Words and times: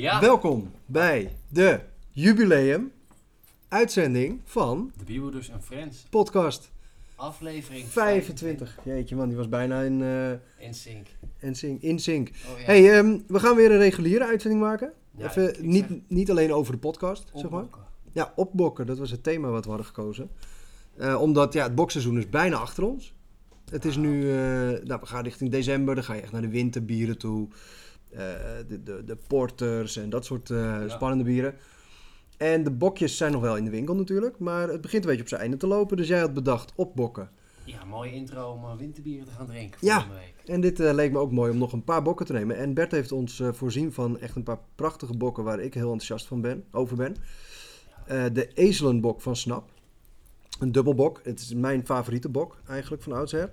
Ja, 0.00 0.20
Welkom 0.20 0.70
bij 0.86 1.32
de 1.48 1.80
jubileum 2.10 2.92
uitzending 3.68 4.40
van 4.44 4.92
de 4.98 5.04
Biewouders 5.04 5.48
en 5.48 5.62
Friends. 5.62 6.06
podcast 6.10 6.70
Aflevering 7.16 7.86
25. 7.86 8.78
Jeetje 8.84 9.16
man, 9.16 9.28
die 9.28 9.36
was 9.36 9.48
bijna 9.48 9.80
in, 9.80 10.02
eh 10.02 10.66
In 10.66 10.74
sync. 10.74 11.06
in 11.38 11.54
sync. 11.54 11.82
In 11.82 11.98
sync. 11.98 12.28
Oh 12.52 12.58
ja. 12.58 12.64
Hey, 12.64 12.98
ehm, 12.98 13.18
we 13.26 13.38
gaan 13.40 13.56
weer 13.56 13.70
een 13.70 13.78
reguliere 13.78 14.24
uitzending 14.26 14.62
maken. 14.62 14.92
Ja, 15.16 15.26
Even, 15.28 15.48
ik- 15.48 15.56
ik 15.56 15.62
niet, 15.64 15.84
zeg 15.88 15.98
niet 16.08 16.30
alleen 16.30 16.52
over 16.52 16.72
de 16.72 16.78
podcast, 16.78 17.30
zeg 17.34 17.50
maar. 17.50 17.60
opbokken. 17.62 17.82
Ja, 18.12 18.32
opbokken, 18.36 18.86
dat 18.86 18.98
was 18.98 19.10
het 19.10 19.22
thema 19.22 19.48
wat 19.48 19.62
we 19.64 19.68
hadden 19.68 19.86
gekozen. 19.86 20.30
Eh, 20.96 21.20
omdat 21.20 21.52
ja, 21.52 21.62
het 21.62 21.74
bokseizoen 21.74 22.18
is 22.18 22.28
bijna 22.28 22.56
achter 22.56 22.84
ons. 22.84 23.14
Het 23.70 23.84
is 23.84 23.96
nu, 23.96 24.30
eh, 24.30 24.36
nou, 24.84 25.00
we 25.00 25.06
gaan 25.06 25.24
richting 25.24 25.50
december, 25.50 25.94
dan 25.94 26.04
ga 26.04 26.14
je 26.14 26.20
echt 26.20 26.32
naar 26.32 26.40
de 26.42 26.48
winterbieren 26.48 27.18
toe. 27.18 27.48
Eh, 28.10 28.18
de, 28.68 28.82
de, 28.82 29.04
de 29.04 29.16
porters 29.26 29.96
en 29.96 30.10
dat 30.10 30.24
soort 30.24 30.50
eh, 30.50 30.82
spannende 30.86 31.24
bieren. 31.24 31.54
En 32.36 32.64
de 32.64 32.70
bokjes 32.70 33.16
zijn 33.16 33.32
nog 33.32 33.40
wel 33.40 33.56
in 33.56 33.64
de 33.64 33.70
winkel 33.70 33.94
natuurlijk, 33.94 34.38
maar 34.38 34.68
het 34.68 34.80
begint 34.80 35.02
een 35.02 35.08
beetje 35.08 35.22
op 35.22 35.28
zijn 35.28 35.40
einde 35.40 35.56
te 35.56 35.66
lopen. 35.66 35.96
Dus 35.96 36.08
jij 36.08 36.20
had 36.20 36.34
bedacht 36.34 36.72
opbokken. 36.74 37.30
Ja, 37.64 37.84
mooie 37.84 38.12
intro 38.12 38.50
om 38.50 38.64
eh, 38.64 38.76
winterbieren 38.76 39.26
te 39.26 39.32
gaan 39.32 39.46
drinken 39.46 39.78
Ja. 39.80 40.06
week. 40.08 40.34
En 40.46 40.60
dit 40.60 40.78
leek 40.78 41.12
me 41.12 41.18
ook 41.18 41.32
mooi 41.32 41.50
om 41.50 41.58
nog 41.58 41.72
een 41.72 41.84
paar 41.84 42.02
bokken 42.02 42.26
te 42.26 42.32
nemen. 42.32 42.56
En 42.56 42.74
Bert 42.74 42.92
heeft 42.92 43.12
ons 43.12 43.42
voorzien 43.52 43.92
van 43.92 44.18
echt 44.18 44.36
een 44.36 44.42
paar 44.42 44.60
prachtige 44.74 45.16
bokken 45.16 45.44
waar 45.44 45.60
ik 45.60 45.74
heel 45.74 45.82
enthousiast 45.92 46.26
van 46.26 46.40
ben, 46.40 46.64
over 46.70 46.96
ben. 46.96 47.16
Eh, 48.08 48.24
de 48.32 48.52
ezelenbok 48.54 49.20
van 49.20 49.36
Snap. 49.36 49.70
Een 50.60 50.72
dubbelbok. 50.72 51.20
Het 51.24 51.40
is 51.40 51.54
mijn 51.54 51.86
favoriete 51.86 52.28
bok 52.28 52.56
eigenlijk 52.68 53.02
van 53.02 53.12
oudsher. 53.12 53.50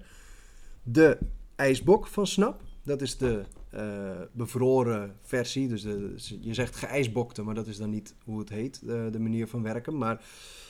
De 0.83 1.17
ijsbok 1.55 2.07
van 2.07 2.27
Snap. 2.27 2.61
Dat 2.85 3.01
is 3.01 3.17
de 3.17 3.41
eh, 3.69 4.21
bevroren 4.31 5.17
versie. 5.21 5.67
Dus 5.67 5.81
de, 5.81 6.13
je 6.41 6.53
zegt 6.53 6.75
geijsbokte, 6.75 7.43
maar 7.43 7.55
dat 7.55 7.67
is 7.67 7.77
dan 7.77 7.89
niet 7.89 8.15
hoe 8.23 8.39
het 8.39 8.49
heet, 8.49 8.81
eh, 8.81 9.05
de 9.11 9.19
manier 9.19 9.47
van 9.47 9.61
werken. 9.63 9.97
Maar 9.97 10.25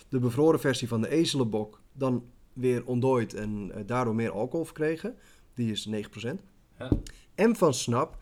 de 0.09 0.19
bevroren 0.19 0.59
versie 0.59 0.87
van 0.87 1.01
de 1.01 1.09
ezelenbok, 1.09 1.81
dan 1.93 2.23
weer 2.53 2.85
ontdooid 2.85 3.33
en 3.33 3.71
eh, 3.73 3.81
daardoor 3.85 4.15
meer 4.15 4.31
alcohol 4.31 4.65
verkregen. 4.65 5.15
Die 5.53 5.71
is 5.71 5.85
9%. 5.85 6.41
Ja. 6.79 6.89
En 7.35 7.55
van 7.55 7.73
Snap, 7.73 8.17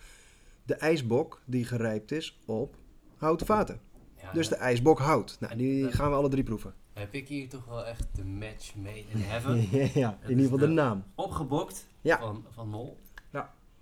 de 0.65 0.73
ijsbok 0.75 1.41
die 1.45 1.65
gerijpt 1.65 2.11
is 2.11 2.39
op 2.45 2.75
houten 3.17 3.45
vaten. 3.45 3.79
Ja, 4.21 4.31
Dus 4.33 4.47
de 4.49 4.55
ijsbok 4.55 4.99
hout. 4.99 5.37
Nou, 5.39 5.55
die 5.55 5.91
gaan 5.91 6.09
we 6.09 6.15
alle 6.15 6.29
drie 6.29 6.43
proeven. 6.43 6.73
heb 6.93 7.13
ik 7.13 7.27
hier 7.27 7.49
toch 7.49 7.65
wel 7.65 7.85
echt 7.85 8.07
de 8.15 8.25
match 8.25 8.75
made 8.75 8.99
in 9.13 9.19
heaven. 9.21 9.67
ja, 10.01 10.17
in 10.23 10.29
ieder 10.29 10.43
geval 10.43 10.57
de 10.57 10.67
naam. 10.67 11.03
Opgebokt 11.15 11.87
Ja. 12.01 12.19
van, 12.19 12.45
van 12.51 12.69
Mol. 12.69 12.97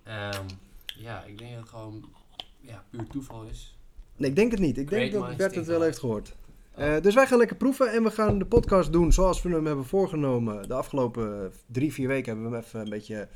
Ja. 0.04 0.30
Ehm, 0.30 0.46
ja, 0.84 1.24
ik 1.24 1.38
denk 1.38 1.50
dat 1.50 1.60
het 1.60 1.68
gewoon 1.68 2.04
ja, 2.60 2.84
puur 2.90 3.06
toeval 3.06 3.44
is. 3.44 3.76
Nee, 4.16 4.30
ik 4.30 4.36
denk 4.36 4.50
het 4.50 4.60
niet. 4.60 4.78
Ik 4.78 4.90
denk 4.90 5.12
dat 5.12 5.36
Bert 5.36 5.54
het 5.54 5.66
wel 5.66 5.82
heeft 5.82 5.98
gehoord. 5.98 6.34
Oh. 6.74 6.84
Eh, 6.84 7.02
dus 7.02 7.14
wij 7.14 7.26
gaan 7.26 7.38
lekker 7.38 7.56
proeven 7.56 7.92
en 7.92 8.02
we 8.02 8.10
gaan 8.10 8.38
de 8.38 8.44
podcast 8.46 8.92
doen 8.92 9.12
zoals 9.12 9.42
we 9.42 9.50
hem 9.50 9.66
hebben 9.66 9.84
voorgenomen. 9.84 10.68
De 10.68 10.74
afgelopen 10.74 11.52
drie, 11.66 11.92
vier 11.92 12.08
weken 12.08 12.32
hebben 12.32 12.50
we 12.50 12.56
hem 12.56 12.64
even 12.64 12.80
een 12.80 12.88
beetje 12.88 13.28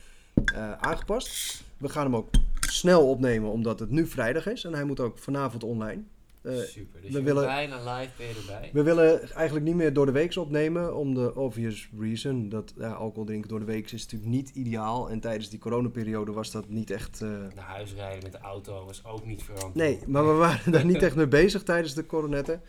eh, 0.44 0.72
aangepast. 0.72 1.62
We 1.76 1.88
gaan 1.88 2.04
hem 2.04 2.16
ook 2.16 2.28
snel 2.60 3.08
opnemen 3.08 3.50
omdat 3.50 3.78
het 3.78 3.90
nu 3.90 4.06
vrijdag 4.06 4.46
is 4.46 4.64
en 4.64 4.72
hij 4.72 4.84
moet 4.84 5.00
ook 5.00 5.18
vanavond 5.18 5.64
online. 5.64 6.02
Eh, 6.46 6.58
Super. 6.58 7.00
Dus 7.00 7.10
we 7.12 7.18
je 7.18 7.24
willen- 7.24 7.44
bijna 7.46 7.76
live 7.98 8.10
ben 8.16 8.26
je 8.26 8.34
erbij. 8.34 8.70
We 8.72 8.82
willen 8.82 9.30
eigenlijk 9.30 9.66
niet 9.66 9.74
meer 9.74 9.92
door 9.92 10.06
de 10.06 10.12
week 10.12 10.36
opnemen, 10.36 10.96
om 10.96 11.14
de 11.14 11.34
obvious 11.34 11.88
reason. 12.00 12.48
Dat 12.48 12.72
ja, 12.76 12.90
alcohol 12.92 13.24
drinken 13.24 13.48
door 13.48 13.58
de 13.58 13.64
week 13.64 13.90
is 13.90 14.02
natuurlijk 14.02 14.30
niet 14.30 14.50
ideaal. 14.50 15.10
En 15.10 15.20
tijdens 15.20 15.48
die 15.50 15.58
coronaperiode 15.58 16.32
was 16.32 16.50
dat 16.50 16.68
niet 16.68 16.90
echt... 16.90 17.22
eh, 17.22 17.28
Naar 17.28 17.64
huis 17.64 17.94
rijden 17.94 18.22
met 18.22 18.32
de 18.32 18.38
auto 18.38 18.84
was 18.84 19.04
ook 19.04 19.26
niet 19.26 19.42
verantwoord. 19.42 19.74
Nee, 19.74 19.98
maar 20.06 20.26
we 20.26 20.32
waren 20.32 20.72
daar 20.72 20.84
niet 20.84 21.02
echt 21.02 21.16
mee 21.16 21.28
bezig 21.28 21.62
tijdens 21.62 21.94
de 21.94 22.06
coronetten. 22.06 22.60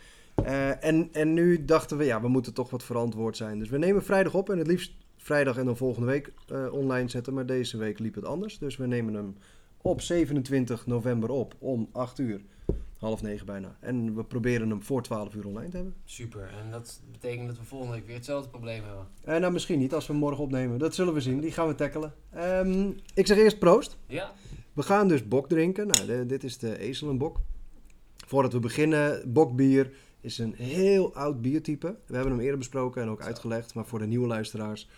Eh, 0.44 0.84
en, 0.84 1.08
en 1.12 1.32
nu 1.34 1.64
dachten 1.64 1.96
we, 1.96 2.04
ja, 2.04 2.20
we 2.20 2.28
moeten 2.28 2.54
toch 2.54 2.70
wat 2.70 2.82
verantwoord 2.84 3.36
zijn. 3.36 3.58
Dus 3.58 3.68
we 3.68 3.78
nemen 3.78 4.04
vrijdag 4.04 4.34
op 4.34 4.50
en 4.50 4.58
het 4.58 4.66
liefst 4.66 4.92
vrijdag 5.16 5.56
en 5.58 5.64
dan 5.64 5.76
volgende 5.76 6.06
week 6.06 6.32
online 6.70 7.08
zetten. 7.08 7.34
Maar 7.34 7.46
deze 7.46 7.76
week 7.76 7.98
liep 7.98 8.14
het 8.14 8.24
anders. 8.24 8.58
Dus 8.58 8.76
we 8.76 8.86
nemen 8.86 9.14
hem 9.14 9.36
op 9.82 10.00
27 10.00 10.86
november 10.86 11.30
op 11.30 11.54
om 11.58 11.88
8 11.92 12.18
uur. 12.18 12.40
Half 12.98 13.22
negen 13.22 13.46
bijna. 13.46 13.76
En 13.80 14.14
we 14.14 14.24
proberen 14.24 14.70
hem 14.70 14.82
voor 14.82 15.02
12 15.02 15.34
uur 15.34 15.46
online 15.46 15.68
te 15.68 15.76
hebben. 15.76 15.94
Super. 16.04 16.48
En 16.64 16.70
dat 16.70 17.00
betekent 17.12 17.46
dat 17.48 17.58
we 17.58 17.64
volgende 17.64 17.94
week 17.94 18.06
weer 18.06 18.14
hetzelfde 18.16 18.48
probleem 18.50 18.82
hebben. 18.84 19.06
Eh, 19.24 19.36
nou, 19.36 19.52
misschien 19.52 19.78
niet 19.78 19.94
als 19.94 20.06
we 20.06 20.12
hem 20.12 20.22
morgen 20.22 20.44
opnemen. 20.44 20.78
Dat 20.78 20.94
zullen 20.94 21.14
we 21.14 21.20
zien. 21.20 21.40
Die 21.40 21.52
gaan 21.52 21.66
we 21.68 21.74
tackelen. 21.74 22.14
Ehm, 22.30 22.90
ik 23.14 23.26
zeg 23.26 23.36
eerst 23.36 23.58
proost. 23.58 23.96
Ja. 24.06 24.32
We 24.72 24.82
gaan 24.82 25.08
dus 25.08 25.28
bok 25.28 25.48
drinken. 25.48 25.86
Nou, 25.86 26.06
de- 26.06 26.26
dit 26.26 26.44
is 26.44 26.58
de 26.58 26.78
ezelenbok. 26.78 27.40
Voordat 28.26 28.52
we 28.52 28.58
beginnen, 28.60 29.32
bokbier 29.32 29.92
is 30.20 30.38
een 30.38 30.54
heel 30.54 31.14
oud 31.14 31.42
biertype. 31.42 31.96
We 32.06 32.14
hebben 32.14 32.32
hem 32.32 32.40
eerder 32.42 32.58
besproken 32.58 33.02
en 33.02 33.08
ook 33.08 33.20
Zo. 33.20 33.26
uitgelegd. 33.26 33.74
Maar 33.74 33.86
voor 33.86 33.98
de 33.98 34.06
nieuwe 34.06 34.26
luisteraars. 34.26 34.88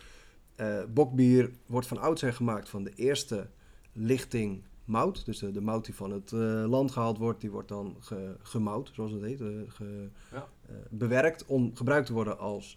eh, 0.56 0.84
bokbier 0.88 1.50
wordt 1.66 1.86
van 1.86 1.98
oudsher 1.98 2.32
gemaakt 2.32 2.68
van 2.68 2.84
de 2.84 2.92
eerste 2.94 3.46
lichting 3.92 4.62
mout. 4.90 5.24
Dus 5.24 5.38
de, 5.38 5.50
de 5.50 5.60
mout 5.60 5.84
die 5.84 5.94
van 5.94 6.10
het 6.10 6.32
eh, 6.32 6.64
land 6.68 6.90
gehaald 6.90 7.18
wordt, 7.18 7.40
die 7.40 7.50
wordt 7.50 7.68
dan 7.68 7.96
ge, 8.00 8.36
gemout, 8.42 8.90
zoals 8.94 9.12
het 9.12 9.22
heet. 9.22 9.40
eh, 9.40 9.48
ge- 9.68 10.08
Ja. 10.32 10.48
eh, 10.68 10.74
bewerkt 10.90 11.44
om 11.46 11.70
gebruikt 11.76 12.06
te 12.06 12.12
worden 12.12 12.38
als 12.38 12.76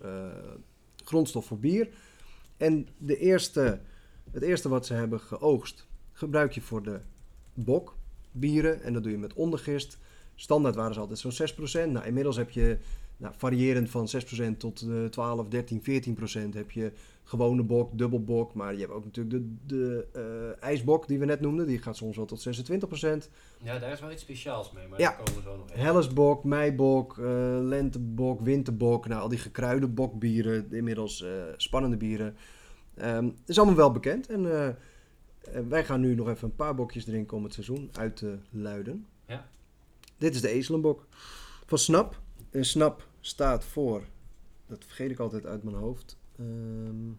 grondstof 1.03 1.45
voor 1.45 1.59
bier. 1.59 1.89
En 2.57 2.87
de 2.97 3.17
eerste, 3.17 3.79
het 4.31 4.43
eerste 4.43 4.69
wat 4.69 4.85
ze 4.85 4.93
hebben 4.93 5.19
geoogst, 5.19 5.87
gebruik 6.11 6.51
je 6.51 6.61
voor 6.61 6.83
de 6.83 6.99
bokbieren. 7.53 8.81
En 8.81 8.93
dat 8.93 9.03
doe 9.03 9.11
je 9.11 9.17
met 9.17 9.33
ondergist. 9.33 9.97
Standaard 10.35 10.75
waren 10.75 10.93
ze 10.93 10.99
altijd 10.99 11.19
zo'n 11.19 11.31
6%. 11.31 11.91
Nou, 11.91 12.05
inmiddels 12.05 12.35
heb 12.35 12.49
je 12.49 12.77
nou, 13.17 13.33
variërend 13.37 13.89
van 13.89 14.07
6% 14.53 14.57
tot 14.57 14.81
eh 14.81 15.05
12, 15.05 15.47
13, 15.47 15.81
14% 16.49 16.53
heb 16.53 16.71
je 16.71 16.91
gewone 17.23 17.63
bok, 17.63 17.97
dubbelbok. 17.97 18.53
Maar 18.53 18.73
je 18.73 18.79
hebt 18.79 18.91
ook 18.91 19.03
natuurlijk 19.05 19.35
de, 19.35 19.55
de 19.65 20.07
eh, 20.59 20.63
ijsbok 20.63 21.07
die 21.07 21.19
we 21.19 21.25
net 21.25 21.41
noemden. 21.41 21.67
Die 21.67 21.81
gaat 21.81 21.95
soms 21.97 22.15
wel 22.15 22.25
tot 22.25 22.47
26%. 22.47 23.29
Ja, 23.61 23.79
daar 23.79 23.91
is 23.91 23.99
wel 23.99 24.11
iets 24.11 24.21
speciaals 24.21 24.71
mee, 24.71 24.87
maar 24.87 24.99
Ja. 24.99 25.11
komen 25.11 25.35
we 25.35 25.41
zo 25.41 25.57
nog. 25.57 25.65
Hellesbok, 25.73 26.43
meibok, 26.43 27.17
eh, 27.17 27.57
lentebok, 27.61 28.41
winterbok. 28.41 29.07
Nou, 29.07 29.21
al 29.21 29.29
die 29.29 29.37
gekruide 29.39 29.87
bokbieren, 29.87 30.67
inmiddels 30.71 31.21
eh, 31.21 31.31
spannende 31.57 31.97
bieren. 31.97 32.35
Ehm 32.95 33.29
is 33.45 33.57
allemaal 33.57 33.75
wel 33.75 33.91
bekend. 33.91 34.27
En 34.27 34.75
wij 35.69 35.85
gaan 35.85 36.01
nu 36.01 36.15
nog 36.15 36.29
even 36.29 36.47
een 36.49 36.55
paar 36.55 36.75
bokjes 36.75 37.03
drinken 37.05 37.37
om 37.37 37.43
het 37.43 37.53
seizoen 37.53 37.89
uit 37.93 38.15
te 38.15 38.37
luiden. 38.49 39.05
Ja. 39.27 39.47
Dit 40.17 40.35
is 40.35 40.41
de 40.41 40.49
ezelenbok 40.49 41.07
van 41.65 41.77
Snap. 41.77 42.21
En 42.53 42.65
Snap 42.65 43.07
staat 43.19 43.65
voor, 43.65 44.03
dat 44.67 44.83
vergeet 44.85 45.11
ik 45.11 45.19
altijd 45.19 45.45
uit 45.45 45.63
mijn 45.63 45.75
hoofd. 45.75 46.17
Ehm, 46.39 47.09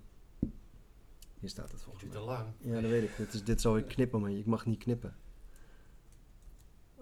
hier 1.41 1.49
staat 1.49 1.65
het 1.65 1.72
Het 1.72 1.83
volgens 1.83 2.05
mij. 2.05 2.12
te 2.12 2.21
lang. 2.21 2.47
Ja, 2.59 2.81
dat 2.81 2.91
weet 2.91 3.03
ik. 3.03 3.17
Dit, 3.17 3.34
is, 3.34 3.44
dit 3.44 3.61
zal 3.61 3.77
ik 3.77 3.87
knippen, 3.89 4.21
maar 4.21 4.31
ik 4.31 4.47
mag 4.47 4.67
niet 4.67 4.78
knippen. 4.78 5.17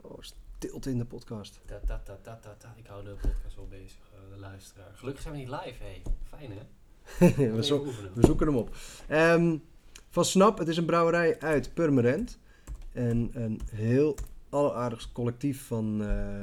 Oh, 0.00 0.19
stilte 0.21 0.91
in 0.91 0.98
de 0.98 1.04
podcast. 1.04 1.60
Ta. 1.87 2.03
Ik 2.76 2.87
hou 2.87 3.04
de 3.04 3.10
podcast 3.21 3.56
wel 3.56 3.69
bezig, 3.69 3.98
eh, 4.12 4.34
de 4.34 4.38
luisteraar. 4.41 4.91
Gelukkig 4.94 5.22
zijn 5.22 5.34
we 5.34 5.41
niet 5.41 5.48
live, 5.50 5.82
hé. 5.84 6.03
Fijn, 6.28 6.50
hè? 6.53 7.53
we, 7.54 7.65
zo- 7.65 7.87
zoeken 8.16 8.47
hem 8.47 8.56
op. 8.56 8.76
Ehm, 9.09 9.56
van 10.09 10.25
Snap, 10.25 10.59
het 10.59 10.69
is 10.69 10.76
een 10.76 10.84
brouwerij 10.84 11.41
uit 11.41 11.75
Purmerend. 11.75 12.38
En 12.92 13.31
een 13.32 13.60
heel 13.72 14.16
alleraardigst 14.48 15.12
collectief 15.12 15.66
van 15.66 16.03
eh, 16.04 16.42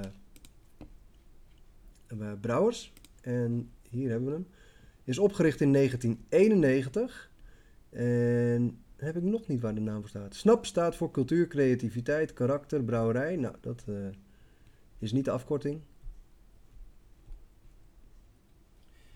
brouwers. 2.41 2.93
En 3.21 3.71
hier 3.89 4.09
hebben 4.09 4.27
we 4.29 4.33
hem. 4.33 4.47
Is 5.03 5.19
opgericht 5.19 5.61
in 5.61 5.73
1991. 5.73 7.31
En 7.89 8.83
heb 8.95 9.15
ik 9.15 9.23
nog 9.23 9.47
niet 9.47 9.61
waar 9.61 9.75
de 9.75 9.81
naam 9.81 9.99
voor 9.99 10.09
staat. 10.09 10.35
SNAP 10.35 10.65
staat 10.65 10.95
voor 10.95 11.11
cultuur, 11.11 11.47
creativiteit, 11.47 12.33
karakter, 12.33 12.83
brouwerij. 12.83 13.35
Nou, 13.35 13.55
dat 13.61 13.83
eh, 13.87 13.95
is 14.99 15.11
niet 15.11 15.25
de 15.25 15.31
afkorting. 15.31 15.81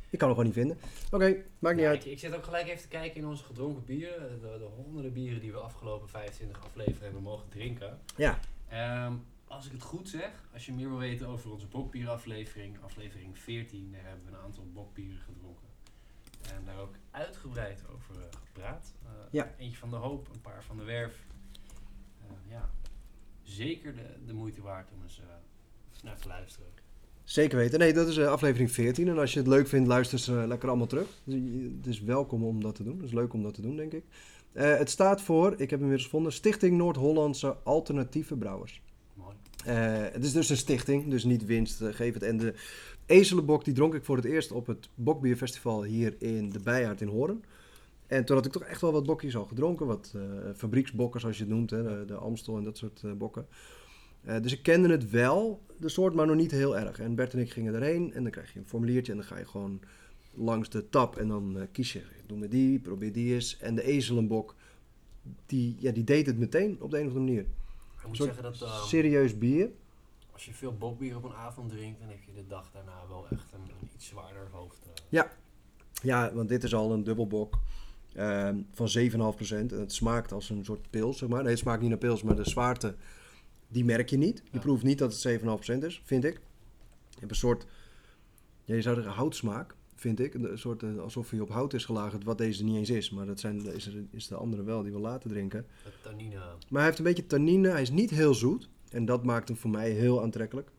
Ik 0.09 0.19
kan 0.19 0.27
hem 0.27 0.37
gewoon 0.37 0.45
niet 0.53 0.59
vinden. 0.59 0.77
Oké, 1.11 1.43
maakt 1.59 1.75
niet 1.75 1.83
Ja, 1.85 1.89
uit. 1.91 2.05
ik, 2.05 2.11
ik 2.11 2.19
zit 2.19 2.35
ook 2.35 2.43
gelijk 2.43 2.67
even 2.67 2.81
te 2.81 2.87
kijken 2.87 3.21
in 3.21 3.27
onze 3.27 3.43
gedronken 3.43 3.85
bieren. 3.85 4.41
De, 4.41 4.57
de 4.57 4.63
honderden 4.63 5.13
bieren 5.13 5.39
die 5.39 5.51
we 5.51 5.57
afgelopen 5.57 6.09
25 6.09 6.63
afleveringen 6.63 7.03
hebben 7.03 7.21
mogen 7.21 7.49
drinken. 7.49 7.99
Ja, 8.17 8.39
Ehm, 8.69 9.13
als 9.55 9.65
ik 9.65 9.71
het 9.71 9.81
goed 9.81 10.09
zeg, 10.09 10.31
als 10.53 10.65
je 10.65 10.73
meer 10.73 10.89
wil 10.89 10.97
weten 10.97 11.27
over 11.27 11.51
onze 11.51 11.67
bokbieraflevering, 11.67 12.77
aflevering 12.81 13.37
14, 13.37 13.91
daar 13.91 14.03
hebben 14.03 14.25
we 14.25 14.31
een 14.31 14.43
aantal 14.43 14.67
bokbieren 14.73 15.19
gedronken. 15.19 15.67
En 16.41 16.65
daar 16.65 16.79
ook 16.79 16.95
uitgebreid 17.11 17.81
over 17.93 18.15
eh, 18.15 18.27
gepraat. 18.45 18.93
Eh, 19.03 19.09
Ja. 19.31 19.53
Eentje 19.57 19.77
van 19.77 19.89
de 19.89 19.95
hoop, 19.95 20.29
een 20.33 20.41
paar 20.41 20.63
van 20.63 20.77
de 20.77 20.83
werf. 20.83 21.25
Eh, 22.21 22.51
ja, 22.51 22.69
zeker 23.41 23.95
de, 23.95 24.25
de 24.25 24.33
moeite 24.33 24.61
waard 24.61 24.91
om 24.91 25.01
eens 25.03 25.21
naar 26.03 26.17
te 26.17 26.27
luisteren. 26.27 26.67
Zeker 27.23 27.57
weten. 27.57 27.79
Nee, 27.79 27.93
dat 27.93 28.07
is 28.07 28.19
aflevering 28.19 28.71
14. 28.71 29.07
En 29.07 29.17
als 29.17 29.33
je 29.33 29.39
het 29.39 29.47
leuk 29.47 29.67
vindt, 29.67 29.87
luister 29.87 30.19
ze 30.19 30.33
lekker 30.47 30.69
allemaal 30.69 30.87
terug. 30.87 31.07
Dus 31.23 31.41
het 31.77 31.87
is 31.87 32.01
welkom 32.01 32.43
om 32.43 32.61
dat 32.61 32.75
te 32.75 32.83
doen. 32.83 32.95
Het 32.95 33.05
is 33.05 33.13
leuk 33.13 33.33
om 33.33 33.43
dat 33.43 33.53
te 33.53 33.61
doen, 33.61 33.75
denk 33.75 33.91
ik. 33.91 34.03
Het 34.51 34.89
staat 34.89 35.21
voor, 35.21 35.51
ik 35.51 35.69
heb 35.69 35.79
hem 35.79 35.87
weer 35.87 35.97
eens 35.97 36.03
gevonden, 36.03 36.33
Stichting 36.33 36.77
Noord-Hollandse 36.77 37.57
Alternatieve 37.63 38.35
Brouwers. 38.35 38.81
Eh, 39.65 40.03
het 40.11 40.23
is 40.23 40.31
dus 40.31 40.49
een 40.49 40.57
stichting, 40.57 41.09
dus 41.09 41.23
niet 41.23 41.45
winstgevend. 41.45 42.23
En 42.23 42.37
de 42.37 42.53
ezelenbok 43.05 43.65
die 43.65 43.73
dronk 43.73 43.93
ik 43.93 44.03
voor 44.03 44.15
het 44.15 44.25
eerst 44.25 44.51
op 44.51 44.67
het 44.67 44.89
Bokbierfestival 44.95 45.83
hier 45.83 46.15
in 46.17 46.49
de 46.49 46.59
Bijaard 46.59 47.01
in 47.01 47.07
Hoorn. 47.07 47.43
En 48.07 48.25
toen 48.25 48.35
had 48.35 48.45
ik 48.45 48.51
toch 48.51 48.63
echt 48.63 48.81
wel 48.81 48.91
wat 48.91 49.05
bokjes 49.05 49.35
al 49.35 49.45
gedronken. 49.45 49.85
Wat 49.85 50.13
eh, 50.15 50.21
fabrieksbokken 50.55 51.19
zoals 51.19 51.37
je 51.37 51.43
het 51.43 51.53
noemt, 51.53 51.69
hè, 51.69 52.05
de, 52.05 52.15
Amstel 52.15 52.57
en 52.57 52.63
dat 52.63 52.77
soort 52.77 53.01
eh, 53.03 53.11
bokken. 53.11 53.47
Eh, 54.23 54.41
dus 54.41 54.51
ik 54.51 54.63
kende 54.63 54.89
het 54.89 55.09
wel, 55.09 55.61
de 55.77 55.89
soort, 55.89 56.13
maar 56.13 56.27
nog 56.27 56.35
niet 56.35 56.51
heel 56.51 56.77
erg. 56.77 56.99
En 56.99 57.15
Bert 57.15 57.33
en 57.33 57.39
ik 57.39 57.51
gingen 57.51 57.73
erheen 57.73 58.13
en 58.13 58.23
dan 58.23 58.31
krijg 58.31 58.53
je 58.53 58.59
een 58.59 58.65
formuliertje 58.65 59.11
en 59.11 59.17
dan 59.17 59.27
ga 59.27 59.37
je 59.37 59.45
gewoon 59.45 59.79
langs 60.33 60.69
de 60.69 60.89
tap 60.89 61.17
en 61.17 61.27
dan 61.27 61.59
eh, 61.59 61.63
kies 61.71 61.93
je. 61.93 62.01
Doe 62.25 62.37
me 62.37 62.47
die, 62.47 62.79
probeer 62.79 63.11
die 63.11 63.33
eens. 63.33 63.57
En 63.57 63.75
de 63.75 63.83
ezelenbok, 63.83 64.55
die, 65.45 65.75
ja, 65.79 65.91
die 65.91 66.03
deed 66.03 66.25
het 66.25 66.37
meteen 66.37 66.77
op 66.79 66.91
de 66.91 66.99
een 66.99 67.07
of 67.07 67.15
andere 67.15 67.25
manier. 67.25 67.45
Ik 68.03 68.09
moet 68.09 68.17
zeggen 68.17 68.43
dat 68.43 68.61
ehm, 68.61 68.85
Serieus 68.87 69.37
bier. 69.37 69.69
als 70.31 70.45
je 70.45 70.53
veel 70.53 70.77
bokbier 70.77 71.15
op 71.15 71.23
een 71.23 71.33
avond 71.33 71.69
drinkt, 71.69 71.99
dan 71.99 72.09
heb 72.09 72.23
je 72.23 72.33
de 72.33 72.47
dag 72.47 72.71
daarna 72.71 73.07
wel 73.07 73.25
echt 73.29 73.51
een, 73.53 73.61
een 73.61 73.89
iets 73.95 74.05
zwaarder 74.07 74.47
hoofd. 74.51 74.79
eh. 75.09 75.21
Ja, 76.01 76.33
want 76.33 76.49
dit 76.49 76.63
is 76.63 76.73
al 76.73 76.91
een 76.93 77.03
dubbelbok 77.03 77.59
ehm, 78.13 78.57
van 78.73 78.87
7,5%. 78.97 79.71
En 79.71 79.79
het 79.79 79.93
smaakt 79.93 80.31
als 80.31 80.49
een 80.49 80.65
soort 80.65 80.89
pils, 80.89 81.17
zeg 81.17 81.29
maar. 81.29 81.41
Nee, 81.41 81.49
het 81.51 81.59
smaakt 81.59 81.81
niet 81.81 81.89
naar 81.89 81.97
pils, 81.99 82.23
maar 82.23 82.35
de 82.35 82.49
zwaarte, 82.49 82.95
die 83.67 83.85
merk 83.85 84.09
je 84.09 84.17
niet. 84.17 84.37
Je 84.45 84.49
Ja. 84.51 84.59
proeft 84.59 84.83
niet 84.83 84.97
dat 84.97 85.11
het 85.11 85.19
7,5% 85.21 85.83
is, 85.83 86.01
vind 86.05 86.23
ik. 86.23 86.33
Je 87.09 87.19
hebt 87.19 87.31
een 87.31 87.37
soort, 87.37 87.65
ja, 88.63 88.75
je 88.75 88.81
zou 88.81 88.95
zeggen 88.95 89.13
houtsmaak, 89.13 89.75
vind 90.03 90.19
ik. 90.19 90.33
Een 90.33 90.57
soort, 90.57 90.83
eh, 90.83 90.97
alsof 90.97 91.29
hij 91.29 91.39
op 91.39 91.49
hout 91.49 91.73
is 91.73 91.85
gelagerd, 91.85 92.23
wat 92.23 92.37
deze 92.37 92.63
niet 92.63 92.75
eens 92.77 92.89
is. 92.89 93.09
Maar 93.09 93.25
dat 93.25 93.39
zijn, 93.39 93.65
is, 93.73 93.87
er- 93.87 94.05
is 94.11 94.27
de 94.27 94.35
andere 94.35 94.63
wel, 94.63 94.83
die 94.83 94.91
we 94.91 94.99
laten 94.99 95.29
drinken. 95.29 95.65
Het 95.83 95.93
tannine. 96.03 96.35
Maar 96.39 96.57
hij 96.81 96.83
heeft 96.85 96.97
een 96.97 97.03
beetje 97.03 97.25
tannine, 97.27 97.69
hij 97.69 97.81
is 97.81 97.89
niet 97.91 98.09
heel 98.09 98.33
zoet. 98.33 98.69
En 98.89 99.05
dat 99.05 99.23
maakt 99.23 99.47
hem 99.47 99.57
voor 99.57 99.69
mij 99.69 99.89
heel 99.91 100.21
aantrekkelijk. 100.21 100.71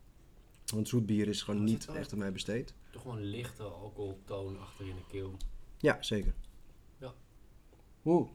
Want 0.75 0.89
zoet 0.89 1.07
bier 1.07 1.29
is 1.29 1.43
gewoon 1.43 1.65
niet 1.65 1.87
echt 1.89 2.13
aan 2.13 2.19
mij 2.19 2.33
besteed. 2.33 2.75
Toch 2.91 3.03
wel 3.03 3.17
een 3.17 3.25
lichte 3.25 3.63
alcoholtoon 3.63 4.61
achter 4.61 4.87
in 4.89 4.95
de 4.95 5.03
keel. 5.09 5.37
Ja, 5.79 5.97
zeker. 6.03 6.35
Ja. 6.99 7.13
Oeh. 8.05 8.29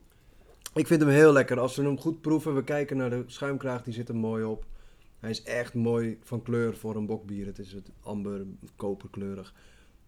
Ik 0.74 0.88
vind 0.88 1.02
hem 1.02 1.10
heel 1.10 1.32
lekker. 1.32 1.60
Als 1.60 1.76
we 1.76 1.84
hem 1.84 2.00
goed 2.00 2.22
proeven, 2.22 2.56
we 2.56 2.64
kijken 2.64 2.98
naar 2.98 3.10
de 3.10 3.24
schuimkraag, 3.28 3.84
die 3.84 3.94
zit 3.94 4.10
er 4.10 4.16
mooi 4.16 4.44
op. 4.44 4.66
Hij 5.20 5.30
is 5.30 5.44
echt 5.44 5.74
mooi 5.74 6.18
van 6.22 6.42
kleur 6.42 6.76
voor 6.78 6.96
een 6.96 7.06
bokbier. 7.06 7.46
Het 7.46 7.60
is 7.60 7.74
het 7.74 7.90
amber, 8.02 8.46
koperkleurig, 8.76 9.54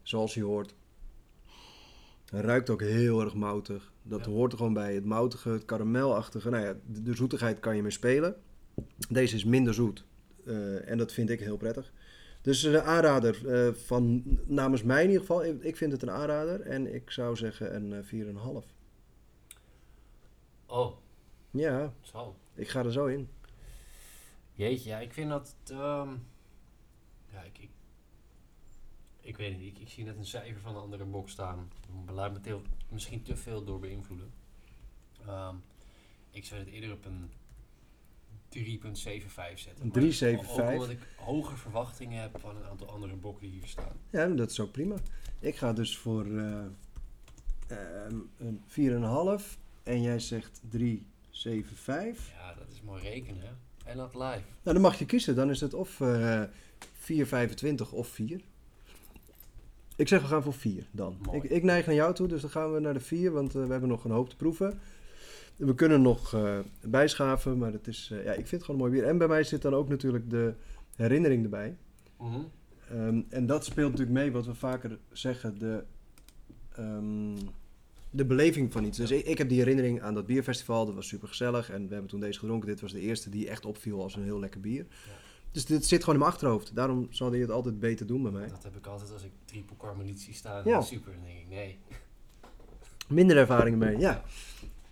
zoals 0.02 0.34
je 0.34 0.44
hoort. 0.44 0.74
Hij 2.26 2.42
ruikt 2.42 2.70
ook 2.70 2.82
heel 2.82 3.22
erg 3.22 3.34
moutig. 3.34 3.92
Dat 4.04 4.26
Ja. 4.26 4.32
hoort 4.32 4.52
er 4.52 4.58
gewoon 4.58 4.74
bij. 4.74 4.94
Het 4.94 5.06
moutige, 5.06 5.50
het 5.50 5.66
karamelachtige. 5.66 6.50
Nou 6.50 6.64
ja, 6.66 6.76
de, 6.86 7.02
de 7.02 7.16
zoetigheid 7.16 7.60
kan 7.60 7.76
je 7.76 7.82
mee 7.82 7.92
spelen. 7.92 8.36
Deze 9.10 9.36
is 9.36 9.44
minder 9.44 9.74
zoet. 9.74 10.06
Eh, 10.46 10.90
en 10.90 10.98
dat 10.98 11.12
vind 11.14 11.30
ik 11.30 11.40
heel 11.40 11.58
prettig. 11.58 11.94
Dus 12.42 12.64
een 12.64 12.82
aanrader 12.82 13.48
eh, 13.68 13.74
van 13.74 14.24
namens 14.46 14.84
mij 14.84 15.02
in 15.04 15.08
ieder 15.10 15.22
geval. 15.26 15.46
Ik, 15.46 15.64
ik 15.64 15.78
vind 15.78 15.92
het 15.92 16.02
een 16.02 16.12
aanrader. 16.12 16.62
En 16.62 16.94
ik 16.94 17.12
zou 17.12 17.36
zeggen 17.36 17.76
een 17.76 17.94
eh, 17.94 18.04
4,5. 18.64 18.66
Oh, 20.66 20.98
Ja, 21.52 21.94
zo. 22.02 22.36
ik 22.56 22.68
ga 22.70 22.84
er 22.84 22.92
zo 22.92 23.06
in. 23.06 23.30
Jeetje, 24.54 24.90
ja, 24.90 25.00
ik 25.00 25.14
vind 25.14 25.30
dat. 25.30 25.56
ehm, 25.70 26.10
ja, 27.32 27.42
ik, 27.44 27.58
ik, 27.58 27.70
ik 29.22 29.38
weet 29.38 29.58
niet. 29.58 29.76
Ik, 29.76 29.82
ik 29.82 29.90
zie 29.90 30.04
net 30.04 30.18
een 30.18 30.26
cijfer 30.26 30.62
van 30.62 30.76
een 30.76 30.82
andere 30.82 31.06
box 31.06 31.32
staan. 31.32 31.72
Laat 32.08 32.46
me 32.46 32.60
misschien 32.90 33.24
te 33.24 33.36
veel 33.36 33.64
door 33.64 33.80
beïnvloeden. 33.80 34.32
Ehm, 35.28 35.56
ik 36.32 36.46
zou 36.46 36.60
het 36.60 36.70
eerder 36.70 36.92
op 36.92 37.06
een 37.06 37.32
3,75 38.50 39.60
zetten. 39.60 39.86
Een 39.86 39.92
Maar 39.92 40.02
3,75? 40.02 40.64
Ook 40.64 40.72
omdat 40.72 40.90
ik 40.90 41.08
hoge 41.16 41.56
verwachtingen 41.56 42.22
heb 42.22 42.40
van 42.40 42.56
een 42.56 42.64
aantal 42.64 42.90
andere 42.90 43.16
bokken 43.16 43.42
die 43.42 43.60
hier 43.60 43.68
staan. 43.68 43.98
Ja, 44.10 44.28
dat 44.28 44.52
is 44.52 44.60
ook 44.60 44.72
prima. 44.72 44.96
Ik 45.40 45.56
ga 45.56 45.74
dus 45.74 45.98
voor 45.98 46.26
eh, 46.26 46.66
ehm, 47.68 48.20
een 48.38 48.62
4,5. 48.68 49.58
En 49.84 50.02
jij 50.02 50.20
zegt 50.20 50.62
3,75. 50.70 52.32
Ja, 52.32 52.54
dat 52.54 52.72
is 52.72 52.82
mooi 52.82 53.02
rekenen, 53.02 53.42
hè? 53.42 53.52
En 53.86 53.98
dat 53.98 54.14
live. 54.14 54.44
Nou, 54.64 54.74
dan 54.74 54.82
mag 54.82 55.00
je 55.00 55.06
kiezen. 55.06 55.36
Dan 55.36 55.50
is 55.50 55.62
het 55.62 55.74
of 55.74 56.02
eh 56.02 56.44
4,25 57.02 57.92
of 57.92 58.08
4. 58.08 58.42
Ik 60.02 60.08
zeg 60.08 60.22
we 60.22 60.28
gaan 60.28 60.44
voor 60.44 60.54
4 60.54 60.88
dan. 60.92 61.18
Ik, 61.32 61.44
ik 61.44 61.64
neig 61.64 61.86
naar 61.86 61.96
jou 61.96 62.14
toe, 62.14 62.28
dus 62.28 62.42
dan 62.42 62.50
gaan 62.50 62.74
we 62.74 62.80
naar 62.80 62.94
de 62.94 63.00
4, 63.00 63.32
want 63.32 63.56
eh, 63.56 63.66
we 63.66 63.72
hebben 63.72 63.90
nog 63.90 64.04
een 64.04 64.12
hoop 64.12 64.30
te 64.30 64.36
proeven. 64.36 64.80
We 65.56 65.76
kunnen 65.76 66.02
nog 66.02 66.34
eh, 66.34 66.60
bijschaven, 66.82 67.58
maar 67.58 67.72
het 67.72 67.88
is, 67.88 68.10
eh, 68.12 68.24
ja, 68.24 68.32
ik 68.32 68.48
vind 68.48 68.52
het 68.52 68.64
gewoon 68.64 68.82
een 68.82 68.88
mooi 68.88 69.00
bier. 69.00 69.10
En 69.10 69.18
bij 69.18 69.28
mij 69.28 69.44
zit 69.44 69.62
dan 69.62 69.74
ook 69.74 69.90
natuurlijk 69.90 70.30
de 70.30 70.54
herinnering 70.96 71.44
erbij. 71.44 71.76
Mhm. 72.18 72.40
Ehm, 72.90 73.22
en 73.30 73.46
dat 73.46 73.66
speelt 73.66 73.92
natuurlijk 73.92 74.18
mee 74.18 74.32
wat 74.32 74.46
we 74.46 74.54
vaker 74.54 74.98
zeggen, 75.12 75.60
de, 75.60 75.84
ehm, 76.76 77.38
de 78.10 78.26
beleving 78.26 78.72
van 78.72 78.84
iets. 78.84 78.98
Dus 78.98 79.12
ik, 79.12 79.26
ik 79.26 79.38
heb 79.38 79.50
die 79.50 79.60
herinnering 79.60 80.02
aan 80.02 80.14
dat 80.14 80.26
bierfestival, 80.26 80.86
dat 80.86 80.96
was 80.96 81.08
super 81.08 81.28
gezellig. 81.28 81.70
En 81.70 81.88
we 81.88 81.94
hebben 81.94 82.10
toen 82.10 82.20
deze 82.20 82.40
gedronken. 82.40 82.68
Dit 82.68 82.82
was 82.82 82.92
de 82.92 83.00
eerste 83.00 83.30
die 83.30 83.50
echt 83.50 83.66
opviel 83.66 84.02
als 84.02 84.16
een 84.16 84.24
heel 84.24 84.40
lekker 84.40 84.60
bier. 84.60 84.86
Dus 85.52 85.66
dit 85.66 85.86
zit 85.86 86.00
gewoon 86.00 86.16
in 86.16 86.22
mijn 86.22 86.32
achterhoofd. 86.32 86.76
Daarom 86.76 87.08
zal 87.10 87.32
hij 87.32 87.40
het 87.40 87.52
altijd 87.52 87.80
beter 87.80 88.08
doen 88.08 88.22
bij 88.22 88.32
mij. 88.32 88.48
Dat 88.48 88.64
heb 88.64 88.76
ik 88.76 88.86
altijd 88.86 89.12
als 89.12 89.24
ik 89.24 89.32
triple 89.46 89.78
carmelitie 89.78 90.34
sta. 90.34 90.62
Ja. 90.66 90.82
Super, 90.82 91.14
dan 91.14 91.24
denk 91.24 91.38
ik, 91.38 91.50
nee. 91.50 91.80
Minder 93.08 93.38
ervaring 93.38 93.78
mee, 93.78 93.98
ja. 93.98 94.24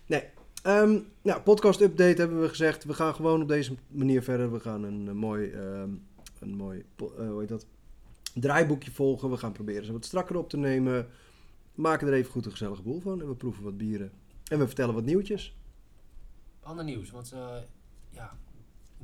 Nee. 0.06 0.24
Ehm, 0.62 0.98
nou, 1.22 1.40
podcast 1.40 1.80
update 1.80 2.20
hebben 2.20 2.40
we 2.40 2.48
gezegd. 2.48 2.84
We 2.84 2.94
gaan 2.94 3.14
gewoon 3.14 3.42
op 3.42 3.48
deze 3.48 3.74
manier 3.88 4.22
verder. 4.22 4.52
We 4.52 4.60
gaan 4.60 4.82
een, 4.82 5.08
eh, 5.08 5.14
mooi, 5.14 5.50
ehm, 5.50 5.90
een 6.38 6.54
mooi 6.56 6.84
eh, 6.96 7.28
hoe 7.28 7.40
heet 7.40 7.48
dat? 7.48 7.66
draaiboekje 8.34 8.90
volgen. 8.90 9.30
We 9.30 9.36
gaan 9.36 9.52
proberen 9.52 9.84
ze 9.84 9.92
wat 9.92 10.04
strakker 10.04 10.36
op 10.36 10.48
te 10.48 10.56
nemen. 10.56 11.06
Maken 11.74 12.06
er 12.06 12.12
even 12.12 12.30
goed 12.30 12.44
een 12.44 12.50
gezellige 12.50 12.82
boel 12.82 13.00
van. 13.00 13.20
En 13.20 13.28
we 13.28 13.34
proeven 13.34 13.64
wat 13.64 13.76
bieren. 13.76 14.12
En 14.44 14.58
we 14.58 14.66
vertellen 14.66 14.94
wat 14.94 15.04
nieuwtjes. 15.04 15.56
Ander 16.60 16.84
nieuws, 16.84 17.10
want 17.10 17.32
eh, 17.32 17.56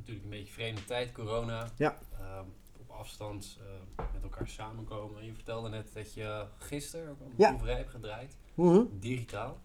natuurlijk 0.07 0.23
een 0.23 0.39
beetje 0.39 0.53
vreemde 0.53 0.85
tijd, 0.85 1.11
corona. 1.11 1.67
Ja. 1.77 1.97
Ehm, 2.19 2.43
op 2.79 2.89
afstand 2.89 3.57
eh, 3.61 4.05
met 4.13 4.23
elkaar 4.23 4.47
samenkomen. 4.47 5.25
Je 5.25 5.33
vertelde 5.33 5.69
net 5.69 5.89
dat 5.93 6.13
je 6.13 6.45
gisteren 6.57 7.09
ook 7.09 7.19
een 7.19 7.33
Ja. 7.37 7.47
proeverij 7.47 7.75
hebt 7.75 7.89
gedraaid, 7.89 8.35
Mhm. 8.53 8.81
digitaal. 8.99 9.59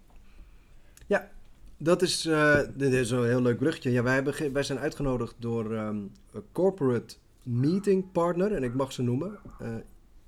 Dat 1.77 2.03
is, 2.03 2.27
eh, 2.27 2.59
dit 2.75 2.93
is 2.93 3.11
een 3.11 3.25
heel 3.25 3.43
leuk 3.43 3.59
bruggetje. 3.59 3.91
Ja, 3.91 4.03
wij, 4.03 4.15
hebben 4.15 4.53
wij 4.53 4.62
zijn 4.62 4.79
uitgenodigd 4.79 5.35
door 5.39 5.75
ehm, 5.75 6.00
corporate 6.53 7.15
meeting 7.43 8.12
partner. 8.12 8.53
En 8.53 8.62
ik 8.62 8.75
mag 8.75 8.93
ze 8.93 9.03
noemen. 9.03 9.39
Eh, 9.61 9.69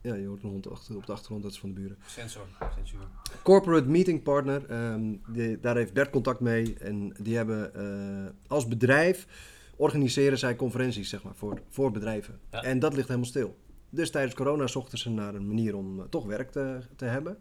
ja, 0.00 0.14
je 0.14 0.26
hoort 0.26 0.42
een 0.42 0.48
hond 0.48 0.70
achter, 0.70 0.96
op 0.96 1.06
de 1.06 1.12
achtergrond. 1.12 1.42
Dat 1.42 1.52
is 1.52 1.58
van 1.58 1.68
de 1.74 1.80
buren. 1.80 1.96
Sensor, 2.06 2.46
censuur. 2.76 3.00
Corporate 3.42 3.88
Meeting 3.88 4.22
Partner, 4.22 4.66
ehm, 4.66 5.14
die, 5.28 5.60
daar 5.60 5.76
heeft 5.76 5.92
Bert 5.92 6.10
contact 6.10 6.40
mee. 6.40 6.74
En 6.78 7.14
die 7.20 7.36
hebben 7.36 7.72
als 8.46 8.68
bedrijf 8.68 9.26
organiseren 9.76 10.38
zij 10.38 10.56
conferenties 10.56 11.08
zeg 11.08 11.22
maar, 11.22 11.34
voor, 11.34 11.60
voor 11.68 11.90
bedrijven. 11.90 12.40
Ja. 12.50 12.62
En 12.62 12.78
dat 12.78 12.94
ligt 12.94 13.08
helemaal 13.08 13.28
stil. 13.28 13.56
Dus 13.90 14.10
tijdens 14.10 14.34
corona 14.34 14.66
zochten 14.66 14.98
ze 14.98 15.10
naar 15.10 15.34
een 15.34 15.46
manier 15.46 15.76
om 15.76 16.00
eh, 16.00 16.04
toch 16.10 16.26
werk 16.26 16.50
te, 16.50 16.78
te 16.96 17.04
hebben. 17.04 17.38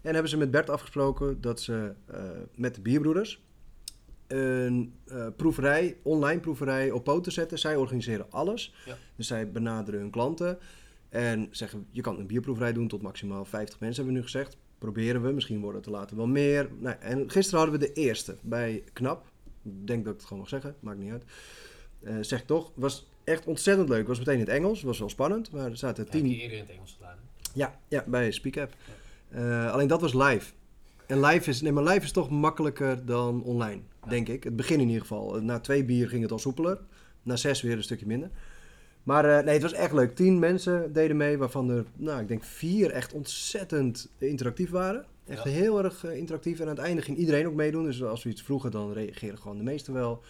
En 0.00 0.12
hebben 0.12 0.30
ze 0.30 0.36
met 0.36 0.50
Bert 0.50 0.70
afgesproken 0.70 1.40
dat 1.40 1.60
ze 1.60 1.92
eh, 2.06 2.22
met 2.54 2.74
de 2.74 2.80
bierbroeders 2.80 3.42
een 4.26 4.94
eh, 5.06 5.26
proeverij, 5.36 5.96
online 6.02 6.40
proeverij 6.40 6.90
op 6.90 7.04
poten 7.04 7.32
zetten. 7.32 7.58
Zij 7.58 7.76
organiseren 7.76 8.26
alles. 8.30 8.74
Ja. 8.86 8.96
Dus 9.16 9.26
zij 9.26 9.50
benaderen 9.50 10.00
hun 10.00 10.10
klanten 10.10 10.58
en 11.08 11.48
zeggen: 11.50 11.86
je 11.90 12.00
kan 12.00 12.18
een 12.18 12.26
bierproeverij 12.26 12.72
doen 12.72 12.88
tot 12.88 13.02
maximaal 13.02 13.44
50 13.44 13.80
mensen, 13.80 14.04
hebben 14.04 14.14
we 14.14 14.20
nu 14.20 14.32
gezegd. 14.32 14.56
Proberen 14.78 15.22
we, 15.22 15.32
misschien 15.32 15.60
worden 15.60 15.80
het 15.80 15.86
er 15.86 15.96
later 15.96 16.16
wel 16.16 16.26
meer. 16.26 16.70
Nou, 16.78 16.96
en 17.00 17.30
gisteren 17.30 17.60
hadden 17.60 17.80
we 17.80 17.86
de 17.86 17.92
eerste 17.92 18.36
bij 18.42 18.84
Knap. 18.92 19.24
Ik 19.62 19.86
denk 19.86 20.04
dat 20.04 20.12
ik 20.12 20.18
het 20.18 20.28
gewoon 20.28 20.42
mag 20.42 20.48
zeggen, 20.48 20.74
maakt 20.80 20.98
niet 20.98 21.12
uit. 21.12 21.24
Eh, 22.04 22.14
zeg 22.20 22.44
toch, 22.44 22.70
was 22.74 23.06
echt 23.24 23.44
ontzettend 23.46 23.88
leuk. 23.88 24.06
Was 24.06 24.18
meteen 24.18 24.34
in 24.34 24.40
het 24.40 24.48
Engels, 24.48 24.82
was 24.82 24.98
wel 24.98 25.08
spannend, 25.08 25.50
maar 25.50 25.70
er 25.70 25.76
zaten 25.76 26.04
Ja, 26.04 26.10
heb 26.10 26.20
tien. 26.20 26.30
je 26.30 26.36
eerder 26.36 26.56
in 26.58 26.62
het 26.64 26.72
Engels 26.72 26.92
gedaan. 26.98 27.16
hè? 27.16 27.50
Ja, 27.54 27.78
ja 27.88 28.04
bij 28.06 28.30
SpeakApp. 28.30 28.74
Eh 29.28 29.72
alleen 29.72 29.86
dat 29.86 30.00
was 30.00 30.14
live. 30.14 30.52
En 31.06 31.20
live 31.20 31.50
is, 31.50 31.60
nee, 31.60 31.72
maar 31.72 31.84
live 31.84 32.04
is 32.04 32.12
toch 32.12 32.30
makkelijker 32.30 33.06
dan 33.06 33.42
online, 33.42 33.80
Ja. 34.04 34.08
denk 34.08 34.28
ik. 34.28 34.44
Het 34.44 34.56
begin 34.56 34.80
in 34.80 34.86
ieder 34.86 35.00
geval. 35.00 35.40
Na 35.42 35.60
twee 35.60 35.84
bier 35.84 36.08
ging 36.08 36.22
het 36.22 36.32
al 36.32 36.38
soepeler. 36.38 36.78
Na 37.22 37.36
zes 37.36 37.62
weer 37.62 37.76
een 37.76 37.82
stukje 37.82 38.06
minder. 38.06 38.30
Maar 39.02 39.24
eh, 39.38 39.44
nee, 39.44 39.52
het 39.54 39.62
was 39.62 39.72
echt 39.72 39.92
leuk. 39.92 40.14
Tien 40.14 40.38
mensen 40.38 40.92
deden 40.92 41.16
mee, 41.16 41.38
waarvan 41.38 41.70
er, 41.70 41.84
nou, 41.96 42.20
ik 42.20 42.28
denk 42.28 42.44
vier 42.44 42.90
echt 42.90 43.12
ontzettend 43.12 44.10
interactief 44.18 44.70
waren. 44.70 45.04
Echt 45.26 45.44
Ja. 45.44 45.50
heel 45.50 45.84
erg 45.84 46.04
eh, 46.04 46.16
interactief. 46.16 46.60
En 46.60 46.68
aan 46.68 46.76
het 46.76 46.84
einde 46.84 47.02
ging 47.02 47.16
iedereen 47.18 47.46
ook 47.46 47.54
meedoen. 47.54 47.84
Dus 47.84 48.02
als 48.02 48.22
we 48.22 48.30
iets 48.30 48.42
vroegen, 48.42 48.70
dan 48.70 48.92
reageren 48.92 49.38
gewoon 49.38 49.56
de 49.56 49.62
meesten 49.62 49.92
wel. 49.94 50.22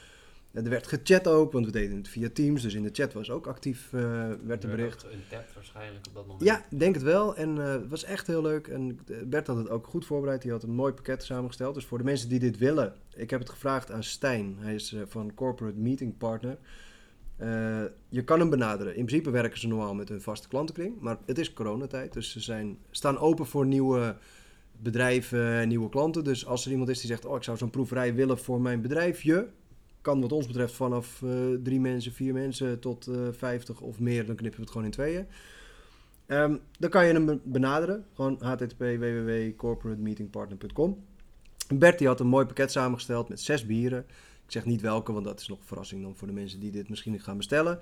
Er 0.53 0.69
werd 0.69 0.87
gechat 0.87 1.29
ook, 1.29 1.53
want 1.53 1.67
we 1.67 1.73
deden 1.73 1.97
het 1.97 2.09
via 2.09 2.29
Teams. 2.33 2.63
Dus 2.63 2.75
in 2.75 2.83
de 2.83 2.91
chat 2.93 3.13
was 3.13 3.31
ook 3.31 3.47
actief, 3.47 3.93
eh, 3.93 4.01
werd 4.45 4.65
er 4.65 4.71
Er 4.71 4.77
bericht. 4.77 5.05
Een 5.05 5.23
tap 5.31 5.45
waarschijnlijk 5.55 6.07
op 6.07 6.15
dat 6.15 6.27
moment. 6.27 6.45
Ja, 6.45 6.65
ik 6.71 6.79
denk 6.79 6.95
het 6.95 7.05
wel. 7.05 7.37
En 7.37 7.59
eh, 7.59 7.73
het 7.73 7.89
was 7.89 8.05
echt 8.05 8.27
heel 8.27 8.43
leuk. 8.43 8.69
En 8.69 9.01
eh, 9.07 9.17
Bert 9.25 9.47
had 9.47 9.57
het 9.57 9.69
ook 9.69 9.87
goed 9.87 10.07
voorbereid. 10.07 10.43
Hij 10.43 10.53
had 10.53 10.63
een 10.63 10.75
mooi 10.75 10.93
pakket 10.93 11.25
samengesteld. 11.25 11.75
Dus 11.75 11.85
voor 11.85 11.99
de 11.99 12.05
mensen 12.05 12.29
die 12.29 12.39
dit 12.39 12.59
willen. 12.59 12.95
Ik 13.15 13.31
heb 13.31 13.41
het 13.41 13.51
gevraagd 13.51 13.91
aan 13.91 14.03
Stijn. 14.03 14.57
Hij 14.59 14.75
is 14.75 14.97
van 15.07 15.35
Corporate 15.35 15.79
Meeting 15.79 16.19
Partner. 16.19 16.59
Je 18.09 18.25
kan 18.25 18.41
hem 18.41 18.51
benaderen. 18.51 18.97
In 18.97 19.05
principe 19.05 19.31
werken 19.31 19.61
ze 19.61 19.69
normaal 19.69 19.95
met 19.95 20.09
hun 20.09 20.21
vaste 20.21 20.49
klantenkring. 20.49 21.01
Maar 21.01 21.19
het 21.27 21.39
is 21.39 21.53
coronatijd. 21.53 22.13
Dus 22.13 22.33
ze 22.33 22.41
zijn, 22.41 22.79
staan 22.91 23.19
open 23.19 23.47
voor 23.47 23.67
nieuwe 23.67 24.17
bedrijven 24.73 25.53
en 25.53 25.69
nieuwe 25.69 25.89
klanten. 25.89 26.25
Dus 26.25 26.47
als 26.47 26.65
er 26.65 26.71
iemand 26.71 26.89
is 26.89 27.01
die 27.01 27.11
zegt... 27.11 27.25
Oh, 27.25 27.37
ik 27.37 27.43
zou 27.43 27.57
zo'n 27.57 27.71
proeverij 27.71 28.15
willen 28.15 28.39
voor 28.39 28.61
mijn 28.61 28.81
bedrijfje. 28.81 29.49
Kan 30.03 30.21
wat 30.21 30.33
ons 30.33 30.47
betreft 30.47 30.75
vanaf 30.75 31.23
eh, 31.23 31.31
drie 31.63 31.81
mensen, 31.81 32.13
vier 32.13 32.33
mensen 32.33 32.81
tot 32.81 33.07
eh 33.07 33.17
50 33.31 33.81
of 33.81 34.01
meer. 34.01 34.27
Dan 34.27 34.37
knippen 34.37 34.57
we 34.59 34.65
het 34.65 34.71
gewoon 34.73 34.87
in 34.87 34.93
tweeën. 34.93 35.27
Ehm, 36.27 36.57
dan 36.79 36.91
kan 36.91 37.07
je 37.07 37.13
hem 37.13 37.27
be- 37.27 37.41
benaderen. 37.45 38.05
Gewoon 38.15 38.39
http 38.41 38.79
www.corporatemeetingpartner.com. 38.79 41.05
Bert 41.75 41.99
die 41.99 42.07
had 42.07 42.21
een 42.21 42.27
mooi 42.27 42.47
pakket 42.47 42.73
samengesteld 42.73 43.29
met 43.29 43.41
zes 43.41 43.67
bieren. 43.67 44.05
Ik 44.45 44.53
zeg 44.53 44.65
niet 44.65 44.81
welke, 44.81 45.13
want 45.13 45.25
dat 45.25 45.41
is 45.41 45.49
nog 45.49 45.59
een 45.59 45.67
verrassing 45.67 46.03
dan 46.03 46.17
voor 46.17 46.27
de 46.29 46.35
mensen 46.35 46.61
die 46.61 46.71
dit 46.71 46.89
misschien 46.89 47.21
gaan 47.21 47.37
bestellen. 47.37 47.79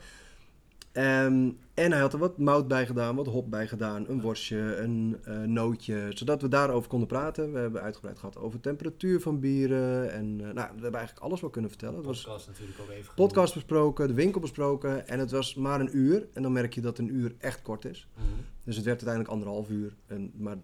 Ehm, 0.93 1.51
en 1.75 1.93
hij 1.93 2.01
had 2.01 2.13
er 2.13 2.19
wat 2.19 2.39
mout 2.39 2.69
bij 2.69 2.87
gedaan, 2.87 3.17
wat 3.17 3.27
hop 3.27 3.51
bij 3.51 3.67
gedaan, 3.67 4.09
een 4.09 4.21
worstje, 4.21 4.77
een 4.77 5.17
eh, 5.25 5.39
nootje, 5.39 6.07
zodat 6.15 6.43
we 6.43 6.49
daarover 6.49 6.89
konden 6.89 7.09
praten. 7.09 7.53
We 7.53 7.59
hebben 7.59 7.83
uitgebreid 7.83 8.19
gehad 8.19 8.37
over 8.37 8.61
temperatuur 8.61 9.21
van 9.21 9.41
bieren 9.41 10.13
en 10.13 10.41
eh, 10.41 10.45
nou, 10.45 10.55
we 10.55 10.83
hebben 10.83 10.95
eigenlijk 10.95 11.19
alles 11.19 11.41
wel 11.41 11.51
kunnen 11.51 11.71
vertellen. 11.71 11.97
Het 11.97 12.07
was 12.07 12.23
podcast 12.23 12.47
natuurlijk 12.47 12.79
ook 12.81 12.91
even 12.91 13.15
podcast 13.15 13.55
besproken, 13.55 14.09
de 14.09 14.15
winkel 14.15 14.41
besproken 14.41 15.09
en 15.09 15.19
het 15.19 15.31
was 15.31 15.55
maar 15.55 15.81
een 15.81 15.97
uur. 15.97 16.29
En 16.33 16.43
dan 16.43 16.53
merk 16.53 16.75
je 16.75 16.81
dat 16.81 16.99
een 16.99 17.15
uur 17.15 17.35
echt 17.39 17.63
kort 17.63 17.85
is. 17.85 18.09
Mhm. 18.15 18.25
Dus 18.65 18.77
het 18.77 18.85
werd 18.85 19.05
uiteindelijk 19.05 19.29
anderhalf 19.31 19.71
uur. 19.71 19.95
En, 20.07 20.33
maar 20.37 20.57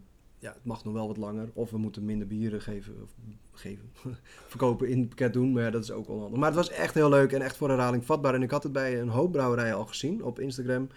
ja, 0.47 0.53
het 0.53 0.65
mag 0.65 0.85
nog 0.85 0.93
wel 0.93 1.07
wat 1.07 1.17
langer. 1.17 1.49
Of 1.53 1.71
we 1.71 1.79
moeten 1.79 2.05
minder 2.05 2.26
bieren 2.26 2.61
geven. 2.61 2.95
Of 3.03 3.11
geven. 3.53 3.91
verkopen 4.55 4.88
in 4.88 4.99
het 4.99 5.09
pakket 5.09 5.33
doen. 5.33 5.53
Maar 5.53 5.62
ja, 5.62 5.71
dat 5.71 5.83
is 5.83 5.91
ook 5.91 6.09
onhandig. 6.09 6.38
Maar 6.38 6.49
het 6.49 6.57
was 6.57 6.71
echt 6.71 6.95
heel 6.95 7.09
leuk 7.09 7.33
en 7.33 7.43
echt 7.43 7.57
voor 7.57 7.69
herhaling 7.69 8.05
vatbaar. 8.05 8.35
En 8.35 8.43
ik 8.43 8.50
had 8.50 8.62
het 8.62 8.73
bij 8.73 9.00
een 9.00 9.09
hoop 9.09 9.33
brouwerijen 9.33 9.75
al 9.75 9.87
gezien 9.87 10.25
op 10.25 10.41
Instagram. 10.41 10.88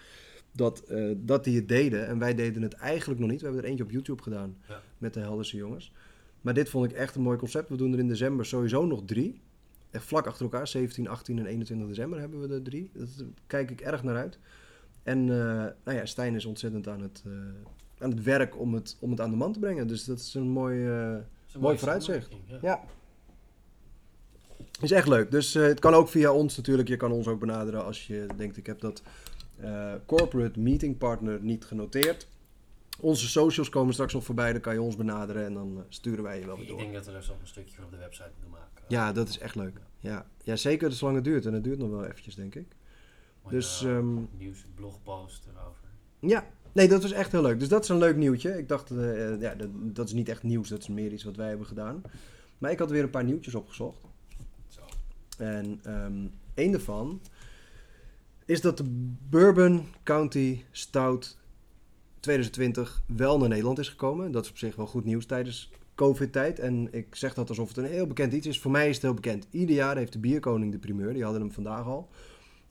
Dat, 0.52 0.80
eh, 0.80 1.12
dat 1.16 1.44
die 1.44 1.56
het 1.56 1.68
deden. 1.68 2.06
En 2.06 2.18
wij 2.18 2.34
deden 2.34 2.62
het 2.62 2.72
eigenlijk 2.72 3.20
nog 3.20 3.30
niet. 3.30 3.40
We 3.40 3.44
hebben 3.46 3.64
er 3.64 3.70
eentje 3.70 3.84
op 3.84 3.90
YouTube 3.90 4.22
gedaan. 4.22 4.56
Ja. 4.68 4.82
Met 4.98 5.14
de 5.14 5.20
Helderse 5.20 5.56
jongens. 5.56 5.92
Maar 6.40 6.54
dit 6.54 6.68
vond 6.68 6.90
ik 6.90 6.96
echt 6.96 7.14
een 7.14 7.22
mooi 7.22 7.38
concept. 7.38 7.68
We 7.68 7.76
doen 7.76 7.92
er 7.92 7.98
in 7.98 8.08
december 8.08 8.46
sowieso 8.46 8.86
nog 8.86 9.02
drie. 9.04 9.40
Echt 9.90 10.04
vlak 10.04 10.26
achter 10.26 10.44
elkaar. 10.44 10.68
17, 10.68 11.08
18 11.08 11.38
en 11.38 11.46
21 11.46 11.88
december 11.88 12.18
hebben 12.18 12.40
we 12.40 12.54
er 12.54 12.62
drie. 12.62 12.90
Daar 12.92 13.06
kijk 13.46 13.70
ik 13.70 13.80
erg 13.80 14.02
naar 14.02 14.16
uit. 14.16 14.38
En 15.02 15.18
eh, 15.18 15.66
nou 15.84 15.96
ja, 15.96 16.06
Stijn 16.06 16.34
is 16.34 16.44
ontzettend 16.44 16.88
aan 16.88 17.00
het, 17.00 17.22
eh, 17.26 17.32
aan 18.00 18.10
het 18.10 18.22
werk 18.22 18.58
om 18.58 18.74
het, 18.74 18.96
om 19.00 19.10
het 19.10 19.20
aan 19.20 19.30
de 19.30 19.36
man 19.36 19.52
te 19.52 19.58
brengen. 19.58 19.86
Dus 19.86 20.04
dat 20.04 20.18
is 20.18 20.34
een 20.34 20.48
mooi, 20.48 20.86
eh, 20.86 21.14
is 21.48 21.54
een 21.54 21.60
Mooi 21.60 21.78
vooruitzicht. 21.78 22.28
Ja. 22.46 22.58
ja. 22.62 22.80
Is 24.80 24.90
echt 24.90 25.08
leuk. 25.08 25.30
Dus 25.30 25.54
eh, 25.54 25.62
het 25.62 25.80
kan 25.80 25.94
ook 25.94 26.08
via 26.08 26.32
ons 26.32 26.56
natuurlijk. 26.56 26.88
Je 26.88 26.96
kan 26.96 27.12
ons 27.12 27.26
ook 27.26 27.40
benaderen 27.40 27.84
als 27.84 28.06
je 28.06 28.26
denkt 28.36 28.56
ik 28.56 28.66
heb 28.66 28.80
dat 28.80 29.02
eh, 29.56 29.92
corporate 30.06 30.60
meeting 30.60 30.98
partner 30.98 31.40
niet 31.42 31.64
genoteerd. 31.64 32.28
Onze 33.00 33.28
socials 33.28 33.68
komen 33.68 33.92
straks 33.92 34.12
nog 34.12 34.24
voorbij. 34.24 34.52
Dan 34.52 34.60
kan 34.60 34.74
je 34.74 34.82
ons 34.82 34.96
benaderen 34.96 35.44
en 35.46 35.54
dan 35.54 35.84
sturen 35.88 36.24
wij 36.24 36.38
je 36.38 36.46
wel 36.46 36.54
weer 36.54 36.64
Ik 36.64 36.70
door. 36.70 36.78
denk 36.78 36.92
dat 36.92 37.06
we 37.06 37.12
er 37.12 37.24
nog 37.28 37.40
een 37.40 37.46
stukje 37.46 37.74
voor 37.74 37.84
op 37.84 37.90
de 37.90 37.96
website 37.96 38.30
moeten 38.32 38.50
maken. 38.50 38.84
Ja, 38.88 39.12
dat 39.12 39.28
is 39.28 39.38
echt 39.38 39.54
leuk. 39.54 39.80
Ja, 39.98 40.26
ja 40.42 40.56
zeker 40.56 40.92
zolang 40.92 41.16
het 41.16 41.24
duurt. 41.24 41.46
En 41.46 41.52
het 41.52 41.64
duurt 41.64 41.78
nog 41.78 41.90
wel 41.90 42.04
eventjes, 42.04 42.34
denk 42.34 42.54
ik. 42.54 42.66
Dus, 43.48 43.84
ehm, 43.84 44.14
nieuws, 44.38 44.64
blogpost 44.74 45.46
erover. 45.46 45.88
Ja, 46.18 46.46
nee, 46.72 46.88
dat 46.88 47.02
was 47.02 47.12
echt 47.12 47.32
heel 47.32 47.42
leuk. 47.42 47.58
Dus 47.58 47.68
dat 47.68 47.82
is 47.82 47.88
een 47.88 47.98
leuk 47.98 48.16
nieuwtje. 48.16 48.58
Ik 48.58 48.68
dacht, 48.68 48.90
eh, 48.90 49.32
eh, 49.32 49.40
ja, 49.40 49.54
dat, 49.54 49.68
dat 49.72 50.06
is 50.06 50.12
niet 50.12 50.28
echt 50.28 50.42
nieuws. 50.42 50.68
Dat 50.68 50.80
is 50.80 50.88
meer 50.88 51.12
iets 51.12 51.24
wat 51.24 51.36
wij 51.36 51.48
hebben 51.48 51.66
gedaan. 51.66 52.02
Maar 52.58 52.70
ik 52.70 52.78
had 52.78 52.90
weer 52.90 53.02
een 53.02 53.10
paar 53.10 53.24
nieuwtjes 53.24 53.54
opgezocht. 53.54 54.00
Zo. 54.68 54.80
En 55.38 55.80
ehm 55.82 56.26
één 56.54 56.72
daarvan 56.72 57.20
is 58.44 58.60
dat 58.60 58.76
de 58.76 58.84
Bourbon 59.28 59.86
County 60.02 60.62
Stout 60.70 61.36
2020 62.20 63.02
wel 63.06 63.38
naar 63.38 63.48
Nederland 63.48 63.78
is 63.78 63.88
gekomen. 63.88 64.32
Dat 64.32 64.44
is 64.44 64.50
op 64.50 64.58
zich 64.58 64.76
wel 64.76 64.86
goed 64.86 65.04
nieuws 65.04 65.26
tijdens 65.26 65.70
COVID-tijd. 65.94 66.58
En 66.58 66.88
ik 66.92 67.14
zeg 67.14 67.34
dat 67.34 67.48
alsof 67.48 67.68
het 67.68 67.76
een 67.76 67.84
heel 67.84 68.06
bekend 68.06 68.32
iets 68.32 68.46
is. 68.46 68.60
Voor 68.60 68.70
mij 68.70 68.88
is 68.88 68.94
het 68.94 69.02
heel 69.04 69.14
bekend. 69.14 69.46
Ieder 69.50 69.76
jaar 69.76 69.96
heeft 69.96 70.12
de 70.12 70.18
Bierkoning 70.18 70.72
de 70.72 70.78
primeur. 70.78 71.12
Die 71.12 71.22
hadden 71.22 71.40
hem 71.40 71.52
vandaag 71.52 71.84
al. 71.84 72.08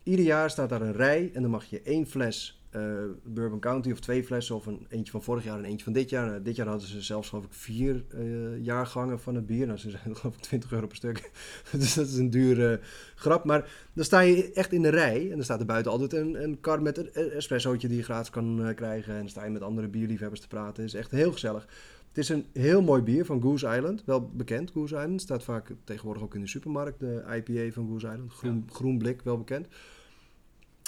Ieder 0.03 0.25
jaar 0.25 0.49
staat 0.49 0.69
daar 0.69 0.81
een 0.81 0.93
rij 0.93 1.31
en 1.33 1.41
dan 1.41 1.51
mag 1.51 1.65
je 1.65 1.81
één 1.81 2.07
fles 2.07 2.58
eh, 2.69 2.81
Bourbon 3.23 3.59
County 3.59 3.91
of 3.91 3.99
twee 3.99 4.23
flessen 4.23 4.55
of 4.55 4.65
een 4.65 4.85
eentje 4.89 5.11
van 5.11 5.23
vorig 5.23 5.43
jaar 5.43 5.57
en 5.57 5.65
eentje 5.65 5.83
van 5.83 5.93
dit 5.93 6.09
jaar. 6.09 6.27
Nou, 6.27 6.41
dit 6.41 6.55
jaar 6.55 6.67
hadden 6.67 6.87
ze 6.87 7.01
zelfs 7.01 7.29
geloof 7.29 7.45
ik 7.45 7.53
vier 7.53 8.03
eh, 8.09 8.63
jaargangen 8.63 9.19
van 9.19 9.35
het 9.35 9.45
bier. 9.45 9.65
Nou, 9.65 9.79
ze 9.79 9.89
zijn 9.89 10.15
geloof 10.17 10.35
ik 10.35 10.41
20 10.41 10.71
euro 10.71 10.87
per 10.87 10.95
stuk. 10.95 11.31
dus 11.71 11.93
dat 11.93 12.07
is 12.07 12.17
een 12.17 12.29
dure 12.29 12.79
grap. 13.15 13.43
Maar 13.43 13.71
dan 13.93 14.05
sta 14.05 14.19
je 14.19 14.51
echt 14.53 14.71
in 14.71 14.81
de 14.81 14.89
rij 14.89 15.23
en 15.23 15.35
dan 15.35 15.43
staat 15.43 15.59
er 15.59 15.65
buiten 15.65 15.91
altijd 15.91 16.13
een, 16.13 16.43
een 16.43 16.59
kar 16.59 16.81
met 16.81 16.97
een 16.97 17.13
espressootje 17.13 17.87
die 17.87 17.97
je 17.97 18.03
gratis 18.03 18.29
kan 18.29 18.65
eh, 18.65 18.75
krijgen. 18.75 19.13
En 19.13 19.19
dan 19.19 19.29
sta 19.29 19.43
je 19.43 19.51
met 19.51 19.61
andere 19.61 19.87
bierliefhebbers 19.87 20.41
te 20.41 20.47
praten. 20.47 20.83
Het 20.83 20.93
is 20.93 20.99
echt 20.99 21.11
heel 21.11 21.31
gezellig. 21.31 21.67
Het 22.07 22.17
is 22.17 22.29
een 22.29 22.45
heel 22.53 22.81
mooi 22.81 23.01
bier 23.01 23.25
van 23.25 23.41
Goose 23.41 23.75
Island. 23.75 24.03
Wel 24.05 24.29
bekend, 24.29 24.71
Goose 24.71 24.95
Island. 24.95 25.21
Staat 25.21 25.43
vaak 25.43 25.71
tegenwoordig 25.83 26.23
ook 26.23 26.35
in 26.35 26.41
de 26.41 26.47
supermarkt. 26.47 26.99
De 26.99 27.23
IPA 27.35 27.73
van 27.73 27.87
Goose 27.87 28.07
Island. 28.07 28.33
Groen, 28.33 28.67
groen 28.71 28.97
blik, 28.97 29.21
wel 29.21 29.37
bekend. 29.37 29.67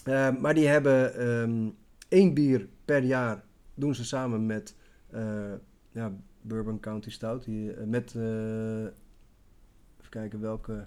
Eh, 0.03 0.37
maar 0.37 0.53
die 0.53 0.67
hebben 0.67 1.15
ehm, 1.15 1.69
één 2.07 2.33
bier 2.33 2.67
per 2.85 3.03
jaar. 3.03 3.43
Doen 3.73 3.95
ze 3.95 4.05
samen 4.05 4.45
met 4.45 4.75
eh, 5.09 5.53
ja, 5.91 6.13
Bourbon 6.41 6.79
County 6.79 7.09
Stout. 7.09 7.45
Die, 7.45 7.73
eh, 7.73 7.85
met, 7.85 8.15
eh, 8.15 8.81
even 8.81 10.09
kijken 10.09 10.41
welke. 10.41 10.85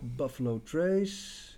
Buffalo 0.00 0.62
Trace. 0.62 1.48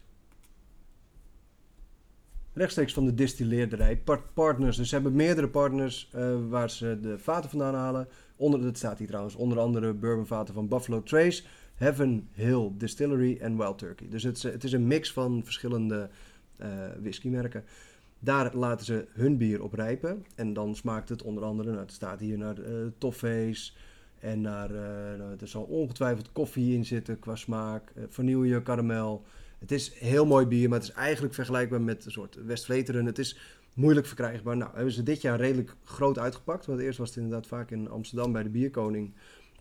Rechtstreeks 2.53 2.93
van 2.93 3.05
de 3.05 3.15
distilleerderij. 3.15 3.97
Part- 3.97 4.35
partners. 4.35 4.77
Dus 4.77 4.89
ze 4.89 4.95
hebben 4.95 5.15
meerdere 5.15 5.49
partners 5.49 6.11
waar 6.49 6.71
ze 6.71 6.99
de 7.01 7.19
vaten 7.19 7.51
vandaan 7.51 7.75
halen. 7.75 8.09
Onder, 8.37 8.63
dat 8.63 8.77
staat 8.77 8.99
hier 8.99 9.07
trouwens. 9.07 9.35
Onder 9.35 9.59
andere 9.59 9.93
bourbonvaten 9.93 10.55
van 10.55 10.69
Buffalo 10.69 11.03
Trace, 11.03 11.45
Heaven 11.75 12.29
Hill 12.33 12.71
Distillery 12.77 13.39
en 13.41 13.57
Wild 13.57 13.79
Turkey. 13.79 14.09
Dus 14.09 14.23
het 14.23 14.43
het 14.43 14.65
is 14.65 14.73
een 14.73 14.87
mix 14.87 15.13
van 15.13 15.45
verschillende 15.45 16.09
eh 16.57 16.69
whiskymerken. 17.03 17.65
Daar 18.19 18.57
laten 18.57 18.87
ze 18.87 19.07
hun 19.13 19.37
bier 19.37 19.63
op 19.63 19.73
rijpen. 19.73 20.25
En 20.35 20.53
dan 20.53 20.77
smaakt 20.77 21.09
het 21.09 21.23
onder 21.23 21.45
andere, 21.45 21.69
nou, 21.71 21.81
het 21.81 21.93
staat 21.93 22.21
hier 22.21 22.39
naar 22.39 22.59
eh 22.59 22.73
toffees. 22.99 23.77
En 24.19 24.41
naar, 24.41 24.71
eh, 24.71 25.19
nou, 25.19 25.37
er 25.41 25.49
zal 25.49 25.63
ongetwijfeld 25.63 26.33
koffie 26.33 26.75
in 26.75 26.85
zitten 26.85 27.19
qua 27.19 27.37
smaak. 27.37 27.93
vanille, 28.09 28.63
karamel. 28.63 29.25
Het 29.59 29.73
is 29.73 29.93
heel 29.95 30.27
mooi 30.27 30.47
bier, 30.47 30.69
maar 30.69 30.79
het 30.79 30.89
is 30.89 30.95
eigenlijk 30.95 31.35
vergelijkbaar 31.35 31.81
met 31.81 32.05
een 32.05 32.11
soort 32.11 32.39
Westvleteren. 32.45 33.07
Het 33.07 33.19
is 33.19 33.39
moeilijk 33.75 34.07
verkrijgbaar. 34.07 34.57
Nou, 34.57 34.71
hebben 34.75 34.93
ze 34.93 35.03
dit 35.03 35.21
jaar 35.21 35.41
redelijk 35.41 35.75
groot 35.85 36.19
uitgepakt. 36.19 36.67
Want 36.67 36.81
eerst 36.81 36.99
was 36.99 37.09
het 37.09 37.19
inderdaad 37.19 37.47
vaak 37.47 37.71
in 37.71 37.91
Amsterdam 37.91 38.33
bij 38.33 38.43
de 38.43 38.49
Bierkoning. 38.49 39.13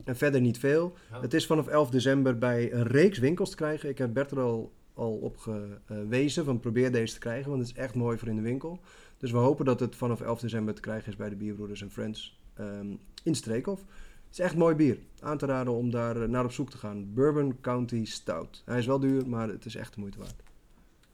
En 0.03 0.15
verder 0.15 0.41
niet 0.41 0.59
veel. 0.59 0.93
Ja. 1.11 1.21
Het 1.21 1.33
is 1.33 1.45
vanaf 1.45 1.67
11 1.67 1.89
december 1.89 2.37
bij 2.37 2.73
een 2.73 2.87
reeks 2.87 3.19
winkels 3.19 3.49
te 3.49 3.55
krijgen. 3.55 3.89
Ik 3.89 3.97
heb 3.97 4.13
Bert 4.13 4.31
er 4.31 4.39
al, 4.39 4.71
al 4.93 5.13
op 5.13 5.37
gewezen 5.37 6.45
van 6.45 6.59
probeer 6.59 6.91
deze 6.91 7.13
te 7.13 7.19
krijgen. 7.19 7.49
Want 7.49 7.61
het 7.61 7.71
is 7.71 7.77
echt 7.77 7.95
mooi 7.95 8.17
voor 8.17 8.27
in 8.27 8.35
de 8.35 8.41
winkel. 8.41 8.79
Dus 9.17 9.31
we 9.31 9.37
hopen 9.37 9.65
dat 9.65 9.79
het 9.79 9.95
vanaf 9.95 10.21
11 10.21 10.39
december 10.39 10.73
te 10.73 10.81
krijgen 10.81 11.11
is 11.11 11.15
bij 11.15 11.29
de 11.29 11.35
Bierbroeders 11.35 11.81
en 11.81 11.91
Friends 11.91 12.39
ehm, 12.53 12.95
in 13.23 13.35
Streekhof. 13.35 13.79
Het 13.79 14.39
is 14.39 14.45
echt 14.45 14.55
mooi 14.55 14.75
bier. 14.75 14.97
Aan 15.19 15.37
te 15.37 15.45
raden 15.45 15.73
om 15.73 15.91
daar 15.91 16.21
eh, 16.21 16.27
naar 16.27 16.45
op 16.45 16.51
zoek 16.51 16.69
te 16.69 16.77
gaan. 16.77 17.13
Bourbon 17.13 17.59
County 17.61 18.05
Stout. 18.05 18.61
Hij 18.65 18.77
is 18.77 18.85
wel 18.85 18.99
duur, 18.99 19.27
maar 19.27 19.47
het 19.47 19.65
is 19.65 19.75
echt 19.75 19.93
de 19.93 19.99
moeite 19.99 20.17
waard. 20.17 20.43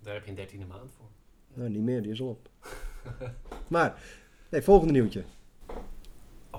Daar 0.01 0.13
heb 0.13 0.23
je 0.23 0.29
een 0.29 0.35
dertiende 0.35 0.65
maand 0.65 0.91
voor. 0.97 1.05
Nou, 1.53 1.69
niet 1.69 1.81
meer, 1.81 2.01
die 2.01 2.11
is 2.11 2.21
al 2.21 2.27
op. 2.27 2.49
maar, 3.67 4.01
nee, 4.49 4.61
volgende 4.61 4.93
nieuwtje. 4.93 5.23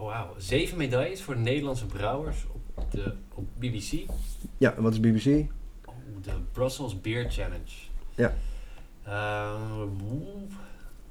Oh 0.00 0.04
wauw, 0.04 0.34
zeven 0.36 0.76
medailles 0.76 1.22
voor 1.22 1.36
Nederlandse 1.36 1.86
brouwers 1.86 2.46
op, 2.74 2.90
de, 2.90 3.14
op 3.34 3.44
BBC. 3.58 4.10
Ja, 4.56 4.74
en 4.74 4.82
wat 4.82 4.92
is 4.92 5.00
BBC? 5.00 5.50
Oh, 5.84 5.94
de 6.22 6.32
Brussels 6.52 7.00
Beer 7.00 7.30
Challenge. 7.30 7.72
Ja. 8.14 8.34
Eh. 9.02 9.82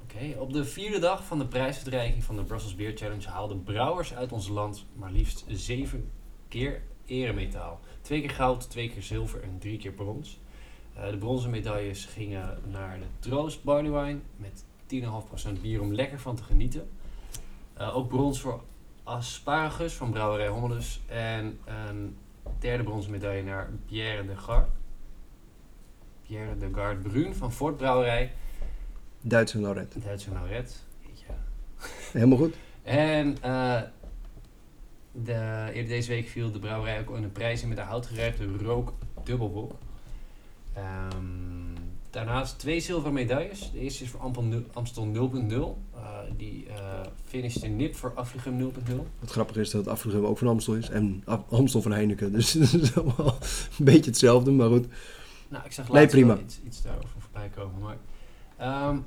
Oké, 0.02 0.40
op 0.40 0.54
de 0.54 0.66
vierde 0.66 1.00
dag 1.00 1.26
van 1.26 1.40
de 1.40 1.46
prijsuitreiking 1.46 2.24
van 2.24 2.36
de 2.36 2.44
Brussels 2.44 2.76
Beer 2.76 2.98
Challenge 2.98 3.28
haalden 3.28 3.64
brouwers 3.64 4.14
uit 4.14 4.32
ons 4.32 4.48
land 4.48 4.86
maar 4.94 5.12
liefst 5.12 5.46
zeven 5.48 6.12
keer 6.48 6.82
eremetaal. 7.06 7.80
Twee 8.02 8.20
keer 8.22 8.30
goud, 8.30 8.70
twee 8.70 8.90
keer 8.90 9.04
zilver 9.04 9.44
en 9.44 9.58
drie 9.60 9.78
keer 9.78 9.92
brons. 9.92 10.40
Eh, 10.94 11.10
de 11.10 11.18
bronzen 11.18 11.50
medailles 11.50 12.06
gingen 12.06 12.60
naar 12.72 13.00
de 13.00 13.06
Troost 13.20 13.64
Barley 13.64 13.92
Wine 13.92 14.20
met 14.36 14.66
10,5% 14.86 15.62
bier 15.62 15.82
om 15.82 15.94
lekker 15.94 16.20
van 16.20 16.36
te 16.36 16.44
genieten. 16.44 16.90
Eh, 17.74 17.98
ook 17.98 18.08
brons 18.08 18.40
voor 18.40 18.64
Asparagus 19.08 19.94
van 19.94 20.12
Brouwerij 20.12 20.48
Hommelus. 20.48 21.02
En 21.06 21.60
een 21.66 22.18
derde 22.60 22.84
bronzen 22.84 23.12
medaille 23.12 23.44
naar 23.44 23.70
Pierre 23.86 24.26
de 24.26 24.36
Gard. 24.36 24.70
Pierre 26.26 26.58
de 26.58 26.70
Gard 26.74 27.02
Brun 27.02 27.36
van 27.36 27.52
Fort 27.52 27.78
Brouwerij. 27.78 28.32
Duitse 29.22 29.62
Lauret. 29.62 29.96
Duitse 30.04 30.32
Nauret. 30.32 30.84
Jeetje. 31.00 31.26
Helemaal 32.12 32.38
goed. 32.38 32.56
En 32.84 33.38
eh, 33.42 33.82
de, 35.12 35.70
eerder 35.74 35.88
deze 35.88 36.10
week 36.10 36.28
viel 36.28 36.52
de 36.52 36.60
brouwerij 36.60 37.00
ook 37.00 37.18
in 37.18 37.24
een 37.24 37.32
prijs 37.32 37.62
in 37.62 37.68
met 37.68 37.78
de 37.78 37.84
houtgerijpte 37.84 38.58
rook 38.58 38.94
dubbelbok. 39.24 39.72
Ehm, 40.74 41.57
daarnaast 42.10 42.60
twee 42.60 42.80
zilveren 42.80 43.14
medailles. 43.14 43.72
De 43.72 43.80
eerste 43.80 44.04
is 44.04 44.10
voor 44.10 44.34
Amstel 44.74 45.06
0.0. 45.08 45.78
Eh, 45.96 46.20
die 46.38 46.66
eh 46.68 47.02
finished 47.26 47.64
in 47.64 47.76
nip 47.76 47.96
voor 47.96 48.14
Afrigum 48.16 48.72
0.0. 48.74 48.94
Het 49.20 49.32
grappige 49.32 49.60
is 49.60 49.70
dat 49.70 49.82
het 49.82 49.94
Afrugum 49.94 50.26
ook 50.26 50.38
van 50.38 50.48
Amstel 50.48 50.74
is. 50.76 50.90
En 50.90 51.22
Af- 51.26 51.44
Amstel 51.52 51.82
van 51.82 51.92
Heineken. 51.92 52.32
Dus 52.38 52.54
het 52.54 52.74
is 52.74 52.96
allemaal 52.98 53.38
een 53.80 53.86
beetje 53.86 54.10
hetzelfde. 54.10 54.52
Maar 54.52 54.70
goed. 54.70 54.86
Nou, 55.48 55.66
ik 55.66 55.72
zag 55.72 55.90
Nee, 55.90 56.08
prima. 56.08 56.34
wel 56.34 56.44
iets, 56.44 56.60
iets 56.66 56.82
daarover 56.82 57.10
voorbij 57.20 57.50
komen. 57.56 57.82
Maar 57.82 57.98
ehm, 58.58 58.98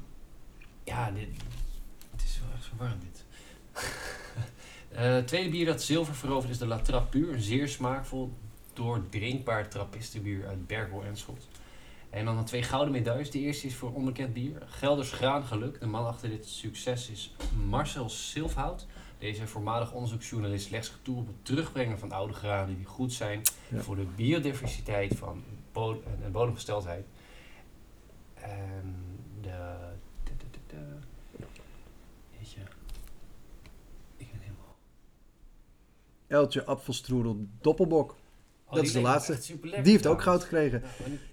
ja, 0.85 1.11
dit, 1.11 1.27
het 2.11 2.23
is 2.25 2.41
wel 2.45 2.51
echt 2.55 2.65
zo 2.65 2.71
warm 2.79 2.99
dit. 3.01 3.25
Eh, 4.91 5.03
Het 5.13 5.27
tweede 5.27 5.51
bier 5.51 5.67
dat 5.67 5.83
zilver 5.83 6.15
verovert 6.15 6.51
is 6.53 6.59
de 6.59 6.67
La 6.67 6.79
Trappe 6.79 7.09
Puur. 7.19 7.33
Een 7.33 7.41
zeer 7.41 7.69
smaakvol, 7.69 8.33
doordrinkbaar 8.73 9.69
trappistenbier 9.69 10.47
uit 10.47 10.67
Berkel 10.67 11.05
en 11.05 11.17
Schot. 11.17 11.49
En 12.11 12.25
dan 12.25 12.37
de 12.37 12.43
twee 12.43 12.63
gouden 12.63 12.93
medailles. 12.93 13.31
De 13.31 13.39
eerste 13.39 13.67
is 13.67 13.75
voor 13.75 13.93
onbekend 13.95 14.33
bier. 14.33 14.63
Gelders 14.67 15.13
Graangeluk. 15.13 15.81
De 15.81 15.87
man 15.87 16.07
achter 16.07 16.29
dit 16.29 16.49
succes 16.49 17.11
is 17.11 17.35
Marcel 17.69 18.09
Silfhout. 18.09 18.87
Deze 19.19 19.47
voormalig 19.47 19.93
onderzoeksjournalist 19.93 20.71
legt 20.71 20.87
zich 20.87 20.99
toe 21.03 21.17
op 21.17 21.27
het 21.27 21.45
terugbrengen 21.45 21.99
van 21.99 22.13
oude 22.13 22.33
granen 22.33 22.77
die 22.77 22.85
goed 22.85 23.13
zijn 23.13 23.43
Ja. 23.69 23.81
voor 23.81 23.97
de 23.97 24.07
biodiversiteit 24.17 25.17
van 25.17 25.43
bod- 25.73 26.05
en- 26.05 26.19
en 26.25 26.33
bodemgesteldheid. 26.33 27.07
En 28.35 28.97
de... 29.41 29.77
de, 30.25 30.31
de, 30.37 30.45
de, 30.51 30.59
de 31.37 31.45
weet 32.39 32.51
je, 32.53 32.61
ik 34.17 34.31
ben 34.31 34.41
helemaal... 34.41 34.77
Eltje 36.27 36.65
Apfelstrudel 36.65 37.47
Doppelbok. 37.61 38.17
Oh, 38.71 38.77
Dat 38.77 38.85
is 38.85 38.93
de 38.93 39.01
laatste. 39.01 39.37
Die 39.61 39.81
heeft 39.83 40.07
ook 40.07 40.23
goud 40.23 40.43
gekregen. 40.43 40.83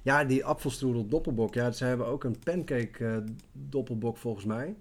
Ja, 0.01 0.25
die 0.25 0.45
Apfelstrudel 0.45 1.07
Doppelbok. 1.07 1.53
Ja, 1.53 1.71
ze 1.71 1.85
hebben 1.85 2.07
ook 2.07 2.23
een 2.23 2.39
pancake 2.43 3.05
eh, 3.05 3.17
Doppelbok 3.51 4.17
volgens 4.17 4.45
mij. 4.45 4.75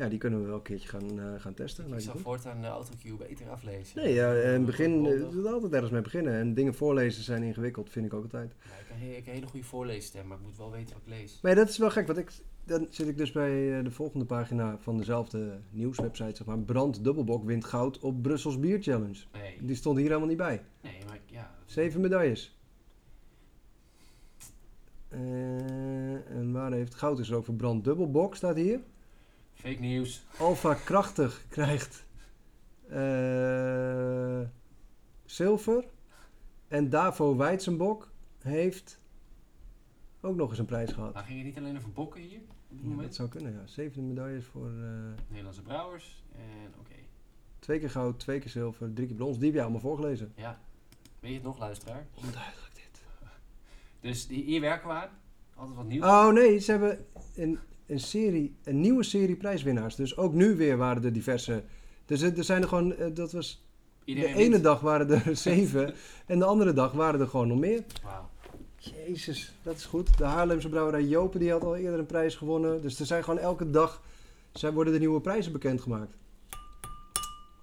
Ja, 0.00 0.08
die 0.08 0.18
kunnen 0.18 0.40
we 0.40 0.46
wel 0.46 0.56
een 0.56 0.62
keertje 0.62 0.88
gaan, 0.88 1.20
eh, 1.20 1.40
gaan 1.40 1.54
testen. 1.54 1.92
Ik 1.92 2.00
zou 2.00 2.18
voortaan 2.18 2.60
de 2.60 2.66
autocue 2.66 3.16
beter 3.16 3.48
aflezen. 3.48 4.02
Nee, 4.02 4.14
ja, 4.14 4.32
in 4.32 4.48
het 4.48 4.66
begin 4.66 4.90
Gewoon 4.92 5.12
eh, 5.12 5.18
je 5.18 5.34
moet 5.34 5.46
altijd 5.46 5.72
ergens 5.72 5.90
mee 5.90 6.02
beginnen. 6.02 6.32
En 6.32 6.54
dingen 6.54 6.74
voorlezen 6.74 7.22
zijn 7.22 7.42
ingewikkeld, 7.42 7.90
vind 7.90 8.06
ik 8.06 8.14
ook 8.14 8.22
altijd. 8.22 8.54
Ja, 8.62 8.70
ik, 8.70 8.86
heb 8.88 9.08
ik 9.08 9.14
heb 9.14 9.26
een 9.26 9.32
hele 9.32 9.46
goede 9.46 9.66
voorleesstem, 9.66 10.26
maar 10.26 10.36
ik 10.36 10.42
moet 10.42 10.56
wel 10.56 10.70
weten 10.70 10.94
wat 10.94 11.02
ik 11.02 11.08
lees. 11.08 11.38
Maar 11.42 11.50
ja, 11.50 11.56
dat 11.56 11.68
is 11.68 11.78
wel 11.78 11.90
gek, 11.90 12.06
want 12.06 12.18
ik, 12.18 12.32
dan 12.64 12.86
zit 12.90 13.08
ik 13.08 13.16
dus 13.16 13.32
bij 13.32 13.78
eh, 13.78 13.84
de 13.84 13.90
volgende 13.90 14.24
pagina 14.24 14.78
van 14.78 14.96
dezelfde 14.96 15.60
nieuwswebsite, 15.70 16.36
zeg 16.36 16.46
maar. 16.46 16.58
Brand 16.58 17.04
Dubbelbok 17.04 17.44
wint 17.44 17.64
goud 17.64 17.98
op 17.98 18.22
Brussels 18.22 18.58
Bier 18.58 18.82
Challenge. 18.82 19.18
Nee, 19.32 19.56
Die 19.62 19.76
stond 19.76 19.96
hier 19.96 20.06
helemaal 20.06 20.28
niet 20.28 20.36
bij. 20.36 20.62
nee 20.82 20.98
maar 21.08 21.20
ja. 21.26 21.54
Zeven 21.64 22.00
medailles. 22.00 22.58
Eh, 25.08 26.30
en 26.30 26.52
waar 26.52 26.72
heeft 26.72 26.94
goud 26.94 27.18
is 27.18 27.30
er 27.30 27.36
ook 27.36 27.44
voor 27.44 27.54
Brand 27.54 27.84
Dubbelbok, 27.84 28.34
staat 28.34 28.56
hier. 28.56 28.80
Fake 29.60 29.80
nieuws. 29.80 30.22
Alpha 30.38 30.74
Krachtig 30.74 31.44
krijgt 31.48 32.04
eh, 32.88 34.40
zilver. 35.24 35.84
En 36.68 36.90
Davo 36.90 37.36
Weitzenbok 37.36 38.10
heeft 38.38 39.00
ook 40.20 40.36
nog 40.36 40.50
eens 40.50 40.58
een 40.58 40.64
prijs 40.64 40.92
gehad. 40.92 41.14
Maar 41.14 41.24
ging 41.24 41.38
het 41.38 41.46
niet 41.46 41.58
alleen 41.58 41.76
over 41.76 41.92
bokken 41.92 42.20
hier? 42.20 42.40
Op 42.70 42.78
Ja, 42.96 43.02
dat 43.02 43.14
zou 43.14 43.28
kunnen, 43.28 43.52
ja. 43.52 43.66
Zeven 43.66 44.06
medailles 44.06 44.44
voor 44.44 44.66
eh, 44.66 44.74
Nederlandse 45.28 45.62
brouwers. 45.62 46.24
En 46.32 46.72
oké. 46.78 46.94
twee 47.58 47.78
keer 47.78 47.90
goud, 47.90 48.18
twee 48.18 48.38
keer 48.38 48.50
zilver, 48.50 48.92
drie 48.92 49.06
keer 49.06 49.16
brons. 49.16 49.36
Die 49.36 49.46
heb 49.46 49.54
je 49.54 49.62
allemaal 49.62 49.80
voorgelezen. 49.80 50.32
Ja. 50.36 50.60
Weet 51.20 51.30
je 51.30 51.36
het 51.36 51.46
nog, 51.46 51.58
luisteraar? 51.58 52.06
Onduidelijk 52.14 52.74
dit. 52.74 53.02
Dus 54.10 54.26
die, 54.26 54.44
hier 54.44 54.60
werken 54.60 54.88
we 54.88 54.94
aan. 54.94 55.10
Altijd 55.54 55.76
wat 55.76 55.86
nieuws. 55.86 56.04
Oh 56.04 56.28
nee, 56.32 56.58
ze 56.58 56.70
hebben 56.70 57.06
een, 57.34 57.58
een, 57.90 58.00
serie, 58.00 58.54
een 58.64 58.80
nieuwe 58.80 59.02
serie 59.02 59.36
prijswinnaars. 59.36 59.94
Dus 59.94 60.16
ook 60.16 60.32
nu 60.32 60.56
weer 60.56 60.76
waren 60.76 61.04
er 61.04 61.12
diverse. 61.12 61.62
Dus 62.04 62.22
er 62.22 62.44
zijn 62.44 62.62
er 62.62 62.68
gewoon, 62.68 62.96
eh, 62.96 63.14
dat 63.14 63.32
was. 63.32 63.64
Iedereen 64.04 64.34
de 64.34 64.42
ene 64.42 64.60
dag 64.60 64.80
waren 64.80 65.10
er 65.10 65.36
zeven. 65.48 65.94
en 66.26 66.38
de 66.38 66.44
andere 66.44 66.72
dag 66.72 66.92
waren 66.92 67.20
er 67.20 67.28
gewoon 67.28 67.48
nog 67.48 67.58
meer. 67.58 67.84
Wauw. 68.04 68.28
Jezus, 68.76 69.54
dat 69.62 69.76
is 69.76 69.84
goed. 69.84 70.18
De 70.18 70.24
Haarlemse 70.24 70.68
brouwerij 70.68 71.04
Jopen 71.04 71.40
die 71.40 71.50
had 71.50 71.64
al 71.64 71.76
eerder 71.76 71.98
een 71.98 72.06
prijs 72.06 72.34
gewonnen. 72.34 72.82
Dus 72.82 73.00
er 73.00 73.06
zijn 73.06 73.24
gewoon 73.24 73.40
elke 73.40 73.70
dag 73.70 74.02
zijn, 74.52 74.74
worden 74.74 74.92
de 74.92 74.98
nieuwe 74.98 75.20
prijzen 75.20 75.52
bekendgemaakt. 75.52 76.16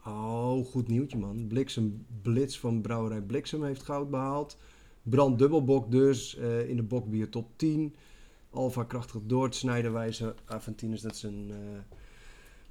Oh, 0.06 0.66
goed 0.66 0.88
nieuwtje 0.88 1.18
man. 1.18 1.48
Bliksem 1.48 2.06
Blitz 2.22 2.58
van 2.58 2.82
brouwerij 2.82 3.22
Bliksem 3.22 3.64
heeft 3.64 3.84
goud 3.84 4.10
behaald. 4.10 4.58
Brand 5.04 5.40
Dubbelbok 5.40 5.92
dus 5.92 6.38
eh, 6.38 6.70
in 6.70 6.76
de 6.76 6.84
bokbier 6.84 7.30
top 7.30 7.50
10. 7.56 7.96
Alfa 8.50 8.84
Krachtig 8.84 9.22
Doort, 9.24 9.56
Snijderwijze, 9.56 10.36
Aventinus, 10.46 11.02
dat 11.02 11.16
is 11.16 11.24
een 11.24 11.48
eh, 11.52 11.96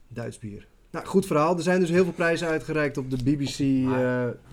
Duits 0.08 0.38
bier. 0.38 0.66
Nou, 0.90 1.06
goed 1.06 1.26
verhaal. 1.26 1.56
Er 1.56 1.62
zijn 1.62 1.80
dus 1.80 1.90
heel 1.90 2.04
veel 2.04 2.12
prijzen 2.12 2.48
uitgereikt 2.48 2.98
op 2.98 3.10
de 3.10 3.16
BBC 3.16 3.56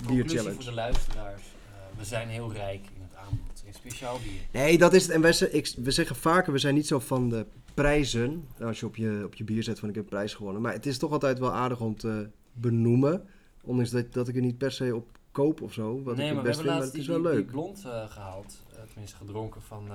Conclusie 0.05 0.37
Challenge. 0.37 0.53
voor 0.53 0.63
de 0.63 0.73
luisteraars. 0.73 1.41
Eh, 1.41 1.97
we 1.97 2.05
zijn 2.05 2.27
heel 2.27 2.53
rijk 2.53 2.81
in 2.95 3.01
het 3.01 3.15
aanbod. 3.15 3.63
In 3.65 3.73
speciaal 3.73 4.19
bier. 4.23 4.61
Nee, 4.61 4.77
dat 4.77 4.93
is 4.93 5.03
het. 5.03 5.11
En 5.11 5.21
wij, 5.21 5.31
ik, 5.51 5.73
we 5.77 5.91
zeggen 5.91 6.15
vaker, 6.15 6.53
we 6.53 6.59
zijn 6.59 6.75
niet 6.75 6.87
zo 6.87 6.99
van 6.99 7.29
de 7.29 7.45
prijzen. 7.73 8.47
Als 8.61 8.79
je 8.79 8.85
op 8.85 8.95
je, 8.95 9.21
op 9.25 9.33
je 9.33 9.43
bier 9.43 9.63
zet 9.63 9.79
van 9.79 9.89
ik 9.89 9.95
heb 9.95 10.03
een 10.03 10.09
prijs 10.09 10.33
gewonnen. 10.33 10.61
Maar 10.61 10.73
het 10.73 10.85
is 10.85 10.97
toch 10.97 11.11
altijd 11.11 11.39
wel 11.39 11.51
aardig 11.51 11.79
om 11.79 11.97
te 11.97 12.29
benoemen. 12.53 13.25
Ondanks 13.63 13.91
dat, 13.91 14.13
dat 14.13 14.27
ik 14.27 14.35
er 14.35 14.41
niet 14.41 14.57
per 14.57 14.71
se 14.71 14.95
op 14.95 15.07
koop 15.31 15.61
of 15.61 15.73
zo. 15.73 16.03
Wat 16.03 16.15
nee, 16.15 16.27
ik 16.27 16.35
maar 16.35 16.45
het 16.45 16.55
we 16.55 16.63
best 16.63 16.69
hebben 16.69 16.73
vind, 16.73 16.95
laatst 16.95 17.25
die, 17.25 17.31
is 17.31 17.35
die 17.35 17.51
blond 17.51 17.85
eh, 17.85 18.09
gehaald. 18.09 18.63
Eh, 18.71 18.81
tenminste 18.89 19.17
gedronken 19.17 19.61
van... 19.61 19.87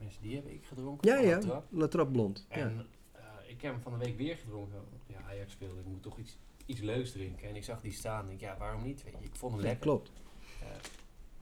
tenminste, 0.00 0.22
die 0.22 0.36
heb 0.36 0.46
ik 0.46 0.64
gedronken. 0.64 1.08
Ja, 1.10 1.18
ja. 1.18 1.30
La 1.36 1.38
Trappe. 1.40 1.76
La 1.76 1.88
Trappe 1.88 2.12
Blond. 2.12 2.46
En 2.48 2.86
eh, 3.12 3.20
ik 3.46 3.60
heb 3.62 3.72
hem 3.72 3.80
van 3.82 3.92
de 3.98 4.04
week 4.04 4.16
weer 4.16 4.36
gedronken. 4.36 4.78
Ja, 5.06 5.16
Ajax 5.28 5.52
speelde. 5.52 5.80
Ik 5.80 5.86
moet 5.86 6.02
toch 6.02 6.18
iets, 6.18 6.38
iets 6.66 6.80
leuks 6.80 7.12
drinken. 7.12 7.48
En 7.48 7.56
ik 7.56 7.64
zag 7.64 7.80
die 7.80 7.92
staan. 7.92 8.22
Ik 8.22 8.28
denk, 8.28 8.40
ja, 8.40 8.56
waarom 8.58 8.82
niet? 8.82 9.02
Weet 9.04 9.14
je, 9.18 9.24
ik 9.24 9.34
vond 9.34 9.52
hem 9.52 9.62
lekker. 9.62 9.80
klopt. 9.80 10.12
Eh, 10.60 10.66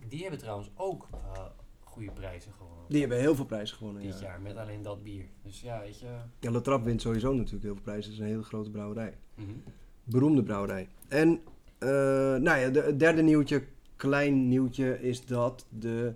die 0.08 0.20
hebben 0.20 0.38
trouwens 0.38 0.70
ook 0.74 1.08
eh, 1.12 1.44
goede 1.80 2.10
prijzen 2.10 2.52
gewonnen. 2.52 2.84
Die 2.88 3.00
hebben 3.00 3.18
heel 3.18 3.34
veel 3.34 3.44
prijzen 3.44 3.76
gewonnen. 3.76 4.02
dit 4.02 4.18
Ja. 4.18 4.26
jaar. 4.26 4.40
Met 4.40 4.56
alleen 4.56 4.82
dat 4.82 5.02
bier. 5.02 5.24
Dus 5.42 5.60
ja, 5.60 5.80
weet 5.80 5.98
je... 5.98 6.06
ja, 6.40 6.50
La 6.50 6.60
Trappe 6.60 6.84
wint 6.86 7.00
sowieso 7.00 7.32
natuurlijk 7.34 7.62
heel 7.64 7.74
veel 7.74 7.82
prijzen. 7.82 8.04
Het 8.10 8.12
is 8.12 8.18
een 8.26 8.30
hele 8.32 8.42
grote 8.42 8.70
brouwerij. 8.70 9.14
mhm. 9.34 9.50
Beroemde 10.04 10.42
brouwerij. 10.42 10.88
En, 11.08 11.40
nou 12.42 12.58
ja, 12.58 12.68
de, 12.68 12.80
het 12.82 12.98
derde 12.98 13.22
nieuwtje, 13.22 13.64
klein 13.96 14.48
nieuwtje, 14.48 15.00
is 15.02 15.26
dat 15.26 15.66
de 15.68 16.14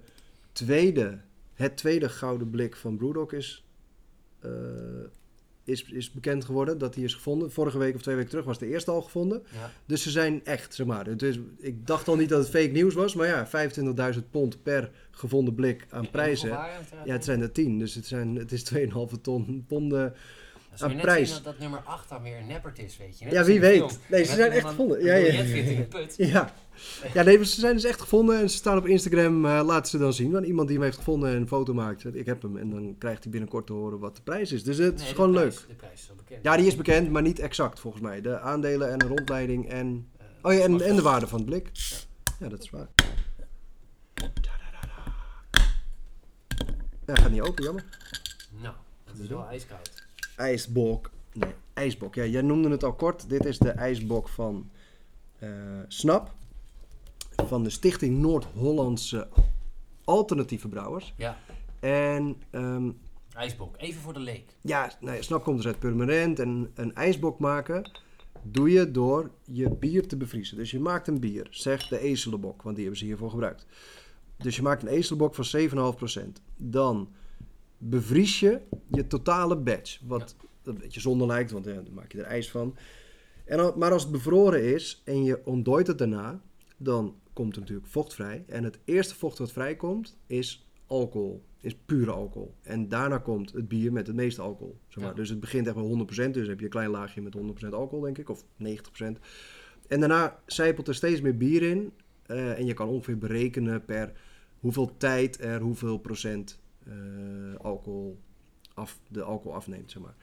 tweede, 0.53 1.21
het 1.63 1.77
tweede 1.77 2.09
gouden 2.09 2.51
blik 2.51 2.77
van 2.77 2.97
Brewdog 2.97 3.33
is, 3.33 3.65
eh, 4.41 4.51
is, 5.65 5.85
is 5.85 6.11
bekend 6.11 6.45
geworden. 6.45 6.79
Dat 6.79 6.95
die 6.95 7.05
is 7.05 7.15
gevonden. 7.15 7.53
Vorige 7.53 7.79
week 7.79 7.95
of 7.95 8.03
twee 8.03 8.15
weken 8.15 8.31
terug 8.31 8.45
was 8.45 8.59
de 8.59 8.67
eerste 8.67 8.91
al 8.91 9.03
gevonden. 9.03 9.43
Ja. 9.53 9.71
Dus 9.87 10.03
ze 10.03 10.11
zijn 10.11 10.45
echt, 10.45 10.75
zeg 10.75 10.87
maar. 10.87 11.07
Het 11.07 11.23
is, 11.23 11.39
ik 11.59 11.87
dacht 11.87 12.09
al 12.09 12.17
niet 12.17 12.29
dat 12.29 12.39
het 12.39 12.51
fake 12.51 12.73
nieuws 12.73 12.95
was, 12.95 13.15
maar 13.15 13.27
ja, 13.27 13.47
25.000 14.15 14.31
pond 14.31 14.63
per 14.63 14.91
gevonden 15.11 15.55
blik 15.55 15.87
aan 15.91 16.05
En 16.05 16.11
prijzen. 16.11 16.49
Ja, 16.49 16.81
het 17.05 17.25
zijn 17.25 17.41
er 17.41 17.53
10, 17.53 17.79
dus 17.79 17.95
het, 17.95 18.07
zijn, 18.07 18.37
het 18.37 18.53
is 18.53 18.73
2,5 18.75 19.21
ton 19.23 19.65
ponden. 19.69 20.15
Aan 20.81 20.91
net 20.93 21.01
prijs. 21.01 21.33
dat, 21.33 21.45
dat 21.45 21.59
nummer 21.59 21.81
8 21.85 22.09
dan 22.09 22.23
weer 22.23 22.37
een 22.39 22.47
neppert 22.47 22.79
is, 22.79 22.97
weet 22.97 23.19
je. 23.19 23.25
Net 23.25 23.35
Ja, 23.35 23.45
wie 23.45 23.61
weet. 23.61 23.77
film. 23.79 23.91
Nee, 24.09 24.25
ze 24.25 24.31
Met 24.31 24.39
zijn 24.39 24.53
echt 24.53 24.67
gevonden. 24.69 25.05
Ja, 25.05 25.15
ja, 25.15 25.33
ja, 25.33 25.43
in 25.43 25.77
ja. 25.77 25.83
put. 25.83 26.15
Ja. 26.17 26.53
ja, 27.15 27.23
nee, 27.23 27.45
ze 27.45 27.61
zijn 27.61 27.75
dus 27.75 27.85
echt 27.85 28.01
gevonden 28.01 28.39
en 28.41 28.51
ze 28.51 28.57
staan 28.57 28.79
op 28.79 28.87
Instagram. 28.87 29.47
eh 29.47 29.61
laten 29.65 29.91
ze 29.91 29.99
dan 29.99 30.13
zien. 30.13 30.31
Want 30.33 30.47
iemand 30.47 30.67
die 30.69 30.77
hem 30.77 30.85
heeft 30.87 30.97
gevonden 30.99 31.31
en 31.31 31.37
een 31.37 31.49
foto 31.49 31.75
maakt. 31.75 32.15
Ik 32.15 32.27
heb 32.27 32.43
hem. 32.43 32.57
En 32.57 32.71
dan 32.71 32.95
krijgt 32.99 33.23
hij 33.23 33.33
binnenkort 33.33 33.67
te 33.67 33.73
horen 33.73 33.99
wat 33.99 34.17
de 34.17 34.23
prijs 34.23 34.53
is. 34.53 34.65
Dus 34.65 34.77
het 34.79 34.97
Nee, 34.97 35.07
is 35.07 35.13
gewoon 35.13 35.33
prijs- 35.33 35.55
leuk. 35.59 35.69
De 35.69 35.75
prijs 35.75 36.03
is 36.03 36.11
al 36.11 36.17
bekend. 36.17 36.41
Ja, 36.45 36.57
die 36.57 36.67
is 36.67 36.77
bekend, 36.77 37.11
maar 37.11 37.23
niet 37.23 37.39
exact 37.39 37.81
volgens 37.81 38.03
mij. 38.03 38.21
De 38.21 38.39
aandelen 38.41 38.91
en 38.91 38.99
de 38.99 39.07
rondleiding 39.07 39.69
en... 39.69 40.09
Eh, 40.19 40.25
Oh 40.43 40.53
ja, 40.53 40.61
en, 40.61 40.81
en 40.81 40.97
de 40.97 41.03
waarde 41.03 41.27
van 41.27 41.39
het 41.39 41.49
blik. 41.49 41.71
Ja, 42.39 42.49
dat 42.49 42.63
is 42.63 42.71
waar. 42.71 42.89
Ja, 47.07 47.15
gaat 47.15 47.31
niet 47.31 47.41
open, 47.41 47.65
jammer. 47.65 47.85
Nou, 48.63 48.75
het 49.05 49.19
is 49.19 49.27
wel 49.29 49.47
ijskoud. 49.47 50.02
IJsbok. 50.37 51.11
Nee, 51.33 51.53
ijsbok. 51.75 52.15
Ja, 52.15 52.25
jij 52.25 52.43
noemde 52.43 52.71
het 52.71 52.85
al 52.85 52.93
kort. 52.95 53.29
Dit 53.29 53.45
is 53.45 53.59
de 53.59 53.71
ijsbok 53.71 54.29
van 54.29 54.71
eh, 55.39 55.51
Snap. 55.89 56.33
Van 57.47 57.63
de 57.63 57.71
Stichting 57.71 58.19
Noord-Hollandse 58.19 59.29
Alternatieve 60.05 60.69
Brouwers. 60.69 61.15
Ja, 61.17 61.39
En 61.81 62.37
ehm, 62.51 62.91
ijsbok. 63.35 63.75
Even 63.79 64.01
voor 64.01 64.13
de 64.13 64.21
leek. 64.21 64.57
ja, 64.61 64.93
nou 65.01 65.17
ja, 65.17 65.23
Snap 65.23 65.45
komt 65.45 65.57
dus 65.57 65.67
uit 65.67 65.79
Purmerend. 65.79 66.39
En 66.39 66.71
een 66.75 66.95
ijsbok 66.95 67.39
maken 67.39 67.91
doe 68.43 68.71
je 68.71 68.91
door 68.91 69.31
je 69.45 69.71
bier 69.71 70.07
te 70.09 70.17
bevriezen. 70.17 70.57
Dus 70.57 70.71
je 70.71 70.81
maakt 70.81 71.09
een 71.09 71.21
bier, 71.21 71.47
zeg 71.51 71.89
de 71.89 71.99
ezelenbok, 71.99 72.63
want 72.63 72.75
die 72.75 72.85
hebben 72.85 73.01
ze 73.01 73.07
hiervoor 73.07 73.31
gebruikt. 73.31 73.67
Dus 74.37 74.57
je 74.57 74.63
maakt 74.63 74.83
een 74.83 74.89
ezelenbok 74.89 75.35
van 75.35 75.61
7,5%. 76.27 76.43
Dan 76.57 77.09
bevries 77.83 78.41
je 78.41 78.61
je 78.91 79.07
totale 79.07 79.57
batch. 79.57 80.01
Wat 80.07 80.37
een 80.63 80.79
beetje 80.79 81.01
zonde 81.01 81.27
lijkt, 81.27 81.51
want 81.51 81.65
ja, 81.65 81.73
dan 81.73 81.95
maak 81.95 82.13
je 82.13 82.19
er 82.19 82.25
ijs 82.25 82.51
van. 82.51 82.77
En 83.45 83.57
dan, 83.57 83.73
maar 83.77 83.93
als 83.93 84.03
het 84.03 84.13
bevroren 84.13 84.63
is 84.75 85.03
en 85.05 85.25
je 85.25 85.41
ontdooit 85.45 85.87
het 85.87 85.99
daarna, 85.99 86.41
dan 86.77 87.17
komt 87.33 87.55
er 87.55 87.61
natuurlijk 87.61 87.89
vocht 87.89 88.15
vrij. 88.15 88.45
En 88.47 88.65
het 88.65 88.79
eerste 88.85 89.15
vocht 89.15 89.39
wat 89.39 89.53
vrijkomt 89.53 90.19
is 90.27 90.67
alcohol. 90.87 91.43
Is 91.61 91.75
pure 91.77 92.11
alcohol. 92.11 92.55
En 92.63 92.89
daarna 92.89 93.19
komt 93.19 93.53
het 93.53 93.69
bier 93.69 93.93
met 93.93 94.07
het 94.07 94.17
meeste 94.17 94.43
alcohol. 94.43 94.79
Zeg 94.89 95.03
maar. 95.03 95.13
Ja. 95.13 95.17
Dus 95.17 95.29
het 95.29 95.41
begint 95.41 95.67
echt 95.67 95.77
met 95.77 96.29
100%. 96.29 96.31
Dus 96.31 96.49
heb 96.49 96.59
je 96.59 96.65
een 96.65 96.71
klein 96.71 96.91
laagje 96.91 97.23
met 97.23 97.37
100% 97.65 97.69
alcohol, 97.71 98.01
denk 98.01 98.19
ik. 98.19 98.29
Of 98.29 98.45
90%. 98.45 99.19
En 99.89 100.01
daarna 100.01 100.41
zijpelt 100.47 100.89
er 100.89 100.95
steeds 100.95 101.21
meer 101.21 101.37
bier 101.37 101.63
in. 101.63 101.93
eh, 102.27 102.59
en 102.59 102.67
je 102.67 102.75
kan 102.75 102.89
ongeveer 102.89 103.19
berekenen 103.19 103.85
per 103.85 104.13
hoeveel 104.59 104.97
tijd 104.97 105.41
er 105.41 105.61
hoeveel 105.61 105.99
procent 105.99 106.51
eh, 106.53 106.62
alcohol 107.61 108.19
af, 108.75 108.99
de 109.09 109.23
alcohol 109.23 109.55
afneemt, 109.55 109.91
zeg 109.91 110.03
maar. 110.03 110.15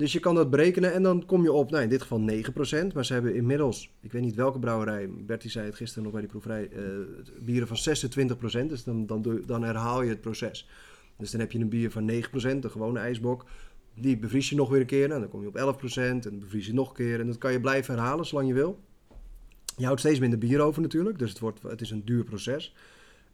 Dus 0.00 0.12
je 0.12 0.20
kan 0.20 0.34
dat 0.34 0.50
berekenen 0.50 0.92
en 0.92 1.02
dan 1.02 1.26
kom 1.26 1.42
je 1.42 1.52
op, 1.52 1.70
nou 1.70 1.82
in 1.82 1.88
dit 1.88 2.02
geval 2.02 2.20
9%. 2.20 2.94
Maar 2.94 3.04
ze 3.04 3.12
hebben 3.12 3.34
inmiddels, 3.34 3.90
ik 4.00 4.12
weet 4.12 4.22
niet 4.22 4.34
welke 4.34 4.58
brouwerij, 4.58 5.10
Bertie 5.10 5.50
zei 5.50 5.66
het 5.66 5.74
gisteren 5.74 6.02
nog 6.02 6.12
bij 6.12 6.20
die 6.20 6.30
proeverij, 6.30 6.68
eh, 6.68 6.82
bieren 7.40 7.68
van 7.68 7.76
26%. 7.76 8.68
Dus 8.68 8.84
dan, 8.84 9.06
dan, 9.06 9.42
dan 9.46 9.62
herhaal 9.62 10.02
je 10.02 10.08
het 10.08 10.20
proces. 10.20 10.68
Dus 11.16 11.30
dan 11.30 11.40
heb 11.40 11.52
je 11.52 11.58
een 11.58 11.68
bier 11.68 11.90
van 11.90 12.04
9%, 12.04 12.62
de 12.62 12.70
gewone 12.70 12.98
ijsbok. 12.98 13.44
Die 13.94 14.18
bevries 14.18 14.48
je 14.48 14.56
nog 14.56 14.68
weer 14.68 14.80
een 14.80 14.86
keer 14.86 15.10
en 15.10 15.20
dan 15.20 15.28
kom 15.28 15.42
je 15.42 15.48
op 15.48 15.78
11% 15.82 16.26
en 16.26 16.38
bevries 16.38 16.66
je 16.66 16.74
nog 16.74 16.88
een 16.88 16.94
keer. 16.94 17.20
En 17.20 17.26
dat 17.26 17.38
kan 17.38 17.52
je 17.52 17.60
blijven 17.60 17.94
herhalen 17.94 18.26
zolang 18.26 18.48
je 18.48 18.54
wil. 18.54 18.78
Je 19.76 19.84
houdt 19.84 20.00
steeds 20.00 20.18
minder 20.18 20.38
bier 20.38 20.60
over 20.60 20.82
natuurlijk, 20.82 21.18
dus 21.18 21.30
het, 21.30 21.38
wordt, 21.38 21.62
het 21.62 21.80
is 21.80 21.90
een 21.90 22.04
duur 22.04 22.24
proces. 22.24 22.74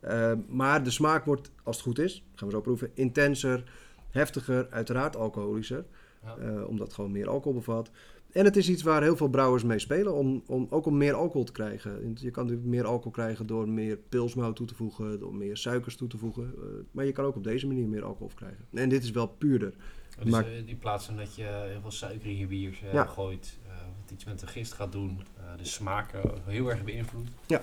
Eh, 0.00 0.32
maar 0.48 0.82
de 0.82 0.90
smaak 0.90 1.24
wordt, 1.24 1.50
als 1.62 1.76
het 1.76 1.84
goed 1.84 1.98
is, 1.98 2.24
gaan 2.34 2.48
we 2.48 2.54
zo 2.54 2.60
proeven, 2.60 2.90
intenser, 2.94 3.64
heftiger, 4.10 4.66
uiteraard 4.70 5.16
alcoholischer. 5.16 5.84
Ja. 6.24 6.36
eh, 6.36 6.68
omdat 6.68 6.86
het 6.86 6.94
gewoon 6.96 7.12
meer 7.12 7.28
alcohol 7.28 7.58
bevat. 7.58 7.90
En 8.32 8.44
het 8.44 8.56
is 8.56 8.68
iets 8.68 8.82
waar 8.82 9.02
heel 9.02 9.16
veel 9.16 9.28
brouwers 9.28 9.62
mee 9.64 9.78
spelen, 9.78 10.14
om, 10.14 10.42
om, 10.46 10.66
ook 10.70 10.86
om 10.86 10.96
meer 10.96 11.14
alcohol 11.14 11.44
te 11.44 11.52
krijgen. 11.52 11.92
Je 12.14 12.30
kan 12.30 12.42
natuurlijk 12.44 12.70
meer 12.70 12.84
alcohol 12.84 13.10
krijgen 13.12 13.46
door 13.46 13.68
meer 13.68 13.96
pilsmout 14.08 14.56
toe 14.56 14.66
te 14.66 14.74
voegen, 14.74 15.18
door 15.20 15.34
meer 15.34 15.56
suikers 15.56 15.96
toe 15.96 16.08
te 16.08 16.18
voegen. 16.18 16.54
eh, 16.56 16.62
maar 16.90 17.04
je 17.04 17.12
kan 17.12 17.24
ook 17.24 17.36
op 17.36 17.44
deze 17.44 17.66
manier 17.66 17.88
meer 17.88 18.04
alcohol 18.04 18.30
krijgen. 18.34 18.64
En 18.74 18.88
dit 18.88 19.02
is 19.02 19.10
wel 19.10 19.26
puurder. 19.26 19.74
Dus 20.22 20.30
Maar- 20.30 20.46
eh, 20.46 20.66
in 20.68 20.78
plaats 20.78 21.06
van 21.06 21.16
dat 21.16 21.34
je 21.34 21.42
heel 21.68 21.80
veel 21.80 21.90
suiker 21.90 22.28
in 22.30 22.36
je 22.36 22.46
bier 22.46 22.78
Ja. 22.92 23.04
gooit, 23.04 23.58
wat 24.02 24.10
iets 24.12 24.24
met 24.24 24.40
de 24.40 24.46
gist 24.46 24.72
gaat 24.72 24.92
doen, 24.92 25.20
de 25.56 25.64
smaak 25.64 26.10
heel 26.44 26.70
erg 26.70 26.84
beïnvloedt. 26.84 27.30
Ja. 27.46 27.62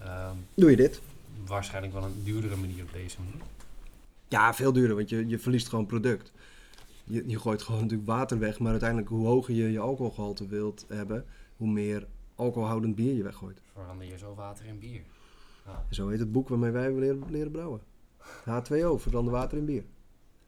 Ehm, 0.00 0.34
Doe 0.54 0.70
je 0.70 0.76
dit? 0.76 1.00
Waarschijnlijk 1.46 1.92
wel 1.92 2.04
een 2.04 2.22
duurdere 2.24 2.56
manier 2.56 2.82
op 2.82 2.92
deze 2.92 3.16
manier. 3.20 3.42
Ja, 4.28 4.54
veel 4.54 4.72
duurder, 4.72 4.96
want 4.96 5.08
je, 5.08 5.26
je 5.28 5.38
verliest 5.38 5.68
gewoon 5.68 5.86
product. 5.86 6.32
Je, 7.04 7.28
je 7.28 7.38
gooit 7.38 7.62
gewoon 7.62 7.80
natuurlijk 7.80 8.08
water 8.08 8.38
weg, 8.38 8.58
maar 8.58 8.70
uiteindelijk 8.70 9.10
hoe 9.10 9.26
hoger 9.26 9.54
je 9.54 9.72
je 9.72 9.78
alcoholgehalte 9.78 10.46
wilt 10.46 10.84
hebben, 10.88 11.24
hoe 11.56 11.68
meer 11.68 12.06
alcoholhoudend 12.34 12.94
bier 12.94 13.14
je 13.14 13.22
weggooit. 13.22 13.60
Verander 13.72 14.06
je 14.06 14.18
zo 14.18 14.34
water 14.34 14.66
in 14.66 14.78
bier. 14.78 15.02
Zo 15.90 16.08
heet 16.08 16.18
het 16.18 16.32
boek 16.32 16.48
waarmee 16.48 16.70
wij 16.70 16.92
leren, 16.92 17.22
leren 17.30 17.50
brouwen. 17.50 17.80
H2O, 18.22 18.96
verander 18.96 19.32
water 19.32 19.58
in 19.58 19.64
bier. 19.64 19.84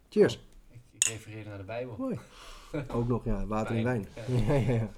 Cheers. 0.09 0.35
Ik, 0.70 0.81
ik 0.92 1.05
refereer 1.05 1.44
naar 1.44 1.59
de 1.59 1.64
Bijbel. 1.64 1.97
Mooi. 1.99 2.18
Ook 2.97 3.09
nog, 3.09 3.25
ja, 3.25 3.47
water 3.47 3.77
in 3.77 3.85
wijn. 3.85 4.07
Ja, 4.47 4.55
ja, 4.55 4.73
ja. 4.73 4.90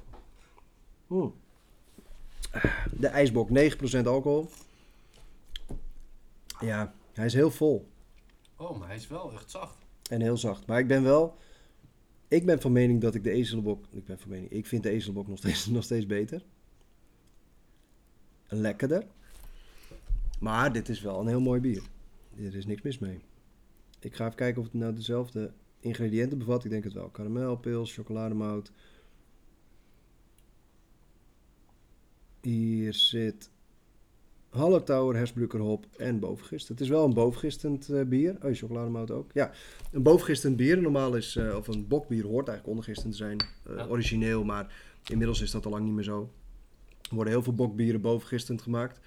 Oeh. 1.11 1.33
De 2.93 3.07
ijsbok, 3.07 3.49
9% 3.49 4.07
alcohol. 4.07 4.49
Ja, 6.61 6.95
hij 7.13 7.27
is 7.27 7.35
heel 7.35 7.51
vol 7.51 7.89
Oh, 8.57 8.79
maar 8.79 8.87
hij 8.89 8.97
is 8.97 9.07
wel 9.07 9.33
echt 9.33 9.51
zacht. 9.51 9.77
en 10.11 10.21
heel 10.21 10.37
zacht. 10.37 10.67
Maar 10.67 10.79
ik 10.79 10.87
ben 10.87 11.03
wel... 11.03 11.37
Ik 12.29 12.47
ben 12.47 12.61
van 12.61 12.73
mening 12.73 13.01
dat 13.01 13.15
ik 13.15 13.25
de 13.25 13.31
ezelbok... 13.31 13.85
Ik 13.91 14.05
ben 14.05 14.19
van 14.19 14.31
mening... 14.31 14.51
Ik 14.51 14.67
vind 14.67 14.83
de 14.83 14.91
ezelbok 14.91 15.29
nog 15.29 15.39
steeds, 15.39 15.67
nog 15.77 15.85
steeds 15.85 16.07
beter. 16.07 16.45
Lekkerder. 18.49 19.07
Maar 20.41 20.73
dit 20.73 20.89
is 20.89 21.01
wel 21.01 21.21
een 21.21 21.27
heel 21.27 21.41
mooi 21.41 21.61
bier. 21.61 21.83
Er 22.37 22.57
is 22.57 22.67
niks 22.67 22.83
mis 22.83 22.99
mee. 22.99 23.21
Ik 24.01 24.15
ga 24.15 24.25
even 24.25 24.37
kijken 24.37 24.61
of 24.63 24.67
het 24.67 24.75
nou 24.81 24.95
dezelfde 24.95 25.53
ingrediënten 25.81 26.39
bevat. 26.39 26.65
Ik 26.65 26.71
denk 26.71 26.85
het 26.85 26.93
wel. 26.93 27.09
Karamel, 27.09 27.57
pils, 27.57 27.95
chocolademout. 27.95 28.73
Hier 32.41 32.95
zit 32.95 33.51
Hallertauer, 34.57 35.17
Hersbrucker 35.17 35.61
hop 35.61 35.87
en 35.97 36.19
bovengist. 36.19 36.69
Het 36.69 36.81
is 36.81 36.89
wel 36.89 37.05
een 37.05 37.15
bovengistend 37.15 37.89
eh, 37.89 38.03
bier. 38.05 38.37
Oh, 38.43 38.55
chocolademout 38.55 39.11
ook. 39.11 39.31
Ja, 39.35 39.51
een 39.93 40.03
bovengistend 40.03 40.57
bier. 40.57 40.81
Normaal 40.83 41.15
is, 41.17 41.37
eh, 41.37 41.57
of 41.57 41.69
een 41.69 41.89
bokbier 41.89 42.23
hoort 42.25 42.49
eigenlijk 42.49 42.69
ondergistend 42.69 43.11
te 43.13 43.17
zijn. 43.19 43.39
eh, 43.67 43.77
Ja. 43.77 43.87
Origineel, 43.87 44.45
maar 44.45 44.75
inmiddels 45.11 45.41
is 45.41 45.51
dat 45.51 45.65
al 45.65 45.71
lang 45.71 45.85
niet 45.85 45.95
meer 45.95 46.05
zo. 46.05 46.31
Er 47.09 47.15
worden 47.15 47.33
heel 47.33 47.43
veel 47.43 47.55
bokbieren 47.55 48.01
bovengistend 48.01 48.63
gemaakt. 48.63 49.01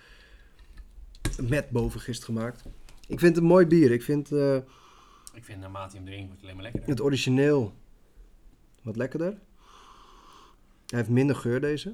Met 1.42 1.70
bovengist 1.70 2.24
gemaakt. 2.24 2.64
Ik 3.08 3.20
vind 3.20 3.36
het 3.36 3.44
een 3.44 3.50
mooi 3.50 3.66
bier. 3.66 3.92
Ik 3.92 4.04
vind 4.04 4.32
Ik 5.34 5.44
vind 5.46 5.60
naarmate 5.60 5.92
je 5.92 5.98
hem 5.98 6.06
drinkt, 6.06 6.26
wordt 6.28 6.42
het 6.42 6.44
alleen 6.44 6.56
maar 6.56 6.64
lekkerder. 6.64 6.90
het 6.90 7.02
origineel 7.02 7.74
wat 8.82 8.96
lekkerder. 8.96 9.38
Hij 10.86 11.00
heeft 11.00 11.10
minder 11.10 11.36
geur 11.36 11.62
deze. 11.62 11.94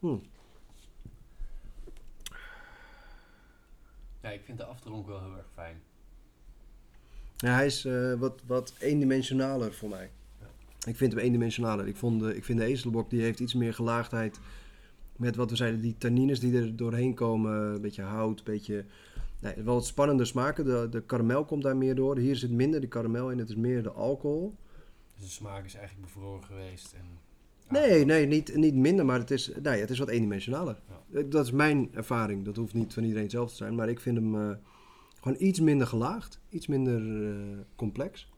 Hm. 0.00 0.16
Ja, 4.22 4.30
ik 4.30 4.42
vind 4.44 4.58
de 4.58 4.64
afdronk 4.64 5.06
wel 5.06 5.20
heel 5.20 5.36
erg 5.36 5.50
fijn. 5.54 5.82
Ja, 7.36 7.54
hij 7.54 7.66
is 7.66 7.84
eh, 7.84 8.14
wat, 8.14 8.42
wat 8.46 8.74
eendimensionaler 8.78 9.74
voor 9.74 9.88
mij. 9.88 10.10
Ik 10.86 10.96
vind 10.96 11.12
hem 11.12 11.20
eendimensionaler. 11.20 11.86
Ik, 11.86 11.96
vond 11.96 12.20
de, 12.20 12.36
ik 12.36 12.44
vind 12.44 12.58
de 12.58 12.64
ezelbok 12.64 13.10
die 13.10 13.22
heeft 13.22 13.40
iets 13.40 13.54
meer 13.54 13.74
gelaagdheid. 13.74 14.40
Met 15.16 15.36
wat 15.36 15.50
we 15.50 15.56
zeiden, 15.56 15.80
die 15.80 15.98
tannines 15.98 16.40
die 16.40 16.56
er 16.56 16.76
doorheen 16.76 17.14
komen. 17.14 17.52
Een 17.52 17.80
beetje 17.80 18.02
hout, 18.02 18.38
een 18.38 18.44
beetje... 18.44 18.84
Nee, 19.38 19.54
wel 19.54 19.74
wat 19.74 19.86
spannender 19.86 20.26
smaken. 20.26 20.64
De, 20.64 20.88
de 20.90 21.02
karamel 21.02 21.44
komt 21.44 21.62
daar 21.62 21.76
meer 21.76 21.94
door. 21.94 22.18
Hier 22.18 22.36
zit 22.36 22.50
minder 22.50 22.80
de 22.80 22.88
karamel 22.88 23.30
in. 23.30 23.38
Het 23.38 23.48
is 23.48 23.54
meer 23.54 23.82
de 23.82 23.90
alcohol. 23.90 24.54
Dus 25.14 25.24
de 25.24 25.30
smaak 25.30 25.64
is 25.64 25.74
eigenlijk 25.74 26.06
bevroren 26.06 26.44
geweest. 26.44 26.92
En, 26.92 27.18
Nee, 27.70 28.04
nee, 28.04 28.26
niet, 28.26 28.56
niet 28.56 28.74
minder, 28.74 29.04
maar 29.04 29.18
het 29.18 29.30
is, 29.30 29.46
nou 29.62 29.76
ja, 29.76 29.80
het 29.80 29.90
is 29.90 29.98
wat 29.98 30.08
eendimensionaler. 30.08 30.80
Ja. 30.88 31.18
Eh, 31.18 31.24
Dat 31.28 31.44
is 31.44 31.50
mijn 31.50 31.88
ervaring. 31.94 32.44
Dat 32.44 32.56
hoeft 32.56 32.74
niet 32.74 32.92
van 32.94 33.02
iedereen 33.02 33.22
hetzelfde 33.24 33.50
te 33.50 33.56
zijn. 33.56 33.74
Maar 33.74 33.88
ik 33.88 34.00
vind 34.00 34.16
hem 34.16 34.50
eh, 34.50 34.56
gewoon 35.20 35.36
iets 35.40 35.60
minder 35.60 35.86
gelaagd. 35.86 36.40
Iets 36.48 36.66
minder 36.66 37.26
eh, 37.28 37.58
complex. 37.76 38.28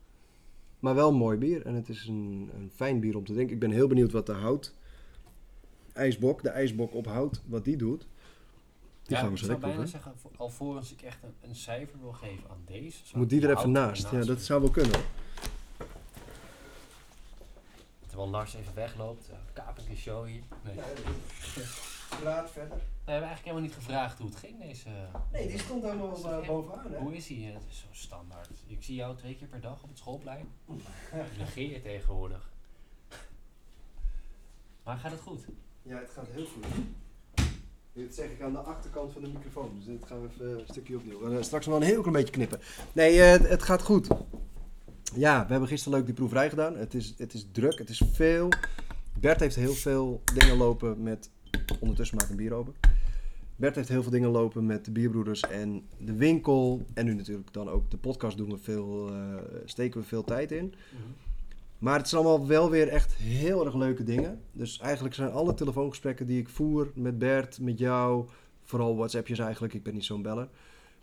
Maar 0.81 0.95
wel 0.95 1.09
een 1.09 1.15
mooi 1.15 1.39
bier. 1.39 1.67
En 1.67 1.75
het 1.75 1.89
is 1.89 2.07
een, 2.07 2.51
een 2.55 2.71
fijn 2.75 3.01
bier 3.01 3.17
om 3.17 3.25
te 3.25 3.33
drinken. 3.33 3.55
Ik 3.55 3.61
ben 3.61 3.71
heel 3.71 3.89
benieuwd 3.89 4.13
wat 4.13 4.27
de 4.27 4.33
hout... 4.33 4.75
IJsbok, 5.93 6.43
de 6.43 6.49
ijsbok 6.49 6.95
op 6.95 7.07
hout, 7.07 7.43
wat 7.47 7.65
die 7.65 7.77
doet. 7.77 8.01
Die 9.03 9.17
ja, 9.17 9.17
gaan 9.17 9.27
we 9.27 9.33
ik 9.33 9.39
zo 9.39 9.45
zou 9.47 9.59
bijna 9.59 9.75
proeven. 9.75 10.01
zeggen, 10.01 10.13
alvorens 10.37 10.93
ik 10.93 11.03
echt 11.03 11.19
een, 11.23 11.49
een 11.49 11.55
cijfer 11.55 11.99
wil 12.01 12.13
geven 12.13 12.51
aan 12.51 12.63
deze. 12.67 13.03
Moet 13.15 13.31
die 13.31 13.39
er 13.41 13.45
even 13.51 13.57
hout 13.57 13.69
naast. 13.73 14.11
Ja, 14.11 14.25
dat 14.25 14.41
zou 14.41 14.61
wel 14.61 14.71
kunnen. 14.71 15.01
Terwijl 18.13 18.31
Lars 18.31 18.55
even 18.55 18.75
wegloopt. 18.75 19.31
Uh, 19.31 19.67
een 19.89 19.97
show 19.97 20.27
hier. 20.27 20.43
Nee. 20.63 20.75
Praat 22.21 22.51
verder. 22.51 22.77
We 22.77 23.11
hebben 23.11 23.29
eigenlijk 23.29 23.41
helemaal 23.41 23.63
niet 23.63 23.75
gevraagd 23.75 24.19
hoe 24.19 24.27
het 24.27 24.37
ging 24.37 24.61
deze... 24.61 24.89
Nee, 25.33 25.49
die 25.49 25.59
stond 25.59 25.83
helemaal 25.83 26.17
eh, 26.17 26.47
bovenaan. 26.47 26.95
Hoe 26.95 27.17
is 27.17 27.29
hij? 27.29 27.37
Het 27.37 27.63
is 27.71 27.79
zo 27.79 27.87
standaard. 27.91 28.49
Ik 28.67 28.83
zie 28.83 28.95
jou 28.95 29.17
twee 29.17 29.37
keer 29.37 29.49
per 29.49 29.61
dag 29.61 29.83
op 29.83 29.89
het 29.89 29.99
schoolplein. 29.99 30.49
Ik 31.13 31.39
negeer 31.39 31.71
je 31.71 31.83
tegenwoordig. 31.83 32.53
Maar 34.85 34.97
gaat 34.97 35.11
het 35.11 35.21
goed? 35.21 35.45
Ja, 35.83 35.99
het 35.99 36.11
gaat 36.11 36.29
heel 36.31 36.47
goed. 36.47 36.65
Dit 37.93 38.15
zeg 38.15 38.31
ik 38.31 38.43
aan 38.43 38.53
de 38.53 38.59
achterkant 38.59 39.13
van 39.13 39.23
de 39.23 39.29
microfoon. 39.29 39.75
Dus 39.77 39.85
dit 39.85 40.07
gaan 40.07 40.23
we 40.23 40.29
even 40.29 40.59
een 40.59 40.67
stukje 40.67 40.97
opnieuw. 40.97 41.21
We 41.21 41.35
gaan 41.35 41.45
straks 41.45 41.67
nog 41.67 41.77
een 41.77 41.83
heel 41.83 42.01
klein 42.01 42.17
beetje 42.17 42.33
knippen. 42.33 42.61
Nee, 42.93 43.23
eh, 43.23 43.51
het 43.51 43.63
gaat 43.63 43.83
goed. 43.83 44.09
Ja, 45.15 45.45
we 45.45 45.51
hebben 45.51 45.69
gisteren 45.69 45.99
leuk 45.99 46.07
die 46.07 46.15
proeverij 46.15 46.49
gedaan. 46.49 46.77
Het 46.77 46.95
is, 46.95 47.15
het 47.17 47.35
is 47.35 47.47
druk, 47.53 47.79
het 47.79 47.89
is 47.89 48.03
veel. 48.13 48.49
Bert 49.21 49.41
heeft 49.41 49.57
heel 49.57 49.73
veel 49.73 50.23
dingen 50.35 50.57
lopen 50.57 51.03
met... 51.03 51.31
Ondertussen 51.81 52.17
maak 52.17 52.25
ik 52.25 52.31
een 52.31 52.37
bier 52.37 52.53
open. 52.53 52.75
Bert 53.57 53.75
heeft 53.75 53.89
heel 53.89 54.03
veel 54.03 54.11
dingen 54.11 54.31
lopen 54.31 54.67
met 54.67 54.85
de 54.85 54.91
bierbroeders 54.91 55.41
en 55.41 55.87
de 55.99 56.13
winkel. 56.13 56.87
En 56.95 57.05
nu 57.05 57.15
natuurlijk 57.15 57.53
dan 57.53 57.69
ook 57.69 57.91
de 57.91 57.97
podcast 57.97 58.37
doen 58.37 58.51
we 58.51 58.59
veel, 58.59 59.09
eh, 59.09 59.35
steken 59.65 60.01
we 60.01 60.07
veel 60.07 60.25
tijd 60.25 60.53
in. 60.53 60.75
Maar 61.79 61.99
het 61.99 62.09
zijn 62.09 62.25
allemaal 62.25 62.47
wel 62.47 62.71
weer 62.71 62.89
echt 62.89 63.13
heel 63.13 63.65
erg 63.65 63.75
leuke 63.75 64.03
dingen. 64.03 64.41
Dus 64.53 64.79
eigenlijk 64.79 65.15
zijn 65.15 65.31
alle 65.31 65.55
telefoongesprekken 65.55 66.27
die 66.27 66.41
ik 66.41 66.49
voer 66.49 66.91
met 66.95 67.19
Bert, 67.19 67.61
met 67.61 67.79
jou, 67.79 68.29
vooral 68.63 68.97
WhatsAppjes 68.97 69.39
eigenlijk, 69.39 69.75
ik 69.75 69.83
ben 69.83 69.95
niet 69.95 70.05
zo'n 70.05 70.23
beller, 70.23 70.49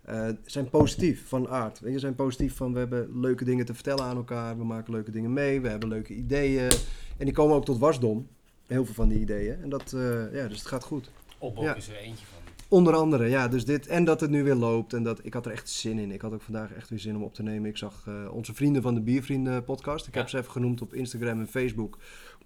eh, 0.02 0.28
zijn 0.44 0.68
positief 0.68 1.28
van 1.28 1.48
aard. 1.48 1.80
Weet 1.80 1.92
je, 1.92 1.98
zijn 1.98 2.14
positief 2.14 2.56
van 2.56 2.72
we 2.72 2.78
hebben 2.78 3.20
leuke 3.20 3.44
dingen 3.44 3.64
te 3.66 3.74
vertellen 3.74 4.04
aan 4.04 4.16
elkaar, 4.16 4.58
we 4.58 4.64
maken 4.64 4.92
leuke 4.92 5.10
dingen 5.10 5.32
mee, 5.32 5.60
we 5.60 5.68
hebben 5.68 5.88
leuke 5.88 6.14
ideeën. 6.14 6.70
En 7.16 7.24
die 7.24 7.34
komen 7.34 7.56
ook 7.56 7.64
tot 7.64 7.78
wasdom, 7.78 8.26
heel 8.66 8.84
veel 8.84 8.94
van 8.94 9.08
die 9.08 9.18
ideeën. 9.20 9.62
En 9.62 9.68
dat, 9.68 9.92
eh, 9.92 10.34
ja, 10.34 10.48
dus 10.48 10.58
het 10.58 10.66
gaat 10.66 10.84
goed. 10.84 11.10
Opbok 11.38 11.64
Ja. 11.64 11.74
is 11.74 11.88
er 11.88 11.96
eentje 11.96 12.26
van. 12.26 12.38
Onder 12.68 12.94
andere, 12.94 13.28
ja. 13.28 13.48
Dus 13.48 13.64
dit, 13.64 13.86
en 13.86 14.04
dat 14.04 14.20
het 14.20 14.30
nu 14.30 14.44
weer 14.44 14.54
loopt. 14.54 14.92
En 14.92 15.02
dat, 15.02 15.20
ik 15.24 15.34
had 15.34 15.46
er 15.46 15.52
echt 15.52 15.68
zin 15.68 15.98
in. 15.98 16.10
Ik 16.10 16.20
had 16.20 16.32
ook 16.32 16.42
vandaag 16.42 16.72
echt 16.72 16.88
weer 16.90 16.98
zin 16.98 17.16
om 17.16 17.22
op 17.22 17.34
te 17.34 17.42
nemen. 17.42 17.68
Ik 17.70 17.76
zag 17.76 18.04
eh, 18.06 18.32
onze 18.34 18.54
vrienden 18.54 18.82
van 18.82 18.94
de 18.94 19.00
Biervrienden 19.00 19.64
podcast. 19.64 20.06
Ik 20.06 20.14
Ja. 20.14 20.20
heb 20.20 20.28
ze 20.28 20.38
even 20.38 20.50
genoemd 20.50 20.80
op 20.82 20.94
Instagram 20.94 21.40
en 21.40 21.48
Facebook. 21.48 21.98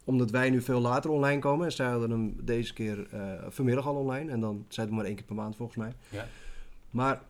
Omdat 0.05 0.31
wij 0.31 0.51
nu 0.51 0.63
veel 0.63 0.81
later 0.81 1.11
online 1.11 1.39
komen. 1.41 1.67
En 1.67 1.73
zij 1.73 1.87
hadden 1.87 2.11
hem 2.11 2.37
deze 2.43 2.73
keer 2.73 3.07
vanmiddag 3.49 3.87
al 3.87 3.95
online. 3.95 4.31
En 4.31 4.41
dan 4.41 4.65
zijn 4.69 4.89
we 4.89 4.95
maar 4.95 5.05
één 5.05 5.15
keer 5.15 5.25
per 5.25 5.35
maand 5.35 5.57
volgens 5.57 5.79
mij. 5.79 5.93
Ja. 6.09 6.27
Maar 6.91 7.21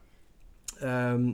ehm, 0.81 1.33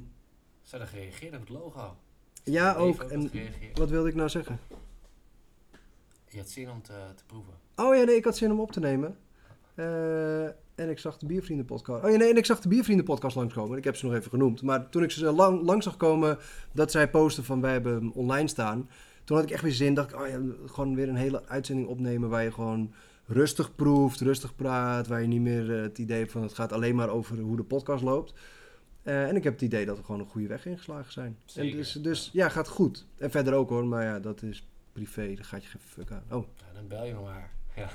Ze 0.62 0.70
hadden 0.70 0.88
gereageerd 0.88 1.34
op 1.34 1.40
het 1.40 1.48
logo. 1.48 1.96
ja, 2.44 2.74
ook. 2.74 3.02
En 3.02 3.30
wat 3.74 3.90
wilde 3.90 4.08
ik 4.08 4.14
nou 4.14 4.28
zeggen? 4.28 4.58
Je 6.28 6.38
had 6.38 6.48
zin 6.48 6.70
om 6.70 6.82
te, 6.82 6.92
te 7.16 7.24
proeven. 7.26 7.52
Oh 7.76 7.94
ja, 7.94 8.04
nee, 8.04 8.16
ik 8.16 8.24
had 8.24 8.36
zin 8.36 8.52
om 8.52 8.60
op 8.60 8.72
te 8.72 8.80
nemen. 8.80 9.16
Eh, 9.74 10.44
en 10.74 10.90
ik 10.90 10.98
zag 10.98 11.18
de 11.18 11.26
Biervrienden 11.26 11.66
podcast. 11.66 12.04
Oh 12.04 12.10
ja, 12.10 12.16
nee, 12.16 12.30
en 12.30 12.36
ik 12.36 12.44
zag 12.44 12.60
de 12.60 12.68
Biervrienden 12.68 13.06
podcast 13.06 13.36
langskomen. 13.36 13.78
Ik 13.78 13.84
heb 13.84 13.96
ze 13.96 14.06
nog 14.06 14.14
even 14.14 14.30
genoemd. 14.30 14.62
Maar 14.62 14.88
toen 14.88 15.02
ik 15.02 15.10
ze 15.10 15.32
lang, 15.32 15.62
lang 15.62 15.82
zag 15.82 15.96
komen 15.96 16.38
dat 16.72 16.90
zij 16.90 17.10
posten 17.10 17.44
van 17.44 17.60
wij 17.60 17.72
hebben 17.72 17.94
hem 17.94 18.10
online 18.14 18.48
staan. 18.48 18.88
Toen 19.24 19.36
had 19.36 19.46
ik 19.46 19.52
echt 19.52 19.62
weer 19.62 19.72
zin. 19.72 19.94
Dacht 19.94 20.12
ik, 20.12 20.20
oh 20.20 20.28
ja, 20.28 20.40
gewoon 20.66 20.94
weer 20.94 21.08
een 21.08 21.16
hele 21.16 21.46
uitzending 21.46 21.88
opnemen 21.88 22.28
waar 22.28 22.42
je 22.42 22.52
gewoon 22.52 22.92
rustig 23.26 23.74
proeft, 23.74 24.20
rustig 24.20 24.56
praat. 24.56 25.06
Waar 25.06 25.20
je 25.20 25.28
niet 25.28 25.40
meer 25.40 25.76
eh, 25.76 25.82
het 25.82 25.98
idee 25.98 26.18
hebt 26.18 26.32
van 26.32 26.42
het 26.42 26.54
gaat 26.54 26.72
alleen 26.72 26.94
maar 26.94 27.08
over 27.08 27.38
hoe 27.38 27.56
de 27.56 27.64
podcast 27.64 28.02
loopt. 28.02 28.34
Eh, 29.02 29.28
en 29.28 29.36
ik 29.36 29.44
heb 29.44 29.52
het 29.52 29.62
idee 29.62 29.86
dat 29.86 29.96
we 29.96 30.04
gewoon 30.04 30.20
een 30.20 30.26
goede 30.26 30.46
weg 30.48 30.66
ingeslagen 30.66 31.12
zijn. 31.12 31.26
En 31.26 31.36
Zeker. 31.44 31.76
dus, 31.76 31.92
dus 31.92 32.30
ja, 32.32 32.48
gaat 32.48 32.68
goed. 32.68 33.06
En 33.18 33.30
verder 33.30 33.54
ook 33.54 33.68
hoor, 33.68 33.86
maar 33.86 34.04
ja, 34.04 34.18
dat 34.20 34.42
is 34.42 34.66
privé. 34.92 35.34
Daar 35.34 35.44
gaat 35.44 35.62
je 35.62 35.68
geen 35.68 35.80
fuck 35.80 36.10
aan. 36.10 36.24
Oh, 36.30 36.46
Ja, 36.56 36.72
dan 36.74 36.88
bel 36.88 37.04
je 37.04 37.14
me 37.14 37.20
maar. 37.20 37.50
Ja, 37.76 37.90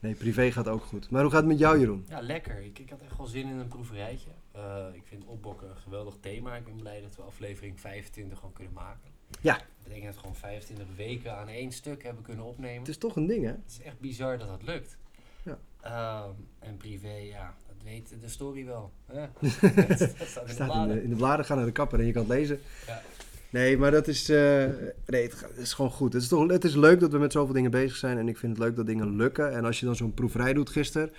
nee, 0.00 0.14
privé 0.14 0.52
gaat 0.52 0.68
ook 0.68 0.82
goed. 0.82 1.10
Maar 1.10 1.22
hoe 1.22 1.30
gaat 1.30 1.40
het 1.40 1.48
met 1.50 1.58
jou, 1.58 1.78
Jeroen? 1.78 2.04
ja 2.08 2.20
lekker. 2.20 2.60
Ik, 2.60 2.78
ik 2.78 2.90
had 2.90 3.00
echt 3.02 3.16
wel 3.16 3.26
zin 3.26 3.48
in 3.48 3.58
een 3.58 3.68
proeverijtje. 3.68 4.30
Eh, 4.52 4.86
ik 4.92 5.02
vind 5.04 5.24
opbokken 5.24 5.70
een 5.70 5.76
geweldig 5.76 6.16
thema. 6.20 6.56
Ik 6.56 6.64
ben 6.64 6.76
blij 6.76 7.00
dat 7.00 7.16
we 7.16 7.22
aflevering 7.22 7.80
25 7.80 8.38
gewoon 8.38 8.52
kunnen 8.52 8.72
maken. 8.72 9.10
Ja. 9.40 9.54
Dat 9.54 9.64
betekent 9.82 10.04
dat 10.04 10.14
we 10.14 10.20
gewoon 10.20 10.36
25 10.36 10.86
weken 10.96 11.36
aan 11.36 11.48
één 11.48 11.72
stuk 11.72 12.02
hebben 12.02 12.22
kunnen 12.22 12.44
opnemen. 12.44 12.78
Het 12.78 12.88
is 12.88 12.98
toch 12.98 13.16
een 13.16 13.26
ding, 13.26 13.44
hè? 13.44 13.50
Het 13.50 13.60
is 13.78 13.80
echt 13.82 14.00
bizar 14.00 14.38
dat 14.38 14.48
dat 14.48 14.62
lukt. 14.62 14.96
Ja. 15.42 15.58
Ehm, 15.80 16.34
en 16.58 16.76
privé, 16.76 17.14
ja, 17.14 17.54
weet 17.84 18.14
de 18.20 18.28
story 18.28 18.64
wel. 18.64 18.92
dat, 19.06 19.28
dat 20.18 20.28
staat 20.28 20.48
in 20.48 20.56
de 20.56 20.62
in 20.62 20.66
bladen. 20.66 20.94
de, 20.96 21.02
in 21.02 21.10
de 21.10 21.16
bladen, 21.16 21.44
ga 21.44 21.54
naar 21.54 21.64
de 21.64 21.72
kapper 21.72 22.00
en 22.00 22.06
je 22.06 22.12
kan 22.12 22.22
het 22.22 22.30
lezen. 22.30 22.58
Ja. 22.86 23.02
Nee, 23.50 23.78
maar 23.78 23.90
dat 23.90 24.08
is, 24.08 24.28
eh, 24.28 24.64
nee, 25.06 25.22
het, 25.22 25.40
het 25.40 25.56
is 25.56 25.72
gewoon 25.72 25.90
goed. 25.90 26.12
Het 26.12 26.22
is, 26.22 26.28
toch, 26.28 26.50
het 26.50 26.64
is 26.64 26.74
leuk 26.74 27.00
dat 27.00 27.12
we 27.12 27.18
met 27.18 27.32
zoveel 27.32 27.54
dingen 27.54 27.70
bezig 27.70 27.96
zijn. 27.96 28.18
En 28.18 28.28
ik 28.28 28.38
vind 28.38 28.56
het 28.56 28.64
leuk 28.66 28.76
dat 28.76 28.86
dingen 28.86 29.16
lukken. 29.16 29.52
En 29.52 29.64
als 29.64 29.80
je 29.80 29.86
dan 29.86 29.96
zo'n 29.96 30.14
proeverij 30.14 30.52
doet 30.52 30.70
gisteren. 30.70 31.10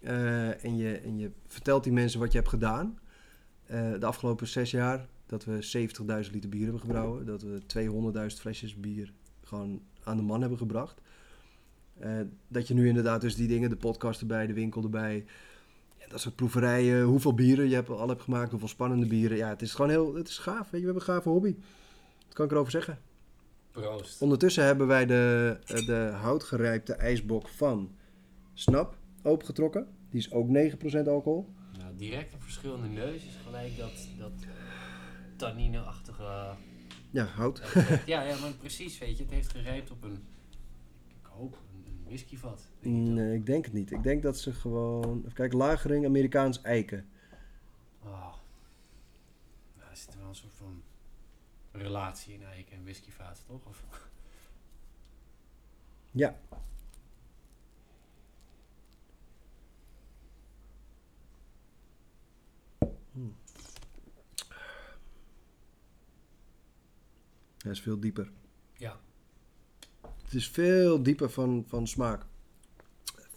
eh, 0.00 0.64
en, 0.64 0.76
je, 0.76 0.98
en 0.98 1.18
je 1.18 1.30
vertelt 1.46 1.84
die 1.84 1.92
mensen 1.92 2.20
wat 2.20 2.32
je 2.32 2.38
hebt 2.38 2.50
gedaan. 2.50 2.98
eh, 3.66 3.90
de 3.98 4.06
afgelopen 4.06 4.46
zes 4.46 4.70
jaar. 4.70 5.06
Dat 5.26 5.44
we 5.44 5.62
70.000 5.62 6.30
liter 6.32 6.48
bier 6.50 6.62
hebben 6.62 6.80
gebrouwen. 6.80 7.26
Dat 7.26 7.42
we 7.42 7.60
200.000 8.30 8.40
flesjes 8.40 8.74
bier 8.76 9.12
gewoon 9.44 9.82
aan 10.04 10.16
de 10.16 10.22
man 10.22 10.40
hebben 10.40 10.58
gebracht. 10.58 11.00
Dat 12.48 12.68
je 12.68 12.74
nu 12.74 12.88
inderdaad 12.88 13.20
dus 13.20 13.34
die 13.34 13.48
dingen, 13.48 13.70
de 13.70 13.76
podcast 13.76 14.20
erbij, 14.20 14.46
de 14.46 14.52
winkel 14.52 14.82
erbij. 14.82 15.24
Dat 16.08 16.20
soort 16.20 16.36
proeverijen, 16.36 17.02
hoeveel 17.02 17.34
bieren 17.34 17.68
je 17.68 17.74
hebt, 17.74 17.88
al 17.88 18.08
hebt 18.08 18.22
gemaakt, 18.22 18.50
hoeveel 18.50 18.68
spannende 18.68 19.06
bieren. 19.06 19.36
Ja, 19.36 19.48
het 19.48 19.62
is 19.62 19.74
gewoon 19.74 19.90
heel, 19.90 20.14
het 20.14 20.28
is 20.28 20.38
gaaf. 20.38 20.70
Weet 20.70 20.80
je, 20.80 20.86
we 20.86 20.92
hebben 20.92 20.94
een 20.94 21.14
gave 21.14 21.28
hobby. 21.28 21.54
Dat 22.24 22.34
kan 22.34 22.44
ik 22.44 22.50
erover 22.50 22.70
zeggen. 22.70 22.98
Proost. 23.70 24.22
Ondertussen 24.22 24.64
hebben 24.64 24.86
wij 24.86 25.06
de, 25.06 25.56
eh, 25.66 25.86
de 25.86 26.10
houtgerijpte 26.20 26.94
ijsbok 26.94 27.48
van 27.48 27.94
Snap 28.54 28.96
opengetrokken. 29.22 29.88
Die 30.10 30.20
is 30.20 30.32
ook 30.32 30.48
9% 30.48 31.08
alcohol. 31.08 31.48
Nou, 31.78 31.96
direct 31.96 32.32
een 32.32 32.40
verschil 32.40 32.74
in 32.74 32.82
de 32.82 32.88
neus 32.88 33.24
is 33.24 33.38
gelijk 33.44 33.76
dat, 33.76 34.08
dat 34.18 34.32
tannine-achtige... 35.36 36.54
Ja, 37.10 37.24
hout. 37.24 37.62
ja, 38.06 38.22
ja, 38.22 38.38
maar 38.40 38.52
precies, 38.52 38.98
weet 38.98 39.16
je. 39.16 39.22
Het 39.22 39.32
heeft 39.32 39.50
gerijpt 39.50 39.90
op 39.90 40.02
een, 40.02 40.18
ik 41.08 41.26
hoop, 41.26 41.58
whiskyvat. 42.10 42.68
Denk 42.80 42.96
ik 42.96 43.04
dan. 43.04 43.14
Nee, 43.14 43.34
ik 43.34 43.46
denk 43.46 43.64
het 43.64 43.74
niet. 43.74 43.90
Ik 43.90 44.02
denk 44.02 44.22
dat 44.22 44.38
ze 44.38 44.52
gewoon... 44.52 45.18
Even 45.18 45.32
kijken, 45.32 45.58
lagering 45.58 46.06
Amerikaans 46.06 46.62
eiken. 46.62 47.08
Oh. 48.02 48.34
Nou, 49.76 49.90
er 49.90 49.96
zit 49.96 50.16
wel 50.16 50.28
een 50.28 50.34
soort 50.34 50.54
van 50.54 50.82
relatie 51.72 52.34
in 52.34 52.44
eiken 52.44 52.76
en 52.76 52.82
whiskyvaten, 52.82 53.44
toch? 53.46 53.66
Of, 53.66 54.08
Ja. 56.10 56.38
Hmm. 63.12 63.36
Hij 67.58 67.70
is 67.70 67.80
veel 67.80 68.00
dieper. 68.00 68.30
Het 70.30 70.38
is 70.38 70.48
veel 70.48 71.02
dieper 71.02 71.30
van, 71.30 71.64
van 71.66 71.86
smaak. 71.86 72.26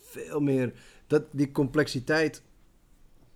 Veel 0.01 0.39
meer. 0.39 0.73
Dat, 1.07 1.23
die 1.31 1.51
complexiteit 1.51 2.43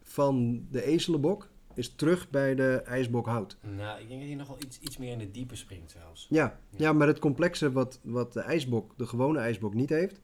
van 0.04 0.66
de 0.72 0.84
ezelenbok 0.84 1.50
is 1.74 1.90
terug 1.96 2.30
bij 2.30 2.56
de 2.56 2.82
ijsbokhout. 2.86 3.58
nou, 3.62 4.02
ik 4.02 4.08
denk 4.08 4.20
dat 4.20 4.30
hij 4.30 4.38
nog 4.38 4.48
wel 4.48 4.58
iets, 4.62 4.80
iets 4.80 4.98
meer 4.98 5.12
in 5.12 5.18
de 5.18 5.32
diepe 5.32 5.56
springt 5.56 5.92
zelfs. 5.92 6.28
Ja, 6.30 6.60
ja, 6.70 6.94
maar 6.94 7.08
het 7.08 7.20
complexe 7.20 7.72
wat, 7.72 8.00
wat 8.04 8.34
de 8.34 8.40
ijsbok, 8.40 8.94
de 8.98 9.08
gewone 9.08 9.40
ijsbok, 9.40 9.74
niet 9.74 9.90
heeft. 9.90 10.22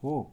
Oh. 0.00 0.28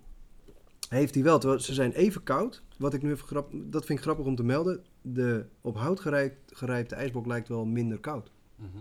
Heeft 0.90 1.14
hij 1.14 1.24
wel. 1.24 1.40
Terwijl 1.40 1.62
ze 1.62 1.74
zijn 1.74 1.92
even 1.92 2.24
koud. 2.24 2.64
Wat 2.78 2.94
ik 2.94 3.02
nu 3.02 3.12
even 3.12 3.28
grap, 3.28 3.50
dat 3.54 3.86
vind 3.86 3.98
ik 4.00 4.06
grappig 4.06 4.26
om 4.26 4.36
te 4.36 4.44
melden. 4.44 4.84
De 5.02 5.46
op 5.62 5.78
hout 5.78 6.00
gerijpt, 6.00 6.56
gerijpte 6.56 6.96
ijsbok 6.96 7.26
lijkt 7.26 7.48
wel 7.48 7.66
minder 7.66 8.00
koud. 8.00 8.32
Mhm. 8.56 8.78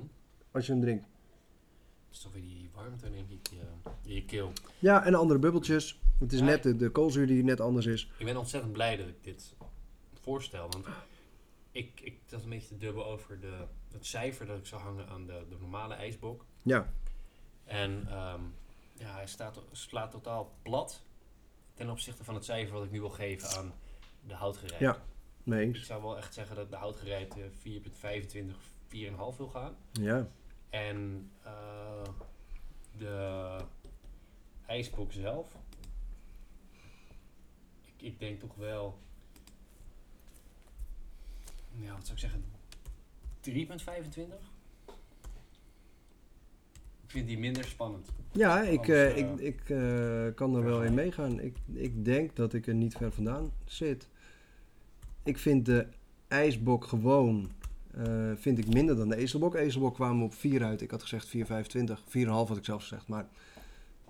Als 0.51 0.67
je 0.67 0.73
hem 0.73 0.81
drinkt. 0.81 1.13
Dat 2.15 2.23
is 2.23 2.29
toch 2.33 2.41
weer 2.43 2.51
die 2.51 2.71
warmte, 2.75 3.11
denk 3.11 3.31
ik, 3.31 3.49
eh, 3.53 3.91
in 4.05 4.15
je 4.15 4.25
keel. 4.25 4.53
Ja, 4.79 5.05
en 5.05 5.15
andere 5.15 5.39
bubbeltjes. 5.39 5.99
Het 6.19 6.33
is 6.33 6.39
Ja. 6.39 6.45
net 6.45 6.63
de, 6.63 6.77
de 6.77 6.91
koolzuur 6.91 7.27
die 7.27 7.45
net 7.45 7.61
anders 7.61 7.87
is. 7.87 8.11
Ik 8.19 8.27
ben 8.27 8.37
ontzettend 8.37 8.73
blij 8.73 8.97
dat 8.97 9.09
ik 9.09 9.25
dit 9.25 9.55
voorstel. 10.21 10.69
Want 10.71 10.87
ik, 11.71 12.01
ik 12.01 12.19
zat 12.27 12.43
een 12.43 12.49
beetje 12.49 12.69
te 12.69 12.77
dubbel 12.77 13.07
over 13.07 13.41
de, 13.41 13.65
het 13.93 14.07
cijfer 14.07 14.47
dat 14.47 14.59
ik 14.59 14.67
zou 14.67 14.83
hangen 14.83 15.09
aan 15.09 15.27
de, 15.27 15.45
de 15.49 15.57
normale 15.61 15.95
ijsbok. 15.95 16.45
Ja, 16.63 16.93
En 17.65 18.05
ehm, 18.09 18.41
ja, 18.97 19.15
hij 19.15 19.27
staat, 19.27 19.63
slaat 19.73 20.11
totaal 20.11 20.55
plat 20.63 21.03
ten 21.75 21.91
opzichte 21.91 22.25
van 22.25 22.35
het 22.35 22.45
cijfer 22.45 22.75
wat 22.75 22.85
ik 22.85 22.91
nu 22.91 23.01
wil 23.01 23.11
geven 23.11 23.49
aan 23.49 23.73
de 24.27 24.35
houtgerijpte. 24.35 24.85
Ja. 24.85 25.03
mee 25.43 25.69
Ik 25.69 25.77
zou 25.77 26.03
wel 26.03 26.17
echt 26.17 26.35
zeggen 26.35 26.57
dat 26.57 26.71
de 26.71 26.77
houtgerijpte 26.77 27.51
4,25, 27.51 28.57
4,5 28.89 29.37
wil 29.37 29.49
gaan. 29.49 29.77
Ja. 29.93 30.29
En 30.75 31.31
eh, 31.43 32.03
de 32.99 33.57
ijsbok 34.67 35.13
zelf. 35.13 35.57
Ik, 37.85 38.03
ik 38.03 38.19
denk 38.19 38.41
toch 38.41 38.55
wel. 38.55 38.99
Ja, 41.81 41.93
wat 41.93 42.07
zou 42.07 42.13
ik 42.13 42.19
zeggen? 42.19 42.45
3,25? 44.21 44.35
Ik 47.03 47.11
vind 47.11 47.27
die 47.27 47.39
minder 47.39 47.65
spannend. 47.65 48.09
Ja, 48.33 48.63
ik, 48.63 48.89
eh, 48.89 49.11
eh, 49.11 49.17
ik, 49.17 49.41
ik 49.41 49.65
kan 50.35 50.55
er 50.55 50.65
wel 50.65 50.83
in 50.83 50.95
meegaan. 50.95 51.41
Ik, 51.41 51.57
ik 51.73 52.05
denk 52.05 52.37
dat 52.37 52.55
ik 52.55 52.67
er 52.67 52.75
niet 52.75 52.97
ver 52.97 53.13
vandaan 53.13 53.53
zit. 53.65 54.09
Ik 55.23 55.39
vind 55.39 55.67
de 55.67 55.87
ijsbok 56.29 56.85
gewoon 56.85 57.51
eh, 57.97 58.31
vind 58.37 58.59
ik 58.59 58.75
minder 58.75 58.97
dan 58.97 59.09
de 59.09 59.17
ezelbok. 59.17 59.55
Ezelbok 59.55 59.95
kwamen 59.95 60.25
op 60.25 60.35
4 60.35 60.65
uit. 60.65 60.81
Ik 60.81 60.91
had 60.91 61.03
gezegd 61.03 61.37
4,25. 61.37 62.01
4,5 62.09 62.27
had 62.27 62.57
ik 62.57 62.65
zelfs 62.65 62.89
gezegd. 62.89 63.09
Maar 63.09 63.27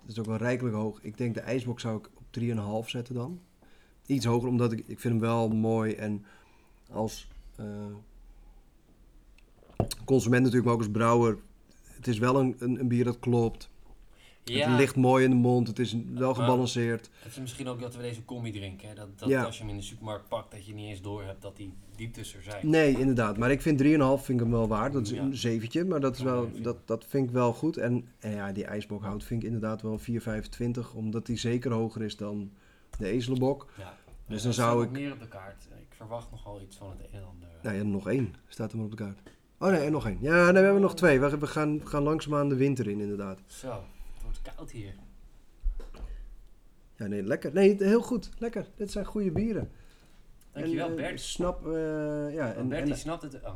het 0.00 0.10
is 0.10 0.18
ook 0.18 0.26
wel 0.26 0.36
rijkelijk 0.36 0.74
hoog. 0.74 0.98
Ik 1.02 1.18
denk 1.18 1.34
de 1.34 1.40
ijsbok 1.40 1.80
zou 1.80 1.98
ik 1.98 2.10
op 2.14 2.84
3,5 2.84 2.88
zetten 2.88 3.14
dan. 3.14 3.40
Iets 4.06 4.24
hoger, 4.24 4.48
omdat 4.48 4.72
ik, 4.72 4.78
ik 4.78 5.00
vind 5.00 5.14
hem 5.14 5.20
wel 5.20 5.48
mooi. 5.48 5.92
En 5.92 6.24
als 6.90 7.28
eh, 7.56 7.66
consument 10.04 10.42
natuurlijk, 10.42 10.64
maar 10.64 10.74
ook 10.74 10.80
als 10.80 10.90
brouwer. 10.90 11.38
Het 11.84 12.06
is 12.06 12.18
wel 12.18 12.40
een, 12.40 12.56
een, 12.58 12.80
een 12.80 12.88
bier 12.88 13.04
dat 13.04 13.18
klopt. 13.18 13.70
Ja, 14.44 14.68
Het 14.70 14.78
ligt 14.78 14.96
mooi 14.96 15.24
in 15.24 15.30
de 15.30 15.36
mond. 15.36 15.66
Het 15.68 15.78
is 15.78 15.96
wel 16.14 16.34
gebalanceerd. 16.34 17.10
het 17.18 17.32
is 17.32 17.38
misschien 17.38 17.68
ook 17.68 17.80
dat 17.80 17.96
we 17.96 18.02
deze 18.02 18.24
combi 18.24 18.52
drinken. 18.52 18.88
Hè? 18.88 18.94
Dat, 18.94 19.18
dat 19.18 19.28
Ja. 19.28 19.44
als 19.44 19.54
je 19.56 19.60
hem 19.62 19.70
in 19.70 19.76
de 19.76 19.82
supermarkt 19.82 20.28
pakt, 20.28 20.50
dat 20.50 20.66
je 20.66 20.74
niet 20.74 20.88
eens 20.88 21.00
door 21.02 21.22
hebt 21.24 21.42
dat 21.42 21.56
die 21.56 21.72
dieptes 21.96 22.34
er 22.36 22.42
zijn. 22.42 22.70
Nee, 22.70 22.98
inderdaad. 22.98 23.36
Maar 23.38 23.50
ik 23.50 23.62
vind 23.62 23.82
3,5 23.82 23.84
vind 24.24 24.28
ik 24.40 24.46
hem 24.46 24.50
wel 24.50 24.68
waard. 24.68 24.92
Dat 24.92 25.02
is 25.02 25.10
Ja. 25.10 25.22
een 25.22 25.36
zeventje, 25.36 25.84
maar 25.84 26.00
dat, 26.00 26.16
is 26.16 26.22
wel, 26.22 26.50
dat, 26.62 26.76
dat 26.84 27.04
vind 27.08 27.26
ik 27.26 27.32
wel 27.34 27.52
goed. 27.52 27.76
En, 27.76 28.08
en 28.18 28.30
ja, 28.30 28.52
die 28.52 28.64
ijsbokhout 28.64 29.24
vind 29.24 29.40
ik 29.42 29.46
inderdaad 29.46 29.82
wel 29.82 29.98
4,25. 29.98 30.94
Omdat 30.94 31.26
die 31.26 31.38
zeker 31.38 31.72
hoger 31.72 32.02
is 32.02 32.16
dan 32.16 32.50
de 32.98 33.06
ezelenbok. 33.08 33.66
Ja. 33.78 33.96
Dus 34.28 34.42
dan 34.42 34.52
zou 34.52 34.84
ik... 34.84 34.90
meer 34.90 35.12
op 35.12 35.20
de 35.20 35.28
kaart. 35.28 35.68
Ik 35.80 35.96
verwacht 35.96 36.30
nogal 36.30 36.60
iets 36.60 36.76
van 36.76 36.90
het 36.90 36.98
een 37.00 37.18
en 37.18 37.24
ander. 37.26 37.48
Nou 37.62 37.76
ja, 37.76 37.82
nog 37.82 38.08
één 38.08 38.34
staat 38.48 38.70
er 38.70 38.76
maar 38.76 38.86
op 38.86 38.96
de 38.96 39.04
kaart. 39.04 39.18
Oh 39.58 39.68
nee, 39.70 39.80
en 39.80 39.92
nog 39.92 40.06
één. 40.06 40.18
Ja, 40.20 40.44
nee, 40.44 40.52
we 40.52 40.58
hebben 40.58 40.80
nog 40.82 40.94
twee. 40.94 41.20
We, 41.20 41.46
gaan, 41.46 41.78
we 41.78 41.86
gaan 41.86 42.02
langzaamaan 42.02 42.48
de 42.48 42.54
winter 42.56 42.88
in, 42.88 43.00
inderdaad. 43.00 43.38
Zo, 43.46 43.84
koud 44.54 44.70
hier. 44.70 44.94
Ja, 46.96 47.06
nee, 47.06 47.22
lekker. 47.22 47.52
Nee, 47.52 47.76
heel 47.78 48.02
goed. 48.02 48.30
Lekker. 48.38 48.66
Dit 48.76 48.90
zijn 48.90 49.04
goede 49.04 49.30
bieren. 49.30 49.70
Dankjewel, 50.52 50.86
En, 50.86 50.90
eh, 50.90 50.96
Bert. 50.96 51.20
Snap, 51.20 51.66
eh, 51.66 51.72
ja. 52.34 52.52
En, 52.54 52.68
Bert, 52.68 52.80
en- 52.80 52.86
die 52.86 52.94
snapt 52.94 53.22
het. 53.22 53.40
Oh. 53.44 53.54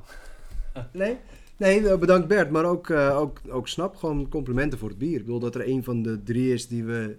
nee, 0.93 1.19
nee, 1.57 1.89
eh, 1.89 1.99
bedankt 1.99 2.29
Bert. 2.29 2.51
Maar 2.51 2.65
ook, 2.65 2.91
ook, 2.91 3.41
ook 3.49 3.69
Snap, 3.69 3.97
gewoon 3.97 4.29
complimenten 4.29 4.79
voor 4.79 4.89
het 4.89 4.99
bier. 4.99 5.19
Ik 5.19 5.25
bedoel 5.25 5.39
dat 5.41 5.55
er 5.55 5.69
een 5.69 5.85
van 5.85 6.03
de 6.03 6.23
drie 6.23 6.53
is 6.53 6.69
die 6.69 6.85
we 6.85 7.17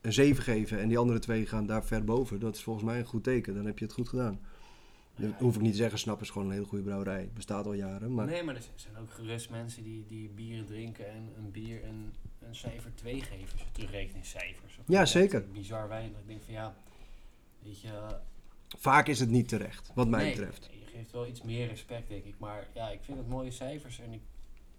een 0.00 0.12
7 0.12 0.42
geven 0.42 0.78
en 0.80 0.88
die 0.88 0.98
andere 0.98 1.18
twee 1.18 1.46
gaan 1.46 1.66
daar 1.66 1.84
ver 1.84 2.04
boven. 2.04 2.40
Dat 2.40 2.54
is 2.54 2.62
volgens 2.62 2.84
mij 2.84 2.98
een 2.98 3.04
goed 3.04 3.24
teken. 3.24 3.54
Dan 3.54 3.66
heb 3.66 3.78
je 3.78 3.84
het 3.84 3.94
goed 3.94 4.08
gedaan. 4.08 4.40
Dat 5.16 5.30
hoef 5.38 5.54
ik 5.54 5.60
niet 5.60 5.70
te 5.70 5.76
zeggen, 5.76 5.98
Snap 5.98 6.20
is 6.20 6.30
gewoon 6.30 6.46
een 6.46 6.52
hele 6.54 6.66
goede 6.66 6.84
brouwerij. 6.84 7.30
Bestaat 7.34 7.66
al 7.66 7.72
jaren, 7.72 8.14
maar... 8.14 8.26
Nee, 8.26 8.42
maar 8.42 8.54
er 8.54 8.62
zijn 8.74 8.96
ook 8.96 9.10
gerust 9.10 9.50
mensen 9.50 9.82
die, 9.82 10.06
die 10.06 10.28
bieren 10.28 10.66
drinken 10.66 11.10
en 11.10 11.32
een 11.36 11.50
bier 11.50 11.84
een, 11.84 12.12
een 12.38 12.54
cijfer 12.54 12.94
2 12.94 13.20
geven. 13.20 13.52
Als 13.52 13.60
je 13.60 13.66
terugrekent 13.72 14.16
in 14.16 14.24
cijfers. 14.24 14.78
Of 14.78 14.84
Ja, 14.86 15.04
zeker. 15.04 15.44
Bizar 15.52 15.88
weinig. 15.88 16.18
Ik 16.18 16.26
denk 16.26 16.42
van 16.42 16.52
ja, 16.54 16.74
weet 17.62 17.80
je... 17.80 18.18
Vaak 18.78 19.08
is 19.08 19.20
het 19.20 19.30
niet 19.30 19.48
terecht, 19.48 19.90
wat 19.94 20.08
mij 20.08 20.22
nee, 20.24 20.34
betreft. 20.34 20.68
Je 20.72 20.86
geeft 20.98 21.10
wel 21.12 21.26
iets 21.26 21.42
meer 21.42 21.68
respect, 21.68 22.08
denk 22.08 22.24
ik. 22.24 22.34
Maar 22.38 22.66
ja, 22.74 22.90
ik 22.90 23.00
vind 23.02 23.18
het 23.18 23.28
mooie 23.28 23.50
cijfers 23.50 24.00
en 24.00 24.12
ik, 24.12 24.20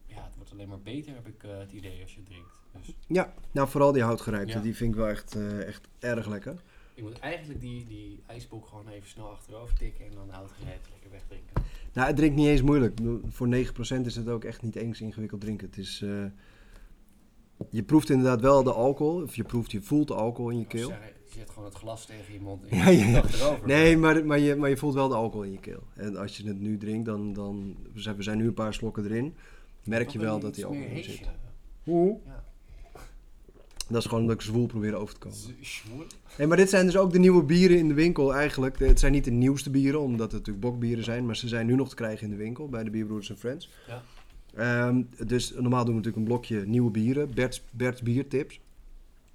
ja, 0.06 0.24
het 0.24 0.36
wordt 0.36 0.52
alleen 0.52 0.68
maar 0.68 0.82
beter, 0.82 1.14
heb 1.14 1.28
ik 1.28 1.44
eh, 1.44 1.58
het 1.58 1.72
idee, 1.72 2.02
als 2.02 2.16
je 2.16 2.24
drinkt. 2.24 2.60
Dus 2.72 2.96
Ja, 3.08 3.34
nou 3.52 3.68
vooral 3.70 3.92
die 3.92 4.04
houtgerijpte, 4.04 4.54
Ja. 4.54 4.60
die 4.62 4.76
vind 4.76 4.90
ik 4.92 4.96
wel 5.00 5.08
echt, 5.08 5.36
eh, 5.36 5.68
echt 5.68 5.88
erg 6.00 6.28
lekker. 6.28 6.62
Ik 6.94 7.04
moet 7.04 7.20
eigenlijk 7.20 7.60
die, 7.62 7.86
die 7.86 8.20
ijsbok 8.28 8.68
gewoon 8.68 8.88
even 8.88 9.10
snel 9.10 9.30
achterover 9.30 9.76
tikken 9.78 10.06
en 10.06 10.12
dan 10.16 10.30
hout 10.30 10.52
gereed 10.52 10.80
lekker 10.92 11.10
wegdrinken. 11.12 11.54
Nou, 11.94 12.08
het 12.08 12.16
drinkt 12.16 12.36
niet 12.36 12.48
eens 12.48 12.62
moeilijk. 12.62 13.00
Voor 13.28 13.48
9% 13.48 14.06
is 14.06 14.16
het 14.16 14.28
ook 14.30 14.44
echt 14.44 14.62
niet 14.62 14.76
eens 14.76 15.02
ingewikkeld 15.02 15.42
drinken. 15.42 15.68
Het 15.68 15.78
is, 15.78 16.02
eh, 16.02 16.26
je 17.70 17.84
proeft 17.84 18.10
inderdaad 18.10 18.42
wel 18.42 18.64
de 18.64 18.74
alcohol, 18.74 19.22
of 19.22 19.36
je 19.36 19.44
proeft, 19.44 19.72
je 19.72 19.82
voelt 19.82 20.08
de 20.08 20.14
alcohol 20.14 20.50
in 20.52 20.60
je 20.60 20.66
keel. 20.66 20.90
je 20.90 21.40
zet 21.40 21.50
gewoon 21.50 21.66
het 21.66 21.78
glas 21.78 22.06
tegen 22.06 22.34
je 22.34 22.40
mond 22.40 22.64
en 22.68 22.78
je 22.78 22.84
ja, 22.84 22.90
ja. 22.90 23.22
tikt 23.22 23.24
achterover. 23.26 23.68
Nee, 23.68 23.98
maar, 23.98 24.26
maar, 24.26 24.40
je, 24.40 24.56
maar 24.56 24.70
je 24.70 24.78
voelt 24.78 24.94
wel 24.94 25.08
de 25.08 25.16
alcohol 25.16 25.46
in 25.46 25.52
je 25.52 25.60
keel. 25.60 25.84
En 25.94 26.16
als 26.18 26.38
je 26.38 26.48
het 26.48 26.60
nu 26.60 26.78
drinkt, 26.78 27.06
dan, 27.06 27.34
dan 27.34 27.76
we 27.94 28.02
zijn- 28.02 28.16
we 28.16 28.24
zijn 28.24 28.38
nu 28.38 28.48
een 28.48 28.54
paar 28.54 28.74
slokken 28.74 29.04
erin, 29.06 29.36
merk 29.84 30.10
je 30.10 30.20
wel 30.20 30.40
dat 30.40 30.56
die 30.56 30.66
alcohol 30.66 30.88
in 30.88 31.04
zit. 31.04 31.30
Hoe? 31.84 32.20
Ja. 32.26 32.44
Dat 33.90 34.02
is 34.02 34.08
gewoon 34.10 34.26
dat 34.28 34.36
ik 34.36 34.42
zwoel 34.42 34.66
probeer 34.66 34.94
over 34.96 35.14
te 35.14 35.20
komen. 35.20 35.38
Z- 35.38 35.50
Schwoel. 35.62 36.04
Hey, 36.36 36.48
maar 36.48 36.58
dit 36.58 36.70
zijn 36.70 36.86
dus 36.86 36.98
ook 36.98 37.12
de 37.12 37.20
nieuwe 37.20 37.44
bieren 37.44 37.78
in 37.78 37.88
de 37.88 37.94
winkel 37.94 38.34
eigenlijk. 38.36 38.80
Het 38.80 39.00
zijn 39.00 39.12
niet 39.12 39.24
de 39.24 39.32
nieuwste 39.32 39.70
bieren, 39.70 40.02
omdat 40.02 40.32
het 40.32 40.40
natuurlijk 40.46 40.66
bokbieren 40.66 41.04
zijn. 41.04 41.26
Maar 41.26 41.36
ze 41.36 41.48
zijn 41.48 41.66
nu 41.66 41.76
nog 41.76 41.90
te 41.90 41.96
krijgen 41.96 42.24
in 42.26 42.30
de 42.32 42.38
winkel 42.44 42.70
bij 42.70 42.84
de 42.84 42.90
Bierbroeders 42.90 43.30
en 43.30 43.38
Friends. 43.38 43.70
Ja. 43.88 44.04
Ehm, 44.56 45.02
dus 45.28 45.52
normaal 45.54 45.86
doen 45.86 45.96
we 45.96 46.00
natuurlijk 46.02 46.16
een 46.18 46.24
blokje 46.24 46.66
nieuwe 46.66 46.92
bieren. 46.92 47.34
Bert's, 47.34 47.64
Bert's 47.72 48.02
biertips. 48.02 48.60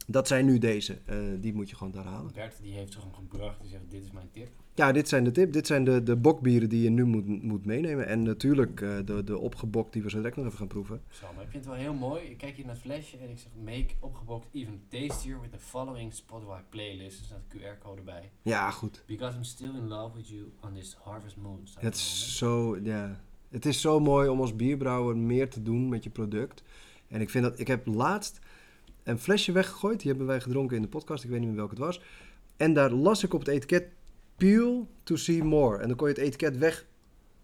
Dat 0.06 0.28
zijn 0.28 0.44
nu 0.46 0.58
deze. 0.58 0.98
Eh, 1.04 1.16
die 1.40 1.54
moet 1.54 1.70
je 1.70 1.76
gewoon 1.76 1.92
daar 1.92 2.04
halen. 2.04 2.32
Bert 2.34 2.54
die 2.62 2.72
heeft 2.72 2.92
zich 2.92 3.02
hem 3.02 3.14
gebracht 3.14 3.60
en 3.60 3.68
zegt 3.68 3.82
dit 3.88 4.04
is 4.04 4.10
mijn 4.12 4.28
tip. 4.32 4.48
Ja, 4.78 4.92
dit 4.92 5.08
zijn 5.08 5.24
de 5.24 5.30
tip. 5.30 5.52
Dit 5.52 5.66
zijn 5.66 5.84
de, 5.84 6.02
de 6.02 6.16
bokbieren 6.16 6.68
die 6.68 6.82
je 6.82 6.90
nu 6.90 7.04
moet, 7.04 7.42
moet 7.42 7.66
meenemen. 7.66 8.06
En 8.06 8.22
natuurlijk 8.22 8.80
eh, 8.80 8.96
de, 9.04 9.24
de 9.24 9.38
opgebokt 9.38 9.92
die 9.92 10.02
we 10.02 10.10
zo 10.10 10.16
direct 10.16 10.36
nog 10.36 10.46
even 10.46 10.58
gaan 10.58 10.66
proeven. 10.66 11.02
Sam, 11.10 11.30
ik 11.30 11.48
vind 11.50 11.52
het 11.52 11.66
wel 11.66 11.74
heel 11.74 11.94
mooi. 11.94 12.22
Ik 12.22 12.38
kijk 12.38 12.56
hier 12.56 12.64
naar 12.64 12.74
het 12.74 12.82
flesje 12.82 13.16
en 13.16 13.30
ik 13.30 13.38
zeg 13.38 13.52
make 13.64 13.94
opgebokt 14.00 14.46
even 14.52 14.80
tastier 14.88 15.40
with 15.40 15.52
the 15.52 15.58
following 15.58 16.12
Spotify 16.14 16.60
playlist. 16.68 17.18
Er 17.18 17.24
staat 17.24 17.38
een 17.48 17.60
QR-code 17.60 18.02
bij. 18.02 18.30
Ja, 18.42 18.70
goed. 18.70 19.02
Because 19.06 19.36
I'm 19.36 19.44
still 19.44 19.74
in 19.74 19.88
love 19.88 20.16
with 20.16 20.28
you 20.28 20.52
on 20.60 20.74
this 20.74 20.96
harvest 21.00 21.36
moon. 21.36 21.60
Het 21.78 21.94
is 21.94 22.36
zo, 22.36 22.78
ja. 22.82 23.20
Het 23.48 23.66
is 23.66 23.80
zo 23.80 24.00
mooi 24.00 24.28
om 24.28 24.40
als 24.40 24.56
bierbrouwer 24.56 25.16
meer 25.16 25.50
te 25.50 25.62
doen 25.62 25.88
met 25.88 26.04
je 26.04 26.10
product. 26.10 26.62
En 27.08 27.20
ik 27.20 27.30
vind 27.30 27.44
dat, 27.44 27.58
ik 27.58 27.66
heb 27.66 27.86
laatst 27.86 28.40
een 29.02 29.18
flesje 29.18 29.52
weggegooid. 29.52 29.98
Die 30.00 30.08
hebben 30.08 30.26
wij 30.26 30.40
gedronken 30.40 30.76
in 30.76 30.82
de 30.82 30.88
podcast. 30.88 31.24
Ik 31.24 31.30
weet 31.30 31.38
niet 31.38 31.48
meer 31.48 31.58
welke 31.58 31.74
het 31.74 31.84
was. 31.84 32.00
En 32.56 32.74
daar 32.74 32.90
las 32.90 33.24
ik 33.24 33.34
op 33.34 33.40
het 33.40 33.48
etiket 33.48 33.96
Peel 34.38 34.88
to 35.02 35.16
see 35.16 35.42
more. 35.44 35.78
En 35.78 35.88
dan 35.88 35.96
kon 35.96 36.08
je 36.08 36.14
het 36.14 36.22
etiket 36.22 36.58
weg 36.58 36.86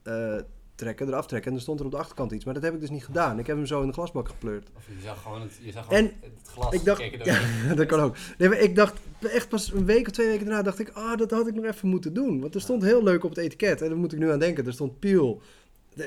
eh, 0.02 0.36
trekken, 0.74 1.08
eraf 1.08 1.26
trekken. 1.26 1.48
En 1.48 1.52
dan 1.52 1.62
stond 1.62 1.78
er 1.80 1.84
op 1.84 1.90
de 1.90 1.98
achterkant 1.98 2.32
iets. 2.32 2.44
Maar 2.44 2.54
dat 2.54 2.62
heb 2.62 2.74
ik 2.74 2.80
dus 2.80 2.90
niet 2.90 3.04
gedaan. 3.04 3.38
Ik 3.38 3.46
heb 3.46 3.56
hem 3.56 3.66
zo 3.66 3.80
in 3.80 3.86
de 3.86 3.92
glasbak 3.92 4.28
gepleurd. 4.28 4.70
Of 4.76 4.86
je 4.86 5.02
zag 5.02 5.22
gewoon 5.22 5.40
het, 5.40 5.58
je 5.60 5.72
zag 5.72 5.84
gewoon 5.86 5.98
En 5.98 6.12
het 6.20 6.48
glas. 6.48 6.74
ik 6.74 6.84
dacht, 6.84 7.02
ja, 7.24 7.74
dat 7.74 7.86
kan 7.86 8.00
ook. 8.00 8.16
Nee, 8.38 8.48
maar 8.48 8.58
ik 8.58 8.76
dacht, 8.76 9.00
echt 9.20 9.48
pas 9.48 9.72
een 9.72 9.84
week 9.84 10.06
of 10.06 10.12
twee 10.12 10.26
weken 10.26 10.46
daarna 10.46 10.62
dacht 10.62 10.78
ik, 10.78 10.88
ah, 10.88 11.16
dat 11.16 11.30
had 11.30 11.46
ik 11.46 11.54
nog 11.54 11.64
even 11.64 11.88
moeten 11.88 12.14
doen. 12.14 12.40
Want 12.40 12.54
er 12.54 12.60
stond 12.60 12.82
heel 12.82 13.02
leuk 13.02 13.24
op 13.24 13.30
het 13.30 13.38
etiket. 13.38 13.82
En 13.82 13.88
daar 13.88 13.98
moet 13.98 14.12
ik 14.12 14.18
nu 14.18 14.30
aan 14.30 14.38
denken. 14.38 14.66
Er 14.66 14.72
stond 14.72 14.98
Peel 14.98 15.42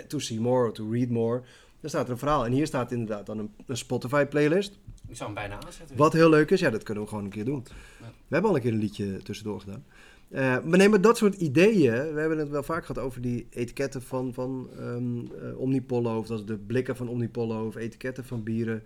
to 0.07 0.19
see 0.19 0.39
more, 0.39 0.71
to 0.71 0.89
read 0.91 1.09
more. 1.09 1.41
Daar 1.79 1.89
staat 1.89 2.05
er 2.05 2.11
een 2.11 2.17
verhaal. 2.17 2.45
En 2.45 2.51
hier 2.51 2.67
staat 2.67 2.91
inderdaad 2.91 3.25
dan 3.25 3.37
een, 3.37 3.53
een 3.65 3.77
Spotify 3.77 4.25
playlist. 4.25 4.79
Ik 5.07 5.15
zou 5.15 5.33
hem 5.33 5.33
bijna 5.33 5.65
aanzetten. 5.65 5.97
Wat 5.97 6.13
heel 6.13 6.29
leuk 6.29 6.51
is, 6.51 6.59
ja, 6.59 6.69
dat 6.69 6.83
kunnen 6.83 7.03
we 7.03 7.09
gewoon 7.09 7.23
een 7.23 7.29
keer 7.29 7.45
doen. 7.45 7.65
Ja. 7.69 8.05
We 8.05 8.33
hebben 8.33 8.49
al 8.49 8.55
een 8.55 8.61
keer 8.61 8.73
een 8.73 8.79
liedje 8.79 9.17
tussendoor 9.17 9.59
gedaan. 9.59 9.85
Maar 10.29 10.77
nee, 10.77 10.89
maar 10.89 11.01
dat 11.01 11.17
soort 11.17 11.35
ideeën, 11.35 12.13
we 12.13 12.19
hebben 12.19 12.37
het 12.37 12.49
wel 12.49 12.63
vaak 12.63 12.85
gehad 12.85 13.03
over 13.03 13.21
die 13.21 13.47
etiketten 13.49 14.01
van, 14.01 14.33
van 14.33 14.69
ehm, 14.77 15.17
eh, 15.17 15.59
Omnipollo, 15.59 16.17
of 16.17 16.27
dat 16.27 16.39
is 16.39 16.45
de 16.45 16.57
blikken 16.57 16.95
van 16.95 17.07
Omnipollo, 17.07 17.67
of 17.67 17.75
etiketten 17.75 18.25
van 18.25 18.43
bieren. 18.43 18.83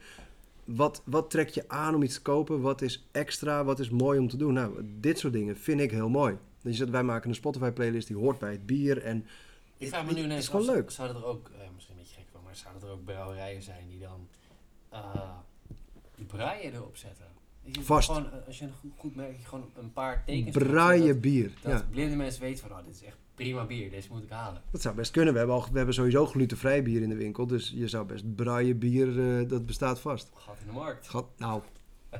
Wat, 0.65 1.01
wat 1.05 1.29
trek 1.29 1.49
je 1.49 1.63
aan 1.67 1.95
om 1.95 2.03
iets 2.03 2.13
te 2.15 2.21
kopen? 2.21 2.61
Wat 2.61 2.81
is 2.81 3.07
extra? 3.11 3.63
Wat 3.63 3.79
is 3.79 3.89
mooi 3.89 4.19
om 4.19 4.27
te 4.27 4.37
doen? 4.37 4.53
Nou, 4.53 4.85
dit 4.99 5.19
soort 5.19 5.33
dingen 5.33 5.57
vind 5.57 5.79
ik 5.79 5.91
heel 5.91 6.09
mooi. 6.09 6.37
Dus 6.61 6.71
je 6.71 6.77
zegt, 6.77 6.89
wij 6.89 7.03
maken 7.03 7.29
een 7.29 7.35
Spotify-playlist 7.35 8.07
die 8.07 8.17
hoort 8.17 8.39
bij 8.39 8.51
het 8.51 8.65
bier. 8.65 9.03
En 9.03 9.25
Ik 9.77 9.87
vraag 9.87 10.05
me 10.05 10.13
nu 10.13 10.23
ineens 10.23 10.41
is 10.41 10.47
gewoon 10.47 10.65
leuk. 10.65 10.91
Zouden 10.91 11.17
er 11.17 11.25
ook, 11.25 11.49
eh, 11.49 11.67
misschien 11.75 11.95
een 11.95 12.01
beetje 12.01 12.15
gek 12.15 12.41
maar 12.43 12.55
zouden 12.55 12.83
er 12.83 12.93
ook 12.93 13.05
brouwerijen 13.05 13.61
zijn 13.61 13.89
die 13.89 13.99
dan 13.99 14.27
eh 14.89 15.37
die 16.15 16.25
braaien 16.25 16.73
erop 16.73 16.97
zetten? 16.97 17.25
Vast. 17.65 18.07
Gewoon, 18.07 18.25
eh, 18.25 18.47
als 18.47 18.59
je 18.59 18.67
goed, 18.97 19.15
merkt, 19.15 19.45
gewoon 19.45 19.65
een 19.77 19.93
paar 19.93 20.23
tekens 20.25 20.57
braaien 20.57 21.07
dat, 21.07 21.21
bier. 21.21 21.51
dat 21.61 21.71
Ja, 21.71 21.85
blinde 21.89 22.15
mensen 22.15 22.41
weten 22.41 22.67
van, 22.67 22.77
oh, 22.77 22.85
dit 22.85 22.95
is 22.95 23.03
echt 23.03 23.17
prima 23.35 23.65
bier, 23.65 23.89
deze 23.89 24.07
moet 24.11 24.23
ik 24.23 24.29
halen. 24.29 24.61
dat 24.71 24.81
zou 24.81 24.95
best 24.95 25.11
kunnen. 25.11 25.33
We 25.33 25.39
hebben, 25.39 25.57
al, 25.57 25.67
we 25.71 25.77
hebben 25.77 25.95
sowieso 25.95 26.25
glutenvrij 26.25 26.83
bier 26.83 27.01
in 27.01 27.09
de 27.09 27.15
winkel. 27.15 27.47
Dus 27.47 27.73
je 27.75 27.87
zou 27.87 28.05
best 28.05 28.35
braaien 28.35 28.77
bier, 28.79 29.39
eh, 29.39 29.49
dat 29.49 29.65
bestaat 29.65 29.99
vast. 29.99 30.29
Gat 30.33 30.57
in 30.59 30.67
de 30.67 30.73
markt. 30.73 31.07
Gat, 31.07 31.25
nou, 31.37 31.61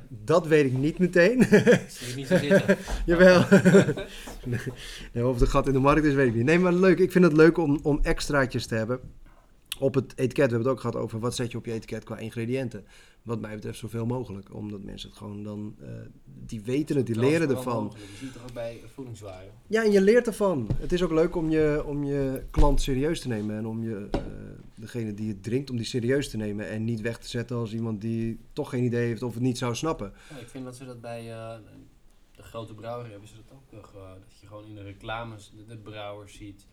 dat 0.08 0.46
weet 0.46 0.64
ik 0.64 0.72
niet 0.72 0.98
meteen. 0.98 1.42
Zie 1.88 2.08
je 2.08 2.14
niet 2.16 2.26
zo 2.26 2.36
zitten. 2.36 2.76
Jawel. 3.06 3.44
nee, 5.12 5.26
of 5.26 5.32
het 5.32 5.40
een 5.40 5.48
gat 5.48 5.66
in 5.66 5.72
de 5.72 5.78
markt 5.78 6.04
is, 6.04 6.14
weet 6.14 6.28
ik 6.28 6.34
niet. 6.34 6.44
Nee, 6.44 6.58
maar 6.58 6.72
leuk. 6.72 6.98
Ik 6.98 7.12
vind 7.12 7.24
het 7.24 7.32
leuk 7.32 7.58
om, 7.58 7.78
om 7.82 7.98
extraatjes 8.02 8.66
te 8.66 8.74
hebben. 8.74 9.00
Op 9.82 9.94
het 9.94 10.12
etiket, 10.16 10.34
we 10.34 10.40
hebben 10.40 10.58
het 10.58 10.68
ook 10.68 10.80
gehad 10.80 10.96
over 10.96 11.20
wat 11.20 11.34
zet 11.34 11.50
je 11.50 11.58
op 11.58 11.64
je 11.64 11.72
etiket 11.72 12.04
qua 12.04 12.18
ingrediënten. 12.18 12.84
Wat 13.22 13.40
mij 13.40 13.54
betreft 13.54 13.78
zoveel 13.78 14.06
mogelijk. 14.06 14.54
Omdat 14.54 14.82
mensen 14.82 15.08
het 15.08 15.18
gewoon 15.18 15.42
dan, 15.42 15.74
eh, 15.80 15.88
die 16.24 16.60
weten 16.60 16.96
het, 16.96 17.06
die 17.06 17.18
leren 17.18 17.50
ervan. 17.50 17.82
mogelijk. 17.82 18.10
Je 18.10 18.16
ziet 18.16 18.34
het 18.34 18.42
ook 18.42 18.52
bij 18.52 18.80
voedingswaren. 18.94 19.52
Ja, 19.66 19.84
en 19.84 19.90
je 19.90 20.00
leert 20.00 20.26
ervan. 20.26 20.68
Het 20.76 20.92
is 20.92 21.02
ook 21.02 21.10
leuk 21.10 21.36
om 21.36 21.50
je, 21.50 21.82
om 21.86 22.04
je 22.04 22.42
klant 22.50 22.80
serieus 22.80 23.20
te 23.20 23.28
nemen. 23.28 23.56
En 23.56 23.66
om 23.66 23.82
je, 23.82 24.08
eh, 24.10 24.20
degene 24.74 25.14
die 25.14 25.28
het 25.28 25.42
drinkt, 25.42 25.70
om 25.70 25.76
die 25.76 25.86
serieus 25.86 26.30
te 26.30 26.36
nemen. 26.36 26.68
En 26.68 26.84
niet 26.84 27.00
weg 27.00 27.18
te 27.18 27.28
zetten 27.28 27.56
als 27.56 27.72
iemand 27.72 28.00
die 28.00 28.38
toch 28.52 28.70
geen 28.70 28.84
idee 28.84 29.06
heeft 29.06 29.22
of 29.22 29.34
het 29.34 29.42
niet 29.42 29.58
zou 29.58 29.74
snappen. 29.74 30.12
Ja, 30.30 30.36
ik 30.36 30.48
vind 30.48 30.64
dat 30.64 30.76
ze 30.76 30.84
dat 30.84 31.00
bij 31.00 31.32
eh, 31.32 31.56
de 32.36 32.42
grote 32.42 32.74
brouwer 32.74 33.10
hebben 33.10 33.28
ze 33.28 33.34
dat 33.34 33.52
ook 33.52 33.72
nog. 33.72 33.92
dat 33.92 34.38
je 34.40 34.46
gewoon 34.46 34.66
in 34.66 34.74
de 34.74 34.82
reclames 34.82 35.52
de, 35.56 35.64
de 35.66 35.76
brouwer 35.76 36.28
ziet 36.28 36.66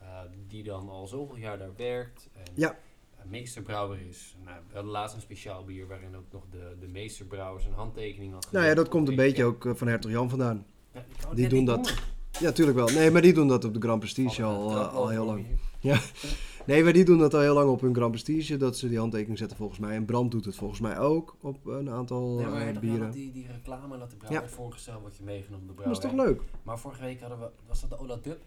eh, 0.00 0.06
die 0.48 0.62
dan 0.62 0.88
al 0.88 1.06
zoveel 1.06 1.36
jaar 1.36 1.58
daar 1.58 1.76
werkt. 1.76 2.28
En 2.32 2.52
Ja. 2.54 2.78
een 3.22 3.28
meesterbrouwer 3.30 3.98
is. 4.08 4.36
Nou, 4.44 4.56
we 4.68 4.74
hadden 4.74 4.90
laatst 4.92 5.14
een 5.16 5.22
speciaal 5.22 5.64
bier 5.64 5.86
waarin 5.86 6.16
ook 6.16 6.32
nog 6.32 6.42
de, 6.50 6.76
de 6.80 6.86
meesterbrouwer 6.88 7.60
zijn 7.60 7.74
handtekening 7.74 8.32
had 8.32 8.48
Nou 8.52 8.66
ja, 8.66 8.74
dat 8.74 8.88
komt 8.88 9.08
een 9.08 9.16
beetje 9.16 9.44
ook 9.44 9.66
eh, 9.66 9.74
van 9.74 9.86
Hertog 9.88 10.10
Jan 10.10 10.28
vandaan. 10.28 10.66
Ja, 10.92 11.04
die 11.34 11.48
doen 11.48 11.64
dat. 11.64 11.84
doen. 11.84 11.94
Ja, 12.32 12.40
natuurlijk 12.46 12.76
wel. 12.76 12.88
Nee, 12.88 13.10
maar 13.10 13.22
die 13.22 13.32
doen 13.32 13.48
dat 13.48 13.64
op 13.64 13.74
de 13.74 13.80
Grand 13.80 13.98
Prestige 14.00 14.42
al, 14.42 14.70
eh, 14.70 14.94
al 14.94 15.08
heel 15.08 15.24
lang. 15.24 15.46
hier. 15.80 16.02
Nee, 16.66 16.84
maar 16.84 16.92
die 16.92 17.04
doen 17.04 17.18
dat 17.18 17.34
al 17.34 17.40
heel 17.40 17.54
lang 17.54 17.70
op 17.70 17.80
hun 17.80 17.94
Grand 17.94 18.10
Prestige. 18.10 18.56
Dat 18.56 18.76
ze 18.76 18.88
die 18.88 18.98
handtekening 18.98 19.38
zetten 19.38 19.56
volgens 19.56 19.78
mij. 19.78 19.94
En 19.94 20.04
Brand 20.04 20.30
doet 20.30 20.44
het 20.44 20.54
volgens 20.56 20.80
mij 20.80 20.98
ook 20.98 21.36
op 21.40 21.66
een 21.66 21.90
aantal 21.90 22.34
Nee, 22.36 22.46
maar 22.46 22.68
eh, 22.68 22.78
bieren. 22.78 23.10
die, 23.10 23.32
die 23.32 23.46
reclame 23.52 23.98
dat 23.98 24.10
de 24.10 24.16
brouwer 24.16 24.42
Ja. 24.42 24.48
voorgesteld, 24.48 25.00
wordt 25.00 25.16
je 25.16 25.22
meegenomen 25.22 25.66
de 25.66 25.82
Dat 25.82 25.92
is 25.92 25.98
toch 25.98 26.12
leuk? 26.12 26.42
Maar 26.62 26.78
vorige 26.78 27.02
week 27.02 27.20
hadden 27.20 27.38
we, 27.38 27.48
was 27.66 27.80
dat 27.80 27.90
de 27.90 27.98
Ola 27.98 28.16
Dub? 28.22 28.38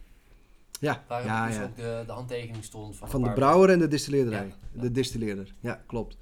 Ja, 0.80 1.04
Waar 1.08 1.26
ja, 1.26 1.48
dus 1.48 1.56
ja. 1.56 1.64
ook 1.64 1.76
de, 1.76 2.04
de 2.06 2.12
handtekening 2.12 2.64
stond 2.64 2.96
van, 2.96 3.10
Van 3.10 3.22
een 3.22 3.28
de 3.28 3.34
brouwer 3.34 3.70
en 3.70 3.80
de 3.80 3.88
distilleerderij. 3.88 4.46
Ja, 4.48 4.56
ja. 4.74 4.82
De 4.82 4.92
distilleerder. 4.92 5.54
Ja, 5.60 5.84
klopt. 5.88 6.18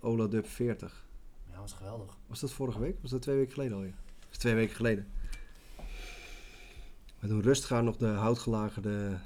Ola 0.00 0.26
Dub 0.26 0.46
40. 0.48 1.04
Ja, 1.46 1.50
dat 1.50 1.60
was 1.60 1.72
geweldig. 1.72 2.16
Was 2.26 2.40
dat 2.40 2.52
vorige 2.52 2.80
week? 2.80 2.96
Was 3.00 3.10
dat 3.10 3.22
twee 3.22 3.36
weken 3.36 3.52
geleden 3.52 3.76
alweer? 3.76 3.94
Dat 4.18 4.30
is 4.30 4.38
twee 4.38 4.54
weken 4.54 4.76
geleden. 4.76 5.06
We 7.18 7.28
doen 7.28 7.42
rustig 7.42 7.72
aan 7.72 7.84
nog 7.84 7.96
de 7.96 8.06
houtgelagerde... 8.06 9.16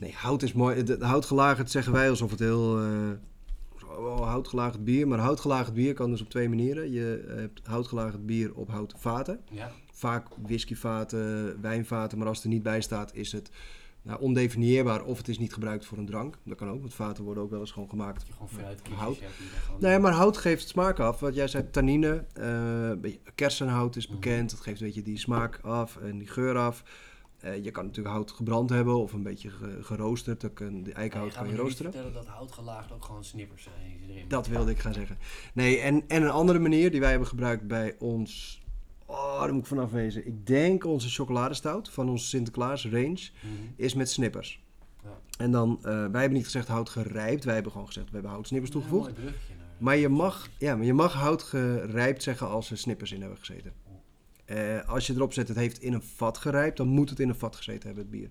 Nee, 0.00 0.14
hout 0.14 0.42
is 0.42 0.52
mooi. 0.52 0.82
De, 0.82 0.96
houtgelagerd 1.00 1.70
zeggen 1.70 1.92
wij 1.92 2.10
alsof 2.10 2.30
het 2.30 2.38
heel... 2.38 2.80
eh 2.80 3.10
oh, 3.98 4.26
houtgelagerd 4.26 4.84
bier. 4.84 5.08
Maar 5.08 5.18
houtgelagerd 5.18 5.74
bier 5.74 5.94
kan 5.94 6.10
dus 6.10 6.20
op 6.20 6.30
twee 6.30 6.48
manieren. 6.48 6.90
Je 6.90 7.24
hebt 7.28 7.60
houtgelagerd 7.66 8.26
bier 8.26 8.54
op 8.54 8.68
houten 8.68 8.98
vaten. 8.98 9.40
Ja, 9.50 9.72
Vaak 10.02 10.26
whiskyvaten, 10.42 11.60
wijnvaten. 11.60 12.18
Maar 12.18 12.26
als 12.26 12.36
het 12.36 12.46
er 12.46 12.52
niet 12.52 12.62
bij 12.62 12.80
staat, 12.80 13.14
is 13.14 13.32
het 13.32 13.50
nou, 14.02 14.20
ondefinieerbaar 14.20 15.02
of 15.04 15.18
het 15.18 15.28
is 15.28 15.38
niet 15.38 15.52
gebruikt 15.52 15.84
voor 15.86 15.98
een 15.98 16.06
drank. 16.06 16.38
Dat 16.44 16.56
kan 16.56 16.68
ook, 16.70 16.80
want 16.80 16.94
vaten 16.94 17.24
worden 17.24 17.42
ook 17.42 17.50
wel 17.50 17.60
eens 17.60 17.70
gewoon 17.70 17.88
gemaakt. 17.88 18.24
Gewoon 18.36 18.64
hout. 18.98 19.16
gewoon... 19.66 19.80
Nee, 19.80 19.98
maar 19.98 20.12
hout 20.12 20.36
geeft 20.36 20.68
smaak 20.68 20.98
af. 20.98 21.20
Wat 21.20 21.34
jij 21.34 21.48
zei, 21.48 21.70
tannine, 21.70 22.24
eh, 22.34 23.12
kersenhout 23.34 23.96
is 23.96 24.06
Mhm. 24.06 24.14
bekend. 24.16 24.50
Dat 24.50 24.60
geeft 24.60 24.80
een 24.80 24.86
beetje 24.86 25.02
die 25.02 25.18
smaak 25.18 25.58
af 25.62 25.96
en 25.96 26.18
die 26.18 26.28
geur 26.28 26.56
af. 26.58 26.82
Eh, 27.40 27.64
je 27.64 27.70
kan 27.70 27.84
natuurlijk 27.86 28.14
hout 28.14 28.30
gebrand 28.30 28.70
hebben 28.70 28.94
of 28.94 29.12
een 29.12 29.22
beetje 29.22 29.50
ge- 29.50 29.78
geroosterd. 29.82 30.40
Dan 30.40 30.52
kan, 30.52 30.82
de 30.82 30.92
eikenhout 30.92 31.32
Ja, 31.32 31.38
kan 31.40 31.48
je 31.50 31.56
roosteren. 31.56 31.92
vertellen 31.92 32.14
dat 32.16 32.26
houtgelaagd 32.26 32.92
ook 32.92 33.04
gewoon 33.04 33.24
snippers 33.24 33.62
zijn 33.62 34.28
Dat 34.28 34.46
wilde 34.46 34.70
ik 34.70 34.78
gaan 34.78 34.94
zeggen. 34.94 35.18
Nee, 35.54 35.78
en, 35.78 36.04
en 36.08 36.22
een 36.22 36.30
andere 36.30 36.58
manier 36.58 36.90
die 36.90 37.00
wij 37.00 37.10
hebben 37.10 37.28
gebruikt 37.28 37.66
bij 37.66 37.94
ons... 37.98 38.60
Oh, 39.12 39.40
daar 39.40 39.52
moet 39.52 39.62
ik 39.62 39.66
vanaf 39.68 39.90
wezen. 39.90 40.26
Ik 40.26 40.46
denk 40.46 40.84
onze 40.84 41.08
chocoladestout 41.08 41.90
van 41.90 42.08
onze 42.08 42.26
Sinterklaas 42.26 42.84
range 42.86 43.30
Mhm. 43.42 43.52
is 43.76 43.94
met 43.94 44.10
snippers. 44.10 44.62
Ja. 45.02 45.18
En 45.38 45.50
dan, 45.50 45.76
eh, 45.78 45.82
wij 45.82 46.20
hebben 46.20 46.32
niet 46.32 46.44
gezegd 46.44 46.68
hout 46.68 46.88
gerijpt. 46.88 47.44
Wij 47.44 47.54
hebben 47.54 47.72
gewoon 47.72 47.86
gezegd, 47.86 48.06
we 48.06 48.12
hebben 48.12 48.30
houtsnippers 48.30 48.72
toegevoegd. 48.72 49.10
Maar 49.78 49.96
je 49.96 50.08
mag, 50.08 50.48
ja, 50.58 50.76
maar 50.76 50.86
je 50.86 50.92
mag 50.94 51.12
hout 51.12 51.42
gerijpt 51.42 52.22
zeggen 52.22 52.48
als 52.48 52.70
er 52.70 52.78
snippers 52.78 53.12
in 53.12 53.20
hebben 53.20 53.38
gezeten. 53.38 53.72
Eh, 54.44 54.88
als 54.88 55.06
je 55.06 55.14
erop 55.14 55.32
zet, 55.32 55.48
het 55.48 55.56
heeft 55.56 55.80
in 55.82 55.92
een 55.92 56.02
vat 56.02 56.38
gerijpt, 56.38 56.76
dan 56.76 56.88
moet 56.88 57.10
het 57.10 57.20
in 57.20 57.28
een 57.28 57.34
vat 57.34 57.56
gezeten 57.56 57.82
hebben, 57.86 58.02
het 58.02 58.12
bier. 58.12 58.30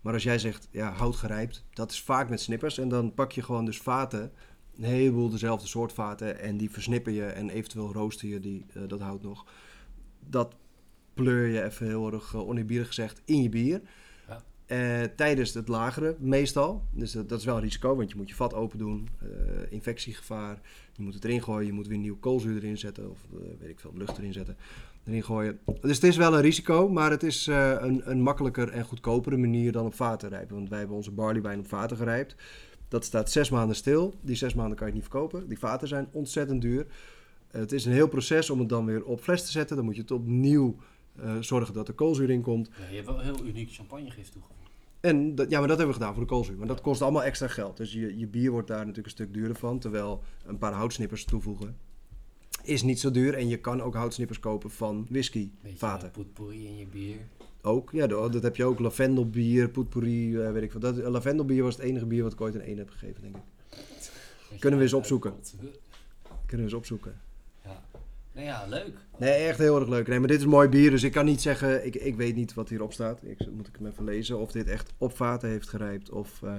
Maar 0.00 0.12
als 0.12 0.22
jij 0.22 0.38
zegt, 0.38 0.68
ja, 0.70 0.92
hout 0.92 1.16
gerijpt, 1.16 1.64
dat 1.72 1.90
is 1.90 2.00
vaak 2.02 2.28
met 2.28 2.40
snippers. 2.40 2.78
En 2.78 2.88
dan 2.88 3.14
pak 3.14 3.32
je 3.32 3.42
gewoon 3.42 3.64
dus 3.64 3.78
vaten, 3.78 4.32
een 4.76 4.84
heleboel 4.84 5.28
dezelfde 5.28 5.66
soort 5.66 5.92
vaten. 5.92 6.40
En 6.40 6.56
die 6.56 6.70
versnipper 6.70 7.12
je 7.12 7.24
en 7.26 7.50
eventueel 7.50 7.92
rooster 7.92 8.28
je 8.28 8.40
die, 8.40 8.66
eh, 8.74 8.82
dat 8.86 9.00
hout 9.00 9.22
nog. 9.22 9.44
Dat 10.28 10.54
pleur 11.14 11.46
je 11.46 11.62
even 11.62 11.86
heel 11.86 12.12
erg 12.12 12.32
uh, 12.32 12.48
oneerbiedig 12.48 12.86
gezegd 12.86 13.22
in 13.24 13.42
je 13.42 13.48
bier. 13.48 13.80
Ja. 14.28 14.42
Eh, 14.66 15.08
tijdens 15.16 15.54
het 15.54 15.68
lagere 15.68 16.16
meestal. 16.18 16.84
Dus 16.90 17.12
dat, 17.12 17.28
dat 17.28 17.38
is 17.38 17.44
wel 17.44 17.56
een 17.56 17.62
risico, 17.62 17.96
want 17.96 18.10
je 18.10 18.16
moet 18.16 18.28
je 18.28 18.34
vat 18.34 18.54
open 18.54 18.78
doen. 18.78 19.08
eh, 19.18 19.26
infectiegevaar. 19.68 20.60
Je 20.92 21.02
moet 21.02 21.14
het 21.14 21.24
erin 21.24 21.42
gooien. 21.42 21.66
Je 21.66 21.72
moet 21.72 21.86
weer 21.86 21.98
nieuw 21.98 22.18
koolzuur 22.18 22.56
erin 22.56 22.78
zetten. 22.78 23.10
Of 23.10 23.18
weet 23.58 23.70
ik 23.70 23.80
veel, 23.80 23.92
lucht 23.94 24.18
erin 24.18 24.32
zetten. 24.32 24.56
Erin 25.04 25.24
gooien. 25.24 25.58
Dus 25.80 25.94
het 25.94 26.04
is 26.04 26.16
wel 26.16 26.34
een 26.34 26.40
risico, 26.40 26.88
maar 26.88 27.10
het 27.10 27.22
is 27.22 27.46
een, 27.46 28.10
een 28.10 28.22
makkelijker 28.22 28.68
en 28.68 28.84
goedkopere 28.84 29.36
manier 29.36 29.72
dan 29.72 29.86
op 29.86 29.94
vaten 29.94 30.28
rijpen. 30.28 30.56
Want 30.56 30.68
wij 30.68 30.78
hebben 30.78 30.96
onze 30.96 31.10
barleywijn 31.10 31.58
op 31.58 31.68
vaten 31.68 31.96
gerijpt. 31.96 32.36
Dat 32.88 33.04
staat 33.04 33.30
zes 33.30 33.50
maanden 33.50 33.76
stil. 33.76 34.14
Die 34.20 34.36
zes 34.36 34.54
maanden 34.54 34.76
kan 34.76 34.86
je 34.86 34.92
niet 34.92 35.02
verkopen. 35.02 35.48
Die 35.48 35.58
vaten 35.58 35.88
zijn 35.88 36.08
ontzettend 36.10 36.62
duur. 36.62 36.86
Het 37.52 37.72
is 37.72 37.84
een 37.84 37.92
heel 37.92 38.08
proces 38.08 38.50
om 38.50 38.58
het 38.58 38.68
dan 38.68 38.86
weer 38.86 39.04
op 39.04 39.20
fles 39.20 39.44
te 39.44 39.50
zetten. 39.50 39.76
Dan 39.76 39.84
moet 39.84 39.94
je 39.94 40.00
het 40.00 40.10
opnieuw 40.10 40.76
eh, 41.16 41.36
zorgen 41.40 41.74
dat 41.74 41.88
er 41.88 41.94
koolzuur 41.94 42.30
in 42.30 42.42
komt. 42.42 42.70
Ja, 42.78 42.88
je 42.88 42.94
hebt 42.94 43.06
wel 43.06 43.20
heel 43.20 43.44
uniek 43.44 43.72
champagnegist 43.72 44.32
toegevoegd. 44.32 44.60
En 45.00 45.34
dat, 45.34 45.50
ja, 45.50 45.58
maar 45.58 45.68
dat 45.68 45.76
hebben 45.78 45.94
we 45.94 46.00
gedaan 46.00 46.14
voor 46.14 46.26
de 46.26 46.30
koolzuur. 46.30 46.56
Maar 46.56 46.66
dat 46.66 46.80
kost 46.80 47.02
allemaal 47.02 47.24
extra 47.24 47.48
geld. 47.48 47.76
Dus 47.76 47.92
je, 47.92 48.18
je 48.18 48.26
bier 48.26 48.50
wordt 48.50 48.68
daar 48.68 48.78
natuurlijk 48.78 49.06
een 49.06 49.12
stuk 49.12 49.34
duurder 49.34 49.56
van. 49.56 49.78
Terwijl 49.78 50.22
een 50.46 50.58
paar 50.58 50.72
houtsnippers 50.72 51.24
toevoegen 51.24 51.76
is 52.62 52.82
niet 52.82 53.00
zo 53.00 53.10
duur. 53.10 53.34
En 53.34 53.48
je 53.48 53.56
kan 53.56 53.82
ook 53.82 53.94
houtsnippers 53.94 54.38
kopen 54.38 54.70
van 54.70 55.06
whisky 55.10 55.50
vaten. 55.74 56.10
potpourri 56.10 56.66
in 56.66 56.76
je 56.76 56.86
bier. 56.86 57.16
Ook, 57.62 57.90
ja, 57.92 58.06
dat, 58.06 58.42
heb 58.42 58.56
je 58.56 58.64
ook. 58.64 58.78
Lavendelbier, 58.78 59.68
potpourri, 59.68 60.36
eh, 60.36 60.52
weet 60.52 60.62
ik 60.62 60.70
veel. 60.70 60.80
Dat, 60.80 60.96
lavendelbier 60.96 61.62
was 61.62 61.76
het 61.76 61.84
enige 61.84 62.06
bier 62.06 62.22
wat 62.22 62.32
ik 62.32 62.40
ooit 62.40 62.54
een 62.54 62.60
1 62.60 62.78
heb 62.78 62.90
gegeven, 62.90 63.22
denk 63.22 63.36
ik. 63.36 63.42
Kunnen 64.58 64.78
we 64.78 64.84
eens 64.84 64.94
opzoeken. 64.94 65.34
Kunnen 66.46 66.66
we 66.66 66.72
eens 66.72 66.72
opzoeken. 66.72 67.20
Nou 68.34 68.46
ja, 68.46 68.66
leuk. 68.66 68.96
Nee, 69.18 69.32
echt 69.32 69.58
heel 69.58 69.80
erg 69.80 69.88
leuk. 69.88 70.08
Nee, 70.08 70.18
maar 70.18 70.28
dit 70.28 70.38
is 70.40 70.46
mooi 70.46 70.68
bier, 70.68 70.90
dus 70.90 71.02
ik 71.02 71.12
kan 71.12 71.24
niet 71.24 71.40
zeggen... 71.40 71.86
Ik, 71.86 71.94
ik 71.94 72.16
weet 72.16 72.34
niet 72.34 72.54
wat 72.54 72.68
hierop 72.68 72.92
staat. 72.92 73.20
Ik, 73.24 73.50
moet 73.50 73.68
ik 73.68 73.76
hem 73.78 73.86
even 73.86 74.04
lezen. 74.04 74.38
Of 74.38 74.52
dit 74.52 74.68
echt 74.68 74.92
op 74.98 75.16
vaten 75.16 75.48
heeft 75.48 75.68
gerijpt 75.68 76.10
of 76.10 76.42
eh, 76.42 76.54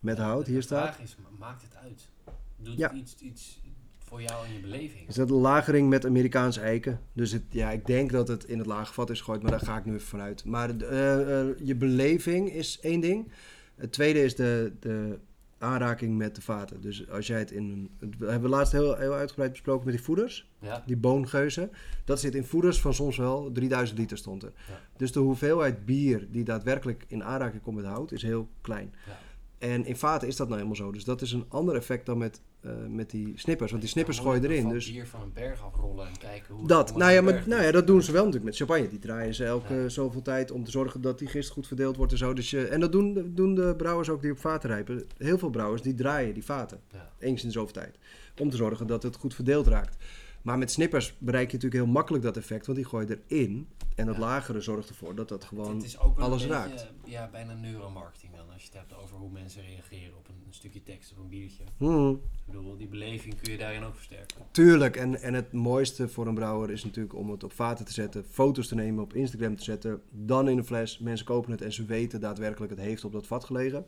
met 0.00 0.16
Ja, 0.16 0.22
hout. 0.24 0.44
de 0.46 0.52
Hier 0.52 0.62
staat. 0.62 0.82
vraag 0.94 1.00
is, 1.02 1.16
ma- 1.22 1.46
maakt 1.46 1.62
het 1.62 1.76
uit? 1.82 2.08
Doet 2.56 2.76
Ja. 2.78 2.88
het 2.88 2.96
iets, 2.98 3.16
iets 3.20 3.60
voor 3.98 4.22
jou 4.22 4.46
en 4.46 4.52
je 4.52 4.60
beleving? 4.60 5.08
Is 5.08 5.14
dat 5.14 5.30
een 5.30 5.36
lagering 5.36 5.88
met 5.88 6.06
Amerikaanse 6.06 6.60
eiken? 6.60 7.00
Dus 7.12 7.32
het, 7.32 7.42
ja, 7.50 7.70
ik 7.70 7.86
denk 7.86 8.10
dat 8.12 8.28
het 8.28 8.44
in 8.44 8.58
het 8.58 8.66
lage 8.66 8.92
vat 8.92 9.10
is 9.10 9.18
gegooid, 9.18 9.42
maar 9.42 9.50
daar 9.50 9.60
ga 9.60 9.76
ik 9.78 9.84
nu 9.84 9.94
even 9.94 10.06
vanuit. 10.06 10.44
Maar 10.44 10.76
eh, 10.80 11.40
eh, 11.40 11.46
je 11.62 11.74
beleving 11.74 12.52
is 12.52 12.78
één 12.80 13.00
ding. 13.00 13.32
Het 13.74 13.92
tweede 13.92 14.22
is 14.22 14.34
de, 14.36 14.72
de 14.80 15.18
aanraking 15.64 16.16
met 16.16 16.34
de 16.34 16.42
vaten. 16.42 16.80
Dus 16.80 17.10
als 17.10 17.26
jij 17.26 17.38
het 17.38 17.50
in... 17.50 17.90
we 18.18 18.30
hebben 18.30 18.50
laatst 18.50 18.72
heel, 18.72 18.96
heel 18.96 19.12
uitgebreid 19.12 19.50
besproken 19.50 19.84
met 19.84 19.94
die 19.94 20.04
voeders. 20.04 20.50
Ja. 20.58 20.82
Die 20.86 20.96
boongeuzen. 20.96 21.70
Dat 22.04 22.20
zit 22.20 22.34
in 22.34 22.44
voeders 22.44 22.80
van 22.80 22.94
soms 22.94 23.16
wel 23.16 23.52
3000 23.52 23.98
liter 23.98 24.18
stond 24.18 24.42
er. 24.42 24.52
Ja. 24.68 24.80
Dus 24.96 25.12
de 25.12 25.20
hoeveelheid 25.20 25.84
bier 25.84 26.26
die 26.30 26.44
daadwerkelijk 26.44 27.04
in 27.08 27.24
aanraking 27.24 27.62
komt 27.62 27.76
met 27.76 27.84
hout 27.84 28.12
is 28.12 28.22
heel 28.22 28.48
klein. 28.60 28.94
Ja. 29.06 29.18
En 29.58 29.84
in 29.84 29.96
vaten 29.96 30.28
is 30.28 30.36
dat 30.36 30.48
nou 30.48 30.60
helemaal 30.60 30.84
zo. 30.84 30.92
Dus 30.92 31.04
dat 31.04 31.22
is 31.22 31.32
een 31.32 31.46
ander 31.48 31.74
effect 31.74 32.06
dan 32.06 32.18
met, 32.18 32.40
eh, 32.64 32.70
met 32.88 33.10
die 33.10 33.32
snippers. 33.36 33.70
Want 33.70 33.82
die 33.82 33.90
snippers 33.90 34.18
gooi 34.18 34.40
je 34.40 34.48
erin. 34.48 34.68
Dus 34.68 34.92
bier 34.92 35.06
van 35.06 35.20
een 35.20 35.32
berg 35.32 35.62
afrollen 35.64 36.06
en 36.06 36.18
kijken 36.18 36.54
hoe 36.54 36.66
dat, 36.66 36.96
nou 36.96 37.12
ja, 37.12 37.20
maar, 37.22 37.42
nou 37.46 37.62
ja, 37.62 37.70
dat 37.70 37.86
doen 37.86 38.02
ze 38.02 38.12
wel 38.12 38.20
natuurlijk 38.24 38.44
met 38.50 38.56
champagne. 38.56 38.88
Die 38.88 38.98
draaien 38.98 39.34
ze 39.34 39.44
elke 39.44 39.74
Ja. 39.74 39.88
zoveel 39.88 40.22
tijd 40.22 40.50
om 40.50 40.64
te 40.64 40.70
zorgen 40.70 41.00
dat 41.00 41.18
die 41.18 41.28
gist 41.28 41.50
goed 41.50 41.66
verdeeld 41.66 41.96
wordt 41.96 42.12
en 42.12 42.18
zo. 42.18 42.32
Dus 42.32 42.50
je, 42.50 42.66
en 42.66 42.80
dat 42.80 42.92
doen, 42.92 43.12
de- 43.14 43.34
doen 43.34 43.54
de 43.54 43.74
brouwers 43.76 44.08
ook 44.08 44.22
die 44.22 44.30
op 44.30 44.38
vaten 44.38 44.70
rijpen. 44.70 45.04
Heel 45.18 45.38
veel 45.38 45.50
brouwers 45.50 45.82
die 45.82 45.94
draaien 45.94 46.34
die 46.34 46.44
vaten. 46.44 46.80
Ja. 46.92 47.10
Eens 47.18 47.40
in 47.42 47.46
de 47.48 47.54
zoveel 47.54 47.72
tijd. 47.72 47.98
Om 48.40 48.50
te 48.50 48.56
zorgen 48.56 48.86
dat 48.86 49.02
het 49.02 49.16
goed 49.16 49.34
verdeeld 49.34 49.66
raakt. 49.66 49.96
Maar 50.44 50.58
met 50.58 50.70
snippers 50.70 51.14
bereik 51.18 51.46
je 51.50 51.56
natuurlijk 51.56 51.84
heel 51.84 51.92
makkelijk 51.92 52.24
dat 52.24 52.36
effect. 52.36 52.66
Want 52.66 52.78
die 52.78 52.86
gooi 52.86 53.06
je 53.06 53.18
erin. 53.28 53.68
En 53.94 54.06
dat 54.06 54.14
Ja. 54.14 54.20
lagere 54.20 54.60
zorgt 54.60 54.88
ervoor 54.88 55.14
dat 55.14 55.28
dat 55.28 55.44
gewoon... 55.44 55.74
het 55.74 55.84
is 55.84 55.98
ook 55.98 56.18
alles 56.18 56.42
beetje, 56.42 56.54
raakt. 56.56 56.92
Ja, 57.04 57.28
bijna 57.32 57.54
neuromarketing 57.54 58.32
dan. 58.36 58.52
Als 58.52 58.62
je 58.62 58.68
het 58.68 58.78
hebt 58.78 59.02
over 59.02 59.16
hoe 59.16 59.30
mensen 59.30 59.62
reageren 59.62 60.16
op 60.16 60.28
een, 60.28 60.34
een 60.46 60.54
stukje 60.54 60.82
tekst 60.82 61.12
of 61.12 61.18
een 61.18 61.28
biertje. 61.28 61.62
Hmm, 61.76 62.10
Ik 62.10 62.18
bedoel, 62.46 62.76
die 62.76 62.86
beleving 62.88 63.40
kun 63.40 63.52
je 63.52 63.58
daarin 63.58 63.82
ook 63.84 63.94
versterken. 63.94 64.36
tuurlijk. 64.50 64.96
En, 64.96 65.20
en 65.22 65.34
het 65.34 65.52
mooiste 65.52 66.08
voor 66.08 66.26
een 66.26 66.34
brouwer 66.34 66.70
is 66.70 66.84
natuurlijk 66.84 67.14
om 67.14 67.30
het 67.30 67.44
op 67.44 67.52
vaten 67.52 67.84
te 67.84 67.92
zetten. 67.92 68.24
Foto's 68.30 68.68
te 68.68 68.74
nemen, 68.74 69.02
op 69.02 69.14
Instagram 69.14 69.56
te 69.56 69.64
zetten. 69.64 70.02
Dan 70.10 70.48
in 70.48 70.58
een 70.58 70.64
fles. 70.64 70.98
Mensen 70.98 71.26
kopen 71.26 71.50
het 71.50 71.62
en 71.62 71.72
ze 71.72 71.84
weten 71.84 72.20
daadwerkelijk 72.20 72.72
het 72.72 72.80
heeft 72.80 73.04
op 73.04 73.12
dat 73.12 73.26
vat 73.26 73.44
gelegen. 73.44 73.86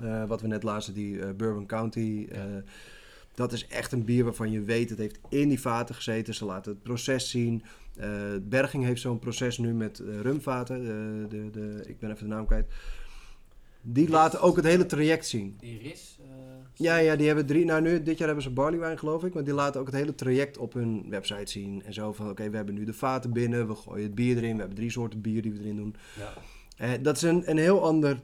Eh, 0.00 0.24
wat 0.26 0.40
we 0.40 0.46
net 0.46 0.62
lazen, 0.62 0.94
die 0.94 1.20
eh, 1.22 1.30
Bourbon 1.34 1.66
County. 1.66 2.26
eh, 2.30 2.40
dat 3.36 3.52
is 3.52 3.66
echt 3.66 3.92
een 3.92 4.04
bier 4.04 4.24
waarvan 4.24 4.50
je 4.50 4.60
weet 4.60 4.90
het 4.90 4.98
heeft 4.98 5.18
in 5.28 5.48
die 5.48 5.60
vaten 5.60 5.94
gezeten. 5.94 6.34
Ze 6.34 6.44
laten 6.44 6.72
het 6.72 6.82
proces 6.82 7.30
zien. 7.30 7.62
Eh, 7.96 8.10
Berging 8.42 8.84
heeft 8.84 9.00
zo'n 9.00 9.18
proces 9.18 9.58
nu 9.58 9.74
met 9.74 9.98
eh, 9.98 10.20
rumvaten. 10.20 10.76
Eh, 10.76 11.30
de, 11.30 11.50
de, 11.50 11.82
ik 11.86 11.98
ben 11.98 12.10
even 12.10 12.28
de 12.28 12.34
naam 12.34 12.46
kwijt. 12.46 12.72
Die 13.82 14.08
laten 14.08 14.40
ook 14.40 14.56
het 14.56 14.64
hele 14.64 14.86
traject 14.86 15.26
zien. 15.26 15.56
Die 15.60 15.78
ris. 15.78 16.18
Ja, 16.74 16.96
ja, 16.96 17.16
die 17.16 17.26
hebben 17.26 17.46
drie. 17.46 17.64
Nou, 17.64 17.82
nu, 17.82 18.02
dit 18.02 18.18
jaar 18.18 18.26
hebben 18.26 18.44
ze 18.44 18.50
barleywijn, 18.50 18.98
geloof 18.98 19.24
ik. 19.24 19.34
Maar 19.34 19.44
die 19.44 19.54
laten 19.54 19.80
ook 19.80 19.86
het 19.86 19.94
hele 19.94 20.14
traject 20.14 20.58
op 20.58 20.72
hun 20.72 21.06
website 21.10 21.50
zien. 21.50 21.82
En 21.82 21.92
zo 21.92 22.12
van: 22.12 22.30
oké, 22.30 22.50
we 22.50 22.56
hebben 22.56 22.74
nu 22.74 22.84
de 22.84 22.92
vaten 22.92 23.32
binnen. 23.32 23.68
We 23.68 23.74
gooien 23.74 24.04
het 24.04 24.14
bier 24.14 24.36
erin. 24.36 24.52
We 24.52 24.58
hebben 24.58 24.76
drie 24.76 24.90
soorten 24.90 25.20
bier 25.20 25.42
die 25.42 25.52
we 25.52 25.58
erin 25.58 25.76
doen. 25.76 25.96
Ja. 26.78 26.96
Dat 26.96 27.16
is 27.16 27.22
een, 27.22 27.50
een 27.50 27.58
heel 27.58 27.82
ander 27.82 28.20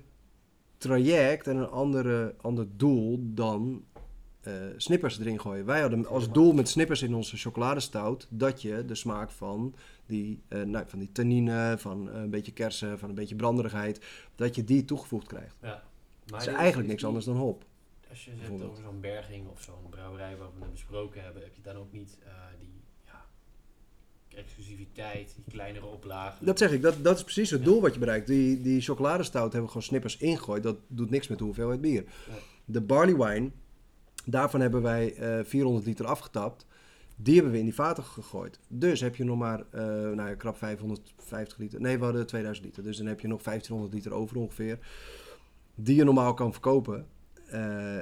traject 0.78 1.46
en 1.46 1.56
een 1.56 1.70
andere, 1.70 2.34
ander 2.40 2.66
doel 2.76 3.18
dan 3.22 3.84
eh, 4.42 4.52
snippers 4.76 5.18
erin 5.18 5.40
gooien. 5.40 5.64
Wij 5.64 5.80
hadden 5.80 6.06
als 6.06 6.30
doel 6.32 6.52
met 6.52 6.68
snippers 6.68 7.02
in 7.02 7.14
onze 7.14 7.36
chocoladestout 7.36 8.26
dat 8.30 8.62
je 8.62 8.84
de 8.84 8.94
smaak 8.94 9.30
van 9.30 9.74
die, 10.06 10.40
eh, 10.48 10.62
nou, 10.62 10.84
van 10.88 10.98
die 10.98 11.12
tannine, 11.12 11.74
van 11.78 12.10
eh, 12.10 12.20
een 12.20 12.30
beetje 12.30 12.52
kersen, 12.52 12.98
van 12.98 13.08
een 13.08 13.14
beetje 13.14 13.34
branderigheid, 13.36 14.04
dat 14.34 14.54
je 14.54 14.64
die 14.64 14.84
toegevoegd 14.84 15.26
krijgt. 15.26 15.54
ja. 15.62 15.82
Maar 16.30 16.40
Dat 16.40 16.40
is 16.40 16.46
eigenlijk 16.46 16.82
is 16.82 16.86
niks 16.88 16.98
die- 16.98 17.06
anders 17.08 17.24
dan 17.26 17.36
hop. 17.36 17.64
Als 18.10 18.24
je 18.24 18.30
het 18.36 18.62
over 18.62 18.82
zo'n 18.82 19.00
berging 19.00 19.48
of 19.48 19.62
zo'n 19.62 19.90
brouwerij 19.90 20.36
waar 20.36 20.48
we 20.54 20.60
net 20.60 20.70
besproken 20.72 21.22
hebben, 21.24 21.42
heb 21.42 21.54
je 21.54 21.62
dan 21.62 21.76
ook 21.76 21.92
niet 21.92 22.18
die 22.60 22.80
ja, 23.06 23.24
exclusiviteit, 24.36 25.34
die 25.34 25.44
kleinere 25.54 25.86
oplagen. 25.86 26.46
Dat 26.46 26.58
zeg 26.58 26.72
ik, 26.72 26.82
dat, 26.82 27.04
dat 27.04 27.16
is 27.16 27.22
precies 27.22 27.50
het 27.50 27.58
Ja. 27.60 27.64
doel 27.64 27.80
wat 27.80 27.92
je 27.94 27.98
bereikt. 28.00 28.26
Die, 28.26 28.60
die 28.62 28.80
chocoladestout 28.80 29.42
hebben 29.42 29.62
we 29.62 29.66
gewoon 29.68 29.82
snippers 29.82 30.16
ingegooid. 30.16 30.62
Dat 30.62 30.76
doet 30.86 31.10
niks 31.10 31.28
met 31.28 31.38
de 31.38 31.44
hoeveelheid 31.44 31.80
bier. 31.80 32.04
Ja. 32.28 32.34
De 32.64 32.80
barley 32.80 33.16
wine, 33.16 33.50
daarvan 34.24 34.60
hebben 34.60 34.82
wij 34.82 35.14
eh 35.14 35.44
400 35.44 35.86
liter 35.86 36.06
afgetapt. 36.06 36.66
Die 37.16 37.34
hebben 37.34 37.52
we 37.52 37.58
in 37.58 37.64
die 37.64 37.74
vaten 37.74 38.04
gegooid. 38.04 38.58
Dus 38.68 39.00
heb 39.00 39.16
je 39.16 39.24
nog 39.24 39.38
maar, 39.38 39.64
eh 39.70 39.80
nou 39.90 40.28
ja, 40.28 40.34
krap 40.34 40.56
550 40.56 41.58
liter. 41.58 41.80
Nee, 41.80 41.98
we 41.98 42.04
hadden 42.04 42.26
2000 42.26 42.66
liter. 42.66 42.82
Dus 42.82 42.96
dan 42.96 43.06
heb 43.06 43.20
je 43.20 43.28
nog 43.28 43.42
1500 43.42 43.94
liter 43.94 44.12
over 44.12 44.36
ongeveer. 44.36 44.78
Die 45.74 45.96
je 45.96 46.04
normaal 46.04 46.34
kan 46.34 46.52
verkopen. 46.52 47.06
Eh, 47.46 47.96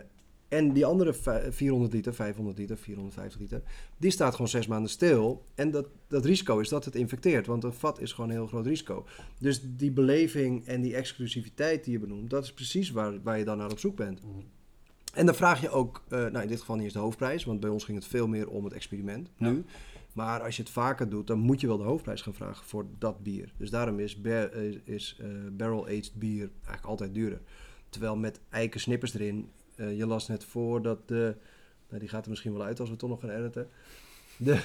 en 0.48 0.72
die 0.72 0.86
andere 0.86 1.12
vij- 1.12 1.52
400 1.52 1.92
liter, 1.92 2.14
500 2.14 2.58
liter, 2.58 2.76
450 2.78 3.40
liter, 3.40 3.62
die 3.96 4.10
staat 4.10 4.32
gewoon 4.32 4.48
zes 4.48 4.66
maanden 4.66 4.90
stil. 4.90 5.44
En 5.54 5.70
dat, 5.70 5.86
dat 6.08 6.24
risico 6.24 6.58
is 6.58 6.68
dat 6.68 6.84
het 6.84 6.94
infecteert, 6.94 7.46
want 7.46 7.64
een 7.64 7.72
vat 7.72 8.00
is 8.00 8.12
gewoon 8.12 8.30
een 8.30 8.36
heel 8.36 8.46
groot 8.46 8.66
risico. 8.66 9.06
Dus 9.38 9.60
die 9.76 9.90
beleving 9.90 10.66
en 10.66 10.80
die 10.80 10.94
exclusiviteit 10.94 11.84
die 11.84 11.92
je 11.92 11.98
benoemt, 11.98 12.30
dat 12.30 12.44
is 12.44 12.52
precies 12.52 12.90
waar, 12.90 13.22
waar 13.22 13.38
je 13.38 13.44
dan 13.44 13.58
naar 13.58 13.70
op 13.70 13.78
zoek 13.78 13.96
bent. 13.96 14.22
Mhm. 14.24 14.38
En 15.14 15.26
dan 15.26 15.34
vraag 15.34 15.60
je 15.60 15.70
ook, 15.70 16.02
eh, 16.08 16.18
nou 16.18 16.40
in 16.40 16.48
dit 16.48 16.60
geval 16.60 16.76
niet 16.76 16.84
eens 16.84 16.92
de 16.92 16.98
hoofdprijs, 16.98 17.44
want 17.44 17.60
bij 17.60 17.70
ons 17.70 17.84
ging 17.84 17.98
het 17.98 18.06
veel 18.06 18.28
meer 18.28 18.48
om 18.48 18.64
het 18.64 18.72
experiment. 18.72 19.30
Ja. 19.36 19.50
Nu. 19.50 19.64
Maar 20.12 20.42
als 20.42 20.56
je 20.56 20.62
het 20.62 20.70
vaker 20.72 21.08
doet, 21.08 21.26
dan 21.26 21.38
moet 21.38 21.60
je 21.60 21.66
wel 21.66 21.76
de 21.76 21.84
hoofdprijs 21.84 22.22
gaan 22.22 22.34
vragen 22.34 22.64
voor 22.66 22.86
dat 22.98 23.22
bier. 23.22 23.52
Dus 23.56 23.70
daarom 23.70 23.98
is, 24.00 24.20
bar- 24.20 24.54
is, 24.54 24.78
is 24.84 25.16
eh, 25.20 25.26
barrel-aged 25.52 26.12
bier 26.14 26.50
eigenlijk 26.56 26.86
altijd 26.86 27.14
duurder. 27.14 27.40
Terwijl 27.88 28.16
met 28.16 28.40
eiken 28.48 28.80
snippers 28.80 29.14
erin, 29.14 29.50
eh, 29.74 29.96
je 29.96 30.06
las 30.06 30.28
net 30.28 30.44
voor 30.44 30.82
dat 30.82 31.08
de, 31.08 31.36
nou 31.88 32.00
die 32.00 32.08
gaat 32.08 32.24
er 32.24 32.30
misschien 32.30 32.52
wel 32.52 32.62
uit 32.62 32.78
als 32.80 32.88
we 32.88 32.94
het 32.94 32.98
toch 32.98 33.10
nog 33.10 33.20
gaan 33.20 33.30
editen. 33.30 33.68
De, 34.36 34.60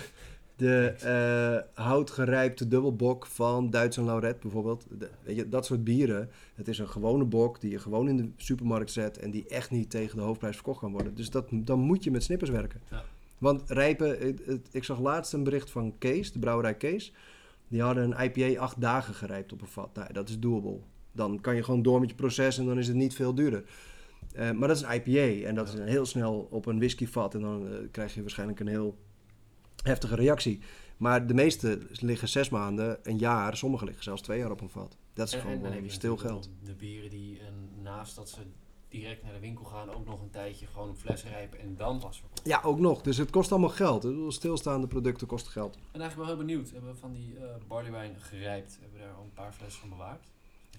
de 0.55 0.85
eh, 0.87 1.83
houtgerijpte 1.83 2.67
dubbelbok 2.67 3.25
van 3.25 3.69
Duits 3.69 3.97
en 3.97 4.05
Lauret 4.05 4.39
bijvoorbeeld. 4.39 4.85
De- 4.97 5.09
weet 5.23 5.35
je, 5.35 5.49
dat 5.49 5.65
soort 5.65 5.83
bieren. 5.83 6.29
Het 6.55 6.67
is 6.67 6.79
een 6.79 6.89
gewone 6.89 7.25
bok 7.25 7.61
die 7.61 7.71
je 7.71 7.79
gewoon 7.79 8.07
in 8.07 8.17
de 8.17 8.29
supermarkt 8.37 8.91
zet 8.91 9.17
en 9.17 9.31
die 9.31 9.47
echt 9.47 9.71
niet 9.71 9.89
tegen 9.89 10.17
de 10.17 10.23
hoofdprijs 10.23 10.55
verkocht 10.55 10.79
kan 10.79 10.91
worden. 10.91 11.15
Dus 11.15 11.29
dat, 11.29 11.45
dan 11.51 11.79
moet 11.79 12.03
je 12.03 12.11
met 12.11 12.23
snippers 12.23 12.49
werken. 12.49 12.81
Ja. 12.91 13.03
Want 13.37 13.69
rijpen, 13.69 14.37
ik 14.71 14.83
zag 14.83 14.99
laatst 14.99 15.33
een 15.33 15.43
bericht 15.43 15.71
van 15.71 15.95
Kees, 15.97 16.31
de 16.31 16.39
brouwerij 16.39 16.75
Kees. 16.75 17.13
Die 17.67 17.81
hadden 17.81 18.11
een 18.11 18.23
IPA 18.23 18.59
acht 18.59 18.81
dagen 18.81 19.13
gerijpt 19.13 19.53
op 19.53 19.61
een 19.61 19.67
vat. 19.67 19.89
Nou, 19.93 20.13
dat 20.13 20.29
is 20.29 20.39
doable. 20.39 20.79
Dan 21.11 21.41
kan 21.41 21.55
je 21.55 21.63
gewoon 21.63 21.81
door 21.81 21.99
met 21.99 22.09
je 22.09 22.15
proces 22.15 22.57
en 22.57 22.65
dan 22.65 22.77
is 22.77 22.87
het 22.87 22.95
niet 22.95 23.15
veel 23.15 23.35
duurder. 23.35 23.63
Eh, 24.33 24.51
maar 24.51 24.67
dat 24.67 24.77
is 24.77 24.83
een 24.83 25.01
IPA 25.05 25.47
en 25.47 25.55
dat 25.55 25.67
is 25.67 25.73
heel 25.79 26.05
snel 26.05 26.47
op 26.49 26.65
een 26.65 26.77
whiskyvat 26.77 27.33
en 27.35 27.41
dan 27.41 27.67
eh, 27.67 27.73
krijg 27.91 28.13
je 28.13 28.21
waarschijnlijk 28.21 28.59
een 28.59 28.67
heel 28.67 28.97
heftige 29.85 30.15
reactie. 30.15 30.59
Maar 30.97 31.27
de 31.27 31.33
meeste 31.33 31.79
liggen 31.91 32.27
zes 32.27 32.49
maanden, 32.49 32.97
een 33.03 33.17
jaar, 33.17 33.57
sommige 33.57 33.85
liggen 33.85 34.03
zelfs 34.03 34.21
twee 34.21 34.39
jaar 34.39 34.51
op 34.51 34.61
een 34.61 34.69
vat. 34.69 34.97
Dat 35.13 35.27
is 35.27 35.33
En- 35.33 35.39
gewoon 35.41 35.65
en 35.65 35.91
stil 35.91 36.17
geld. 36.17 36.49
De 36.63 36.73
bieren 36.73 37.09
die 37.09 37.39
en 37.39 37.81
naast 37.83 38.15
dat 38.15 38.29
ze 38.29 38.39
direct 38.89 39.23
naar 39.23 39.33
de 39.33 39.39
winkel 39.39 39.65
gaan, 39.65 39.89
ook 39.93 40.05
nog 40.05 40.21
een 40.21 40.29
tijdje 40.29 40.65
gewoon 40.67 40.89
op 40.89 40.97
fles 40.97 41.23
rijpen 41.23 41.59
en 41.59 41.75
dan 41.77 41.99
pas 41.99 42.17
verkopen. 42.19 42.49
Ja, 42.49 42.61
ook 42.63 42.79
nog. 42.79 43.01
Dus 43.01 43.17
het 43.17 43.29
kost 43.29 43.51
allemaal 43.51 43.69
geld. 43.69 44.07
Stilstaande 44.33 44.87
producten 44.87 45.27
kosten 45.27 45.51
geld. 45.51 45.73
Ben 45.91 46.01
eigenlijk 46.01 46.15
wel 46.15 46.25
heel 46.37 46.45
benieuwd. 46.45 46.71
Hebben 46.71 46.91
we 46.93 46.97
van 46.99 47.13
die 47.13 47.35
eh 47.37 47.43
barleywijn 47.67 48.15
gerijpt? 48.19 48.77
Hebben 48.81 48.99
we 48.99 49.05
daar 49.05 49.15
al 49.15 49.23
een 49.23 49.33
paar 49.33 49.53
flessen 49.53 49.79
van 49.79 49.89
bewaard? 49.89 50.23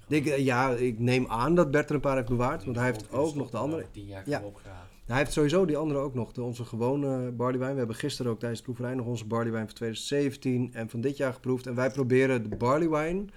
Ik, 0.08 0.26
eh, 0.26 0.44
ja, 0.44 0.70
ik 0.70 0.98
neem 0.98 1.26
aan 1.26 1.54
dat 1.54 1.70
Bert 1.70 1.88
er 1.88 1.94
een 1.94 2.00
paar 2.00 2.16
heeft 2.16 2.28
bewaard. 2.28 2.64
Want 2.64 2.76
hij 2.76 2.84
heeft 2.84 3.12
ook 3.12 3.34
nog 3.34 3.50
de 3.50 3.56
andere. 3.56 3.86
tien 3.90 4.06
jaar 4.06 4.28
Ja. 4.28 4.38
ja. 4.40 4.46
opgehaald. 4.46 4.88
Hij 5.06 5.16
heeft 5.16 5.32
sowieso 5.32 5.64
die 5.64 5.76
andere 5.76 6.00
ook 6.00 6.14
nog. 6.14 6.32
De, 6.32 6.42
onze 6.42 6.64
gewone 6.64 7.30
barleywijn. 7.30 7.72
We 7.72 7.78
hebben 7.78 7.96
gisteren 7.96 8.32
ook 8.32 8.38
tijdens 8.38 8.60
de 8.60 8.64
proeverij 8.64 8.94
nog 8.94 9.06
onze 9.06 9.26
barleywijn 9.26 9.66
van 9.66 9.74
2017 9.74 10.70
en 10.72 10.88
van 10.88 11.00
dit 11.00 11.16
jaar 11.16 11.32
geproefd. 11.32 11.66
En 11.66 11.74
wij 11.74 11.90
proberen 11.90 12.50
de 12.50 12.56
barleywijn 12.56 13.30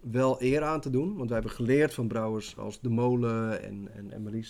wel 0.00 0.42
eer 0.42 0.62
aan 0.62 0.80
te 0.80 0.90
doen. 0.90 1.16
Want 1.16 1.28
wij 1.28 1.38
hebben 1.38 1.56
geleerd 1.56 1.94
van 1.94 2.08
brouwers 2.08 2.58
als 2.58 2.80
De 2.80 2.88
Molen 2.88 3.62
en, 3.62 3.88
en, 3.94 4.12
en 4.12 4.44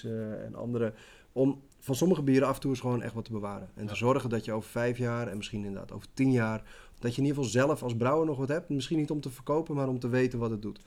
en 0.44 0.54
anderen. 0.54 0.94
Om 1.32 1.62
van 1.78 1.94
sommige 1.94 2.22
bieren 2.22 2.48
af 2.48 2.54
en 2.54 2.60
toe 2.60 2.70
eens 2.70 2.80
gewoon 2.80 3.02
echt 3.02 3.14
wat 3.14 3.24
te 3.24 3.32
bewaren. 3.32 3.68
En 3.74 3.86
te 3.86 3.96
zorgen 3.96 4.30
dat 4.30 4.44
je 4.44 4.52
over 4.52 4.70
vijf 4.70 4.98
jaar 4.98 5.28
en 5.28 5.36
misschien 5.36 5.64
inderdaad 5.64 5.92
over 5.92 6.06
tien 6.14 6.32
jaar... 6.32 6.62
dat 6.98 7.14
je 7.14 7.20
in 7.20 7.26
ieder 7.26 7.42
geval 7.42 7.60
zelf 7.60 7.82
als 7.82 7.96
brouwer 7.96 8.26
nog 8.26 8.38
wat 8.38 8.48
hebt. 8.48 8.68
Misschien 8.68 8.98
niet 8.98 9.10
om 9.10 9.20
te 9.20 9.30
verkopen, 9.30 9.74
maar 9.74 9.88
om 9.88 9.98
te 9.98 10.08
weten 10.08 10.38
wat 10.38 10.50
het 10.50 10.62
doet. 10.62 10.80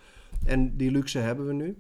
En 0.46 0.78
die 0.78 0.92
luxe 0.92 1.20
hebben 1.20 1.46
we 1.46 1.54
nu. 1.54 1.78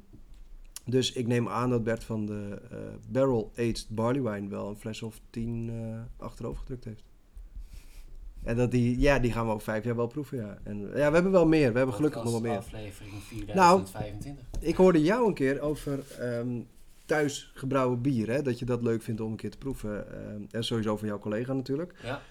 Dus 0.85 1.11
ik 1.11 1.27
neem 1.27 1.49
aan 1.49 1.69
dat 1.69 1.83
Bert 1.83 2.03
van 2.03 2.25
de 2.25 2.61
eh, 2.71 2.77
Barrel 3.09 3.51
Aged 3.55 3.87
Barley 3.89 4.21
Wine 4.21 4.49
wel 4.49 4.69
een 4.69 4.75
fles 4.75 5.01
of 5.01 5.19
tien 5.29 5.69
eh 5.69 6.25
achterover 6.25 6.59
gedrukt 6.59 6.83
heeft. 6.83 7.03
En 8.43 8.55
dat 8.55 8.71
die, 8.71 8.99
ja, 8.99 9.19
die 9.19 9.31
gaan 9.31 9.45
we 9.45 9.53
ook 9.53 9.61
vijf 9.61 9.83
jaar 9.83 9.95
wel 9.95 10.07
proeven, 10.07 10.37
ja. 10.37 10.57
En 10.63 10.79
ja, 10.79 11.07
we 11.07 11.13
hebben 11.13 11.31
wel 11.31 11.47
meer. 11.47 11.71
We 11.71 11.77
hebben 11.77 11.95
gelukkig 11.95 12.23
nog 12.23 12.31
wel 12.31 12.41
meer. 12.41 12.57
aflevering 12.57 13.11
Nou, 13.53 13.85
4025. 13.85 14.45
Ik 14.59 14.75
hoorde 14.75 15.01
jou 15.01 15.27
een 15.27 15.33
keer 15.33 15.61
over 15.61 16.03
ehm 16.19 16.61
thuis 17.05 17.51
gebrouwen 17.53 18.01
bier, 18.01 18.29
hè. 18.29 18.41
Dat 18.41 18.59
je 18.59 18.65
dat 18.65 18.83
leuk 18.83 19.01
vindt 19.01 19.21
om 19.21 19.31
een 19.31 19.37
keer 19.37 19.51
te 19.51 19.57
proeven. 19.57 20.13
Ehm, 20.13 20.41
en 20.51 20.63
sowieso 20.63 20.97
van 20.97 21.07
jouw 21.07 21.19
collega 21.19 21.53
natuurlijk. 21.53 21.93
Ja, 22.03 22.21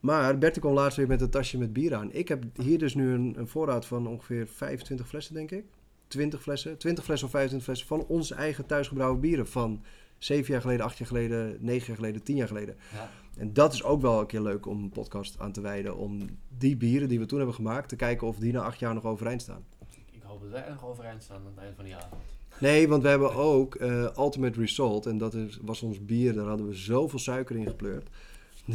Maar 0.00 0.38
Bert 0.38 0.58
kwam 0.58 0.72
laatst 0.72 0.96
weer 0.96 1.06
met 1.06 1.20
een 1.20 1.30
tasje 1.30 1.58
met 1.58 1.72
bier 1.72 1.94
aan. 1.94 2.12
Ik 2.12 2.28
heb 2.28 2.44
hier 2.54 2.78
dus 2.78 2.94
nu 2.94 3.12
een, 3.12 3.34
een 3.38 3.48
voorraad 3.48 3.86
van 3.86 4.06
ongeveer 4.06 4.46
25 4.46 5.08
flessen, 5.08 5.34
denk 5.34 5.50
ik. 5.50 5.64
20 6.10 6.42
flessen, 6.42 6.78
20 6.78 7.04
flessen 7.04 7.26
of 7.26 7.32
25 7.32 7.64
flessen 7.64 7.86
van 7.86 8.16
onze 8.16 8.34
eigen 8.34 8.66
thuisgebrouwen 8.66 9.20
bieren. 9.20 9.46
Van 9.46 9.84
7 10.18 10.52
jaar 10.52 10.60
geleden, 10.60 10.84
8 10.84 10.98
jaar 10.98 11.08
geleden, 11.08 11.56
9 11.60 11.86
jaar 11.86 11.96
geleden, 11.96 12.22
10 12.22 12.36
jaar 12.36 12.48
geleden. 12.48 12.76
ja. 12.92 13.10
En 13.36 13.52
dat 13.52 13.72
is 13.72 13.82
ook 13.82 14.00
wel 14.00 14.20
een 14.20 14.26
keer 14.26 14.40
leuk 14.40 14.66
om 14.66 14.82
een 14.82 14.90
podcast 14.90 15.38
aan 15.38 15.52
te 15.52 15.60
wijden. 15.60 15.96
Om 15.96 16.38
die 16.58 16.76
bieren 16.76 17.08
die 17.08 17.18
we 17.18 17.26
toen 17.26 17.38
hebben 17.38 17.56
gemaakt, 17.56 17.88
te 17.88 17.96
kijken 17.96 18.26
of 18.26 18.36
die 18.36 18.52
na 18.52 18.60
8 18.60 18.78
jaar 18.78 18.94
nog 18.94 19.04
overeind 19.04 19.42
staan. 19.42 19.64
Ik 20.10 20.22
hoop 20.22 20.40
dat 20.40 20.50
wij 20.50 20.68
nog 20.68 20.84
overeind 20.84 21.22
staan 21.22 21.36
aan 21.36 21.46
het 21.46 21.58
eind 21.58 21.74
van 21.76 21.84
die 21.84 21.96
avond. 21.96 22.22
Nee, 22.58 22.88
want 22.88 23.02
we 23.02 23.08
hebben 23.08 23.34
ook 23.34 23.74
eh, 23.74 24.02
Ultimate 24.16 24.60
Result. 24.60 25.06
En 25.06 25.18
dat 25.18 25.34
is, 25.34 25.58
was 25.62 25.82
ons 25.82 26.04
bier. 26.04 26.34
Daar 26.34 26.46
hadden 26.46 26.66
we 26.66 26.74
zoveel 26.74 27.18
suiker 27.18 27.56
in 27.56 27.66
gepleurd. 27.66 28.08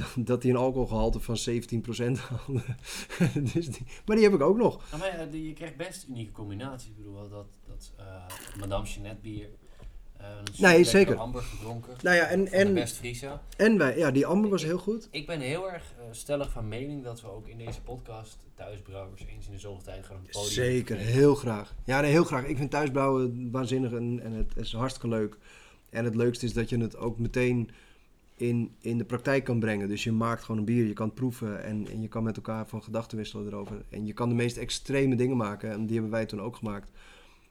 Dat 0.15 0.41
die 0.41 0.51
een 0.51 0.57
alcoholgehalte 0.57 1.19
van 1.19 1.37
17% 1.49 2.19
hadden. 2.19 2.63
dus 3.53 3.67
die, 3.67 3.85
maar 4.05 4.15
die 4.15 4.25
heb 4.25 4.33
ik 4.33 4.41
ook 4.41 4.57
nog. 4.57 4.83
Nou, 4.91 5.01
maar 5.01 5.31
ja, 5.31 5.37
je 5.37 5.53
krijgt 5.53 5.75
best 5.77 6.05
unieke 6.09 6.31
combinaties. 6.31 6.89
Ik 6.89 6.95
bedoel, 6.95 7.29
dat, 7.29 7.47
dat 7.67 7.91
eh, 7.97 8.05
Madame 8.59 8.85
Jeanette 8.87 9.21
bier. 9.21 9.49
een 10.17 10.25
Nee, 10.57 10.83
zeker. 10.83 11.15
amber 11.15 11.41
gedronken. 11.41 11.93
Nou 12.01 12.15
ja, 12.15 12.25
en, 12.25 12.51
en, 12.51 12.73
Best 12.73 12.95
Friesia. 12.95 13.41
en 13.57 13.77
wij, 13.77 13.97
ja, 13.97 14.11
die 14.11 14.25
amber 14.25 14.49
was 14.49 14.63
heel 14.63 14.77
goed. 14.77 15.07
Ik 15.11 15.27
ben 15.27 15.39
heel 15.39 15.71
erg 15.71 15.93
eh, 15.97 16.05
stellig 16.11 16.51
van 16.51 16.67
mening 16.67 17.03
dat 17.03 17.21
we 17.21 17.27
ook 17.27 17.47
in 17.47 17.57
deze 17.57 17.81
podcast 17.81 18.37
thuisbrouwers 18.55 19.21
eens 19.27 19.45
in 19.45 19.51
de 19.51 19.59
zoveel 19.59 19.83
tijd 19.83 20.05
gaan 20.05 20.15
op 20.15 20.21
het 20.21 20.31
podium. 20.31 20.51
Zeker, 20.51 20.97
heel 20.97 21.35
graag. 21.35 21.75
Ja, 21.83 22.01
nee, 22.01 22.11
heel 22.11 22.23
graag. 22.23 22.45
Ik 22.45 22.57
vind 22.57 22.71
thuisbrouwen 22.71 23.51
waanzinnig 23.51 23.91
en, 23.91 24.19
en 24.23 24.31
het 24.31 24.55
is 24.55 24.73
hartstikke 24.73 25.07
leuk. 25.07 25.37
En 25.89 26.05
het 26.05 26.15
leukste 26.15 26.45
is 26.45 26.53
dat 26.53 26.69
je 26.69 26.77
het 26.77 26.97
ook 26.97 27.19
meteen 27.19 27.69
in, 28.36 28.75
in 28.79 28.97
de 28.97 29.05
praktijk 29.05 29.43
kan 29.43 29.59
brengen. 29.59 29.88
Dus 29.88 30.03
je 30.03 30.11
maakt 30.11 30.43
gewoon 30.43 30.59
een 30.59 30.65
bier, 30.65 30.86
je 30.86 30.93
kan 30.93 31.05
het 31.05 31.15
proeven 31.15 31.63
en, 31.63 31.88
en 31.88 32.01
je 32.01 32.07
kan 32.07 32.23
met 32.23 32.36
elkaar 32.36 32.67
van 32.67 32.83
gedachten 32.83 33.17
wisselen 33.17 33.47
erover. 33.47 33.86
En 33.89 34.05
je 34.05 34.13
kan 34.13 34.29
de 34.29 34.36
meest 34.36 34.57
extreme 34.57 35.15
dingen 35.15 35.38
maken 35.38 35.71
en 35.71 35.86
die 35.86 35.93
hebben 35.93 36.11
wij 36.11 36.25
toen 36.25 36.41
ook 36.41 36.55
gemaakt. 36.55 36.91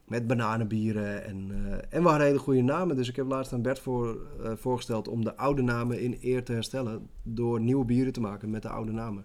Met 0.05 0.27
bananenbieren 0.27 1.25
en, 1.25 1.51
eh, 1.51 1.97
en 1.97 2.03
we 2.03 2.09
hadden 2.09 2.27
hele 2.27 2.39
goede 2.39 2.63
namen. 2.63 2.97
Dus 2.97 3.09
ik 3.09 3.17
heb 3.17 3.27
laatst 3.27 3.53
aan 3.53 3.63
Bert 3.63 3.79
voor, 3.79 4.19
eh, 4.43 4.53
voorgesteld 4.57 5.09
om 5.09 5.25
de 5.25 5.37
oude 5.37 5.63
namen 5.63 6.01
in 6.01 6.19
eer 6.21 6.45
te 6.45 6.53
herstellen. 6.53 7.09
Door 7.23 7.61
nieuwe 7.61 7.85
bieren 7.85 8.13
te 8.13 8.21
maken 8.21 8.51
met 8.51 8.63
de 8.63 8.69
oude 8.69 8.93
namen. 8.93 9.25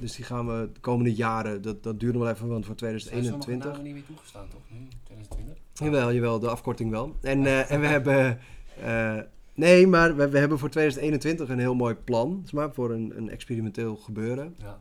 Dus 0.00 0.16
die 0.16 0.24
gaan 0.24 0.46
we 0.46 0.70
de 0.72 0.80
komende 0.80 1.14
jaren, 1.14 1.62
dat, 1.62 1.82
dat 1.82 2.00
duurt 2.00 2.12
nog 2.12 2.22
wel 2.22 2.32
even, 2.32 2.48
want 2.48 2.66
voor 2.66 2.74
Zijn 2.78 3.00
sommige 3.00 3.38
2021. 3.38 3.70
namen 3.70 3.84
niet 3.84 3.94
meer 3.94 4.04
toegestaan, 4.06 4.48
toch? 4.48 4.60
Nu, 4.68 4.88
2020? 5.04 5.56
Jawel, 5.72 6.12
jawel, 6.12 6.38
de 6.38 6.48
afkorting 6.48 6.90
wel. 6.90 7.16
En, 7.20 7.46
eh, 7.46 7.70
en 7.70 7.80
we 7.80 7.86
hebben. 7.96 8.40
Nee, 9.60 9.86
maar 9.86 10.16
we, 10.16 10.28
we 10.28 10.38
hebben 10.38 10.58
voor 10.58 10.70
2021 10.70 11.48
een 11.48 11.58
heel 11.58 11.74
mooi 11.74 11.94
plan. 11.94 12.40
zeg 12.44 12.52
Maar 12.52 12.72
voor 12.74 12.90
een, 12.90 13.12
een 13.16 13.28
experimenteel 13.30 13.96
gebeuren. 13.96 14.56
Ja. 14.58 14.80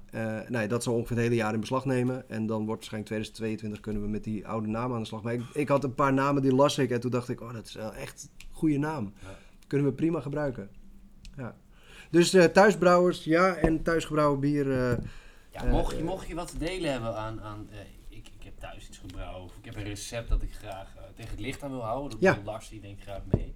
Nou, 0.49 0.63
ja, 0.63 0.67
dat 0.67 0.83
zal 0.83 0.93
ongeveer 0.93 1.15
het 1.15 1.25
hele 1.25 1.35
jaar 1.37 1.53
in 1.53 1.59
beslag 1.59 1.85
nemen. 1.85 2.29
En 2.29 2.45
dan 2.45 2.57
wordt 2.57 2.67
waarschijnlijk 2.89 3.05
2022 3.11 3.79
kunnen 3.79 4.01
we 4.01 4.07
met 4.07 4.23
die 4.23 4.47
oude 4.47 4.67
namen 4.67 4.95
aan 4.95 5.01
de 5.01 5.07
slag. 5.07 5.21
Maar 5.21 5.33
ik, 5.33 5.41
ik 5.53 5.67
had 5.67 5.83
een 5.83 5.95
paar 5.95 6.13
namen 6.13 6.41
die 6.41 6.55
las 6.55 6.77
ik. 6.77 6.91
En 6.91 6.99
toen 6.99 7.11
dacht 7.11 7.29
ik, 7.29 7.41
oh, 7.41 7.53
dat 7.53 7.65
is 7.65 7.73
wel 7.73 7.93
echt 7.93 8.29
een 8.37 8.45
goede 8.51 8.77
naam. 8.77 9.13
Ja. 9.21 9.27
Kunnen 9.67 9.87
we 9.87 9.93
prima 9.93 10.19
gebruiken. 10.21 10.69
Ja. 11.37 11.55
Dus 12.11 12.33
eh, 12.33 12.43
thuisbrouwers, 12.43 13.23
ja. 13.23 13.55
En 13.55 13.83
thuisgebrouwen 13.83 14.39
bier. 14.39 14.71
eh, 14.71 14.97
Ja, 15.51 15.63
mocht, 15.63 15.97
je, 15.97 16.03
mocht 16.03 16.27
je 16.27 16.35
wat 16.35 16.47
te 16.51 16.57
delen 16.57 16.91
hebben 16.91 17.15
aan... 17.15 17.41
aan 17.41 17.67
ik, 18.09 18.27
ik 18.39 18.43
heb 18.43 18.59
thuis 18.59 18.87
iets 18.87 18.97
gebrouwen. 18.97 19.43
Of 19.43 19.55
ik 19.57 19.65
heb 19.65 19.75
een 19.75 19.83
recept 19.83 20.29
dat 20.29 20.41
ik 20.41 20.53
graag 20.53 20.87
tegen 21.15 21.31
het 21.31 21.39
licht 21.39 21.63
aan 21.63 21.71
wil 21.71 21.83
houden. 21.83 22.09
Dat 22.09 22.19
Ja. 22.19 22.37
Lars, 22.45 22.69
die 22.69 22.81
denkt 22.81 23.01
graag 23.01 23.21
mee. 23.31 23.53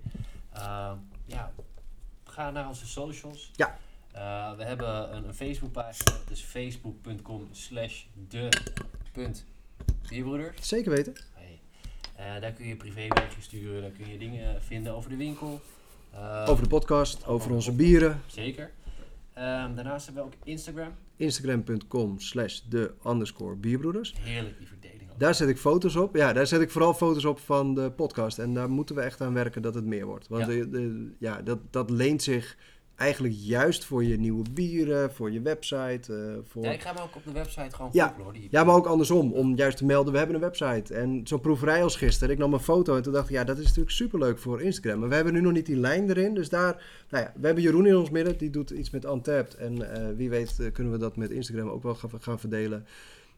Ja, 1.25 1.53
ga 2.23 2.51
naar 2.51 2.67
onze 2.67 2.87
socials. 2.87 3.51
Ja. 3.55 3.77
Uh, 4.15 4.57
we 4.57 4.63
hebben 4.63 5.15
een, 5.15 5.27
een 5.27 5.33
Facebookpagina. 5.33 6.17
Dus 6.27 6.41
facebook.com 6.41 7.47
slash 7.51 8.03
de 8.29 8.49
punt 9.11 9.45
bierbroeders. 10.09 10.67
zeker 10.67 10.91
weten. 10.91 11.13
Hey. 11.33 11.59
Uh, 12.35 12.41
daar 12.41 12.51
kun 12.51 12.67
je 12.67 12.75
privéberichtjes 12.75 13.43
sturen. 13.45 13.81
Daar 13.81 13.91
kun 13.91 14.11
je 14.11 14.17
dingen 14.17 14.61
vinden 14.61 14.93
over 14.93 15.09
de 15.09 15.15
winkel. 15.15 15.61
Uh, 16.13 16.45
Over 16.47 16.63
de 16.63 16.69
podcast, 16.69 17.25
over 17.25 17.51
onze 17.51 17.71
bieren. 17.75 18.21
Zeker. 18.27 18.63
Um, 18.63 19.75
daarnaast 19.75 20.05
hebben 20.05 20.23
we 20.23 20.29
ook 20.29 20.35
Instagram. 20.43 20.93
Instagram.com 21.15 22.19
slash 22.19 22.59
de 22.69 22.93
underscore 23.05 23.55
bierbroeders. 23.55 24.13
Heerlijk. 24.19 24.55
Daar 25.17 25.35
zet 25.35 25.49
ik 25.49 25.57
foto's 25.57 25.95
op. 25.95 26.15
Ja, 26.15 26.33
daar 26.33 26.47
zet 26.47 26.61
ik 26.61 26.69
vooral 26.71 26.93
foto's 26.93 27.25
op 27.25 27.39
van 27.39 27.75
de 27.75 27.91
podcast. 27.91 28.39
En 28.39 28.53
daar 28.53 28.69
moeten 28.69 28.95
we 28.95 29.01
echt 29.01 29.21
aan 29.21 29.33
werken 29.33 29.61
dat 29.61 29.75
het 29.75 29.85
meer 29.85 30.05
wordt. 30.05 30.27
Want 30.27 30.41
Ja. 30.45 30.47
De, 30.49 30.69
de- 30.69 31.11
ja, 31.19 31.41
dat, 31.41 31.59
dat 31.69 31.89
leent 31.89 32.21
zich 32.23 32.57
eigenlijk 32.95 33.33
juist 33.37 33.85
voor 33.85 34.03
je 34.03 34.17
nieuwe 34.19 34.43
bieren, 34.53 35.13
voor 35.13 35.31
je 35.31 35.41
website. 35.41 36.13
eh, 36.15 36.33
voor... 36.47 36.63
Ja, 36.63 36.71
ik 36.71 36.81
ga 36.81 36.93
hem 36.93 37.03
ook 37.03 37.15
op 37.15 37.23
de 37.25 37.31
website 37.31 37.75
gewoon 37.75 37.89
Ja. 37.93 38.15
hoor. 38.23 38.33
Die... 38.33 38.47
Ja, 38.51 38.63
maar 38.63 38.75
ook 38.75 38.85
andersom. 38.85 39.31
Om 39.33 39.55
juist 39.55 39.77
te 39.77 39.85
melden, 39.85 40.11
we 40.11 40.17
hebben 40.17 40.35
een 40.35 40.41
website. 40.41 40.93
En 40.93 41.21
zo'n 41.23 41.41
proeverij 41.41 41.83
als 41.83 41.95
gisteren. 41.95 42.33
Ik 42.33 42.39
nam 42.39 42.53
een 42.53 42.59
foto 42.59 42.95
en 42.95 43.01
toen 43.01 43.13
dacht 43.13 43.29
ik, 43.29 43.35
ja, 43.35 43.43
dat 43.43 43.57
is 43.57 43.63
natuurlijk 43.65 43.91
superleuk 43.95 44.39
voor 44.39 44.61
Instagram. 44.61 44.99
Maar 44.99 45.09
we 45.09 45.15
hebben 45.15 45.33
nu 45.33 45.41
nog 45.41 45.51
niet 45.53 45.65
die 45.65 45.77
lijn 45.77 46.09
erin. 46.09 46.33
Dus 46.33 46.49
daar, 46.49 46.83
nou 47.09 47.23
ja, 47.23 47.33
we 47.39 47.45
hebben 47.45 47.63
Jeroen 47.63 47.85
in 47.85 47.95
ons 47.97 48.09
midden. 48.09 48.37
Die 48.37 48.49
doet 48.49 48.69
iets 48.69 48.89
met 48.89 49.05
Untapped. 49.05 49.55
En 49.55 49.93
eh, 49.93 50.15
wie 50.15 50.29
weet 50.29 50.55
eh, 50.59 50.71
kunnen 50.71 50.93
we 50.93 50.99
dat 50.99 51.15
met 51.15 51.31
Instagram 51.31 51.69
ook 51.69 51.83
wel 51.83 51.95
gaan, 51.95 52.09
gaan 52.19 52.39
verdelen. 52.39 52.85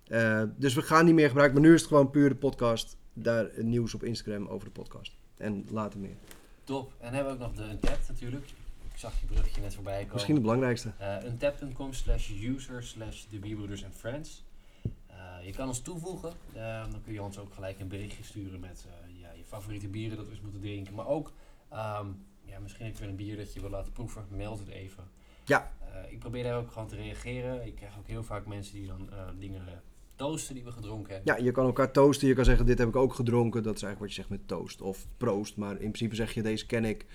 Eh, 0.07 0.43
dus 0.55 0.73
we 0.73 0.81
gaan 0.81 1.05
niet 1.05 1.13
meer 1.13 1.27
gebruiken. 1.27 1.59
Maar 1.59 1.69
nu 1.69 1.75
is 1.75 1.81
het 1.81 1.89
gewoon 1.89 2.09
puur 2.09 2.29
de 2.29 2.35
podcast. 2.35 2.97
Daar 3.13 3.45
eh, 3.45 3.63
nieuws 3.63 3.93
op 3.93 4.03
Instagram 4.03 4.47
over 4.47 4.67
de 4.67 4.73
podcast. 4.73 5.15
En 5.37 5.65
later 5.69 5.99
meer. 5.99 6.15
Top. 6.63 6.93
En 6.99 7.13
hebben 7.13 7.37
we 7.37 7.43
ook 7.43 7.55
nog 7.55 7.65
de 7.65 7.71
Untapped 7.71 8.07
natuurlijk. 8.07 8.45
Ik 8.91 9.01
zag 9.01 9.19
je 9.19 9.25
berichtje 9.25 9.61
net 9.61 9.73
voorbij 9.73 9.97
komen. 9.97 10.13
Misschien 10.13 10.33
het 10.33 10.43
belangrijkste. 10.43 10.91
Uh, 11.01 11.23
Untap.com 11.25 11.93
slash 11.93 12.29
user 12.29 12.83
slash 12.83 13.23
de 13.29 13.39
Bierbroeders 13.39 13.83
en 13.83 13.93
Friends. 13.93 14.43
Uh, 15.11 15.45
je 15.45 15.51
kan 15.51 15.67
ons 15.67 15.81
toevoegen. 15.81 16.33
Uh, 16.55 16.91
dan 16.91 17.01
kun 17.03 17.13
je 17.13 17.21
ons 17.21 17.39
ook 17.39 17.53
gelijk 17.53 17.79
een 17.79 17.87
berichtje 17.87 18.23
sturen 18.23 18.59
met 18.59 18.85
ja, 19.21 19.31
je 19.37 19.43
favoriete 19.43 19.87
bieren 19.87 20.17
dat 20.17 20.25
we 20.25 20.31
eens 20.31 20.41
moeten 20.41 20.61
drinken. 20.61 20.93
Maar 20.93 21.07
ook 21.07 21.31
um, 21.71 22.25
ja, 22.45 22.59
misschien 22.61 22.85
heb 22.85 22.97
je 22.97 23.05
een 23.05 23.15
bier 23.15 23.37
dat 23.37 23.53
je 23.53 23.59
wil 23.59 23.69
laten 23.69 23.91
proeven. 23.91 24.25
Meld 24.29 24.59
het 24.59 24.67
even. 24.67 25.03
Ja. 25.45 25.71
ik 26.09 26.19
probeer 26.19 26.43
daar 26.43 26.57
ook 26.57 26.71
gewoon 26.71 26.87
te 26.87 26.95
reageren. 26.95 27.65
Ik 27.65 27.75
krijg 27.75 27.97
ook 27.97 28.07
heel 28.07 28.23
vaak 28.23 28.45
mensen 28.45 28.73
die 28.73 28.87
dan 28.87 29.09
dingen 29.39 29.61
toosten 30.15 30.55
die 30.55 30.63
we 30.63 30.71
gedronken 30.71 31.13
hebben. 31.13 31.35
Ja, 31.35 31.43
je 31.43 31.51
kan 31.51 31.65
elkaar 31.65 31.91
toosten. 31.91 32.27
Je 32.27 32.33
kan 32.33 32.45
zeggen, 32.45 32.65
dit 32.65 32.77
heb 32.77 32.87
ik 32.87 32.95
ook 32.95 33.13
gedronken. 33.13 33.63
Dat 33.63 33.75
is 33.75 33.81
eigenlijk 33.83 33.99
wat 33.99 34.09
je 34.09 34.15
zegt 34.15 34.29
met 34.29 34.47
toast 34.47 34.81
of 34.81 35.07
proost. 35.17 35.57
Maar 35.57 35.71
in 35.71 35.77
principe 35.77 36.15
zeg 36.15 36.33
je, 36.33 36.41
deze 36.41 36.65
ken 36.65 36.85
ik. 36.85 37.05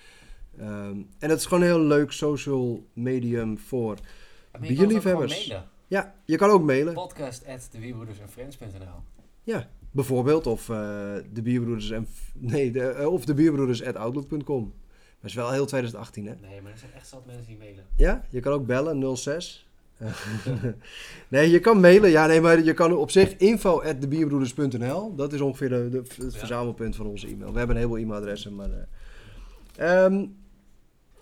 Um, 0.61 1.09
en 1.19 1.29
dat 1.29 1.39
is 1.39 1.47
gewoon 1.47 1.63
een 1.63 1.69
heel 1.69 1.81
leuk 1.81 2.13
social 2.13 2.87
medium 2.93 3.59
voor 3.59 3.99
bierliefhebbers. 4.61 5.55
Ja, 5.87 6.15
je 6.25 6.37
kan 6.37 6.51
ook 6.51 6.63
mailen. 6.63 6.95
Podcast 6.95 7.47
at 7.47 7.71
Ja, 9.43 9.69
bijvoorbeeld. 9.91 10.47
Of 10.47 10.69
uh, 10.69 10.77
de 11.33 11.43
bierbroeders 11.43 11.91
en... 11.91 12.07
Nee, 12.35 12.71
de, 12.71 12.97
uh, 12.99 13.13
of 13.13 13.25
de 13.25 13.35
bierbroeders 13.35 13.85
at 13.85 13.97
outlook.com. 13.97 14.75
Maar 15.21 15.31
is 15.31 15.37
wel 15.37 15.51
heel 15.51 15.67
2018, 15.67 16.27
hè? 16.27 16.35
Nee, 16.41 16.61
maar 16.61 16.73
er 16.73 16.79
zijn 16.79 16.93
echt 16.93 17.09
zat 17.09 17.27
mensen 17.27 17.47
die 17.47 17.57
mailen. 17.57 17.85
Ja, 17.97 18.25
je 18.31 18.41
kan 18.41 18.53
ook 18.53 18.67
bellen, 18.67 19.17
06 19.17 19.70
nee, 21.29 21.51
je 21.51 21.59
kan 21.59 21.81
mailen. 21.81 22.11
Ja, 22.11 22.27
nee, 22.27 22.41
maar 22.41 22.63
je 22.63 22.75
kan 22.75 22.97
op 22.97 23.11
zich 23.11 23.37
info 23.37 23.81
info@debierbroeders.nl. 23.81 25.15
Dat 25.15 25.33
is 25.33 25.41
ongeveer 25.41 25.69
de, 25.69 25.89
de, 25.89 26.03
het 26.25 26.37
verzamelpunt 26.37 26.97
van 26.97 27.07
onze 27.07 27.27
e-mail. 27.27 27.53
We 27.53 27.59
hebben 27.59 27.77
een 27.77 27.83
heleboel 27.83 28.03
e-mailadressen, 28.03 28.55
maar... 28.55 28.69
Uh, 29.81 30.05
um, 30.05 30.39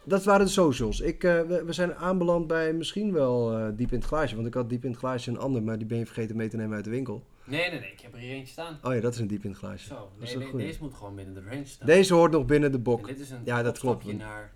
dat 0.05 0.25
waren 0.25 0.47
de 0.47 0.53
socials. 0.53 1.01
Ik, 1.01 1.25
uh, 1.25 1.41
we, 1.41 1.65
we, 1.65 1.73
zijn 1.73 1.95
aanbeland 1.95 2.47
bij 2.47 2.73
misschien 2.73 3.13
wel 3.13 3.59
uh, 3.59 3.67
Diep 3.77 3.93
in 3.93 3.99
het 3.99 4.07
Glaasje. 4.07 4.35
Want 4.35 4.47
ik 4.47 4.55
had 4.55 4.69
Diep 4.69 4.85
in 4.85 4.91
het 4.91 4.99
Glaasje 4.99 5.31
een 5.31 5.39
ander, 5.39 5.63
maar 5.63 5.79
die 5.79 5.87
ben 5.87 5.99
je 5.99 6.07
vergeten 6.07 6.37
mee 6.37 6.49
te 6.49 6.57
nemen 6.57 6.77
uit 6.77 6.85
de 6.85 6.91
winkel. 6.91 7.23
Nee, 7.45 7.71
nee, 7.71 7.81
nee. 7.81 7.93
Ik 7.93 8.01
heb 8.01 8.15
er 8.15 8.19
hier 8.19 8.33
eentje 8.33 8.53
staan. 8.53 8.79
Oh 8.83 8.95
ja, 8.95 9.01
dat 9.01 9.13
is 9.13 9.19
een 9.19 9.27
Diep 9.27 9.45
in 9.45 9.51
het 9.51 9.59
Glaasje. 9.59 9.87
Zo, 9.87 10.11
nee, 10.19 10.37
nee, 10.37 10.67
deze 10.67 10.79
moet 10.81 10.95
gewoon 10.95 11.15
binnen 11.15 11.35
de 11.35 11.43
range 11.51 11.65
staan. 11.65 11.87
Deze 11.87 12.15
hoort 12.15 12.33
nog 12.33 12.45
binnen 12.45 12.73
de 12.73 12.79
bok. 12.79 13.01
En 13.01 13.15
dit 13.15 13.23
is 13.23 13.31
een 13.31 13.41
ja, 13.45 13.63
dat 13.63 13.79
klopt. 13.79 14.17
naar... 14.17 14.53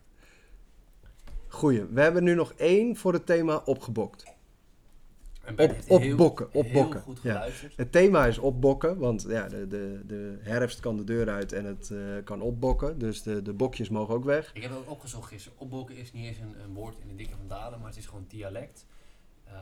Goeie. 1.52 1.84
We 1.84 2.00
hebben 2.00 2.24
nu 2.24 2.34
nog 2.34 2.52
één 2.52 2.96
voor 2.96 3.12
het 3.12 3.26
thema 3.26 3.62
opgebokt. 3.64 4.24
Op, 5.56 5.78
opbokken, 5.88 6.54
opbokken. 6.54 7.04
Ja. 7.22 7.48
Het 7.76 7.92
thema 7.92 8.26
is 8.26 8.38
opbokken, 8.38 8.98
want 8.98 9.24
ja, 9.28 9.48
de, 9.48 9.66
de, 9.66 10.00
de 10.06 10.38
herfst 10.40 10.80
kan 10.80 10.96
de 10.96 11.04
deur 11.04 11.28
uit 11.28 11.52
en 11.52 11.64
het 11.64 11.90
uh, 11.92 12.24
kan 12.24 12.40
opbokken. 12.40 12.98
Dus 12.98 13.22
de, 13.22 13.42
de 13.42 13.52
bokjes 13.52 13.88
mogen 13.88 14.14
ook 14.14 14.24
weg. 14.24 14.50
Ik 14.54 14.62
heb 14.62 14.72
ook 14.72 14.90
opgezocht 14.90 15.28
gisteren. 15.28 15.58
Opbokken 15.58 15.96
is 15.96 16.12
niet 16.12 16.24
eens 16.24 16.38
een, 16.38 16.60
een 16.64 16.74
woord 16.74 16.98
in 17.00 17.08
de 17.08 17.14
dikke 17.14 17.36
van 17.36 17.48
Dalen, 17.48 17.78
maar 17.78 17.88
het 17.88 17.98
is 17.98 18.06
gewoon 18.06 18.24
dialect. 18.28 18.86
Uh, 19.48 19.52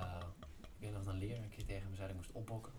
ik 0.61 0.69
weet 0.79 0.93
nog 0.93 1.07
een 1.07 1.19
leraar 1.19 1.43
een 1.43 1.49
keer 1.49 1.67
tegen 1.67 1.91
me 1.91 1.97
zei 1.97 2.09
dat 2.09 2.17
ik 2.17 2.23
moest 2.23 2.33
opbokken. 2.33 2.73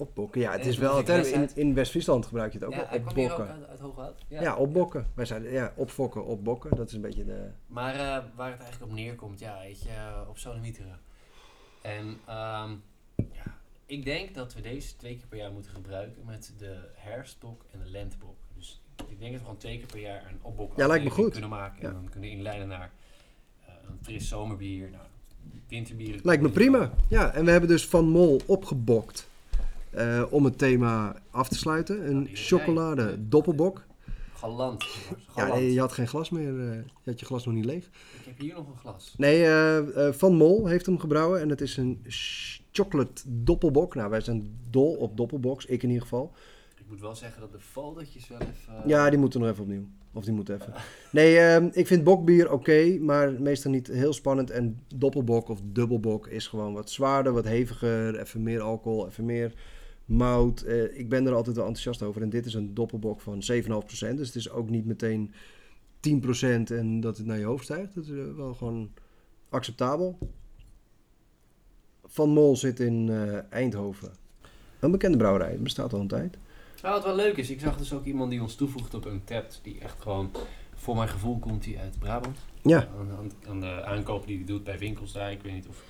Opbokken, 0.00 0.40
ja, 0.40 0.52
het 0.52 0.66
is 0.66 0.78
wel 0.78 1.02
term. 1.02 1.24
In, 1.24 1.50
in 1.54 1.74
West-Friesland 1.74 2.26
gebruik 2.26 2.52
je 2.52 2.58
het 2.58 2.66
ook 2.66 2.74
ja, 2.74 2.88
wel. 2.90 2.98
Opbokken. 2.98 3.32
Ook 3.32 3.50
uit, 3.50 3.68
uit 3.68 3.80
Hooghout. 3.80 4.24
Ja, 4.28 4.40
ja, 4.42 4.56
opbokken. 4.56 5.06
Wij 5.14 5.24
zeiden 5.24 5.52
ja, 5.52 5.72
opfokken, 5.76 6.24
opbokken. 6.24 6.76
Dat 6.76 6.88
is 6.88 6.94
een 6.94 7.00
beetje 7.00 7.24
de. 7.24 7.50
Maar 7.66 7.94
uh, 7.94 8.00
waar 8.34 8.50
het 8.50 8.60
eigenlijk 8.60 8.82
op 8.82 8.92
neerkomt, 8.92 9.38
ja, 9.38 9.58
weet 9.58 9.82
je, 9.82 10.24
op 10.28 10.38
zo'n 10.38 10.60
mieteren. 10.60 11.00
En 11.82 12.06
um, 12.06 12.82
ja, 13.16 13.58
ik 13.86 14.04
denk 14.04 14.34
dat 14.34 14.54
we 14.54 14.60
deze 14.60 14.96
twee 14.96 15.16
keer 15.16 15.26
per 15.26 15.38
jaar 15.38 15.52
moeten 15.52 15.70
gebruiken 15.70 16.24
met 16.24 16.54
de 16.58 16.76
herfstbok 16.94 17.64
en 17.72 17.78
de 17.84 17.90
lentebok. 17.90 18.36
Dus 18.56 18.82
ik 19.08 19.18
denk 19.18 19.30
dat 19.30 19.40
we 19.40 19.46
gewoon 19.46 19.56
twee 19.56 19.78
keer 19.78 19.86
per 19.86 20.00
jaar 20.00 20.26
een 20.30 20.38
opbok 20.42 20.76
ja, 20.76 20.86
lijkt 20.86 21.04
me 21.04 21.10
goed. 21.10 21.32
kunnen 21.32 21.50
maken. 21.50 21.88
En 21.88 21.92
dan 21.92 22.08
kunnen 22.10 22.30
inleiden 22.30 22.68
naar 22.68 22.90
uh, 23.60 23.74
een 23.88 23.98
fris 24.02 24.28
zomerbier, 24.28 24.90
naar 24.90 25.08
winterbier. 25.68 26.20
Lijkt 26.22 26.42
me 26.42 26.50
prima. 26.50 26.92
Ja, 27.08 27.32
en 27.32 27.44
we 27.44 27.50
hebben 27.50 27.68
dus 27.68 27.86
Van 27.86 28.08
Mol 28.08 28.40
opgebokt 28.46 29.28
uh, 29.94 30.22
om 30.30 30.44
het 30.44 30.58
thema 30.58 31.16
af 31.30 31.48
te 31.48 31.58
sluiten. 31.58 32.10
Een 32.10 32.28
chocolade 32.32 33.28
doppelbok. 33.28 33.82
Galant. 34.34 34.84
Ja, 35.36 35.56
je 35.56 35.80
had 35.80 35.92
geen 35.92 36.08
glas 36.08 36.30
meer. 36.30 36.52
Uh, 36.52 36.74
je 36.74 37.10
had 37.10 37.20
je 37.20 37.26
glas 37.26 37.44
nog 37.44 37.54
niet 37.54 37.64
leeg. 37.64 37.84
Ik 37.84 38.24
heb 38.24 38.38
hier 38.38 38.54
nog 38.54 38.68
een 38.68 38.78
glas. 38.78 39.14
Nee, 39.16 39.40
uh, 39.40 39.78
uh, 39.96 40.12
Van 40.12 40.34
Mol 40.34 40.66
heeft 40.66 40.86
hem 40.86 40.98
gebrouwen. 40.98 41.40
En 41.40 41.48
het 41.48 41.60
is 41.60 41.76
een 41.76 42.04
chocolate 42.72 43.22
doppelbok. 43.26 43.94
Nou, 43.94 44.10
wij 44.10 44.20
zijn 44.20 44.58
dol 44.70 44.94
op 44.94 45.16
doppelboks. 45.16 45.66
Ik 45.66 45.82
in 45.82 45.88
ieder 45.88 46.02
geval. 46.02 46.32
Ik 46.78 46.84
moet 46.88 47.00
wel 47.00 47.14
zeggen 47.14 47.40
dat 47.40 47.52
de 47.52 47.60
fotootjes 47.60 48.28
wel 48.28 48.38
even... 48.38 48.88
Ja, 48.88 49.10
die 49.10 49.18
moeten 49.18 49.40
nog 49.40 49.48
even 49.48 49.62
opnieuw. 49.62 49.86
Of 50.12 50.24
die 50.24 50.32
moeten 50.32 50.54
even. 50.54 50.72
Nee, 51.12 51.38
ehm, 51.38 51.68
ik 51.72 51.86
vind 51.86 52.04
bokbier 52.04 52.52
oké, 52.52 52.98
maar 53.00 53.32
meestal 53.42 53.70
niet 53.70 53.86
heel 53.86 54.12
spannend. 54.12 54.50
En 54.50 54.80
doppelbok 54.94 55.48
of 55.48 55.60
dubbelbok 55.64 56.26
is 56.26 56.46
gewoon 56.46 56.72
wat 56.72 56.90
zwaarder, 56.90 57.32
wat 57.32 57.44
heviger. 57.44 58.20
Even 58.20 58.42
meer 58.42 58.60
alcohol, 58.60 59.06
even 59.06 59.24
meer 59.24 59.54
mout. 60.10 60.64
Uh, 60.66 60.98
ik 60.98 61.08
ben 61.08 61.26
er 61.26 61.34
altijd 61.34 61.56
wel 61.56 61.64
enthousiast 61.64 62.02
over. 62.02 62.22
En 62.22 62.30
dit 62.30 62.46
is 62.46 62.54
een 62.54 62.74
doppelbok 62.74 63.20
van 63.20 63.42
7,5%. 63.52 63.68
Dus 63.98 64.26
het 64.26 64.34
is 64.34 64.50
ook 64.50 64.70
niet 64.70 64.86
meteen 64.86 65.32
10% 66.00 66.72
en 66.72 67.00
dat 67.00 67.16
het 67.16 67.26
naar 67.26 67.38
je 67.38 67.44
hoofd 67.44 67.64
stijgt. 67.64 67.94
Dat 67.94 68.04
is 68.04 68.10
uh, 68.10 68.34
wel 68.36 68.54
gewoon 68.54 68.90
acceptabel. 69.48 70.18
Van 72.04 72.28
Mol 72.28 72.56
zit 72.56 72.80
in 72.80 73.06
uh, 73.06 73.52
Eindhoven. 73.52 74.12
Een 74.80 74.90
bekende 74.90 75.16
brouwerij. 75.16 75.50
Het 75.50 75.62
bestaat 75.62 75.92
al 75.92 76.00
een 76.00 76.08
tijd. 76.08 76.36
Nou, 76.82 76.94
wat 76.94 77.04
wel 77.04 77.16
leuk 77.16 77.36
is, 77.36 77.50
ik 77.50 77.60
zag 77.60 77.76
dus 77.76 77.92
ook 77.92 78.04
iemand 78.04 78.30
die 78.30 78.42
ons 78.42 78.54
toevoegt 78.54 78.94
op 78.94 79.04
een 79.04 79.24
tap. 79.24 79.50
Die 79.62 79.80
echt 79.80 80.02
gewoon, 80.02 80.30
voor 80.74 80.96
mijn 80.96 81.08
gevoel 81.08 81.38
komt 81.38 81.64
hij 81.64 81.78
uit 81.78 81.98
Brabant. 81.98 82.38
Ja. 82.62 82.88
Aan, 82.98 83.10
aan, 83.18 83.30
aan 83.48 83.60
de 83.60 83.84
aankopen 83.84 84.26
die 84.26 84.36
hij 84.36 84.46
doet 84.46 84.64
bij 84.64 84.78
winkels 84.78 85.12
daar. 85.12 85.32
Ik 85.32 85.42
weet 85.42 85.52
niet 85.52 85.68
of 85.68 85.84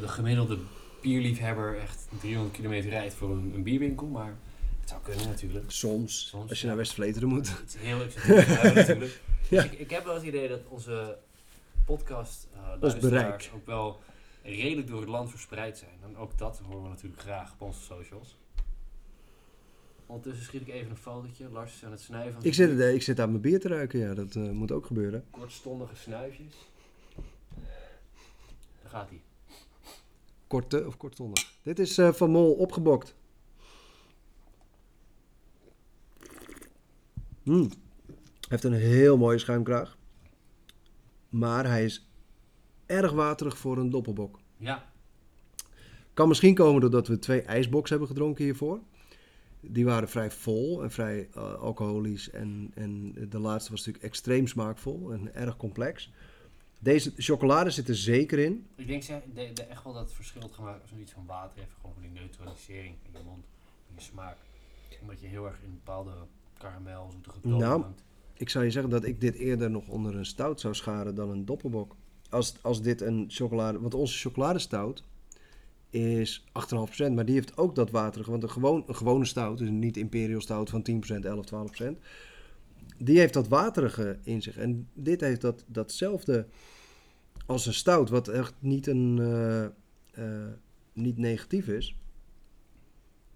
de 0.00 0.08
gemiddelde 0.08 0.58
bierliefhebber 1.00 1.78
echt 1.78 2.08
300 2.20 2.56
kilometer 2.56 2.90
rijdt 2.90 3.14
voor 3.14 3.30
een, 3.30 3.52
een 3.54 3.62
bierwinkel, 3.62 4.06
maar 4.06 4.36
het 4.80 4.88
zou 4.88 5.02
kunnen 5.02 5.28
natuurlijk. 5.28 5.70
Soms, 5.70 6.28
Soms 6.28 6.50
als 6.50 6.60
je 6.60 6.66
naar 6.66 6.76
West-Vleteren 6.76 7.28
moet. 7.28 7.58
Het 7.58 7.74
is 7.74 7.80
heel 7.80 7.98
leuk 7.98 8.14
natuurlijk. 8.74 9.20
ja. 9.48 9.62
Dus 9.62 9.72
ik, 9.72 9.78
ik, 9.78 9.90
heb 9.90 10.04
wel 10.04 10.14
het 10.14 10.24
idee 10.24 10.48
dat 10.48 10.60
onze 10.68 11.18
podcast 11.84 12.48
uh, 12.82 13.00
bereik 13.00 13.50
ook 13.54 13.66
wel 13.66 14.00
redelijk 14.42 14.88
door 14.88 15.00
het 15.00 15.08
land 15.08 15.30
verspreid 15.30 15.78
zijn. 15.78 15.98
En 16.02 16.16
ook 16.16 16.38
dat 16.38 16.58
horen 16.58 16.82
we 16.82 16.88
natuurlijk 16.88 17.20
graag 17.20 17.52
op 17.52 17.60
onze 17.60 17.80
socials. 17.80 18.38
Ondertussen 20.06 20.44
schiet 20.44 20.60
ik 20.60 20.68
even 20.68 20.90
een 20.90 20.96
fotootje. 20.96 21.48
Lars 21.48 21.74
is 21.74 21.84
aan 21.84 21.90
het 21.90 22.00
snuiven. 22.00 22.42
Ik 22.42 22.54
zit, 22.54 22.80
ik 22.80 23.02
zit 23.02 23.20
aan 23.20 23.30
mijn 23.30 23.42
bier 23.42 23.60
te 23.60 23.68
ruiken, 23.68 23.98
ja. 23.98 24.14
Dat 24.14 24.34
uh, 24.34 24.50
moet 24.50 24.72
ook 24.72 24.86
gebeuren. 24.86 25.24
Kortstondige 25.30 25.96
snuifjes. 25.96 26.54
Daar 28.82 28.90
gaat 28.90 29.08
hij 29.08 29.20
korte 30.50 30.86
of 30.86 30.96
kortzondig. 30.96 31.52
Dit 31.62 31.78
is 31.78 31.98
uh, 31.98 32.12
van 32.12 32.30
Mol 32.30 32.52
opgebokt. 32.52 33.14
Mm. 37.42 37.70
Heeft 38.48 38.64
een 38.64 38.72
heel 38.72 39.16
mooie 39.16 39.38
schuimkraag. 39.38 39.98
Maar 41.28 41.66
hij 41.66 41.84
is 41.84 42.10
erg 42.86 43.12
waterig 43.12 43.58
voor 43.58 43.78
een 43.78 43.90
doppelbok. 43.90 44.40
Ja. 44.56 44.92
Kan 46.14 46.28
misschien 46.28 46.54
komen 46.54 46.80
doordat 46.80 47.08
we 47.08 47.18
twee 47.18 47.42
ijsboks 47.42 47.90
hebben 47.90 48.08
gedronken 48.08 48.44
hiervoor. 48.44 48.80
Die 49.60 49.84
waren 49.84 50.08
vrij 50.08 50.30
vol 50.30 50.82
en 50.82 50.90
vrij 50.90 51.28
uh, 51.36 51.54
alcoholisch. 51.54 52.30
En, 52.30 52.70
en 52.74 53.12
de 53.28 53.38
laatste 53.38 53.70
was 53.70 53.78
natuurlijk 53.78 54.04
extreem 54.04 54.46
smaakvol 54.46 55.12
en 55.12 55.34
erg 55.34 55.56
complex. 55.56 56.12
Deze 56.82 57.12
chocolade 57.16 57.70
zit 57.70 57.88
er 57.88 57.96
zeker 57.96 58.38
in. 58.38 58.66
Ik 58.76 58.86
denk 58.86 59.06
de, 59.06 59.50
de, 59.54 59.62
echt 59.62 59.84
wel 59.84 59.92
dat 59.92 60.02
het 60.02 60.12
verschil 60.12 60.48
gemaakt 60.48 60.80
als 60.80 60.90
zoiets 60.90 61.12
van 61.12 61.26
water 61.26 61.58
heeft. 61.58 61.72
Gewoon 61.80 61.92
voor 61.92 62.02
die 62.02 62.20
neutralisering 62.20 62.94
in 63.02 63.12
je 63.12 63.24
mond, 63.24 63.44
in 63.88 63.94
je 63.94 64.00
smaak. 64.00 64.36
Omdat 65.00 65.20
je 65.20 65.26
heel 65.26 65.46
erg 65.46 65.62
in 65.62 65.70
bepaalde 65.70 66.10
karamel, 66.58 67.10
zoete 67.10 67.30
toon 67.40 67.58
Nou, 67.58 67.84
ik 68.34 68.48
zou 68.48 68.64
je 68.64 68.70
zeggen 68.70 68.90
dat 68.90 69.04
ik 69.04 69.20
dit 69.20 69.34
eerder 69.34 69.70
nog 69.70 69.88
onder 69.88 70.16
een 70.16 70.26
stout 70.26 70.60
zou 70.60 70.74
scharen 70.74 71.14
dan 71.14 71.30
een 71.30 71.44
doppelbok. 71.44 71.96
Als, 72.30 72.54
als 72.62 72.82
dit 72.82 73.00
een 73.00 73.24
chocolade... 73.28 73.80
Want 73.80 73.94
onze 73.94 74.18
chocoladestout 74.18 75.04
is 75.90 76.44
8,5%. 76.44 77.12
Maar 77.12 77.24
die 77.24 77.34
heeft 77.34 77.56
ook 77.56 77.74
dat 77.74 77.90
waterige. 77.90 78.30
Want 78.30 78.42
een, 78.42 78.50
gewoon, 78.50 78.84
een 78.86 78.96
gewone 78.96 79.24
stout, 79.24 79.58
dus 79.58 79.68
niet 79.68 79.96
imperial 79.96 80.40
stout 80.40 80.70
van 80.70 80.86
10%, 81.20 81.24
11, 81.24 81.46
12% 81.94 81.98
die 82.98 83.18
heeft 83.18 83.34
dat 83.34 83.48
waterige 83.48 84.18
in 84.22 84.42
zich. 84.42 84.56
En 84.56 84.88
dit 84.94 85.20
heeft 85.20 85.40
dat, 85.40 85.64
datzelfde 85.66 86.46
als 87.46 87.66
een 87.66 87.74
stout, 87.74 88.08
wat 88.08 88.28
echt 88.28 88.54
niet, 88.58 88.86
een, 88.86 89.16
uh, 89.20 89.66
uh, 90.24 90.46
niet 90.92 91.16
negatief 91.16 91.68
is. 91.68 91.96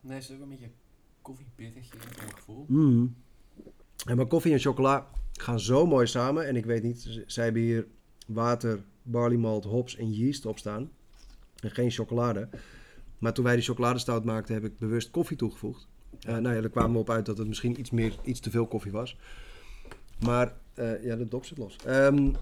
Nee, 0.00 0.14
het 0.14 0.24
is 0.24 0.36
ook 0.36 0.42
een 0.42 0.48
beetje 0.48 0.70
koffiebittertje 1.22 1.92
in 1.92 2.16
mijn 2.16 2.32
gevoel. 2.32 2.64
Mm. 2.68 3.14
En 4.06 4.16
maar 4.16 4.26
koffie 4.26 4.52
en 4.52 4.58
chocola 4.58 5.10
gaan 5.32 5.60
zo 5.60 5.86
mooi 5.86 6.06
samen. 6.06 6.46
En 6.46 6.56
ik 6.56 6.64
weet 6.64 6.82
niet, 6.82 7.22
zij 7.26 7.44
hebben 7.44 7.62
hier 7.62 7.86
water, 8.26 8.84
barley 9.02 9.36
malt, 9.36 9.64
hops 9.64 9.96
en 9.96 10.12
yeast 10.12 10.46
op 10.46 10.58
staan. 10.58 10.90
En 11.60 11.70
geen 11.70 11.90
chocolade. 11.90 12.48
Maar 13.18 13.34
toen 13.34 13.44
wij 13.44 13.54
die 13.54 13.64
chocoladestout 13.64 14.24
maakten, 14.24 14.54
heb 14.54 14.64
ik 14.64 14.78
bewust 14.78 15.10
koffie 15.10 15.36
toegevoegd. 15.36 15.88
Uh, 16.28 16.36
nou 16.36 16.54
ja, 16.54 16.60
daar 16.60 16.70
kwamen 16.70 16.92
we 16.92 16.98
op 16.98 17.10
uit 17.10 17.26
dat 17.26 17.38
het 17.38 17.48
misschien 17.48 17.80
iets, 17.80 17.90
meer, 17.90 18.14
iets 18.22 18.40
te 18.40 18.50
veel 18.50 18.66
koffie 18.66 18.92
was. 18.92 19.16
Maar 20.20 20.54
uh, 20.74 21.04
ja, 21.04 21.16
de 21.16 21.28
dop 21.28 21.44
zit 21.44 21.58
los. 21.58 21.76
Um, 21.86 22.34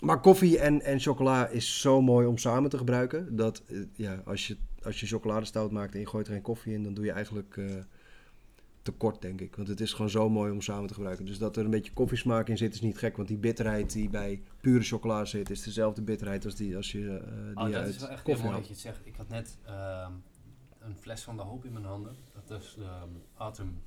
Maar 0.00 0.20
koffie 0.20 0.58
en, 0.58 0.82
en 0.82 1.00
chocola 1.00 1.48
is 1.48 1.80
zo 1.80 2.00
mooi 2.00 2.26
om 2.26 2.38
samen 2.38 2.70
te 2.70 2.78
gebruiken. 2.78 3.36
Dat 3.36 3.62
eh, 3.66 3.78
ja, 3.92 4.22
als 4.24 4.46
je, 4.46 4.56
als 4.82 5.00
je 5.00 5.06
chocoladestout 5.06 5.70
maakt 5.70 5.94
en 5.94 6.00
je 6.00 6.06
gooit 6.06 6.26
er 6.26 6.32
geen 6.32 6.42
koffie 6.42 6.72
in, 6.72 6.82
dan 6.82 6.94
doe 6.94 7.04
je 7.04 7.12
eigenlijk 7.12 7.56
eh, 7.56 7.64
tekort, 8.82 9.22
denk 9.22 9.40
ik. 9.40 9.56
Want 9.56 9.68
het 9.68 9.80
is 9.80 9.92
gewoon 9.92 10.10
zo 10.10 10.28
mooi 10.28 10.52
om 10.52 10.60
samen 10.60 10.86
te 10.86 10.94
gebruiken. 10.94 11.24
Dus 11.24 11.38
dat 11.38 11.56
er 11.56 11.64
een 11.64 11.70
beetje 11.70 11.92
koffiesmaak 11.92 12.48
in 12.48 12.56
zit, 12.56 12.74
is 12.74 12.80
niet 12.80 12.98
gek. 12.98 13.16
Want 13.16 13.28
die 13.28 13.36
bitterheid 13.36 13.92
die 13.92 14.08
bij 14.08 14.42
pure 14.60 14.84
chocola 14.84 15.24
zit, 15.24 15.50
is 15.50 15.62
dezelfde 15.62 16.02
bitterheid 16.02 16.44
als 16.44 16.54
die 16.54 16.76
als 16.76 16.92
je 16.92 16.98
eh, 16.98 17.46
die 17.46 17.56
Oh, 17.56 17.64
dat 17.64 17.74
uit 17.74 17.88
is 17.88 18.00
wel 18.00 18.08
echt 18.08 18.22
koffie 18.22 18.44
mooi 18.44 18.56
dat 18.56 18.66
je 18.66 18.72
het 18.72 18.82
zegt. 18.82 19.00
Ik 19.04 19.14
had 19.16 19.28
net 19.28 19.58
ehm, 19.64 20.12
een 20.86 20.96
fles 20.96 21.22
van 21.22 21.36
de 21.36 21.42
hoop 21.42 21.64
in 21.64 21.72
mijn 21.72 21.84
handen. 21.84 22.16
Dat 22.46 22.60
is 22.62 22.74
de 22.74 22.84
um, 22.84 23.22
Autumn 23.36 23.82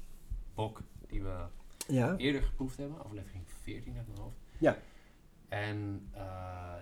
Bok 0.54 0.82
die 1.08 1.24
we 1.24 1.36
Ja, 1.88 2.16
eerder 2.18 2.42
geproefd 2.42 2.78
hebben. 2.78 3.04
Aflevering 3.04 3.44
14 3.62 3.98
uit 3.98 4.08
mijn 4.08 4.20
hoofd. 4.20 4.38
Ja. 4.58 4.78
En 5.48 6.08
eh, 6.12 6.74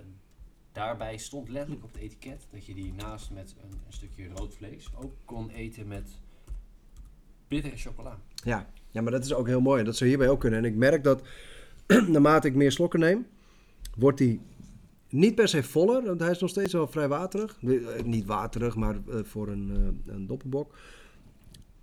daarbij 0.71 1.17
stond 1.17 1.49
letterlijk 1.49 1.83
op 1.83 1.93
het 1.93 2.01
etiket 2.01 2.47
dat 2.51 2.65
je 2.65 2.73
die 2.73 2.93
naast 2.93 3.31
met 3.31 3.55
een, 3.63 3.71
een 3.71 3.93
stukje 3.93 4.29
rood 4.35 4.55
vlees 4.55 4.89
ook 4.95 5.13
kon 5.25 5.49
eten 5.49 5.87
met 5.87 6.19
bittere 7.47 7.77
chocola. 7.77 8.19
ja. 8.43 8.69
ja, 8.91 9.01
maar 9.01 9.11
dat 9.11 9.25
is 9.25 9.33
ook 9.33 9.47
heel 9.47 9.61
mooi. 9.61 9.79
En 9.79 9.85
dat 9.85 9.95
zou 9.95 10.09
hierbij 10.09 10.29
ook 10.29 10.39
kunnen. 10.39 10.59
En 10.59 10.65
ik 10.65 10.75
merk 10.75 11.03
dat 11.03 11.21
naarmate 12.07 12.47
ik 12.47 12.55
meer 12.55 12.71
slokken 12.71 12.99
neem, 12.99 13.27
wordt 13.95 14.17
die 14.17 14.41
niet 15.09 15.35
per 15.35 15.47
se 15.47 15.63
voller. 15.63 16.03
Want 16.05 16.19
hij 16.19 16.31
is 16.31 16.39
nog 16.39 16.49
steeds 16.49 16.73
wel 16.73 16.87
vrij 16.87 17.07
waterig. 17.07 17.57
Eh, 17.63 18.03
Niet 18.03 18.25
waterig, 18.25 18.75
maar 18.75 18.95
eh, 19.07 19.23
voor 19.23 19.47
een, 19.47 19.71
eh, 20.05 20.13
een 20.13 20.27
doppelbok. 20.27 20.77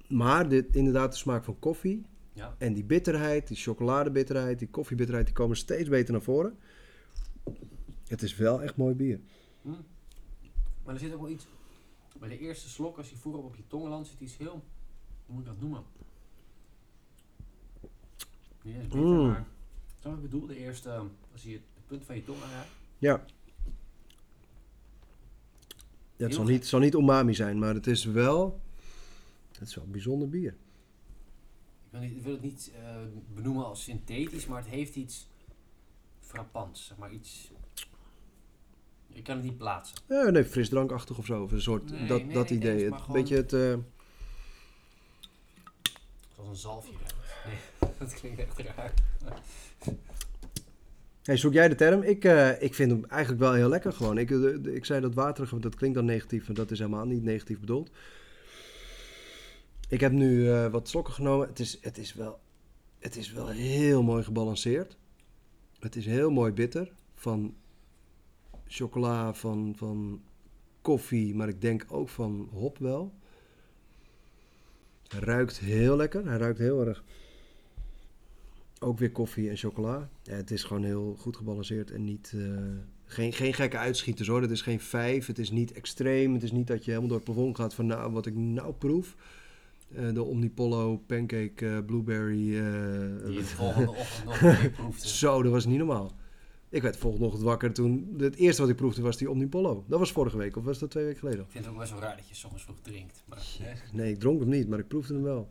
Maar 0.08 0.48
dit, 0.48 0.76
inderdaad 0.76 1.12
de 1.12 1.18
smaak 1.18 1.44
van 1.44 1.58
koffie 1.58 2.06
Ja. 2.32 2.54
en 2.58 2.72
die 2.72 2.84
bitterheid, 2.84 3.48
die 3.48 3.56
chocoladebitterheid, 3.56 4.58
die 4.58 4.68
koffiebitterheid, 4.68 5.26
die 5.26 5.34
komen 5.34 5.56
steeds 5.56 5.88
beter 5.88 6.12
naar 6.12 6.22
voren. 6.22 6.58
Het 8.06 8.22
is 8.22 8.36
wel 8.36 8.62
echt 8.62 8.76
mooi 8.76 8.94
bier. 8.94 9.20
Hm. 9.62 9.68
Maar 10.84 10.94
er 10.94 11.00
zit 11.00 11.12
ook 11.14 11.20
wel 11.20 11.30
iets. 11.30 11.46
Bij 12.20 12.28
de 12.28 12.38
eerste 12.38 12.68
slok, 12.68 12.96
als 12.96 13.10
je 13.10 13.16
voorop 13.16 13.44
op 13.44 13.56
je 13.56 13.62
tong 13.66 13.88
landt, 13.88 14.08
zit 14.08 14.20
iets 14.20 14.36
heel. 14.36 14.62
Hoe 15.26 15.34
moet 15.34 15.40
ik 15.40 15.46
dat 15.46 15.60
noemen? 15.60 15.82
Niet 18.62 18.74
eens 18.74 18.82
bitter, 18.82 19.00
Mm. 19.00 19.26
maar. 19.26 19.46
Zo 19.98 20.08
wat 20.08 20.16
ik 20.18 20.22
bedoel, 20.22 20.46
de 20.46 20.56
eerste. 20.58 20.90
Als 21.32 21.42
je 21.42 21.52
het 21.52 21.86
punt 21.86 22.04
van 22.04 22.14
je 22.16 22.24
tong 22.24 22.42
aanraakt. 22.42 22.68
Ja. 23.04 23.24
Ja, 26.16 26.24
het 26.24 26.34
zal 26.34 26.44
niet, 26.44 26.58
het 26.58 26.66
zal 26.66 26.80
niet 26.80 26.94
umami 26.94 27.34
zijn, 27.34 27.58
maar 27.58 27.74
het 27.74 27.86
is 27.86 28.04
wel... 28.04 28.60
Het 29.52 29.68
is 29.68 29.74
wel 29.74 29.84
een 29.84 29.90
bijzonder 29.90 30.28
bier. 30.28 30.52
Ik 30.52 31.90
wil, 31.90 32.00
niet, 32.00 32.16
ik 32.16 32.22
wil 32.22 32.32
het 32.32 32.42
niet 32.42 32.72
eh, 32.74 32.96
benoemen 33.34 33.64
als 33.64 33.82
synthetisch, 33.82 34.46
maar 34.46 34.58
het 34.58 34.68
heeft 34.70 34.96
iets 34.96 35.28
frappants. 36.20 36.86
Zeg 36.86 36.96
maar 36.96 37.12
iets. 37.12 37.52
Ik 39.08 39.24
kan 39.24 39.36
het 39.36 39.44
niet 39.44 39.58
plaatsen. 39.58 39.98
Ja, 40.08 40.30
nee, 40.30 40.44
frisdrankachtig 40.44 41.18
of 41.18 41.26
zo. 41.26 41.42
Of 41.42 41.52
een 41.52 41.62
soort, 41.62 41.90
Nee, 41.90 42.06
dat, 42.06 42.24
nee, 42.24 42.34
dat 42.34 42.50
idee. 42.50 42.84
Het 42.84 43.00
gewoon- 43.00 43.16
beetje 43.16 43.36
het... 43.36 43.50
Zoals 46.34 46.48
een 46.48 46.56
zalfje. 46.56 46.92
Nee, 47.46 47.90
dat 47.98 48.14
klinkt 48.14 48.38
echt 48.40 48.58
raar. 48.58 48.94
Hey, 51.24 51.36
zoek 51.36 51.52
jij 51.52 51.68
de 51.68 51.74
term? 51.74 52.02
Ik, 52.02 52.24
eh, 52.24 52.62
ik 52.62 52.74
vind 52.74 52.90
hem 52.90 53.04
eigenlijk 53.04 53.42
wel 53.42 53.52
heel 53.52 53.68
lekker 53.68 53.92
gewoon. 53.92 54.18
Ik, 54.18 54.30
eh, 54.30 54.74
ik 54.74 54.84
zei 54.84 55.00
dat 55.00 55.14
waterige, 55.14 55.58
dat 55.58 55.74
klinkt 55.74 55.96
dan 55.96 56.04
negatief, 56.04 56.46
maar 56.46 56.56
dat 56.56 56.70
is 56.70 56.78
helemaal 56.78 57.06
niet 57.06 57.22
negatief 57.22 57.60
bedoeld. 57.60 57.90
Ik 59.88 60.00
heb 60.00 60.12
nu 60.12 60.50
eh, 60.50 60.66
wat 60.66 60.88
slokken 60.88 61.14
genomen. 61.14 61.48
Het 61.48 61.58
is, 61.58 61.78
het, 61.80 61.98
is 61.98 62.14
wel, 62.14 62.40
het 62.98 63.16
is 63.16 63.32
wel 63.32 63.48
heel 63.48 64.02
mooi 64.02 64.22
gebalanceerd. 64.22 64.96
Het 65.78 65.96
is 65.96 66.06
heel 66.06 66.30
mooi 66.30 66.52
bitter. 66.52 66.92
Van 67.14 67.54
chocola, 68.66 69.34
van, 69.34 69.74
van 69.76 70.22
koffie, 70.82 71.34
maar 71.34 71.48
ik 71.48 71.60
denk 71.60 71.84
ook 71.88 72.08
van 72.08 72.48
hop 72.52 72.78
wel. 72.78 73.14
Hij 75.08 75.20
ruikt 75.20 75.58
heel 75.58 75.96
lekker. 75.96 76.26
Hij 76.26 76.38
ruikt 76.38 76.58
heel 76.58 76.86
erg 76.86 77.04
ook 78.80 78.98
weer 78.98 79.10
koffie 79.10 79.50
en 79.50 79.56
chocola. 79.56 80.08
Ja, 80.22 80.34
het 80.34 80.50
is 80.50 80.64
gewoon 80.64 80.84
heel 80.84 81.16
goed 81.18 81.36
gebalanceerd 81.36 81.90
en 81.90 82.04
niet, 82.04 82.32
eh, 82.36 82.40
geen, 83.04 83.32
geen 83.32 83.54
gekke 83.54 83.78
uitschieters 83.78 84.28
hoor. 84.28 84.42
Het 84.42 84.50
is 84.50 84.62
geen 84.62 84.80
vijf, 84.80 85.26
het 85.26 85.38
is 85.38 85.50
niet 85.50 85.72
extreem. 85.72 86.32
Het 86.32 86.42
is 86.42 86.52
niet 86.52 86.66
dat 86.66 86.84
je 86.84 86.90
helemaal 86.90 87.08
door 87.08 87.18
het 87.18 87.34
plafond 87.34 87.56
gaat 87.56 87.74
van 87.74 87.86
nou, 87.86 88.12
wat 88.12 88.26
ik 88.26 88.34
nou 88.34 88.72
proef. 88.72 89.16
Eh, 89.94 90.12
de 90.12 90.22
Omnipollo 90.22 90.96
pancake 90.96 91.66
eh, 91.66 91.78
blueberry. 91.86 92.36
Die 92.36 93.36
de 93.36 93.44
volgende 93.56 93.90
ochtend 93.90 94.24
nog 94.24 94.40
een 94.40 94.58
keer 94.58 94.70
proefde. 94.70 95.08
zo, 95.08 95.42
dat 95.42 95.52
was 95.52 95.66
niet 95.66 95.78
normaal. 95.78 96.12
Ik 96.68 96.82
werd 96.82 96.96
volgende 96.96 97.26
ochtend 97.26 97.44
wakker 97.44 97.72
toen... 97.72 98.14
Het 98.18 98.36
eerste 98.36 98.60
wat 98.60 98.70
ik 98.70 98.76
proefde 98.76 99.02
was 99.02 99.16
die 99.16 99.30
Omnipollo. 99.30 99.84
Dat 99.86 99.98
was 99.98 100.12
vorige 100.12 100.36
week 100.36 100.56
of 100.56 100.64
was 100.64 100.78
dat 100.78 100.90
twee 100.90 101.04
weken 101.04 101.18
geleden? 101.18 101.40
Ik 101.40 101.50
vind 101.50 101.64
het 101.64 101.72
ook 101.72 101.80
best 101.80 101.92
wel 101.92 102.00
raar 102.00 102.16
dat 102.16 102.28
je 102.28 102.34
soms 102.34 102.62
vroeg 102.62 102.80
drinkt. 102.82 103.22
Maar? 103.26 103.46
Nee, 103.92 104.12
ik 104.12 104.18
dronk 104.18 104.40
hem 104.40 104.48
niet, 104.48 104.68
maar 104.68 104.78
ik 104.78 104.88
proefde 104.88 105.14
hem 105.14 105.22
wel. 105.22 105.48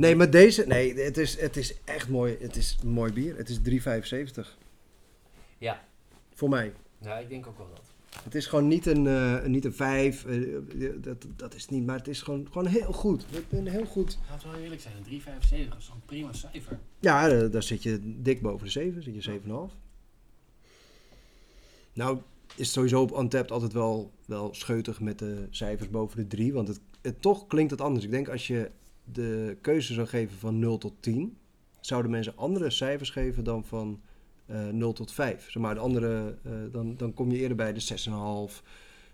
Nee, 0.00 0.16
maar 0.16 0.30
deze... 0.30 0.66
Nee, 0.66 0.94
het 0.94 1.16
is, 1.16 1.40
het 1.40 1.56
is 1.56 1.74
echt 1.84 2.08
mooi. 2.08 2.36
Het 2.40 2.56
is 2.56 2.78
een 2.82 2.88
mooi 2.88 3.12
bier. 3.12 3.36
Het 3.36 3.48
is 3.48 3.58
3,75. 4.44 4.48
Ja. 5.58 5.84
Voor 6.34 6.48
mij. 6.48 6.72
ja, 6.98 7.18
ik 7.18 7.28
denk 7.28 7.46
ook 7.46 7.58
wel 7.58 7.68
dat. 7.74 7.82
Het 8.24 8.34
is 8.34 8.46
gewoon 8.46 8.68
niet 8.68 8.86
een, 8.86 9.06
eh, 9.06 9.44
niet 9.44 9.64
een 9.64 9.72
5. 9.72 10.26
dat, 11.00 11.26
dat 11.36 11.54
is 11.54 11.62
het 11.62 11.70
niet, 11.70 11.86
maar 11.86 11.96
het 11.96 12.08
is 12.08 12.22
gewoon, 12.22 12.46
gewoon 12.50 12.66
heel 12.66 12.92
goed. 12.92 13.24
Ik 13.30 13.48
ben 13.48 13.66
heel 13.66 13.84
goed. 13.84 14.18
Laten 14.30 14.48
we 14.48 14.54
wel 14.54 14.62
eerlijk 14.62 14.80
zijn, 14.80 14.94
een 14.96 15.04
3,75 15.04 15.76
is 15.78 15.88
een 15.88 16.02
prima 16.06 16.32
cijfer. 16.32 16.78
Ja, 17.00 17.28
eh, 17.28 17.50
daar 17.50 17.62
zit 17.62 17.82
je 17.82 18.00
dik 18.22 18.42
boven 18.42 18.64
de 18.64 18.72
7. 18.72 19.02
Zit 19.02 19.14
je 19.14 19.20
7,5. 19.20 19.74
Nou, 21.92 22.18
is 22.46 22.56
het 22.56 22.66
sowieso 22.66 23.02
op 23.02 23.18
Untapped 23.18 23.50
altijd 23.50 23.72
wel, 23.72 24.10
wel 24.26 24.54
scheutig 24.54 25.00
met 25.00 25.18
de 25.18 25.46
cijfers 25.50 25.90
boven 25.90 26.16
de 26.16 26.26
3. 26.26 26.52
Want 26.52 26.68
het, 26.68 26.80
het, 27.00 27.22
toch 27.22 27.46
klinkt 27.46 27.70
het 27.70 27.80
anders. 27.80 28.04
Ik 28.04 28.10
denk 28.10 28.28
als 28.28 28.46
je 28.46 28.70
de 29.12 29.58
keuze 29.60 29.94
zou 29.94 30.06
geven 30.06 30.38
van 30.38 30.58
0 30.58 30.78
tot 30.78 30.94
10... 31.00 31.36
zouden 31.80 32.10
mensen 32.10 32.36
andere 32.36 32.70
cijfers 32.70 33.10
geven 33.10 33.44
dan 33.44 33.64
van 33.64 34.00
eh 34.46 34.68
0 34.68 34.92
tot 34.92 35.12
5. 35.12 35.50
Zeg 35.50 35.62
maar, 35.62 35.74
de 35.74 35.80
andere, 35.80 36.38
eh, 36.44 36.52
dan, 36.72 36.96
dan 36.96 37.14
kom 37.14 37.30
je 37.30 37.38
eerder 37.38 37.56
bij 37.56 37.72
de 37.72 37.80
6,5... 38.50 38.62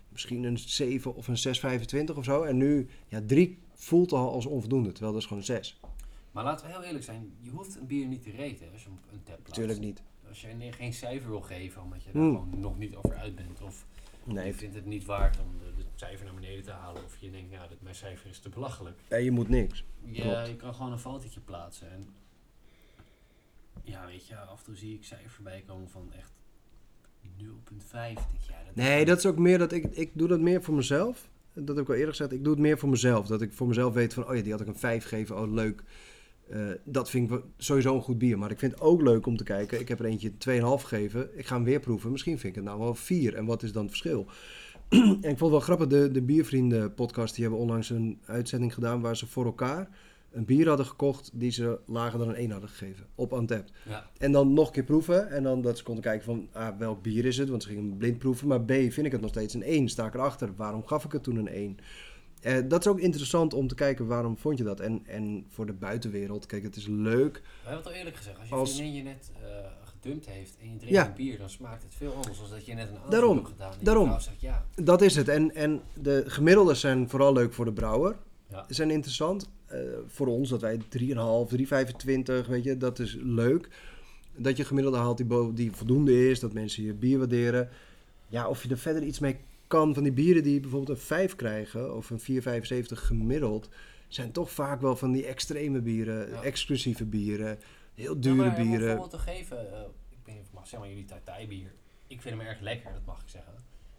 Misschien 0.09 0.43
een 0.43 0.57
7 0.57 1.15
of 1.15 1.27
een 1.27 2.09
6,25 2.09 2.15
of 2.15 2.23
zo. 2.23 2.43
En 2.43 2.57
nu, 2.57 2.87
ja, 3.07 3.21
3 3.25 3.57
voelt 3.73 4.11
al 4.11 4.31
als 4.31 4.45
onvoldoende. 4.45 4.91
Terwijl 4.91 5.11
dat 5.11 5.21
is 5.21 5.27
gewoon 5.27 5.43
een 5.43 5.49
6. 5.49 5.79
Maar 6.31 6.43
laten 6.43 6.65
we 6.65 6.71
heel 6.71 6.83
eerlijk 6.83 7.03
zijn, 7.03 7.31
je 7.41 7.49
hoeft 7.49 7.75
een 7.75 7.87
bier 7.87 8.07
niet 8.07 8.23
te 8.23 8.31
reten 8.31 8.67
als 8.73 8.83
je 8.83 8.89
een 8.89 9.23
tap 9.23 9.35
plaatst. 9.35 9.47
Natuurlijk 9.47 9.79
niet. 9.79 10.01
Als 10.27 10.45
nee, 10.57 10.71
geen 10.71 10.93
cijfer 10.93 11.29
wil 11.29 11.41
geven 11.41 11.81
omdat 11.81 12.03
je 12.03 12.11
daar 12.11 12.21
Hmm. 12.21 12.35
gewoon 12.35 12.59
nog 12.59 12.77
niet 12.77 12.95
over 12.95 13.15
uit 13.15 13.35
bent. 13.35 13.61
Of 13.61 13.85
Nee, 14.27 14.45
je 14.45 14.53
vindt 14.53 14.75
het 14.75 14.85
niet 14.85 15.05
waard 15.05 15.39
om 15.39 15.57
de, 15.59 15.73
de 15.77 15.83
cijfer 15.95 16.25
naar 16.25 16.33
beneden 16.33 16.63
te 16.63 16.71
halen. 16.71 17.03
Of 17.03 17.17
je 17.19 17.31
denkt, 17.31 17.51
ja, 17.51 17.67
dit, 17.67 17.81
mijn 17.81 17.95
cijfer 17.95 18.29
is 18.29 18.39
te 18.39 18.49
belachelijk. 18.49 18.99
Ja, 19.09 19.17
je 19.17 19.31
moet 19.31 19.49
niks. 19.49 19.85
Ja, 20.05 20.21
Klopt. 20.21 20.47
je 20.47 20.55
kan 20.55 20.73
gewoon 20.75 20.91
een 20.91 20.99
fotootje 20.99 21.39
plaatsen. 21.39 21.91
En 21.91 22.07
ja, 23.83 24.05
weet 24.05 24.27
je, 24.27 24.35
af 24.37 24.59
en 24.59 24.65
toe 24.65 24.75
zie 24.75 24.93
ik 24.93 25.03
cijfers 25.03 25.33
voorbij 25.33 25.63
komen 25.67 25.89
van 25.89 26.11
echt 26.13 26.31
0,5. 27.37 27.91
Denk 27.93 28.19
je, 28.39 28.51
Ja, 28.51 28.63
dat 28.65 28.75
Nee, 28.75 29.05
dat 29.05 29.17
is 29.17 29.25
ook 29.25 29.37
meer 29.37 29.57
dat 29.57 29.71
ik, 29.71 29.83
ik 29.85 30.11
doe 30.13 30.27
dat 30.27 30.39
meer 30.39 30.63
voor 30.63 30.75
mezelf. 30.75 31.29
Dat 31.53 31.67
heb 31.75 31.77
ik 31.85 31.87
al 31.89 31.95
eerder 31.95 32.09
gezegd. 32.09 32.31
Ik 32.31 32.43
doe 32.43 32.53
het 32.53 32.61
meer 32.61 32.77
voor 32.77 32.89
mezelf. 32.89 33.27
Dat 33.27 33.41
ik 33.41 33.53
voor 33.53 33.67
mezelf 33.67 33.93
weet 33.93 34.13
van, 34.13 34.27
oh 34.29 34.35
ja, 34.35 34.41
die 34.41 34.51
had 34.51 34.61
ik 34.61 34.67
een 34.67 34.75
5 34.77 35.03
gegeven. 35.03 35.39
Oh, 35.39 35.53
leuk. 35.53 35.83
Eh, 36.49 36.59
dat 36.83 37.09
vind 37.09 37.31
ik 37.31 37.41
sowieso 37.57 37.95
een 37.95 38.01
goed 38.01 38.17
bier. 38.17 38.37
Maar 38.37 38.51
ik 38.51 38.59
vind 38.59 38.71
het 38.71 38.81
ook 38.81 39.01
leuk 39.01 39.25
om 39.25 39.37
te 39.37 39.43
kijken. 39.43 39.79
Ik 39.79 39.87
heb 39.87 39.99
er 39.99 40.05
eentje 40.05 40.31
2,5 40.37 40.83
gegeven. 40.83 41.29
Ik 41.37 41.45
ga 41.45 41.55
hem 41.55 41.63
weer 41.63 41.79
proeven. 41.79 42.11
Misschien 42.11 42.39
vind 42.39 42.55
ik 42.55 42.55
het 42.55 42.69
nou 42.69 42.79
wel 42.79 42.95
4. 42.95 43.35
En 43.35 43.45
wat 43.45 43.63
is 43.63 43.71
dan 43.71 43.81
het 43.81 43.91
verschil? 43.91 44.27
en 44.89 45.15
ik 45.15 45.21
vond 45.21 45.39
het 45.39 45.49
wel 45.49 45.59
grappig. 45.59 45.87
De, 45.87 46.11
de 46.11 46.21
Biervrienden 46.21 46.93
podcast, 46.93 47.33
die 47.33 47.43
hebben 47.43 47.61
onlangs 47.61 47.89
een 47.89 48.19
uitzending 48.25 48.73
gedaan... 48.73 49.01
waar 49.01 49.17
ze 49.17 49.27
voor 49.27 49.45
elkaar 49.45 49.89
een 50.31 50.45
bier 50.45 50.67
hadden 50.67 50.85
gekocht... 50.85 51.31
die 51.33 51.51
ze 51.51 51.79
lager 51.85 52.19
dan 52.19 52.29
een 52.29 52.35
1 52.35 52.51
hadden 52.51 52.69
gegeven. 52.69 53.05
Op 53.15 53.31
Untapped. 53.31 53.71
Ja, 53.89 54.09
En 54.17 54.31
dan 54.31 54.53
nog 54.53 54.67
een 54.67 54.73
keer 54.73 54.83
proeven. 54.83 55.29
En 55.29 55.43
dan 55.43 55.61
dat 55.61 55.77
ze 55.77 55.83
konden 55.83 56.03
kijken 56.03 56.25
van 56.25 56.47
ah, 56.51 56.77
welk 56.77 57.01
bier 57.01 57.25
is 57.25 57.37
het. 57.37 57.49
Want 57.49 57.63
ze 57.63 57.69
gingen 57.69 57.97
blind 57.97 58.17
proeven. 58.17 58.47
Maar 58.47 58.61
B, 58.61 58.71
vind 58.71 59.05
ik 59.05 59.11
het 59.11 59.21
nog 59.21 59.29
steeds 59.29 59.53
een 59.53 59.63
1? 59.63 59.89
Sta 59.89 60.05
ik 60.05 60.13
erachter? 60.13 60.49
Waarom 60.55 60.85
gaf 60.85 61.05
ik 61.05 61.11
het 61.11 61.23
toen 61.23 61.37
een 61.37 61.47
1? 61.47 61.77
Eh, 62.41 62.57
dat 62.67 62.79
is 62.79 62.87
ook 62.87 62.99
interessant 62.99 63.53
om 63.53 63.67
te 63.67 63.75
kijken 63.75 64.07
waarom 64.07 64.37
vond 64.37 64.57
je 64.57 64.63
dat. 64.63 64.79
En, 64.79 65.01
en 65.05 65.45
voor 65.49 65.65
de 65.65 65.73
buitenwereld, 65.73 66.45
kijk, 66.45 66.63
het 66.63 66.75
is 66.75 66.87
leuk. 66.87 67.33
we 67.33 67.41
hebben 67.61 67.77
het 67.77 67.87
al 67.87 67.93
eerlijk 67.93 68.15
gezegd. 68.15 68.39
Als 68.39 68.49
je 68.49 68.55
Als- 68.55 68.75
vriendin 68.75 68.93
je 68.95 69.03
net 69.03 69.31
eh, 69.41 69.47
gedumpt 69.83 70.25
heeft 70.29 70.57
en 70.61 70.65
je 70.71 70.75
drinkt 70.77 70.95
Ja. 70.95 71.07
een 71.07 71.13
bier, 71.13 71.37
dan 71.37 71.49
smaakt 71.49 71.83
het 71.83 71.93
veel 71.95 72.13
anders 72.13 72.39
dan 72.39 72.49
dat 72.49 72.65
je 72.65 72.73
net 72.73 72.87
een 72.89 72.95
aantal 72.95 73.09
Daarom, 73.09 73.35
hebt 73.35 73.47
gedaan. 73.47 73.73
Daarom. 73.81 74.19
Zegt, 74.19 74.41
ja, 74.41 74.65
Dat 74.75 75.01
is 75.01 75.15
het. 75.15 75.27
En, 75.27 75.55
en 75.55 75.81
de 76.01 76.23
gemiddelden 76.27 76.75
zijn 76.75 77.09
vooral 77.09 77.33
leuk 77.33 77.53
voor 77.53 77.65
de 77.65 77.73
brouwer. 77.73 78.15
Ja. 78.49 78.65
Zijn 78.69 78.91
interessant. 78.91 79.49
Eh, 79.65 79.79
voor 80.07 80.27
ons 80.27 80.49
dat 80.49 80.61
wij 80.61 80.77
3,5, 80.89 81.47
3,25, 81.47 82.47
weet 82.47 82.63
je, 82.63 82.77
dat 82.77 82.99
is 82.99 83.17
leuk. 83.19 83.69
Dat 84.35 84.57
je 84.57 84.65
gemiddelde 84.65 84.97
haalt 84.97 85.17
die, 85.17 85.53
die 85.53 85.71
voldoende 85.71 86.29
is, 86.29 86.39
dat 86.39 86.53
mensen 86.53 86.83
je 86.83 86.93
bier 86.93 87.17
waarderen. 87.17 87.69
Ja, 88.27 88.47
of 88.47 88.63
je 88.63 88.69
er 88.69 88.77
verder 88.77 89.03
iets 89.03 89.19
mee 89.19 89.37
kan 89.67 89.93
van 89.93 90.03
die 90.03 90.11
bieren 90.11 90.43
die 90.43 90.59
bijvoorbeeld 90.59 90.97
een 90.97 91.03
5 91.05 91.35
krijgen 91.35 91.95
of 91.95 92.09
een 92.09 92.19
4,75 92.19 93.05
gemiddeld, 93.05 93.69
zijn 94.07 94.31
toch 94.31 94.51
vaak 94.51 94.81
wel 94.81 94.95
van 94.95 95.11
die 95.11 95.25
extreme 95.25 95.81
bieren, 95.81 96.29
Ja. 96.29 96.41
exclusieve 96.43 97.05
bieren, 97.05 97.59
heel 97.93 98.13
Ja, 98.15 98.21
dure 98.21 98.35
maar 98.35 98.55
om 98.55 98.61
een 98.61 98.67
bieren. 98.69 98.87
voorbeeld 98.89 99.09
te 99.09 99.17
geven. 99.31 99.57
eh, 99.73 99.79
ik 100.09 100.17
weet 100.23 100.35
niet 100.35 100.43
of 100.43 100.47
ik 100.47 100.53
mag 100.53 100.61
zeggen, 100.67 100.79
maar 100.79 100.89
jullie 100.89 101.05
Tai 101.05 101.21
Tai 101.23 101.47
bier. 101.47 101.73
Ik 102.07 102.21
vind 102.21 102.37
hem 102.37 102.47
erg 102.47 102.59
lekker, 102.59 102.93
dat 102.93 103.05
mag 103.05 103.21
ik 103.21 103.29
zeggen. 103.29 103.53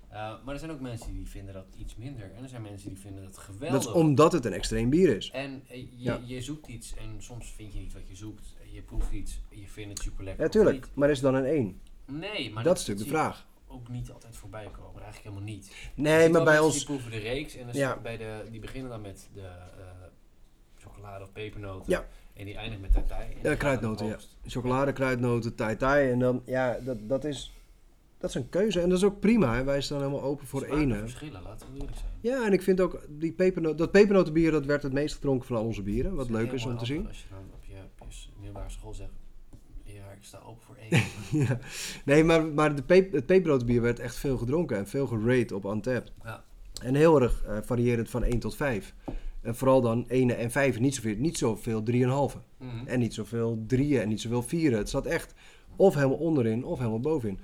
Eh, 0.08 0.34
maar 0.44 0.54
er 0.54 0.58
zijn 0.58 0.70
ook 0.70 0.80
mensen 0.80 1.12
die 1.12 1.26
vinden 1.28 1.54
dat 1.54 1.66
iets 1.76 1.96
minder. 1.96 2.32
En 2.36 2.42
er 2.42 2.48
zijn 2.48 2.62
mensen 2.62 2.88
die 2.88 2.98
vinden 2.98 3.22
dat 3.24 3.38
geweldig. 3.38 3.82
Dat 3.82 3.94
is 3.94 4.00
omdat 4.00 4.32
het 4.32 4.44
een 4.44 4.52
extreem 4.52 4.90
bier 4.90 5.16
is. 5.16 5.30
En 5.30 5.62
eh, 5.68 5.76
je, 5.76 5.86
Ja. 5.96 6.20
je 6.24 6.40
zoekt 6.40 6.66
iets 6.66 6.94
en 6.94 7.14
soms 7.18 7.52
vind 7.52 7.72
je 7.72 7.78
niet 7.78 7.92
wat 7.92 8.08
je 8.08 8.16
zoekt. 8.16 8.54
Je 8.72 8.82
proeft 8.82 9.12
iets, 9.12 9.40
je 9.50 9.66
vindt 9.66 9.90
het 9.90 9.98
super 9.98 10.24
lekker. 10.24 10.44
Ja, 10.44 10.50
tuurlijk. 10.50 10.88
Maar 10.94 11.10
is 11.10 11.20
het 11.22 11.32
dan 11.32 11.34
een 11.34 11.44
1? 11.56 11.80
Nee, 12.06 12.50
maar 12.52 12.64
Dat 12.64 12.78
is 12.78 12.86
natuurlijk 12.86 13.10
de 13.10 13.16
vraag. 13.16 13.46
Ook 13.68 13.88
niet 13.88 14.10
altijd 14.10 14.36
voorbij 14.36 14.68
komen. 14.72 15.02
Eigenlijk 15.02 15.34
helemaal 15.34 15.54
niet. 15.54 15.90
Nee, 15.94 16.28
maar 16.28 16.44
bij 16.44 16.58
ons... 16.58 16.74
Die 16.74 16.84
proeven 16.84 17.10
de 17.10 17.18
reeks 17.18 17.56
en 17.56 17.68
Ja. 17.72 17.98
bij 18.02 18.16
de, 18.16 18.44
die 18.50 18.60
beginnen 18.60 18.90
dan 18.90 19.00
met 19.00 19.28
de 19.34 19.40
eh, 19.40 19.84
chocolade 20.76 21.24
of 21.24 21.32
pepernoten. 21.32 21.92
Ja. 21.92 22.06
En 22.34 22.44
die 22.44 22.56
eindigt 22.56 22.80
met 22.82 22.92
gaan 22.92 23.04
dan 23.42 23.56
kruidnoten, 23.56 24.06
ja. 24.06 24.16
Chocolade, 24.46 24.92
kruidnoten, 24.92 25.54
tai 25.54 25.76
tai. 25.76 26.10
En 26.10 26.18
dan, 26.18 26.42
ja, 26.46 26.78
dat, 26.84 26.96
dat, 27.08 27.24
is, 27.24 27.52
dat 28.18 28.30
is 28.30 28.36
een 28.36 28.48
keuze. 28.48 28.80
En 28.80 28.88
dat 28.88 28.98
is 28.98 29.04
ook 29.04 29.20
prima. 29.20 29.54
Hè. 29.54 29.64
Wij 29.64 29.80
staan 29.80 29.98
helemaal 29.98 30.22
open 30.22 30.46
voor 30.46 30.62
ene. 30.64 30.98
verschillen, 30.98 31.42
laten 31.42 31.66
we 31.72 31.78
eerlijk 31.78 31.96
zijn. 31.96 32.10
Ja, 32.20 32.46
en 32.46 32.52
ik 32.52 32.62
vind 32.62 32.80
ook 32.80 33.06
die 33.08 33.32
peperno 33.32 33.74
dat 33.74 33.90
pepernotenbier, 33.90 34.50
dat 34.50 34.64
werd 34.64 34.82
het 34.82 34.92
meest 34.92 35.14
gedronken 35.14 35.46
van 35.46 35.56
al 35.56 35.64
onze 35.64 35.82
bieren. 35.82 36.14
Wat 36.14 36.30
leuk 36.30 36.52
is 36.52 36.64
om 36.64 36.78
te 36.78 36.86
zien. 36.86 37.06
Als 37.08 37.22
je 37.22 37.28
dan 37.30 37.44
op 37.54 37.64
je, 37.64 37.74
op 37.98 38.10
je 38.10 38.28
middelbare 38.36 38.70
school 38.70 38.94
zegt, 38.94 39.10
ja, 39.10 39.17
sta 40.28 40.40
open 40.46 40.62
voor 40.62 40.76
één. 40.76 41.02
ja. 41.46 41.58
Nee, 42.04 42.24
maar, 42.24 42.46
maar 42.46 42.76
de 42.76 42.82
pe 42.82 43.08
het 43.12 43.26
pepernotenbier 43.26 43.82
werd 43.82 43.98
echt 43.98 44.16
veel 44.16 44.36
gedronken 44.36 44.76
en 44.76 44.86
veel 44.86 45.06
gerate 45.06 45.54
op 45.54 45.66
Antep. 45.66 46.10
Ja. 46.24 46.44
En 46.82 46.94
heel 46.94 47.22
erg 47.22 47.44
eh, 47.44 47.56
variërend 47.62 48.10
van 48.10 48.24
1 48.24 48.38
tot 48.38 48.56
5. 48.56 48.94
En 49.40 49.56
vooral 49.56 49.80
dan 49.80 50.08
1 50.08 50.36
en 50.36 50.50
5, 50.50 50.80
niet 50.80 50.94
zoveel, 50.94 51.14
niet 51.18 51.38
zoveel 51.38 51.82
3,5. 51.82 52.38
Mhm. 52.58 52.86
En 52.86 52.98
niet 52.98 53.14
zoveel 53.14 53.64
3 53.66 54.00
en 54.00 54.08
niet 54.08 54.20
zoveel 54.20 54.42
4. 54.42 54.76
Het 54.76 54.88
zat 54.88 55.06
echt 55.06 55.34
of 55.76 55.94
helemaal 55.94 56.16
onderin 56.16 56.64
of 56.64 56.78
helemaal 56.78 57.00
bovenin. 57.00 57.38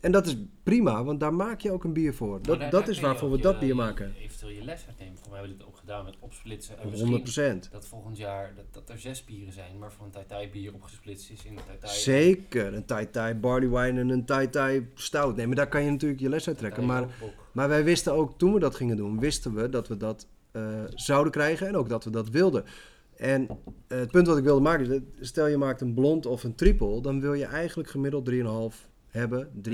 En 0.00 0.12
dat 0.12 0.26
is 0.26 0.36
prima, 0.62 1.04
want 1.04 1.20
daar 1.20 1.34
maak 1.34 1.60
je 1.60 1.70
ook 1.70 1.84
een 1.84 1.92
bier 1.92 2.14
voor. 2.14 2.28
Maar 2.30 2.42
Dat, 2.42 2.58
daar- 2.60 2.70
dat 2.70 2.80
daar 2.80 2.90
is 2.90 3.00
waarvoor 3.00 3.30
we 3.30 3.36
je- 3.36 3.42
dat 3.42 3.58
bier 3.58 3.68
je- 3.68 3.74
maken. 3.74 4.14
Eventueel 4.18 4.50
je 4.52 4.64
les 4.64 4.84
uitnemen. 4.88 5.18
Voor 5.18 5.30
mij 5.30 5.38
hebben 5.38 5.56
we 5.56 5.62
dit 5.62 5.72
ook 5.72 5.78
gedaan 5.78 6.04
met 6.04 6.14
opsplitsen. 6.20 6.78
En 6.78 6.88
misschien 6.90 7.08
100%. 7.10 7.68
dat 7.72 7.86
volgend 7.86 8.16
jaar 8.16 8.52
dat, 8.56 8.64
dat 8.70 8.88
er 8.90 8.98
zes 8.98 9.24
bieren 9.24 9.52
zijn, 9.52 9.78
waarvan 9.78 10.04
een 10.06 10.12
Tai 10.12 10.24
Tai 10.26 10.50
bier 10.50 10.74
opgesplitst 10.74 11.30
is 11.30 11.44
in 11.44 11.54
de 11.56 11.62
Tai 11.66 11.78
Tai. 11.78 11.92
Zeker, 11.92 12.74
een 12.74 12.84
Tai 12.84 13.10
Tai 13.10 13.34
barley 13.34 13.68
wine 13.68 14.00
en 14.00 14.08
een 14.08 14.24
Tai 14.24 14.48
Tai 14.50 14.86
stout. 14.94 15.36
Nee, 15.36 15.46
maar 15.46 15.56
daar 15.56 15.68
kan 15.68 15.84
je 15.84 15.90
natuurlijk 15.90 16.20
je 16.20 16.28
les 16.28 16.48
uit 16.48 16.58
trekken. 16.58 16.86
Maar, 16.86 17.08
maar 17.52 17.68
wij 17.68 17.84
wisten 17.84 18.12
ook, 18.12 18.38
toen 18.38 18.52
we 18.52 18.58
dat 18.58 18.74
gingen 18.74 18.96
doen, 18.96 19.20
wisten 19.20 19.54
we 19.54 19.68
dat 19.68 19.88
we 19.88 19.96
dat 19.96 20.26
eh, 20.52 20.62
zouden 20.94 21.32
krijgen 21.32 21.66
en 21.66 21.76
ook 21.76 21.88
dat 21.88 22.04
we 22.04 22.10
dat 22.10 22.28
wilden. 22.28 22.64
En 23.16 23.48
eh, 23.88 23.98
het 23.98 24.10
punt 24.10 24.26
wat 24.26 24.38
ik 24.38 24.44
wilde 24.44 24.60
maken 24.60 25.12
is, 25.20 25.28
stel 25.28 25.46
je 25.46 25.56
maakt 25.56 25.80
een 25.80 25.94
blond 25.94 26.26
of 26.26 26.44
een 26.44 26.54
triple, 26.54 27.00
dan 27.02 27.20
wil 27.20 27.34
je 27.34 27.44
eigenlijk 27.44 27.90
gemiddeld 27.90 28.24
3,5 28.30 28.89
hebben. 29.10 29.50
3,25, 29.68 29.72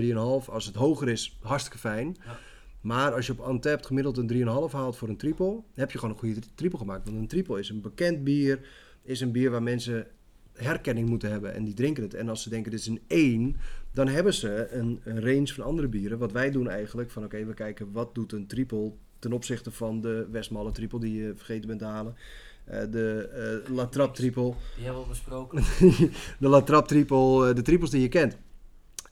3,5. 0.00 0.48
Als 0.48 0.66
het 0.66 0.74
hoger 0.74 1.08
is, 1.08 1.38
hartstikke 1.42 1.78
fijn. 1.78 2.16
Ja. 2.24 2.38
Maar 2.80 3.12
als 3.12 3.26
je 3.26 3.32
op 3.32 3.48
Untapped 3.48 3.86
gemiddeld 3.86 4.16
een 4.16 4.68
3,5 4.68 4.72
haalt 4.72 4.96
voor 4.96 5.08
een 5.08 5.16
triple, 5.16 5.62
heb 5.74 5.90
je 5.90 5.98
gewoon 5.98 6.14
een 6.14 6.20
goede 6.20 6.40
triple 6.54 6.78
gemaakt. 6.78 7.04
Want 7.04 7.16
een 7.16 7.28
triple 7.28 7.58
is 7.58 7.68
een 7.68 7.80
bekend 7.80 8.24
bier, 8.24 8.68
is 9.02 9.20
een 9.20 9.32
bier 9.32 9.50
waar 9.50 9.62
mensen 9.62 10.06
herkenning 10.52 11.08
moeten 11.08 11.30
hebben 11.30 11.54
en 11.54 11.64
die 11.64 11.74
drinken 11.74 12.02
het. 12.02 12.14
En 12.14 12.28
als 12.28 12.42
ze 12.42 12.48
denken 12.48 12.70
dit 12.70 12.80
is 12.80 12.86
een 12.86 13.00
1, 13.06 13.56
dan 13.92 14.08
hebben 14.08 14.34
ze 14.34 14.68
een, 14.70 15.00
een 15.04 15.20
range 15.20 15.46
van 15.46 15.64
andere 15.64 15.88
bieren. 15.88 16.18
Wat 16.18 16.32
wij 16.32 16.50
doen 16.50 16.68
eigenlijk, 16.68 17.10
van 17.10 17.24
oké, 17.24 17.44
we 17.44 17.54
kijken 17.54 17.92
wat 17.92 18.14
doet 18.14 18.32
een 18.32 18.46
triple 18.46 18.92
ten 19.18 19.32
opzichte 19.32 19.70
van 19.70 20.00
de 20.00 20.26
Westmalle 20.30 20.72
triple 20.72 21.00
die 21.00 21.22
je 21.22 21.32
vergeten 21.36 21.68
bent 21.68 21.80
te 21.80 21.86
halen. 21.86 22.16
Eh, 22.64 22.80
de 22.90 23.28
eh 23.66 23.74
La 23.74 23.86
Trappe 23.86 24.16
triple, 24.16 24.54
Die 24.74 24.84
hebben 24.84 24.94
we 24.94 24.98
al 25.00 25.08
besproken. 25.08 25.62
de 26.38 26.48
La 26.48 26.62
Trappe 26.62 26.88
triple, 26.88 27.48
eh, 27.48 27.54
de 27.54 27.62
triples 27.62 27.90
die 27.90 28.00
je 28.00 28.08
kent. 28.08 28.36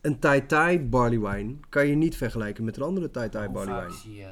Een 0.04 0.18
Tai 0.18 0.46
Tai 0.46 0.80
barley 0.80 1.20
wine 1.20 1.54
kan 1.68 1.86
je 1.86 1.94
niet 1.94 2.16
vergelijken 2.16 2.64
met 2.64 2.76
een 2.76 2.82
andere 2.82 3.10
Tai 3.10 3.28
Hoe 3.32 3.48
barley 3.48 3.74
vaak 3.74 3.86
wine. 3.88 4.00
zie 4.00 4.14
je 4.14 4.26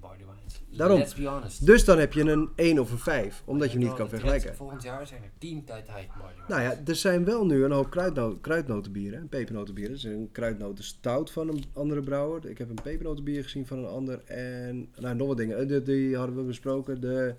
barley 0.00 0.24
wines? 0.26 0.62
Daarom. 0.78 0.98
Let's 0.98 1.14
be 1.14 1.26
honest. 1.26 1.66
Dus 1.66 1.84
dan 1.84 1.98
heb 1.98 2.12
je 2.12 2.20
een 2.20 2.48
1 2.56 2.78
of 2.78 2.90
een 2.90 2.98
5, 2.98 3.42
omdat 3.44 3.72
je 3.72 3.78
hem 3.78 3.86
niet 3.86 3.96
kan 3.96 4.08
vergelijken. 4.08 4.54
Volgend 4.56 4.82
jaar 4.82 5.06
zijn 5.06 5.22
er 5.22 5.30
10 5.38 5.64
Tai 5.64 5.82
Tai 5.82 6.06
barley 6.18 6.34
wines. 6.34 6.48
Nou 6.48 6.62
ja, 6.62 6.74
er 6.86 6.94
zijn 6.96 7.24
wel 7.24 7.46
nu 7.46 7.64
een 7.64 7.70
hoop 7.70 7.90
kruidno 7.90 8.38
kruidnotenbieren 8.40 9.18
en 9.18 9.28
pepernotenbieren. 9.28 9.92
Er 9.92 9.98
is 9.98 10.04
een 10.04 10.28
kruidnoten 10.32 10.84
stout 10.84 11.30
van 11.30 11.48
een 11.48 11.64
andere 11.72 12.00
brouwer. 12.00 12.46
Ik 12.50 12.58
heb 12.58 12.68
een 12.68 12.82
pepernotenbier 12.82 13.42
gezien 13.42 13.66
van 13.66 13.78
een 13.78 13.86
ander. 13.86 14.24
En 14.24 14.88
nou, 14.96 15.14
nog 15.16 15.26
wat 15.28 15.36
dingen. 15.36 15.58
Eh, 15.58 15.68
Die, 15.68 15.82
die 15.82 16.16
hadden 16.16 16.36
we 16.36 16.42
besproken. 16.42 17.00
De, 17.00 17.34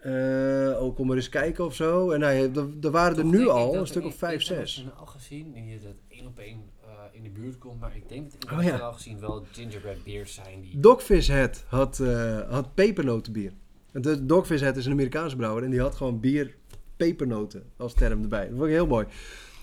eh, 0.00 0.82
oh, 0.82 0.94
kom 0.96 1.06
maar 1.06 1.16
eens 1.16 1.28
kijken 1.28 1.64
of 1.64 1.74
zo. 1.74 2.10
En 2.10 2.20
nou, 2.20 2.34
ja, 2.34 2.42
er, 2.60 2.68
er 2.82 2.90
waren 2.90 3.16
er 3.18 3.24
nu 3.24 3.48
al 3.48 3.64
dat 3.66 3.74
een 3.74 3.80
er 3.80 3.86
stuk 3.86 4.04
of 4.04 4.14
5, 4.14 4.40
Ik 4.42 4.46
heb 4.48 4.56
6. 4.58 4.76
het 4.76 4.96
al 4.96 5.06
gezien, 5.06 5.52
niet 5.52 5.82
dat 5.82 5.88
het 5.90 6.00
één 6.12 6.26
op 6.26 6.38
één 6.38 6.60
eh, 6.84 6.88
in 7.12 7.22
de 7.22 7.28
buurt 7.30 7.58
komt, 7.58 7.80
maar 7.80 7.96
ik 7.96 8.08
denk 8.08 8.32
dat 8.32 8.42
ik 8.44 8.50
Oh, 8.58 8.62
ja. 8.64 8.92
gezien 8.92 9.20
wel 9.20 9.44
gingerbread 9.52 10.04
beers 10.04 10.34
zijn 10.34 10.60
die... 10.60 10.80
Dogfish 10.80 11.28
Head 11.28 11.64
had, 11.68 12.00
eh, 12.00 12.50
had 12.50 12.74
pepernotenbier. 12.74 13.52
De 13.92 14.26
Dogfish 14.26 14.60
Head 14.60 14.76
is 14.76 14.86
een 14.86 14.92
Amerikaanse 14.92 15.36
brouwer 15.36 15.64
en 15.64 15.70
die 15.70 15.80
had 15.80 15.94
gewoon 15.94 16.20
bier 16.20 16.56
pepernoten 16.96 17.64
als 17.76 17.94
term 17.94 18.22
erbij. 18.22 18.40
Dat 18.48 18.50
vond 18.56 18.62
ik 18.64 18.70
heel 18.70 18.86
mooi. 18.86 19.06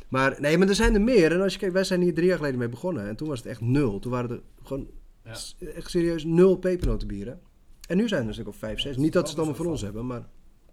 Maar 0.08 0.38
nee, 0.42 0.58
maar 0.58 0.68
er 0.68 0.76
zijn 0.76 0.94
er 0.94 1.02
meer. 1.02 1.32
En 1.32 1.42
als 1.42 1.54
je 1.54 1.60
kijkt, 1.60 1.74
wij 1.74 1.84
zijn 1.84 2.02
hier 2.02 2.14
drie 2.14 2.28
jaar 2.28 2.38
geleden 2.38 2.60
mee 2.60 2.70
begonnen. 2.70 3.08
En 3.08 3.16
toen 3.16 3.28
was 3.28 3.38
het 3.40 3.48
echt 3.48 3.62
nul. 3.62 4.00
Toen 4.00 4.12
waren 4.12 4.30
er 4.30 4.42
gewoon 4.64 4.88
Ja. 5.24 5.32
echt 5.76 5.90
serieus 5.90 6.24
nul 6.24 6.56
pepernotenbieren. 6.58 7.40
En 7.88 7.98
nu 7.98 8.08
zijn 8.08 8.22
er 8.22 8.28
een 8.28 8.34
stuk 8.34 8.48
of 8.48 8.56
vijf, 8.56 8.80
zes. 8.80 8.96
Ja, 8.96 9.02
Niet 9.02 9.14
dat 9.14 9.24
ze 9.24 9.30
het 9.30 9.38
allemaal 9.38 9.56
voor 9.58 9.66
ons 9.72 9.82
hebben, 9.82 10.06
maar... 10.08 10.28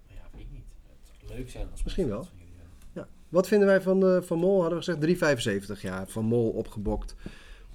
Ja, 0.07 0.15
weet 0.33 0.41
ik 0.43 0.51
niet. 0.53 0.65
Het 1.01 1.19
zou 1.27 1.39
leuk 1.39 1.51
zijn 1.51 1.69
als 1.71 1.83
Misschien 1.83 2.09
wel. 2.09 2.19
dat 2.19 2.27
van 2.29 2.37
jullie 2.39 2.53
hebben. 2.95 3.09
Wat 3.29 3.49
vinden 3.49 3.69
wij 3.69 3.83
van, 3.83 4.01
de, 4.01 4.23
van 4.23 4.39
Mol? 4.39 4.61
Hadden 4.61 4.79
we 4.79 4.85
gezegd 4.85 5.77
3,75. 5.77 5.81
Ja, 5.81 6.07
van 6.07 6.25
Mol 6.25 6.51
opgebokt. 6.51 7.15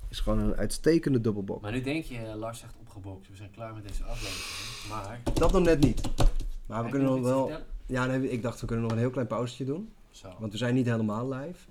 Is 0.10 0.20
gewoon 0.20 0.40
een 0.40 0.56
uitstekende 0.56 1.22
dubbelbok. 1.22 1.62
Maar 1.62 1.72
nu 1.72 1.82
denk 1.82 2.04
je, 2.04 2.18
eh, 2.18 2.36
Lars 2.36 2.60
zegt 2.60 2.76
opgebokt, 2.80 3.30
we 3.30 3.36
zijn 3.36 3.52
klaar 3.52 3.74
met 3.74 3.88
deze 3.88 4.04
aflevering. 4.04 4.90
Maar... 4.90 5.22
Dat 5.34 5.52
nog 5.52 5.64
net 5.64 5.80
niet. 5.80 6.02
Maar 6.66 6.84
we 6.84 6.90
kunnen 6.90 7.12
nog 7.12 7.22
wel... 7.22 7.52
Ja, 7.86 8.06
nee, 8.06 8.30
ik 8.30 8.42
dacht 8.42 8.62
we 8.62 8.66
kunnen 8.66 8.84
nog 8.84 8.94
een 8.94 9.00
heel 9.02 9.10
klein 9.10 9.28
pauzetje 9.28 9.66
doen. 9.66 9.90
Zo. 10.12 10.30
Want 10.40 10.52
we 10.52 10.58
zijn 10.58 10.76
niet 10.76 10.86
helemaal 10.86 11.30
live. 11.34 11.68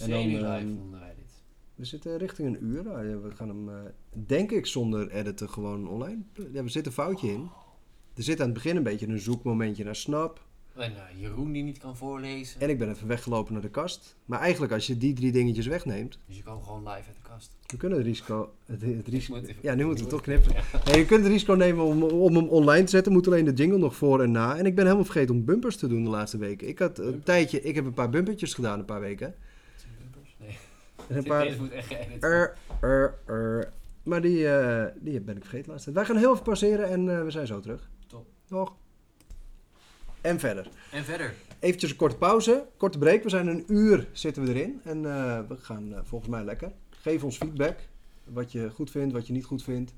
en 0.00 0.10
dan, 0.10 0.20
Semi-live 0.20 0.46
ehm, 0.46 0.76
vonden 0.76 1.00
wij 1.00 1.14
dit. 1.16 1.42
We 1.74 1.84
zitten 1.84 2.18
richting 2.18 2.48
een 2.48 2.64
uur. 2.64 2.84
Ja, 2.84 3.18
We 3.20 3.30
gaan 3.34 3.48
hem, 3.48 3.68
eh, 3.68 3.74
denk 4.10 4.50
ik, 4.50 4.66
zonder 4.66 5.10
editen 5.10 5.48
gewoon 5.48 5.88
online. 5.88 6.22
Ja, 6.52 6.62
er 6.62 6.70
zit 6.70 6.86
een 6.86 6.92
foutje 6.92 7.32
in. 7.32 7.50
Er 8.14 8.22
zit 8.22 8.40
aan 8.40 8.44
het 8.44 8.54
begin 8.54 8.76
een 8.76 8.82
beetje 8.82 9.06
een 9.06 9.18
zoekmomentje 9.18 9.84
naar 9.84 9.96
Snap. 9.96 10.40
En 10.80 10.96
eh, 10.96 11.20
Jeroen 11.20 11.52
die 11.52 11.62
niet 11.62 11.78
kan 11.78 11.96
voorlezen. 11.96 12.60
En 12.60 12.70
ik 12.70 12.78
ben 12.78 12.90
even 12.90 13.06
weggelopen 13.06 13.52
naar 13.52 13.62
de 13.62 13.68
kast. 13.70 14.16
Maar 14.24 14.40
eigenlijk 14.40 14.72
als 14.72 14.86
je 14.86 14.96
die 14.96 15.12
drie 15.14 15.32
dingetjes 15.32 15.66
wegneemt... 15.66 16.18
Dus 16.26 16.36
je 16.36 16.42
kan 16.42 16.62
gewoon 16.62 16.78
live 16.78 16.92
uit 17.06 17.16
de 17.22 17.28
kast. 17.28 17.50
We 17.66 17.76
kunnen 17.76 17.98
het 17.98 18.06
risico... 18.06 18.52
Het, 18.66 18.82
het 18.82 19.08
risico 19.08 19.34
Moet 19.38 19.46
even- 19.48 19.62
ja, 19.62 19.74
nu 19.74 19.84
moeten 19.84 20.04
we 20.04 20.10
toch 20.10 20.20
knippen. 20.20 20.54
Nee, 20.84 20.98
je 20.98 21.06
kunt 21.06 21.22
het 21.22 21.32
risico 21.32 21.52
nemen 21.54 21.84
om, 21.84 22.02
om 22.02 22.34
hem 22.36 22.48
online 22.48 22.84
te 22.84 22.90
zetten. 22.90 23.12
Moet 23.12 23.26
alleen 23.26 23.44
de 23.44 23.52
jingle 23.52 23.78
nog 23.78 23.96
voor 23.96 24.22
en 24.22 24.30
na. 24.30 24.56
En 24.56 24.66
ik 24.66 24.74
ben 24.74 24.84
helemaal 24.84 25.04
vergeten 25.04 25.34
om 25.34 25.44
bumpers 25.44 25.76
te 25.76 25.88
doen 25.88 26.04
de 26.04 26.10
laatste 26.10 26.38
weken. 26.38 26.68
Ik 26.68 26.78
had 26.78 26.98
een 26.98 27.22
tijdje... 27.22 27.60
Ik 27.62 27.74
heb 27.74 27.84
een 27.84 27.94
paar 27.94 28.10
bumpertjes 28.10 28.54
gedaan 28.54 28.78
een 28.78 28.84
paar 28.84 29.00
weken. 29.00 29.34
Zijn 29.76 29.92
bumpers? 29.98 30.36
Nee. 30.38 30.56
En 31.08 31.16
een 31.16 31.24
paar... 31.32 31.44
Deze 31.44 31.60
moet 31.60 31.70
echt 31.70 31.92
Er, 32.20 32.56
er, 32.80 33.14
er. 33.26 33.72
Maar 34.02 34.20
die, 34.22 34.48
eh, 34.48 34.84
die 35.00 35.20
ben 35.20 35.36
ik 35.36 35.42
vergeten 35.42 35.70
laatst. 35.72 35.92
Wij 35.92 36.04
gaan 36.04 36.16
heel 36.16 36.32
even 36.32 36.42
pauzeren 36.44 36.88
en 36.88 37.08
eh, 37.18 37.24
we 37.24 37.30
zijn 37.30 37.46
zo 37.46 37.60
terug. 37.60 37.90
Top. 38.06 38.26
Nog. 38.48 38.74
En 40.20 40.38
verder. 40.40 40.68
En 40.92 41.04
verder. 41.04 41.34
Eventjes 41.58 41.90
een 41.90 41.96
korte 41.96 42.16
pauze, 42.16 42.66
korte 42.76 42.98
break. 42.98 43.22
We 43.22 43.28
zijn 43.28 43.46
een 43.46 43.64
uur 43.68 44.08
zitten 44.12 44.44
we 44.44 44.54
erin. 44.54 44.80
En 44.84 44.96
eh, 45.06 45.38
we 45.48 45.56
gaan 45.56 45.94
eh, 45.94 46.00
volgens 46.04 46.30
mij 46.30 46.44
lekker. 46.44 46.72
Geef 46.90 47.24
ons 47.24 47.36
feedback. 47.36 47.78
Wat 48.24 48.52
je 48.52 48.70
goed 48.70 48.90
vindt, 48.90 49.12
wat 49.12 49.26
je 49.26 49.32
niet 49.32 49.44
goed 49.44 49.62
vindt. 49.62 49.92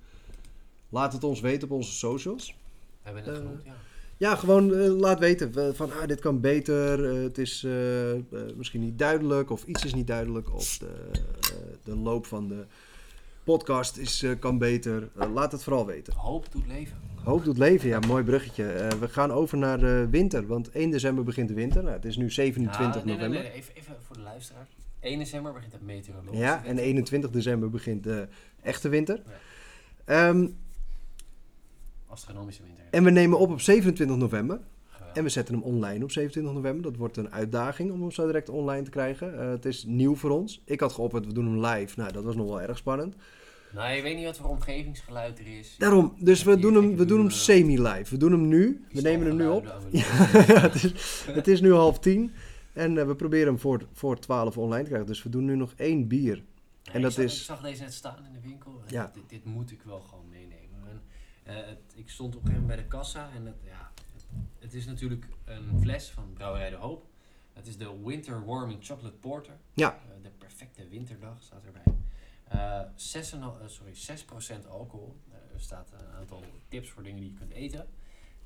Laat 0.88 1.12
het 1.12 1.24
ons 1.24 1.40
weten 1.40 1.68
op 1.68 1.74
onze 1.74 1.92
socials. 1.92 2.46
We 2.46 2.54
hebben 3.02 3.22
het 3.22 3.32
Eh, 3.32 3.38
genoemd, 3.38 3.64
ja. 3.64 3.74
Ja, 4.16 4.36
gewoon 4.36 4.72
laat 4.86 5.18
weten 5.18 5.74
van 5.76 5.90
ah, 5.92 6.06
dit 6.06 6.20
kan 6.20 6.40
beter. 6.40 7.04
het 7.22 7.38
is 7.38 7.66
misschien 8.56 8.80
niet 8.80 8.98
duidelijk 8.98 9.50
of 9.50 9.64
iets 9.64 9.84
is 9.84 9.94
niet 9.94 10.06
duidelijk. 10.06 10.52
Of 10.54 10.78
de, 10.78 10.92
de 11.84 11.96
loop 11.96 12.26
van 12.26 12.48
de 12.48 12.64
podcast 13.44 13.96
is, 13.96 14.22
eh, 14.22 14.30
kan 14.38 14.58
beter. 14.58 15.08
Eh, 15.18 15.32
laat 15.32 15.52
het 15.52 15.62
vooral 15.62 15.86
weten. 15.86 16.14
Hoop 16.14 16.52
doet 16.52 16.66
leven. 16.66 16.96
Hoop 17.24 17.44
doet 17.44 17.58
leven, 17.58 17.88
ja, 17.88 17.98
mooi 18.06 18.24
bruggetje. 18.24 18.72
Eh, 18.72 18.98
we 18.98 19.08
gaan 19.08 19.30
over 19.30 19.58
naar 19.58 19.78
de 19.78 20.06
winter, 20.10 20.46
want 20.46 20.70
1 20.72 20.90
december 20.90 21.24
begint 21.24 21.48
de 21.48 21.54
winter. 21.54 21.82
Nou, 21.82 21.94
het 21.94 22.04
is 22.04 22.16
nu 22.16 22.30
27 22.30 23.00
Ah, 23.00 23.06
nee, 23.06 23.14
november. 23.14 23.40
nee, 23.42 23.52
Even, 23.52 23.74
even 23.74 23.94
voor 24.06 24.16
de 24.16 24.22
luisteraar. 24.22 24.66
1 25.00 25.18
december 25.18 25.52
begint 25.52 25.72
het 25.72 25.82
meteorologische 25.82 26.44
Ja, 26.44 26.56
en 26.58 26.64
winter. 26.66 26.84
21 26.84 27.30
december 27.30 27.70
begint 27.70 28.04
de 28.04 28.28
echte 28.62 28.88
winter. 28.88 29.22
Ja. 29.26 30.28
Ehm, 30.28 30.46
Astronomische 32.06 32.62
winter. 32.62 32.84
en 32.90 33.04
we 33.04 33.10
nemen 33.10 33.38
op 33.38 33.50
op 33.50 33.60
27 33.60 34.16
november. 34.16 34.60
En 35.14 35.22
we 35.22 35.28
zetten 35.28 35.54
hem 35.54 35.62
online 35.62 36.04
op 36.04 36.10
27 36.10 36.52
november. 36.54 36.82
Dat 36.82 36.96
wordt 36.96 37.16
een 37.16 37.32
uitdaging 37.32 37.90
om 37.92 38.00
hem 38.00 38.10
zo 38.10 38.26
direct 38.26 38.48
online 38.48 38.82
te 38.82 38.90
krijgen. 38.90 39.38
Eh, 39.40 39.48
het 39.48 39.64
is 39.64 39.84
nieuw 39.84 40.14
voor 40.16 40.30
ons. 40.30 40.62
Ik 40.64 40.80
had 40.80 40.92
geopperd, 40.92 41.26
we 41.26 41.32
doen 41.32 41.44
hem 41.46 41.64
live. 41.66 42.00
Nou, 42.00 42.12
dat 42.12 42.24
was 42.24 42.34
nog 42.36 42.46
wel 42.48 42.60
erg 42.62 42.76
spannend. 42.78 43.14
Nou, 43.72 43.92
je 43.94 44.02
weet 44.02 44.16
niet 44.16 44.24
wat 44.24 44.36
voor 44.36 44.48
omgevingsgeluid 44.48 45.38
er 45.38 45.46
is. 45.58 45.74
Daarom, 45.78 46.14
dus 46.18 46.42
we 46.42 46.58
doen 46.58 46.74
hem, 46.74 46.96
we 46.96 47.04
doen 47.04 47.18
hem 47.18 47.26
eh, 47.28 47.32
semi-live. 47.34 48.04
We 48.10 48.16
doen 48.16 48.32
hem 48.32 48.48
nu. 48.48 48.84
We 48.92 49.00
nemen 49.00 49.26
hem 49.26 49.36
nu 49.36 49.46
op. 49.48 49.64
Stalgeluiden, 49.66 50.00
Ja, 50.54 50.60
het, 50.60 50.74
is, 50.74 51.24
het 51.26 51.48
is 51.48 51.60
nu 51.60 51.72
half 51.72 51.98
tien. 51.98 52.32
En 52.72 52.98
eh, 52.98 53.06
we 53.06 53.14
proberen 53.16 53.46
hem 53.46 53.58
voor, 53.58 53.86
voor 53.92 54.18
12 54.18 54.58
online 54.58 54.82
te 54.82 54.88
krijgen. 54.88 55.08
Dus 55.08 55.22
we 55.22 55.28
doen 55.28 55.44
nu 55.44 55.56
nog 55.56 55.72
één 55.76 56.08
bier. 56.08 56.36
Ja, 56.82 56.92
En 56.92 56.96
ik 56.98 57.02
dat 57.02 57.12
zag, 57.12 57.24
is- 57.24 57.38
Ik 57.38 57.44
zag 57.44 57.60
deze 57.62 57.82
net 57.82 57.92
staan 57.94 58.16
in 58.26 58.32
de 58.32 58.48
winkel. 58.48 58.82
Ja. 58.86 59.10
Dit, 59.14 59.22
dit 59.28 59.44
moet 59.44 59.70
ik 59.70 59.80
wel 59.84 60.00
gewoon 60.00 60.28
meenemen. 60.30 60.60
En, 61.44 61.54
het, 61.54 61.78
ik 61.94 62.08
stond 62.10 62.36
op 62.36 62.40
een 62.40 62.46
gegeven 62.46 62.66
moment 62.66 62.76
bij 62.80 62.88
de 62.90 62.96
kassa 62.96 63.30
en 63.36 63.46
het, 63.46 63.54
ja, 63.64 63.81
het, 64.58 64.74
is 64.74 64.86
natuurlijk 64.86 65.26
een 65.44 65.80
fles 65.80 66.10
van 66.10 66.32
Brouwerij 66.32 66.70
de 66.70 66.76
Hoop. 66.76 67.06
Het 67.52 67.66
is 67.66 67.76
de 67.76 68.00
Winter 68.04 68.44
Warming 68.44 68.84
Chocolate 68.84 69.16
Porter. 69.16 69.56
Ja. 69.74 69.94
Eh, 69.94 70.22
de 70.22 70.30
perfecte 70.30 70.88
winterdag 70.88 71.42
staat 71.42 71.64
erbij. 71.64 71.94
Eh 72.48 72.80
6, 72.96 73.32
en 73.32 73.42
al- 73.42 73.60
eh, 73.60 73.68
sorry, 73.68 73.94
6% 73.94 74.66
alcohol. 74.68 75.16
Eh, 75.30 75.54
er 75.54 75.60
staat 75.60 75.92
een 75.92 76.06
aantal 76.18 76.42
tips 76.68 76.88
voor 76.90 77.02
dingen 77.02 77.20
die 77.20 77.30
je 77.32 77.38
kunt 77.38 77.52
eten. 77.52 77.88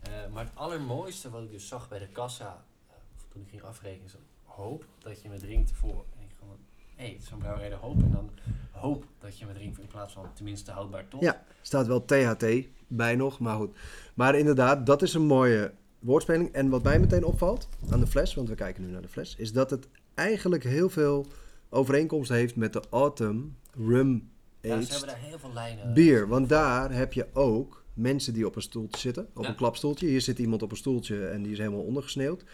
Eh, 0.01 0.26
maar 0.32 0.45
het 0.45 0.55
allermooiste 0.57 1.30
wat 1.30 1.43
ik 1.43 1.51
dus 1.51 1.68
zag 1.68 1.89
bij 1.89 1.99
de 1.99 2.09
kassa, 2.09 2.64
eh, 2.89 2.95
toen 3.28 3.43
ik 3.43 3.49
ging 3.49 3.62
afrekenen, 3.62 4.05
is 4.07 4.14
hoop 4.45 4.87
dat 4.99 5.22
je 5.22 5.28
me 5.28 5.39
drinkt 5.39 5.72
voor. 5.72 6.05
En 6.16 6.22
ik 6.22 6.32
gewoon, 6.39 6.59
hé, 6.76 6.86
hey, 6.97 7.16
van 7.20 7.38
Brouwerij 7.38 7.68
de 7.68 7.74
Hoop. 7.74 8.03
En 8.03 8.11
dan 8.11 8.30
hoop 8.70 9.05
dat 9.18 9.38
je 9.38 9.47
me 9.47 9.53
drinkt 9.53 9.78
in 9.78 9.86
plaats 9.86 10.12
van 10.12 10.26
tenminste 10.34 10.70
houdbaar 10.70 11.09
tot. 11.09 11.20
Ja. 11.20 11.42
staat 11.62 11.86
wel 11.86 12.05
THT 12.05 12.47
bij 12.88 13.16
nog, 13.16 13.38
maar 13.38 13.57
goed. 13.57 13.76
Maar 14.14 14.38
inderdaad, 14.38 14.86
dat 14.86 15.03
is 15.03 15.14
een 15.14 15.26
mooie 15.26 15.72
woordspeling. 15.99 16.53
En 16.53 16.68
wat 16.68 16.82
mij 16.82 16.99
meteen 16.99 17.24
opvalt 17.24 17.68
aan 17.90 18.01
de 18.01 18.07
fles, 18.07 18.34
want 18.34 18.49
we 18.49 18.55
kijken 18.55 18.84
nu 18.84 18.90
naar 18.90 19.03
de 19.03 19.09
fles, 19.09 19.34
is 19.36 19.53
dat 19.53 19.70
het 19.70 19.88
eigenlijk 20.14 20.64
heel 20.64 20.90
veel 20.90 21.26
overeenkomst 21.68 22.30
heeft 22.30 22.57
met 22.57 22.72
de 22.72 22.82
Autumn 22.90 23.57
Rum 23.86 24.28
Ja, 24.61 24.80
ze 24.80 24.90
hebben 24.90 25.09
daar 25.09 25.18
heel 25.18 25.38
veel 25.38 25.53
lijnen. 25.53 25.94
bier. 25.94 26.28
Want 26.28 26.49
daar 26.49 26.92
heb 26.92 27.12
je 27.12 27.26
ook 27.32 27.84
mensen 27.94 28.32
die 28.32 28.47
op 28.47 28.57
een 28.57 28.62
stoeltje 28.62 29.01
zitten, 29.01 29.28
op 29.34 29.42
Ja. 29.42 29.49
een 29.49 29.55
klapstoeltje. 29.57 30.07
Hier 30.07 30.20
zit 30.20 30.38
iemand 30.38 30.62
op 30.62 30.70
een 30.70 30.76
stoeltje 30.76 31.26
en 31.26 31.42
die 31.42 31.53
is 31.53 31.59
helemaal 31.59 31.80
ondergesneeuwd. 31.80 32.44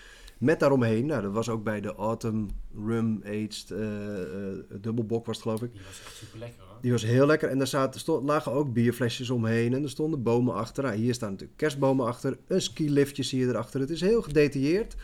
Met 0.42 0.60
daaromheen, 0.60 1.06
nou 1.06 1.22
dat 1.22 1.32
was 1.32 1.48
ook 1.48 1.64
bij 1.64 1.80
de 1.80 1.94
Autumn 1.94 2.50
Rum 2.86 3.20
Aged 3.24 3.70
eh 3.70 4.22
eh, 4.22 4.58
dubbelbok 4.80 5.26
was 5.26 5.36
het 5.36 5.44
geloof 5.44 5.62
ik. 5.62 5.72
Die 5.72 5.82
was 5.86 6.00
echt 6.04 6.16
super 6.16 6.38
lekker 6.38 6.62
hoor. 6.62 6.78
Die 6.80 6.92
was 6.92 7.02
heel 7.02 7.26
lekker. 7.26 7.48
En 7.48 7.58
daar 7.58 7.66
zaten, 7.66 8.24
lagen 8.24 8.52
ook 8.52 8.72
bierflesjes 8.72 9.30
omheen. 9.30 9.74
En 9.74 9.82
er 9.82 9.90
stonden 9.90 10.22
bomen 10.22 10.54
achter. 10.54 10.84
Nou, 10.84 10.96
hier 10.96 11.14
staan 11.14 11.30
natuurlijk 11.30 11.58
kerstbomen 11.58 12.06
achter. 12.06 12.38
Een 12.46 12.62
skiliftje 12.62 13.22
zie 13.22 13.40
je 13.40 13.46
erachter. 13.46 13.80
Het 13.80 13.90
is 13.90 14.00
heel 14.00 14.22
gedetailleerd. 14.22 14.94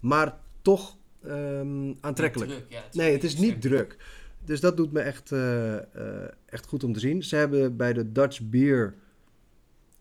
Maar 0.00 0.38
toch 0.62 0.96
ehm, 1.22 1.92
aantrekkelijk. 2.00 2.50
Druk, 2.50 2.64
ja, 2.68 2.82
het 2.82 2.94
Nee, 2.94 3.12
het 3.12 3.24
is 3.24 3.36
niet 3.36 3.60
druk. 3.60 3.96
Dus 4.44 4.60
dat 4.60 4.76
doet 4.76 4.92
me 4.92 5.00
echt, 5.00 5.32
eh, 5.32 5.76
echt 6.46 6.66
goed 6.66 6.84
om 6.84 6.92
te 6.92 7.00
zien. 7.00 7.22
Ze 7.22 7.36
hebben 7.36 7.76
bij 7.76 7.92
de 7.92 8.12
Dutch 8.12 8.40
Beer 8.40 8.94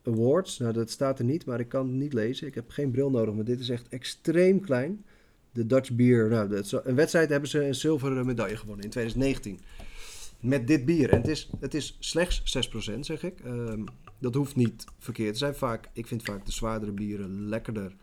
Awards, 0.08 0.58
nou 0.58 0.74
dat 0.74 0.90
staat 0.90 1.20
er 1.20 1.26
niet, 1.26 1.46
maar 1.46 1.60
ik 1.60 1.70
kan 1.70 1.88
het 1.88 1.96
niet 1.96 2.14
lezen. 2.14 2.48
Ik 2.48 2.56
heb 2.56 2.70
geen 2.70 2.92
bril 2.92 3.10
nodig, 3.10 3.34
maar 3.34 3.44
dit 3.44 3.60
is 3.60 3.70
echt 3.70 3.88
extreem 3.90 4.62
klein. 4.62 5.06
De 5.52 5.66
Dutch 5.66 5.92
Beer, 5.92 6.30
nou, 6.30 6.64
een 6.84 6.96
wedstrijd 6.96 7.30
hebben 7.30 7.50
ze 7.50 7.66
een 7.66 7.76
zilveren 7.76 8.26
medaille 8.26 8.58
gewonnen 8.58 8.84
in 8.84 8.92
2019. 8.92 9.60
Met 10.40 10.68
dit 10.68 10.86
bier. 10.86 11.10
En 11.10 11.18
het 11.18 11.28
is, 11.28 11.50
het 11.60 11.74
is 11.74 11.98
slechts 12.00 12.70
6%, 12.92 13.00
zeg 13.00 13.24
ik. 13.24 13.40
Ehm, 13.40 13.84
dat 14.20 14.34
hoeft 14.34 14.56
niet 14.56 14.86
verkeerd 15.00 15.34
te 15.34 15.40
zijn. 15.40 15.56
Vaak, 15.56 15.90
ik 15.94 16.08
vind 16.08 16.24
vaak 16.24 16.46
de 16.46 16.52
zwaardere 16.52 16.92
bieren 16.92 17.48
lekkerder. 17.48 17.96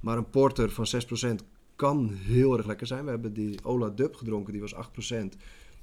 Maar 0.00 0.16
een 0.16 0.30
porter 0.30 0.70
van 0.70 0.86
6% 0.86 1.44
kan 1.76 2.10
heel 2.12 2.56
erg 2.56 2.66
lekker 2.66 2.86
zijn. 2.86 3.04
We 3.04 3.10
hebben 3.10 3.32
die 3.32 3.64
Ola 3.64 3.88
Dub 3.88 4.14
gedronken, 4.14 4.52
die 4.52 4.62
was 4.62 4.74
8%. 4.74 5.36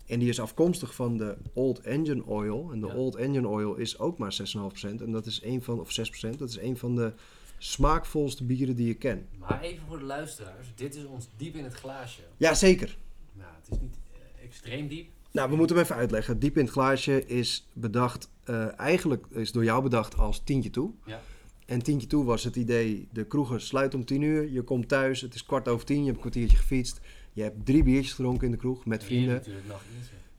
En 0.05 0.19
die 0.19 0.29
is 0.29 0.39
afkomstig 0.39 0.95
van 0.95 1.17
de 1.17 1.37
Old 1.53 1.79
Engine 1.79 2.25
Oil. 2.25 2.71
En 2.71 2.79
de 2.79 2.87
Ja. 2.87 2.93
Old 2.93 3.15
Engine 3.15 3.47
Oil 3.47 3.75
is 3.75 3.99
ook 3.99 4.17
maar 4.17 4.33
6,5%. 4.33 5.01
En 5.01 5.11
dat 5.11 5.25
is 5.25 5.43
een 5.43 5.61
van, 5.61 5.79
of 5.79 5.91
6%, 5.91 6.37
dat 6.37 6.49
is 6.49 6.57
een 6.57 6.77
van 6.77 6.95
de 6.95 7.13
smaakvolste 7.57 8.43
bieren 8.43 8.75
die 8.75 8.87
je 8.87 8.93
ken. 8.93 9.27
Maar 9.37 9.61
even 9.61 9.83
voor 9.87 9.99
de 9.99 10.05
luisteraars, 10.05 10.67
dit 10.75 10.95
is 10.95 11.05
ons 11.05 11.27
diep 11.37 11.55
in 11.55 11.63
het 11.63 11.73
glaasje. 11.73 12.21
Ja, 12.37 12.53
zeker. 12.53 12.97
Nou, 13.33 13.49
het 13.61 13.71
is 13.71 13.79
niet 13.81 13.95
eh, 14.13 14.43
extreem 14.45 14.87
diep. 14.87 15.09
Nou, 15.31 15.49
we 15.49 15.55
moeten 15.55 15.75
hem 15.75 15.85
even 15.85 15.95
uitleggen. 15.95 16.39
Diep 16.39 16.57
in 16.57 16.63
het 16.63 16.73
glaasje 16.73 17.25
is 17.25 17.67
bedacht, 17.73 18.29
eh, 18.43 18.79
eigenlijk 18.79 19.25
is 19.29 19.51
door 19.51 19.63
jou 19.63 19.83
bedacht 19.83 20.17
als 20.17 20.41
tientje 20.43 20.69
toe. 20.69 20.91
Ja. 21.05 21.21
En 21.65 21.81
tientje 21.81 22.07
toe 22.07 22.25
was 22.25 22.43
het 22.43 22.55
idee, 22.55 23.07
de 23.11 23.25
kroegen 23.25 23.61
sluiten 23.61 23.99
om 23.99 24.05
tien 24.05 24.21
uur. 24.21 24.51
Je 24.51 24.61
komt 24.61 24.87
thuis, 24.87 25.21
het 25.21 25.35
is 25.35 25.45
kwart 25.45 25.67
over 25.67 25.85
tien, 25.85 25.99
je 25.99 26.03
hebt 26.03 26.15
een 26.15 26.21
kwartiertje 26.21 26.57
gefietst. 26.57 27.01
Je 27.35 27.41
hebt 27.41 27.65
drie 27.65 27.83
biertjes 27.83 28.13
gedronken 28.13 28.45
in 28.45 28.51
de 28.51 28.57
kroeg 28.57 28.85
met 28.85 28.99
En 29.01 29.05
vrienden. 29.05 29.43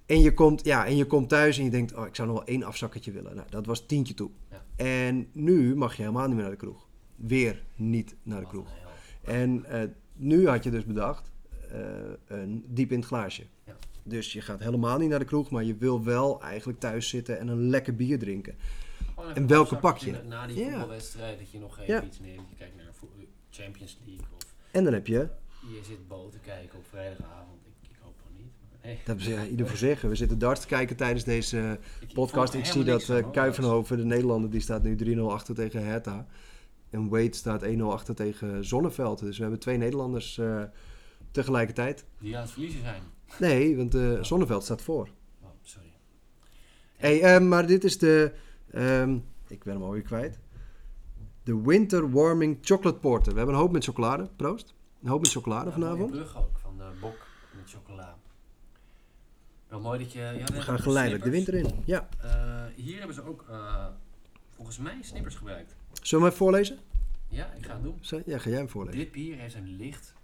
En 0.06 0.20
je, 0.20 0.34
komt, 0.34 0.64
ja, 0.64 0.86
en 0.86 0.96
je 0.96 1.06
komt 1.06 1.28
thuis 1.28 1.58
en 1.58 1.64
je 1.64 1.70
denkt, 1.70 1.94
oh, 1.94 2.06
ik 2.06 2.14
zou 2.14 2.28
nog 2.28 2.36
wel 2.36 2.46
één 2.46 2.62
afzakketje 2.62 3.12
willen. 3.12 3.34
Nou, 3.34 3.46
dat 3.50 3.66
was 3.66 3.86
tientje 3.86 4.14
toe. 4.14 4.30
Ja. 4.50 4.64
En 4.76 5.28
nu 5.32 5.76
mag 5.76 5.96
je 5.96 6.02
helemaal 6.02 6.26
niet 6.26 6.34
meer 6.34 6.42
naar 6.42 6.52
de 6.52 6.58
kroeg. 6.58 6.86
Weer 7.16 7.62
niet 7.74 8.14
naar 8.22 8.40
de 8.40 8.46
kroeg. 8.46 8.68
En 9.22 9.64
eh, 9.64 9.82
nu 10.12 10.48
had 10.48 10.64
je 10.64 10.70
dus 10.70 10.84
bedacht, 10.84 11.30
eh, 11.70 11.80
een 12.26 12.64
diep 12.68 12.90
in 12.92 12.98
het 12.98 13.06
glaasje. 13.06 13.42
Ja. 13.64 13.76
Dus 14.02 14.32
je 14.32 14.40
gaat 14.40 14.60
helemaal 14.60 14.98
niet 14.98 15.08
naar 15.08 15.18
de 15.18 15.24
kroeg, 15.24 15.50
maar 15.50 15.64
je 15.64 15.76
wil 15.76 16.04
wel 16.04 16.42
eigenlijk 16.42 16.78
thuis 16.80 17.08
zitten 17.08 17.38
en 17.38 17.48
een 17.48 17.68
lekker 17.68 17.94
bier 17.94 18.18
drinken. 18.18 18.54
Even 19.18 19.34
En 19.34 19.46
welke 19.46 19.76
pak 19.76 19.98
je? 19.98 20.20
Na 20.28 20.46
die 20.46 20.56
Ja. 20.56 20.64
voetbalwedstrijd 20.64 21.38
dat 21.38 21.50
je 21.50 21.58
nog 21.58 21.78
even 21.78 22.06
iets 22.06 22.20
neemt. 22.20 22.48
Je 22.48 22.56
kijkt 22.56 22.76
naar 22.76 22.92
Champions 23.50 23.98
League 24.06 24.26
of 24.34 24.54
En 24.70 24.84
dan 24.84 24.92
heb 24.92 25.06
je, 25.06 25.28
je 25.74 25.80
zit 25.84 26.08
boot 26.08 26.32
te 26.32 26.38
kijken 26.38 26.78
op 26.78 26.84
vrijdagavond. 26.86 27.60
Ik, 27.66 27.88
ik 27.90 27.96
hoop 28.02 28.14
van 28.22 28.32
niet. 28.36 28.52
Maar 28.60 28.78
nee. 28.82 28.98
dat 29.04 29.16
is 29.16 29.26
ja, 29.26 29.46
ieder 29.46 29.66
voor 29.68 29.76
zich. 29.76 30.00
We 30.00 30.14
zitten 30.14 30.38
darts 30.38 30.60
te 30.60 30.66
kijken 30.66 30.96
tijdens 30.96 31.24
deze 31.24 31.58
eh, 31.58 31.72
Ik- 32.08 32.14
podcast. 32.14 32.54
Ik 32.54 32.64
zie 32.64 32.84
dat 32.84 33.08
eh. 33.08 33.30
Kuivenhoven, 33.32 33.96
de 33.96 34.04
Nederlander, 34.04 34.50
die 34.50 34.60
staat 34.60 34.82
nu 34.82 35.16
3-0 35.16 35.20
achter 35.20 35.54
tegen 35.54 35.84
Hertha. 35.86 36.26
En 36.90 37.08
Wade 37.08 37.34
staat 37.34 37.64
1-0 37.64 37.80
achter 37.82 38.14
tegen 38.14 38.64
Zonneveld. 38.64 39.18
Dus 39.20 39.36
we 39.36 39.42
hebben 39.42 39.60
twee 39.60 39.76
Nederlanders 39.76 40.38
eh, 40.38 40.62
tegelijkertijd. 41.30 42.04
Die 42.20 42.36
aan 42.36 42.42
het 42.42 42.50
verliezen 42.50 42.80
zijn. 42.80 43.02
Nee, 43.38 43.76
want 43.76 44.26
Zonneveld 44.26 44.62
staat 44.64 44.82
voor. 44.82 45.08
Oh, 45.42 45.48
sorry. 45.62 45.92
Hey, 46.96 47.22
eh, 47.22 47.40
maar 47.42 47.66
dit 47.66 47.84
is 47.84 47.98
de. 47.98 48.32
ehm, 48.70 49.18
ik 49.48 49.64
ben 49.64 49.72
hem 49.74 49.82
alweer 49.82 50.02
kwijt. 50.02 50.38
De 51.42 51.62
Winter 51.62 52.10
Warming 52.10 52.58
Chocolate 52.60 52.98
Porter. 52.98 53.32
We 53.32 53.38
hebben 53.38 53.54
een 53.54 53.60
hoop 53.60 53.72
met 53.72 53.84
chocolade. 53.84 54.28
Proost. 54.36 54.74
Een 55.06 55.12
hoop 55.12 55.20
met 55.20 55.30
chocolade 55.30 55.72
vanavond. 55.72 56.10
brug 56.10 56.36
ook 56.36 56.58
van 56.58 56.76
de 56.78 56.90
bok 57.00 57.26
met 57.56 57.70
chocola. 57.70 58.18
Wel 59.68 59.80
mooi 59.80 59.98
dat 59.98 60.12
je... 60.12 60.18
ja, 60.20 60.44
We 60.44 60.60
gaan 60.62 60.78
geleidelijk 60.78 61.24
de 61.24 61.30
winter 61.30 61.54
in. 61.54 61.82
Ja. 61.84 62.08
hier 62.76 62.98
hebben 62.98 63.14
ze 63.14 63.22
ook 63.22 63.44
eh, 63.48 63.86
volgens 64.54 64.78
mij 64.78 64.98
snippers 65.02 65.34
gebruikt. 65.34 65.74
Zullen 65.92 66.08
we 66.10 66.16
hem 66.16 66.24
even 66.24 66.36
voorlezen? 66.36 66.78
Ja, 67.28 67.52
ik 67.52 67.66
ga 67.66 67.72
het 67.72 67.82
doen. 67.82 67.98
Ja, 68.26 68.38
ga 68.38 68.48
jij 68.50 68.58
hem 68.58 68.68
voorlezen? 68.68 68.98
Dit 69.00 69.12
bier 69.12 69.36
heeft 69.36 69.54
een 69.54 69.76
licht 69.76 70.14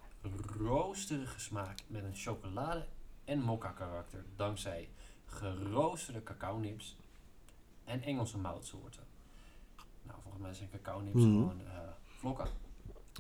roosterige 0.59 1.41
smaak 1.41 1.78
met 1.87 2.05
een 2.05 2.14
chocolade- 2.14 2.87
en 3.24 3.41
mokka 3.41 3.70
karakter. 3.70 4.24
Dankzij 4.37 4.89
geroosterde 5.26 6.22
cacao-nips 6.22 6.97
en 7.85 8.03
Engelse 8.03 8.39
moutsoorten. 8.39 9.03
Nou, 10.03 10.18
volgens 10.22 10.43
mij 10.43 10.55
zijn 10.55 10.68
cacao-nips 10.70 11.16
Mhm. 11.22 11.24
gewoon 11.30 11.61
eh, 11.61 11.78
vlokken. 12.05 12.47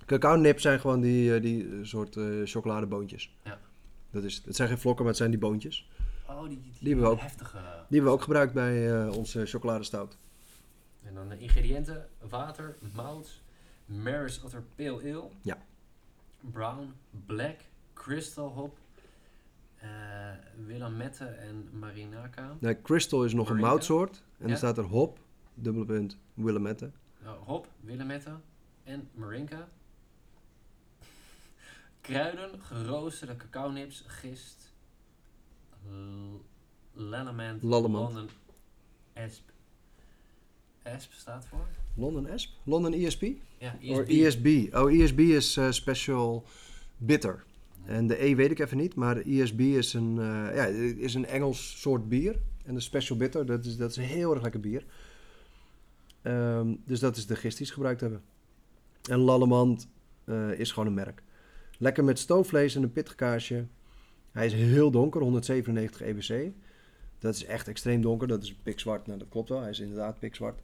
Cacao 0.06 0.36
nip 0.36 0.60
zijn 0.60 0.80
gewoon 0.80 1.00
die, 1.00 1.34
eh, 1.34 1.42
die 1.42 1.64
eh, 1.68 1.78
soort 1.82 2.16
eh, 2.16 2.24
chocoladeboontjes. 2.44 3.36
Ja. 3.44 3.58
Dat 4.10 4.22
is, 4.24 4.42
het 4.44 4.56
zijn 4.56 4.68
geen 4.68 4.78
vlokken, 4.78 5.02
maar 5.04 5.12
het 5.12 5.16
zijn 5.22 5.30
die 5.30 5.40
boontjes. 5.40 5.88
Oh, 6.28 6.48
die, 6.48 6.60
die, 6.62 6.72
Die 6.78 6.88
hebben 6.88 7.04
we 7.04 7.10
ook. 7.10 7.20
heftige... 7.20 7.58
Die 7.58 7.64
hebben 8.00 8.04
we 8.04 8.10
ook 8.10 8.22
gebruikt 8.22 8.52
bij 8.52 9.08
onze 9.08 9.46
chocoladestout. 9.46 10.16
En 11.02 11.14
dan 11.14 11.28
de 11.28 11.38
ingrediënten: 11.38 12.08
water, 12.28 12.76
mout, 12.94 13.40
Maris 13.86 14.42
Otter 14.42 14.62
Pale 14.74 15.00
Ale, 15.00 15.28
Ja. 15.42 15.58
brown, 16.40 16.92
black, 17.26 17.56
crystal 17.94 18.48
hop, 18.48 18.78
eh 19.78 19.88
Willamette 20.66 21.24
en 21.24 21.68
Marinaka. 21.78 22.56
Nee, 22.58 22.82
Crystal 22.82 23.24
is 23.24 23.32
nog 23.34 23.50
een 23.50 23.56
moutsoort. 23.56 24.16
En 24.16 24.22
Ja. 24.38 24.46
dan 24.46 24.56
staat 24.56 24.78
er 24.78 24.84
hop, 24.84 25.18
dubbele 25.54 25.84
punt, 25.84 26.18
Willamette. 26.34 26.90
Nou, 27.22 27.38
hop, 27.44 27.68
Willamette 27.80 28.30
en 28.84 29.08
Marinka. 29.14 29.68
Kruiden, 32.02 32.50
geroosterde 32.62 33.36
cacao-nips, 33.36 34.04
gist, 34.06 34.72
l- 35.90 36.40
Lallemand. 36.94 37.62
London 37.62 38.28
Asp. 39.14 39.42
Asp 40.82 41.12
staat 41.12 41.46
voor? 41.46 41.66
London 41.94 42.26
ESP? 42.26 42.50
London 42.64 42.92
ESP? 42.92 43.22
Ja, 43.58 43.76
ESB. 43.80 44.08
ESB. 44.08 44.74
Oh, 44.74 44.92
ESB 44.92 45.18
is 45.20 45.56
eh, 45.56 45.70
Special 45.70 46.44
Bitter. 46.96 47.44
En 47.84 48.06
de 48.06 48.24
E 48.24 48.34
weet 48.34 48.50
ik 48.50 48.58
even 48.58 48.76
niet, 48.76 48.94
maar 48.94 49.16
ESB 49.16 49.60
is 49.60 49.92
een, 49.94 50.18
eh, 50.18 50.54
ja, 50.56 50.64
is 50.98 51.14
een 51.14 51.26
Engels 51.26 51.80
soort 51.80 52.08
bier. 52.08 52.36
En 52.64 52.74
de 52.74 52.80
Special 52.80 53.18
Bitter, 53.18 53.46
dat 53.46 53.64
is, 53.64 53.76
dat 53.76 53.90
is 53.90 53.96
een 53.96 54.02
heel 54.02 54.32
erg 54.32 54.42
lekker 54.42 54.60
bier. 54.60 54.84
Ehm, 56.22 56.74
dus 56.84 57.00
dat 57.00 57.16
is 57.16 57.26
de 57.26 57.36
gist 57.36 57.56
die 57.58 57.66
ze 57.66 57.72
gebruikt 57.72 58.00
hebben. 58.00 58.22
En 59.10 59.18
Lallemand 59.18 59.88
eh, 60.24 60.58
is 60.58 60.72
gewoon 60.72 60.88
een 60.88 60.94
merk. 60.94 61.22
Lekker 61.82 62.04
met 62.04 62.18
stoofvlees 62.18 62.74
en 62.74 62.82
een 62.82 62.92
pittig 62.92 63.14
kaasje. 63.14 63.66
Hij 64.30 64.46
is 64.46 64.52
heel 64.52 64.90
donker, 64.90 65.20
197 65.20 66.00
EBC. 66.00 66.52
Dat 67.18 67.34
is 67.34 67.44
echt 67.44 67.68
extreem 67.68 68.02
donker. 68.02 68.28
Dat 68.28 68.42
is 68.42 68.54
pikzwart. 68.54 69.06
Nou, 69.06 69.18
dat 69.18 69.28
klopt 69.28 69.48
wel. 69.48 69.60
Hij 69.60 69.70
is 69.70 69.80
inderdaad 69.80 70.18
pikzwart. 70.18 70.60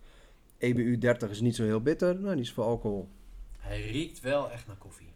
EBU 0.59 0.99
30 0.99 1.31
is 1.31 1.41
niet 1.41 1.57
zo 1.57 1.65
heel 1.65 1.81
bitter. 1.81 2.21
Nou, 2.21 2.35
die 2.35 2.45
is 2.45 2.53
voor 2.53 2.65
alcohol. 2.65 3.09
Hij 3.59 3.91
riekt 3.91 4.21
wel 4.21 4.51
echt 4.51 4.67
naar 4.67 4.77
koffie. 4.77 5.13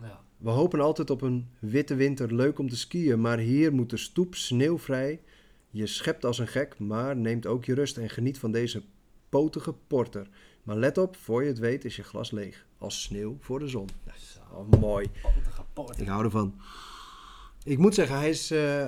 Ja. 0.00 0.20
We 0.36 0.50
hopen 0.50 0.80
altijd 0.80 1.10
op 1.10 1.22
een 1.22 1.48
witte 1.58 1.94
winter, 1.94 2.34
leuk 2.34 2.58
om 2.58 2.68
te 2.68 2.76
skiën, 2.76 3.20
maar 3.20 3.38
hier 3.38 3.72
moet 3.72 3.90
de 3.90 3.96
stoep 3.96 4.34
sneeuwvrij. 4.34 5.20
Je 5.70 5.86
schept 5.86 6.24
als 6.24 6.38
een 6.38 6.48
gek, 6.48 6.78
maar 6.78 7.16
neemt 7.16 7.46
ook 7.46 7.64
je 7.64 7.74
rust 7.74 7.96
en 7.96 8.10
geniet 8.10 8.38
van 8.38 8.52
deze 8.52 8.82
potige 9.28 9.74
porter. 9.86 10.28
Maar 10.70 10.78
let 10.78 10.98
op, 10.98 11.16
voor 11.16 11.42
je 11.42 11.48
het 11.48 11.58
weet 11.58 11.84
is 11.84 11.96
je 11.96 12.02
glas 12.02 12.30
leeg, 12.30 12.66
als 12.78 13.02
sneeuw 13.02 13.36
voor 13.40 13.58
de 13.58 13.68
zon. 13.68 13.88
Zo. 14.16 14.40
Oh, 14.52 14.80
mooi. 14.80 15.10
Porter. 15.72 16.00
Ik 16.00 16.08
hou 16.08 16.24
ervan. 16.24 16.60
Ik 17.64 17.78
moet 17.78 17.94
zeggen, 17.94 18.16
hij, 18.16 18.28
is, 18.28 18.50
eh, 18.50 18.86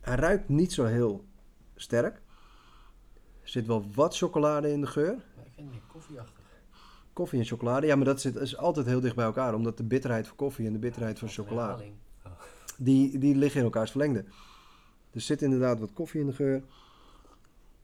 hij 0.00 0.16
ruikt 0.16 0.48
niet 0.48 0.72
zo 0.72 0.84
heel 0.84 1.24
sterk. 1.74 2.22
Er 3.42 3.48
zit 3.48 3.66
wel 3.66 3.84
wat 3.94 4.16
chocolade 4.16 4.70
in 4.70 4.80
de 4.80 4.86
geur. 4.86 5.12
Ja, 5.36 5.42
ik 5.42 5.52
vind 5.54 5.74
het 5.74 5.82
koffieachtig. 5.86 6.44
Koffie 7.12 7.38
en 7.38 7.44
chocolade, 7.44 7.86
ja, 7.86 7.96
maar 7.96 8.04
dat 8.04 8.20
zit, 8.20 8.36
is 8.36 8.56
altijd 8.56 8.86
heel 8.86 9.00
dicht 9.00 9.16
bij 9.16 9.24
elkaar. 9.24 9.54
Omdat 9.54 9.76
de 9.76 9.84
bitterheid 9.84 10.26
van 10.26 10.36
koffie 10.36 10.66
en 10.66 10.72
de 10.72 10.78
bitterheid 10.78 11.18
van 11.18 11.28
chocolade. 11.28 11.84
Oh. 12.24 12.32
die, 12.78 13.18
die 13.18 13.34
liggen 13.34 13.58
in 13.58 13.66
elkaars 13.66 13.90
verlengde. 13.90 14.24
Er 15.10 15.20
zit 15.20 15.42
inderdaad 15.42 15.80
wat 15.80 15.92
koffie 15.92 16.20
in 16.20 16.26
de 16.26 16.32
geur. 16.32 16.62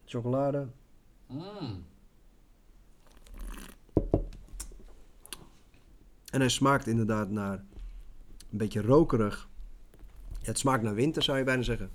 Chocolade. 0.04 0.68
Mm. 1.26 1.84
En 6.34 6.40
hij 6.40 6.48
smaakt 6.48 6.86
inderdaad 6.86 7.30
naar 7.30 7.64
een 8.50 8.58
beetje 8.58 8.82
rokerig. 8.82 9.48
Het 10.42 10.58
smaakt 10.58 10.82
naar 10.82 10.94
winter, 10.94 11.22
zou 11.22 11.38
je 11.38 11.44
bijna 11.44 11.62
zeggen. 11.62 11.90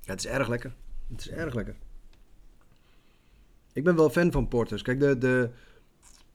Ja, 0.00 0.10
het 0.10 0.18
is 0.18 0.26
erg 0.26 0.48
lekker. 0.48 0.74
Het 1.10 1.20
is 1.20 1.28
erg 1.28 1.54
lekker. 1.54 1.76
Ik 3.72 3.84
ben 3.84 3.96
wel 3.96 4.10
fan 4.10 4.32
van 4.32 4.48
porters. 4.48 4.82
Kijk, 4.82 5.00
de, 5.00 5.18
de, 5.18 5.50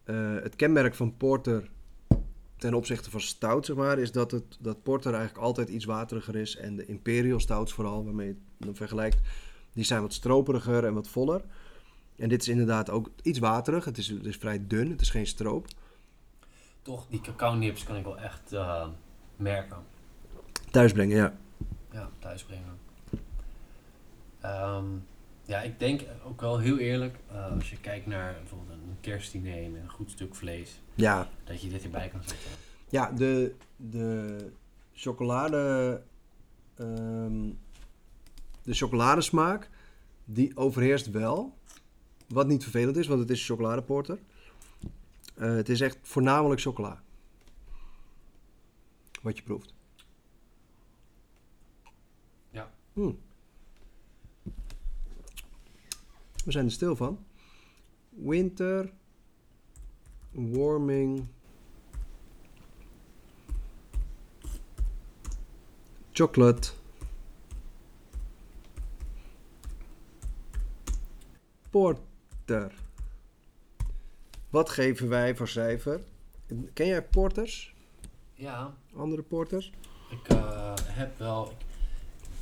eh, 0.04 0.36
het 0.44 0.56
kenmerk 0.56 0.96
van 0.96 1.18
porter 1.18 1.70
ten 2.58 2.74
opzichte 2.74 3.10
van 3.10 3.22
stout, 3.22 3.66
zeg 3.66 3.76
maar, 3.76 4.00
is 4.00 4.12
dat, 4.12 4.32
het, 4.32 4.58
dat 4.60 4.84
porter 4.84 5.14
eigenlijk 5.14 5.44
altijd 5.44 5.70
iets 5.70 5.86
wateriger 5.86 6.36
is. 6.36 6.56
En 6.56 6.76
de 6.76 6.86
imperial 6.86 7.40
stouts 7.40 7.74
vooral, 7.74 8.06
waarmee 8.06 8.28
je 8.28 8.34
het 8.34 8.68
dan 8.68 8.76
vergelijkt, 8.76 9.20
die 9.74 9.84
zijn 9.84 10.02
wat 10.02 10.14
stroperiger 10.14 10.86
en 10.86 10.94
wat 10.94 11.08
voller. 11.08 11.42
En 12.18 12.30
dit 12.30 12.42
is 12.42 12.48
inderdaad 12.48 12.90
ook 12.90 13.10
iets 13.22 13.40
waterig. 13.40 13.86
Het 13.86 13.98
is, 13.98 14.08
het 14.08 14.26
is 14.26 14.36
vrij 14.38 14.68
dun, 14.68 14.90
het 14.90 15.02
is 15.02 15.10
geen 15.10 15.28
stroop. 15.28 15.68
Toch, 16.82 17.06
die 17.10 17.22
cacao 17.22 17.54
nips 17.56 17.84
kan 17.84 17.96
ik 17.96 18.04
wel 18.04 18.18
echt 18.20 18.54
eh, 18.54 18.88
merken. 19.36 19.78
Thuisbrengen, 20.72 21.18
ja. 21.18 21.38
Ja, 21.92 22.10
thuisbrengen. 22.20 22.78
Ehm, 24.40 24.86
ja, 25.46 25.62
ik 25.62 25.80
denk 25.80 26.02
ook 26.26 26.42
wel 26.42 26.60
heel 26.60 26.78
eerlijk, 26.78 27.18
eh, 27.32 27.52
als 27.52 27.70
je 27.70 27.78
kijkt 27.80 28.06
naar 28.06 28.34
bijvoorbeeld 28.34 28.70
een 28.80 28.98
kerstdiner 29.02 29.70
met 29.72 29.82
een 29.82 29.90
goed 29.90 30.12
stuk 30.12 30.36
vlees, 30.36 30.82
Ja, 30.96 31.28
dat 31.44 31.62
je 31.62 31.70
dit 31.70 31.84
erbij 31.84 32.08
kan 32.10 32.20
zetten. 32.26 32.50
ja 32.90 33.12
de, 33.12 33.56
de 33.76 34.38
chocolade... 34.94 36.02
ehm, 36.76 37.50
de 38.64 38.74
chocoladesmaak, 38.74 39.70
die 40.26 40.58
overheerst 40.58 41.12
wel. 41.12 41.56
Wat 42.28 42.48
niet 42.48 42.64
vervelend 42.64 42.98
is, 42.98 43.08
want 43.08 43.20
het 43.20 43.30
is 43.30 43.46
chocoladeporter. 43.46 44.20
Eh, 45.36 45.56
het 45.56 45.70
is 45.70 45.82
echt 45.82 45.98
voornamelijk 46.02 46.62
chocola. 46.62 47.04
Wat 49.22 49.38
je 49.38 49.44
proeft. 49.44 49.74
Ja. 52.50 52.72
Hmm. 52.94 53.20
We 56.46 56.52
zijn 56.52 56.66
er 56.66 56.72
stil 56.72 56.96
van. 56.96 57.26
Winter. 58.10 58.94
Warming. 60.32 61.28
Chocolate. 66.12 66.72
Porter. 72.48 72.74
Wat 74.50 74.70
geven 74.70 75.10
wij 75.10 75.36
voor 75.36 75.48
cijfer? 75.48 76.02
Ken 76.74 76.88
jij 76.88 77.04
porters? 77.04 77.74
Ja, 78.34 78.74
Andere 78.96 79.22
porters? 79.22 79.72
ik 80.10 80.28
eh, 80.28 80.74
heb 80.84 81.18
wel, 81.18 81.52
ik, 81.52 81.66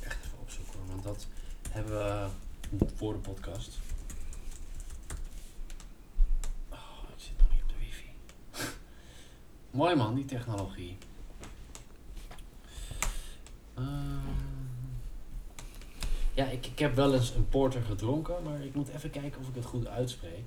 echt 0.00 0.24
even 0.24 0.38
opzoeken, 0.38 0.78
want 0.88 1.02
dat 1.02 1.26
hebben 1.70 1.92
we 1.92 2.86
voor 2.96 3.12
de 3.12 3.18
podcast. 3.18 3.78
Oh, 6.70 7.02
ik 7.16 7.22
zit 7.22 7.38
nog 7.38 7.50
niet 7.52 7.62
op 7.62 7.68
de 7.68 7.74
wifi. 7.78 8.10
Mooi 9.78 9.94
man, 9.94 10.14
die 10.14 10.24
technologie. 10.24 10.96
Ehm, 13.74 14.55
ja, 16.36 16.44
ik, 16.44 16.66
ik 16.66 16.78
heb 16.78 16.94
wel 16.94 17.14
eens 17.14 17.34
een 17.34 17.48
porter 17.48 17.82
gedronken, 17.82 18.34
maar 18.44 18.64
ik 18.64 18.74
moet 18.74 18.88
even 18.88 19.10
kijken 19.10 19.40
of 19.40 19.48
ik 19.48 19.54
het 19.54 19.64
goed 19.64 19.86
uitspreek. 19.86 20.44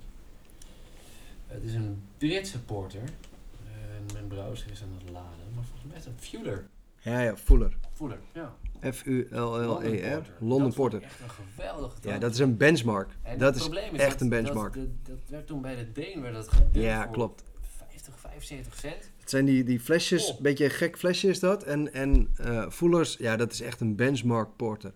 Het 1.48 1.64
is 1.64 1.74
een 1.74 2.02
Britse 2.18 2.60
porter. 2.62 3.02
En 3.02 4.06
mijn 4.14 4.28
browser 4.28 4.72
is 4.72 4.82
aan 4.82 4.94
het 5.02 5.10
laden, 5.12 5.46
maar 5.56 5.64
volgens 5.64 5.88
mij 5.90 5.98
is 5.98 6.06
het 6.06 6.14
Fuller. 6.18 6.68
Ja, 7.00 7.20
ja, 7.22 7.38
Fuller. 7.38 7.78
Fuller, 7.94 8.20
ja. 8.34 8.56
F-U-L-L-E-R. 8.92 10.22
London 10.40 10.74
Porter. 10.74 11.02
Echt 11.04 11.20
een 11.20 11.30
geweldige 11.30 11.96
Ja, 12.02 12.18
dat 12.18 12.34
is 12.34 12.40
een 12.40 12.58
benchmark. 12.58 13.10
En 13.22 13.38
dat 13.38 13.48
het 13.48 13.56
is 13.56 13.62
probleem 13.62 13.94
is 13.94 14.00
echt 14.02 14.22
een 14.22 14.30
benchmark. 14.30 14.74
Dat, 14.74 15.18
werd 15.28 15.48
toen 15.48 15.62
bij 15.62 15.76
de 15.76 15.92
Deen 15.92 16.22
werd 16.22 16.34
dat 16.34 16.50
Ja, 16.72 17.06
klopt. 17.06 17.44
50, 17.62 18.20
75 18.20 18.80
cent. 18.80 19.12
Het 19.20 19.30
zijn 19.30 19.46
die, 19.46 19.64
die 19.64 19.80
flesjes, 19.80 20.30
Oh. 20.30 20.38
een 20.38 20.44
beetje 20.44 20.64
een 20.64 20.72
gek 20.72 20.98
flesje 20.98 21.28
is 21.28 21.40
dat. 21.40 21.64
En, 21.64 21.94
en 21.94 22.30
eh 22.38 22.70
Fullers, 22.70 23.16
ja, 23.18 23.36
dat 23.36 23.52
is 23.52 23.62
echt 23.62 23.82
een 23.82 23.96
benchmark 23.96 24.56
porter. 24.56 24.94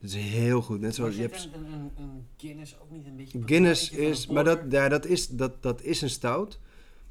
Dat 0.00 0.10
is 0.10 0.16
heel 0.16 0.62
goed. 0.62 0.80
Net 0.80 0.94
zoals 0.94 1.14
je 1.14 1.20
hebt... 1.20 1.48
een, 1.54 1.64
een, 1.72 1.90
een, 1.96 2.26
Guinness 2.36 2.76
ook 2.80 2.90
niet 2.90 3.06
een 3.06 3.16
beetje... 3.16 3.42
Guinness 3.46 3.90
is, 3.90 4.26
maar 4.26 4.44
dat, 4.44 4.60
ja, 4.70 4.88
dat, 4.88 5.06
is, 5.06 5.28
dat, 5.28 5.62
dat 5.62 5.82
is 5.82 6.00
een 6.02 6.10
stout. 6.10 6.58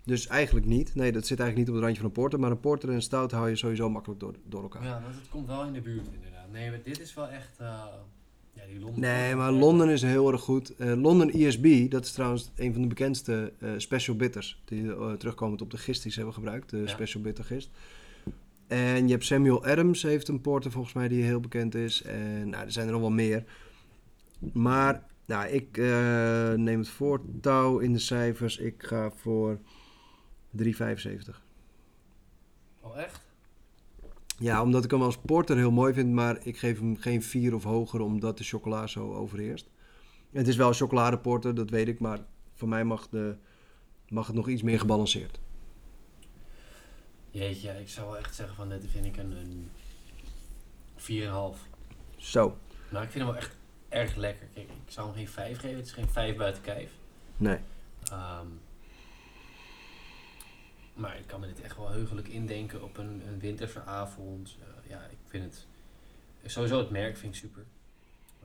Dus 0.03 0.27
eigenlijk 0.27 0.65
niet. 0.65 0.95
Nee, 0.95 1.11
dat 1.11 1.27
zit 1.27 1.39
eigenlijk 1.39 1.57
niet 1.57 1.67
op 1.67 1.73
het 1.73 1.83
randje 1.83 2.01
van 2.01 2.05
een 2.09 2.21
porter. 2.21 2.39
Maar 2.39 2.51
een 2.51 2.59
porter 2.59 2.89
en 2.89 2.95
een 2.95 3.01
stout 3.01 3.31
hou 3.31 3.49
je 3.49 3.55
sowieso 3.55 3.89
makkelijk 3.89 4.19
door, 4.19 4.35
door 4.45 4.61
elkaar. 4.61 4.83
Ja, 4.83 5.01
want 5.03 5.15
het 5.15 5.29
komt 5.29 5.47
wel 5.47 5.63
in 5.65 5.73
de 5.73 5.81
buurt 5.81 6.07
inderdaad. 6.13 6.51
Nee, 6.51 6.69
maar 6.69 6.79
dit 6.83 6.99
is 6.99 7.13
wel 7.13 7.27
echt... 7.27 7.57
eh, 7.57 7.83
ja, 8.53 8.65
die 8.67 8.79
Londen... 8.79 8.99
Nee, 9.01 9.35
maar 9.35 9.51
Londen 9.51 9.89
is 9.89 10.01
heel 10.01 10.31
erg 10.31 10.41
goed. 10.41 10.75
Eh 10.75 10.87
London 11.01 11.31
ESB, 11.31 11.89
dat 11.89 12.05
is 12.05 12.11
trouwens 12.11 12.51
een 12.55 12.73
van 12.73 12.81
de 12.81 12.87
bekendste 12.87 13.53
eh, 13.59 13.69
special 13.77 14.15
bitters. 14.15 14.61
Die 14.65 15.17
terugkomend 15.17 15.61
op 15.61 15.71
de 15.71 15.77
gist 15.77 16.01
die 16.01 16.11
ze 16.11 16.17
hebben 16.17 16.35
gebruikt. 16.35 16.69
De 16.69 16.77
Ja. 16.77 16.87
special 16.87 17.21
bitter 17.23 17.43
gist. 17.43 17.69
En 18.67 19.05
je 19.05 19.11
hebt 19.11 19.25
Samuel 19.25 19.65
Adams, 19.65 20.01
heeft 20.01 20.27
een 20.27 20.41
porter 20.41 20.71
volgens 20.71 20.93
mij 20.93 21.07
die 21.07 21.23
heel 21.23 21.39
bekend 21.39 21.75
is. 21.75 22.01
En 22.01 22.49
nou, 22.49 22.63
er 22.63 22.71
zijn 22.71 22.85
er 22.85 22.91
nog 22.91 23.01
wel 23.01 23.09
meer. 23.09 23.43
Maar 24.53 25.03
nou, 25.25 25.47
ik 25.47 25.77
eh, 25.77 26.51
neem 26.51 26.79
het 26.79 26.89
voortouw 26.89 27.79
in 27.79 27.93
de 27.93 27.99
cijfers. 27.99 28.57
Ik 28.57 28.83
ga 28.83 29.11
voor 29.11 29.59
3,75. 30.63 30.69
Oh, 32.81 32.97
echt? 32.97 33.25
Ja, 34.37 34.61
omdat 34.61 34.83
ik 34.83 34.91
hem 34.91 35.01
als 35.01 35.17
porter 35.17 35.57
heel 35.57 35.71
mooi 35.71 35.93
vind, 35.93 36.13
maar 36.13 36.37
ik 36.45 36.57
geef 36.57 36.79
hem 36.79 36.97
geen 36.97 37.23
4 37.23 37.55
of 37.55 37.63
hoger 37.63 37.99
omdat 37.99 38.37
de 38.37 38.43
chocola 38.43 38.87
zo 38.87 39.13
overheerst. 39.13 39.69
Het 40.31 40.47
is 40.47 40.55
wel 40.55 40.67
een 40.67 40.73
chocoladeporter, 40.73 41.55
dat 41.55 41.69
weet 41.69 41.87
ik, 41.87 41.99
maar 41.99 42.19
voor 42.53 42.67
mij 42.67 42.83
mag, 42.83 43.09
de, 43.09 43.35
mag 44.09 44.27
het 44.27 44.35
nog 44.35 44.47
iets 44.47 44.61
meer 44.61 44.79
gebalanceerd. 44.79 45.39
Jeetje, 47.31 47.79
ik 47.79 47.89
zou 47.89 48.07
wel 48.07 48.17
echt 48.17 48.35
zeggen 48.35 48.55
van 48.55 48.69
dit 48.69 48.85
vind 48.87 49.05
ik 49.05 49.17
een, 49.17 49.31
een 49.31 49.69
4,5. 51.55 51.59
Zo, 52.17 52.57
Nou, 52.89 53.03
ik 53.05 53.11
vind 53.11 53.23
hem 53.23 53.33
wel 53.33 53.35
echt 53.35 53.55
erg 53.89 54.15
lekker. 54.15 54.47
Kijk, 54.53 54.69
ik 54.85 54.91
zou 54.91 55.07
hem 55.07 55.15
geen 55.15 55.27
5 55.27 55.59
geven. 55.59 55.77
Het 55.77 55.85
is 55.85 55.91
geen 55.91 56.09
5 56.09 56.35
buiten 56.35 56.61
kijf. 56.61 56.91
nee. 57.37 57.59
Ehm, 58.11 58.47
maar 60.93 61.17
ik 61.17 61.27
kan 61.27 61.39
me 61.39 61.47
dit 61.47 61.61
echt 61.61 61.77
wel 61.77 61.89
heugelijk 61.89 62.27
indenken 62.27 62.83
op 62.83 62.97
een, 62.97 63.21
een 63.27 63.39
winterse 63.39 63.83
avond. 63.83 64.57
Eh, 64.61 64.89
ja, 64.89 64.99
ik 65.03 65.17
vind 65.27 65.43
het... 65.43 65.65
Sowieso 66.45 66.77
het 66.77 66.89
merk 66.89 67.17
vind 67.17 67.33
ik 67.35 67.39
super. 67.39 67.63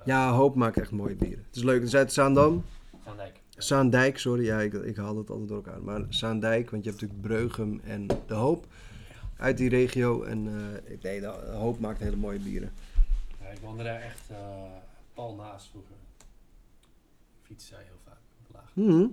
Ja, 0.04 0.30
Hoop 0.32 0.54
maakt 0.54 0.78
echt 0.78 0.90
mooie 0.90 1.14
bieren. 1.14 1.44
Het 1.46 1.56
is 1.56 1.62
leuk, 1.62 1.78
het 1.78 1.88
is 1.88 1.94
uit 1.94 2.12
Zaandam. 2.12 2.64
Zaandijk. 3.04 3.40
Zaandijk, 3.56 4.18
sorry, 4.18 4.44
ja, 4.44 4.60
ik, 4.60 4.72
ik 4.72 4.96
haal 4.96 5.16
het 5.16 5.30
altijd 5.30 5.48
door 5.48 5.56
elkaar. 5.64 5.82
Maar 5.82 6.04
Zaandijk, 6.08 6.70
want 6.70 6.84
je 6.84 6.90
hebt 6.90 7.02
natuurlijk 7.02 7.28
Breugem 7.28 7.80
en 7.84 8.06
De 8.26 8.34
Hoop 8.34 8.66
uit 9.36 9.56
die 9.56 9.68
regio. 9.68 10.22
En 10.22 10.46
ik- 10.84 11.02
nee, 11.02 11.20
de 11.20 11.26
Hoop 11.52 11.78
maakt 11.78 11.98
hele 12.00 12.16
mooie 12.16 12.38
bieren. 12.38 12.72
Ja, 13.40 13.46
ik 13.48 13.58
woonde 13.58 13.82
daar 13.84 14.00
echt 14.00 14.30
eh, 14.30 14.36
pal 15.14 15.34
naast 15.34 15.68
vroeger. 15.70 15.94
Fietsen 17.42 17.68
zij 17.74 17.84
heel 17.84 17.98
vaak. 18.04 18.18
Laag. 18.52 18.70
Mhm, 18.74 19.06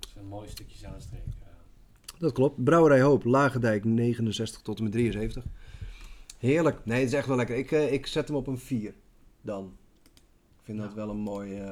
is 0.00 0.14
een 0.16 0.26
mooi 0.28 0.48
stukje 0.48 0.78
Zaanstreek. 0.78 1.20
eh. 1.20 2.18
dat 2.18 2.32
klopt. 2.32 2.64
Brouwerij 2.64 3.00
Hoop, 3.00 3.24
Lagendijk 3.24 3.84
69 3.84 4.60
tot 4.62 4.78
en 4.78 4.82
met 4.84 4.92
73. 4.92 5.44
Heerlijk. 6.38 6.84
Nee, 6.84 6.98
het 7.00 7.08
is 7.08 7.14
echt 7.14 7.26
wel 7.26 7.36
lekker. 7.36 7.56
Ik, 7.56 7.70
ik 7.70 8.06
zet 8.06 8.28
hem 8.28 8.36
op 8.36 8.46
een 8.46 8.58
4 8.58 8.94
dan. 9.40 9.76
Ik 10.58 10.64
vind 10.64 10.78
dat 10.78 10.94
wel 10.94 11.08
een 11.10 11.16
mooi, 11.16 11.62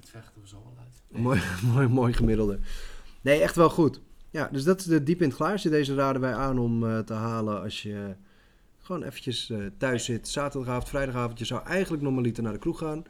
het 0.00 0.10
vechten 0.10 0.40
we 0.40 0.48
zo 0.48 0.62
wel 0.64 0.84
uit. 0.84 1.22
mooi, 1.22 1.40
mooi, 1.74 1.88
mooi 1.88 2.12
gemiddelde. 2.12 2.58
Nee, 3.20 3.40
echt 3.40 3.56
wel 3.56 3.70
goed. 3.70 4.00
Ja, 4.30 4.48
dus 4.52 4.64
dat 4.64 4.80
is 4.80 4.86
de 4.86 5.02
diep 5.02 5.22
in 5.22 5.28
het 5.28 5.36
glaasje. 5.36 5.68
Deze 5.68 5.94
raden 5.94 6.20
wij 6.20 6.34
aan 6.34 6.58
om 6.58 6.86
eh, 6.86 6.98
te 6.98 7.12
halen 7.12 7.62
als 7.62 7.82
je 7.82 8.16
gewoon 8.78 9.02
eventjes 9.02 9.50
eh, 9.50 9.58
thuis 9.78 10.04
zit. 10.04 10.28
Zaterdagavond, 10.28 10.88
vrijdagavond. 10.88 11.38
Je 11.38 11.44
zou 11.44 11.66
eigenlijk 11.66 12.02
normaliter 12.02 12.42
naar 12.42 12.52
de 12.52 12.58
kroeg 12.58 12.78
gaan. 12.78 13.04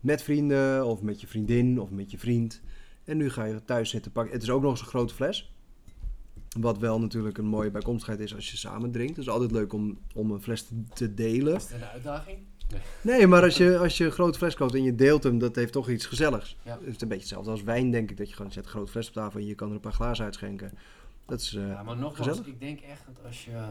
Met 0.00 0.22
vrienden 0.22 0.86
of 0.86 1.02
met 1.02 1.20
je 1.20 1.26
vriendin 1.26 1.80
of 1.80 1.90
met 1.90 2.10
je 2.10 2.18
vriend. 2.18 2.60
En 3.04 3.16
nu 3.16 3.30
ga 3.30 3.44
je 3.44 3.64
thuis 3.64 3.90
zitten 3.90 4.12
pakken. 4.12 4.32
Het 4.32 4.42
is 4.42 4.50
ook 4.50 4.62
nog 4.62 4.70
eens 4.70 4.80
een 4.80 4.86
grote 4.86 5.14
fles. 5.14 5.54
Wat 6.58 6.78
wel 6.78 7.00
natuurlijk 7.00 7.38
een 7.38 7.46
mooie 7.46 7.70
bijkomstigheid 7.70 8.20
is 8.20 8.34
als 8.34 8.50
je 8.50 8.56
samen 8.56 8.90
drinkt. 8.90 9.16
Het 9.16 9.26
is 9.26 9.32
altijd 9.32 9.50
leuk 9.50 9.72
om, 9.72 9.98
om 10.14 10.30
een 10.30 10.42
fles 10.42 10.68
te, 10.94 11.14
delen. 11.14 11.56
Is 11.56 11.62
het 11.62 11.72
een 11.72 11.84
uitdaging? 11.84 12.38
Nee, 13.00 13.26
maar 13.26 13.42
als 13.42 13.56
je, 13.56 13.78
als 13.78 13.96
je 13.96 14.04
een 14.04 14.10
grote 14.10 14.38
fles 14.38 14.54
koopt 14.54 14.74
en 14.74 14.82
je 14.82 14.94
deelt 14.94 15.22
hem, 15.22 15.38
dat 15.38 15.54
heeft 15.54 15.72
toch 15.72 15.88
iets 15.88 16.06
gezelligs. 16.06 16.56
Ja. 16.62 16.78
Het 16.84 16.94
is 16.94 17.00
een 17.00 17.08
beetje 17.08 17.22
hetzelfde 17.22 17.50
als 17.50 17.62
wijn, 17.62 17.90
denk 17.90 18.10
ik. 18.10 18.16
Dat 18.16 18.28
je 18.28 18.34
gewoon 18.36 18.52
zet 18.52 18.64
een 18.64 18.70
grote 18.70 18.90
fles 18.90 19.08
op 19.08 19.12
tafel 19.14 19.40
en 19.40 19.46
je 19.46 19.54
kan 19.54 19.68
er 19.68 19.74
een 19.74 19.80
paar 19.80 19.92
glazen 19.92 20.24
uitschenken. 20.24 20.72
Dat 21.26 21.40
is, 21.40 21.54
eh, 21.54 21.68
Ja, 21.68 21.82
maar 21.82 21.96
nogmaals, 21.96 22.28
gezellig. 22.28 22.46
ik 22.46 22.60
denk 22.60 22.80
echt 22.80 23.02
dat 23.06 23.24
als 23.26 23.44
je 23.44 23.50
eh, 23.50 23.68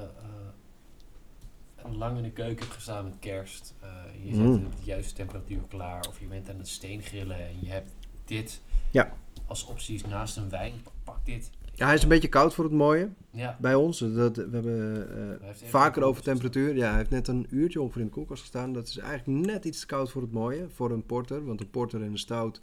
lang 1.98 2.18
in 2.18 2.24
de 2.24 2.32
keuken 2.32 2.60
hebt 2.64 2.74
gestaan 2.74 3.04
met 3.04 3.14
kerst, 3.20 3.74
eh, 3.82 3.90
je 4.24 4.36
zet 4.36 4.44
Mm. 4.46 4.54
de 4.80 4.84
juiste 4.84 5.14
temperatuur 5.14 5.60
klaar, 5.70 6.08
of 6.08 6.20
je 6.20 6.26
bent 6.26 6.50
aan 6.50 6.58
het 6.58 6.68
steen 6.68 7.02
grillen 7.02 7.40
en 7.48 7.56
je 7.62 7.70
hebt 7.70 7.92
dit 8.26 8.62
Ja. 8.92 9.14
als 9.46 9.66
opties 9.66 10.06
naast 10.06 10.38
een 10.38 10.50
wijn, 10.50 10.74
pak 11.04 11.26
dit. 11.26 11.50
Ja, 11.76 11.86
hij 11.86 11.96
is 11.96 12.04
een 12.04 12.10
beetje 12.10 12.30
koud 12.30 12.54
voor 12.54 12.64
het 12.64 12.74
mooie 12.74 13.10
Ja, 13.30 13.58
bij 13.60 13.76
ons. 13.76 14.00
Dat, 14.00 14.36
we 14.36 14.50
hebben 14.52 15.40
eh, 15.42 15.50
vaker 15.54 16.04
over 16.04 16.24
temperatuur. 16.24 16.76
Ja, 16.76 16.88
hij 16.88 16.98
heeft 16.98 17.10
net 17.10 17.28
een 17.28 17.48
uurtje 17.50 17.82
ongeveer 17.82 18.02
in 18.02 18.08
de 18.08 18.14
koelkast 18.14 18.42
gestaan. 18.42 18.74
Dat 18.74 18.88
is 18.88 18.98
eigenlijk 18.98 19.46
net 19.46 19.66
iets 19.66 19.80
te 19.80 19.86
koud 19.86 20.12
voor 20.12 20.22
het 20.22 20.32
mooie, 20.32 20.68
voor 20.74 20.92
een 20.92 21.06
porter. 21.06 21.46
Want 21.46 21.62
een 21.62 21.70
porter 21.70 22.02
en 22.02 22.12
een 22.12 22.18
stout 22.18 22.62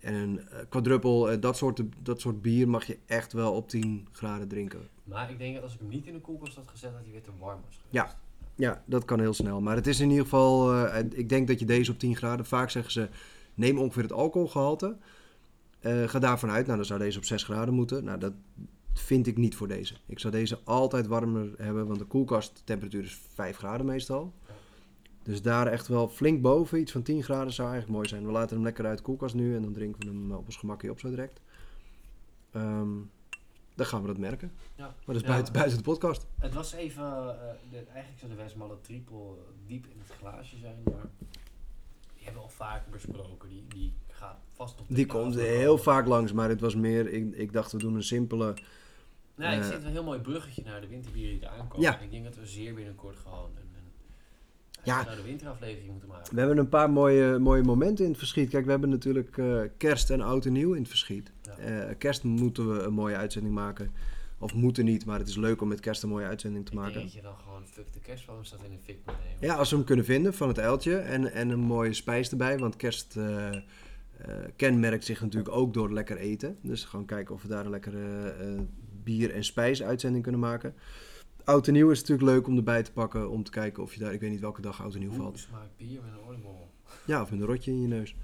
en 0.00 0.14
een 0.14 0.48
eh, 0.48 0.58
quadruppel, 0.68 1.30
eh, 1.30 1.40
dat, 1.40 1.56
soort, 1.56 1.82
dat 2.02 2.20
soort 2.20 2.42
bier 2.42 2.68
mag 2.68 2.84
je 2.84 2.98
echt 3.06 3.32
wel 3.32 3.52
op 3.52 3.68
10 3.68 4.08
graden 4.12 4.48
drinken. 4.48 4.88
maar 5.04 5.30
ik 5.30 5.38
denk 5.38 5.54
dat 5.54 5.62
als 5.62 5.74
ik 5.74 5.78
hem 5.78 5.88
niet 5.88 6.06
in 6.06 6.12
de 6.12 6.20
koelkast 6.20 6.56
had 6.56 6.68
gezet, 6.68 6.92
dat 6.92 7.00
hij 7.02 7.12
weer 7.12 7.22
te 7.22 7.30
warm 7.38 7.60
was 7.64 7.74
geweest. 7.74 7.90
Ja. 7.90 8.20
Ja, 8.54 8.82
dat 8.86 9.04
kan 9.04 9.20
heel 9.20 9.32
snel. 9.32 9.60
Maar 9.60 9.76
het 9.76 9.86
is 9.86 10.00
in 10.00 10.08
ieder 10.08 10.24
geval, 10.24 10.86
ik 10.96 11.28
denk 11.28 11.48
dat 11.48 11.58
je 11.58 11.64
deze 11.64 11.90
op 11.90 11.98
10 11.98 12.16
graden, 12.16 12.46
vaak 12.46 12.70
zeggen 12.70 12.92
ze, 12.92 13.08
neem 13.54 13.78
ongeveer 13.78 14.02
het 14.02 14.12
alcoholgehalte. 14.12 14.96
Eh, 15.82 16.08
ga 16.08 16.18
daarvan 16.18 16.50
uit, 16.50 16.64
nou 16.64 16.76
dan 16.76 16.86
zou 16.86 16.98
deze 16.98 17.18
op 17.18 17.24
6 17.24 17.42
graden 17.42 17.74
moeten. 17.74 18.04
Nou, 18.04 18.18
dat 18.18 18.32
vind 18.92 19.26
ik 19.26 19.36
niet 19.36 19.56
voor 19.56 19.68
deze. 19.68 19.94
Ik 20.06 20.18
zou 20.18 20.32
deze 20.32 20.58
altijd 20.64 21.06
warmer 21.06 21.50
hebben, 21.56 21.86
want 21.86 21.98
de 21.98 22.04
koelkasttemperatuur 22.04 23.02
is 23.02 23.20
5 23.34 23.56
graden 23.56 23.86
meestal. 23.86 24.32
Dus 25.22 25.42
daar 25.42 25.66
echt 25.66 25.88
wel 25.88 26.08
flink 26.08 26.42
boven, 26.42 26.80
iets 26.80 26.92
van 26.92 27.02
10 27.02 27.22
graden 27.22 27.52
zou 27.52 27.68
eigenlijk 27.68 27.96
mooi 27.96 28.08
zijn. 28.08 28.26
We 28.26 28.32
laten 28.32 28.54
hem 28.56 28.64
lekker 28.64 28.86
uit 28.86 28.98
de 28.98 29.04
koelkast 29.04 29.34
nu 29.34 29.56
en 29.56 29.62
dan 29.62 29.72
drinken 29.72 30.00
we 30.00 30.06
hem 30.06 30.32
op 30.32 30.46
ons 30.46 30.56
gemakje 30.56 30.90
op 30.90 30.98
zo 31.00 31.08
direct. 31.08 31.40
Ehm, 32.50 32.90
dan 33.74 33.86
gaan 33.86 34.00
we 34.00 34.06
dat 34.06 34.18
merken. 34.18 34.52
Ja. 34.74 34.84
Maar 34.86 34.94
dat 35.06 35.14
is 35.16 35.22
Ja. 35.22 35.28
buiten, 35.28 35.52
buiten 35.52 35.76
de 35.76 35.84
podcast. 35.84 36.26
Het 36.38 36.54
was 36.54 36.72
even, 36.72 37.04
eh, 37.04 37.54
de, 37.70 37.76
eigenlijk 37.76 38.18
zou 38.18 38.30
de 38.30 38.36
Westmalle 38.36 38.80
triple 38.80 39.34
diep 39.66 39.86
in 39.86 39.98
het 39.98 40.16
glaasje 40.18 40.56
zijn, 40.58 40.76
maar 40.84 41.06
die 42.14 42.24
hebben 42.24 42.42
we 42.42 42.48
al 42.48 42.54
vaak 42.54 42.82
besproken. 42.90 43.48
Die, 43.48 43.64
die 43.68 43.92
gaat 44.22 44.38
vast 44.52 44.78
nog 44.78 44.86
Die 44.88 45.06
komt 45.06 45.34
heel 45.34 45.78
vaak 45.78 46.06
langs, 46.06 46.32
maar 46.32 46.48
het 46.48 46.60
was 46.60 46.74
meer, 46.74 47.12
ik, 47.12 47.34
ik 47.34 47.52
dacht 47.52 47.72
we 47.72 47.78
doen 47.78 47.94
een 47.94 48.02
simpele... 48.02 48.54
Nee, 49.34 49.56
ik 49.56 49.62
Eh, 49.62 49.68
zit 49.68 49.84
een 49.84 49.90
heel 49.90 50.04
mooi 50.04 50.18
bruggetje 50.20 50.62
naar 50.64 50.80
de 50.80 50.86
winterbieren 50.86 51.38
die 51.38 51.48
eraan 51.48 51.68
komen. 51.68 51.86
Ja. 51.86 52.00
Ik 52.00 52.10
denk 52.10 52.24
dat 52.24 52.36
we 52.36 52.46
zeer 52.46 52.74
binnenkort 52.74 53.16
gewoon 53.16 53.50
een, 53.56 53.62
een, 53.76 54.82
Ja. 54.82 55.04
ja. 55.06 55.14
de 55.14 55.22
winteraflevering 55.22 55.90
moeten 55.90 56.08
maken. 56.08 56.32
We 56.34 56.38
hebben 56.38 56.58
een 56.58 56.68
paar 56.68 56.90
mooie, 56.90 57.38
mooie 57.38 57.62
momenten 57.62 58.04
in 58.04 58.10
het 58.10 58.18
verschiet. 58.18 58.48
Kijk, 58.50 58.64
we 58.64 58.70
hebben 58.70 58.88
natuurlijk 58.88 59.38
eh, 59.38 59.60
kerst 59.76 60.10
en 60.10 60.20
oud 60.20 60.44
en 60.46 60.52
nieuw 60.52 60.72
in 60.72 60.80
het 60.80 60.88
verschiet. 60.88 61.32
Ja. 61.42 61.56
Eh, 61.56 61.94
kerst 61.98 62.24
moeten 62.24 62.72
we 62.76 62.82
een 62.82 62.92
mooie 62.92 63.16
uitzending 63.16 63.54
maken. 63.54 63.92
Of 64.38 64.54
moeten 64.54 64.84
niet, 64.84 65.04
maar 65.06 65.18
het 65.18 65.28
is 65.28 65.36
leuk 65.36 65.60
om 65.62 65.68
met 65.68 65.80
kerst 65.80 66.02
een 66.02 66.08
mooie 66.08 66.26
uitzending 66.26 66.66
te 66.66 66.74
maken. 66.74 67.00
dat 67.00 67.12
je 67.12 67.22
dan 67.22 67.34
gewoon 67.44 67.66
fuck 67.66 67.92
de 67.92 68.00
kerstboom 68.00 68.44
staat 68.44 68.60
in 68.64 68.70
de 68.70 68.78
fik 68.84 68.98
moet 69.06 69.14
nemen. 69.24 69.36
Ja, 69.46 69.54
als 69.54 69.70
we 69.70 69.76
hem 69.76 69.84
kunnen 69.84 70.04
vinden 70.04 70.34
van 70.34 70.48
het 70.48 70.58
uiltje 70.58 70.96
en, 70.96 71.32
en 71.32 71.50
een 71.50 71.58
mooie 71.60 71.92
spijs 71.92 72.30
erbij. 72.30 72.58
Want 72.58 72.76
kerst 72.76 73.16
kenmerkt 74.56 75.04
zich 75.04 75.20
natuurlijk 75.20 75.54
ook 75.54 75.74
door 75.74 75.92
lekker 75.92 76.16
eten. 76.16 76.58
Dus 76.62 76.84
gewoon 76.84 77.06
kijken 77.06 77.34
of 77.34 77.42
we 77.42 77.48
daar 77.48 77.64
een 77.64 77.70
lekkere 77.70 78.28
eh, 78.30 78.60
bier- 79.02 79.34
en 79.34 79.44
spijs 79.44 79.82
uitzending 79.82 80.22
kunnen 80.22 80.40
maken. 80.40 80.74
Oud 81.44 81.66
en 81.66 81.72
nieuw 81.72 81.90
is 81.90 82.00
natuurlijk 82.00 82.28
leuk 82.28 82.46
om 82.46 82.56
erbij 82.56 82.82
te 82.82 82.92
pakken. 82.92 83.30
Om 83.30 83.42
te 83.44 83.50
kijken 83.50 83.82
of 83.82 83.94
je 83.94 84.00
daar, 84.00 84.12
ik 84.12 84.20
weet 84.20 84.30
niet 84.30 84.40
welke 84.40 84.60
dag 84.60 84.82
oud 84.82 84.94
en 84.94 85.00
nieuw 85.00 85.12
valt. 85.12 85.38
smaakt 85.38 85.76
bier 85.76 86.00
met 86.02 86.12
een 86.12 86.28
oliebol? 86.28 86.68
Ja, 87.04 87.22
of 87.22 87.30
met 87.30 87.40
een 87.40 87.46
rotje 87.46 87.70
in 87.70 87.80
je 87.80 87.88
neus. 87.88 88.14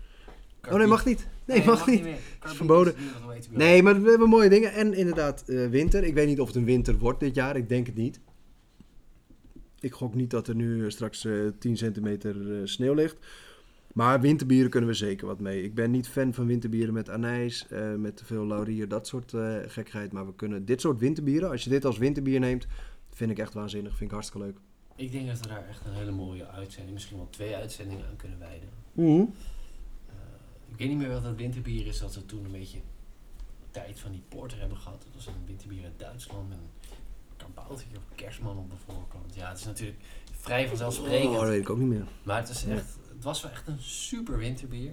Oh 0.69 0.75
nee, 0.75 0.87
mag 0.87 1.05
niet. 1.05 1.29
Nee, 1.45 1.65
mag 1.65 1.87
niet. 1.87 2.07
verboden. 2.41 2.95
niet. 3.35 3.57
Nee, 3.57 3.83
maar 3.83 4.03
we 4.03 4.11
hebben 4.11 4.29
mooie 4.29 4.49
dingen. 4.49 4.73
En 4.73 4.95
inderdaad, 4.95 5.49
eh, 5.49 5.67
winter. 5.67 6.05
Ik 6.05 6.15
weet 6.15 6.27
niet 6.27 6.41
of 6.41 6.47
het 6.47 6.57
een 6.57 6.65
winter 6.65 6.99
wordt 6.99 7.21
dit 7.21 7.35
jaar. 7.35 7.57
Ik 7.57 7.69
denk 7.69 7.87
het 7.87 7.97
niet. 7.97 8.21
Ik 9.81 9.93
gok 9.93 10.15
niet 10.15 10.31
dat 10.31 10.49
er 10.49 10.55
nu 10.55 10.85
eh, 10.85 10.91
straks 10.91 11.25
eh 11.25 11.33
10 11.59 11.77
centimeter 11.77 12.61
eh, 12.61 12.61
sneeuw 12.65 12.95
ligt. 12.95 13.17
Maar 13.99 14.21
winterbieren 14.21 14.71
kunnen 14.71 14.91
we 14.91 14.97
zeker 14.97 15.27
wat 15.27 15.41
mee. 15.41 15.63
Ik 15.63 15.75
ben 15.75 15.91
niet 15.91 16.09
fan 16.09 16.35
van 16.35 16.47
winterbieren 16.47 16.95
met 16.95 17.11
anijs, 17.11 17.67
eh, 17.69 17.95
met 17.95 18.17
te 18.17 18.25
veel 18.25 18.47
laurier, 18.47 18.89
dat 18.89 19.07
soort 19.07 19.35
eh 19.35 19.57
gekkigheid. 19.67 20.13
Maar 20.13 20.27
we 20.27 20.35
kunnen 20.35 20.65
dit 20.65 20.81
soort 20.81 20.99
winterbieren, 20.99 21.51
als 21.51 21.65
je 21.65 21.71
dit 21.71 21.85
als 21.85 21.99
winterbier 21.99 22.41
neemt, 22.41 22.67
vind 23.11 23.31
ik 23.31 23.39
echt 23.39 23.55
waanzinnig. 23.55 23.91
Vind 23.97 24.11
ik 24.11 24.11
hartstikke 24.11 24.47
leuk. 24.47 24.57
Ik 24.97 25.13
denk 25.13 25.27
dat 25.27 25.41
we 25.41 25.49
daar 25.49 25.69
echt 25.69 25.87
een 25.87 25.93
hele 25.93 26.11
mooie 26.11 26.47
uitzending, 26.47 26.93
misschien 26.93 27.17
wel 27.17 27.31
twee 27.31 27.55
uitzendingen 27.55 28.07
aan 28.07 28.17
kunnen 28.17 28.39
wijden. 28.39 28.69
Eh, 30.07 30.15
ik 30.69 30.79
weet 30.79 30.89
niet 30.89 30.99
meer 30.99 31.11
wat 31.11 31.23
dat 31.23 31.37
winterbier 31.37 31.87
is, 31.87 31.99
dat 31.99 32.15
we 32.15 32.27
toen 32.27 32.45
een 32.45 32.53
beetje 32.53 32.79
tijd 33.71 34.01
van 34.01 34.11
die 34.11 34.23
porter 34.29 34.59
hebben 34.59 34.79
gehad. 34.79 35.03
Dat 35.03 35.15
was 35.15 35.27
een 35.27 35.47
winterbier 35.47 35.85
uit 35.85 35.99
Duitsland 35.99 36.49
met 36.49 36.59
een 36.59 36.89
kaboutertje 37.39 37.97
of 37.97 38.15
kerstman 38.15 38.59
op 38.59 38.71
de 38.71 38.77
voorkant. 38.87 39.35
Ja, 39.35 39.49
het 39.49 39.59
is 39.59 39.65
natuurlijk 39.65 39.99
vrij 40.31 40.69
vanzelfsprekend. 40.69 41.35
Oh, 41.35 41.41
dat 41.41 41.49
weet 41.49 41.61
ik 41.61 41.71
ook 41.71 41.79
niet 41.79 41.89
meer. 41.89 42.05
Maar 42.23 42.41
het, 42.41 42.49
is 42.49 42.65
echt, 42.65 42.97
het 43.15 43.25
was 43.25 43.43
wel 43.43 43.51
echt 43.51 43.67
een 43.67 43.81
super 43.81 44.39
winterbier. 44.39 44.93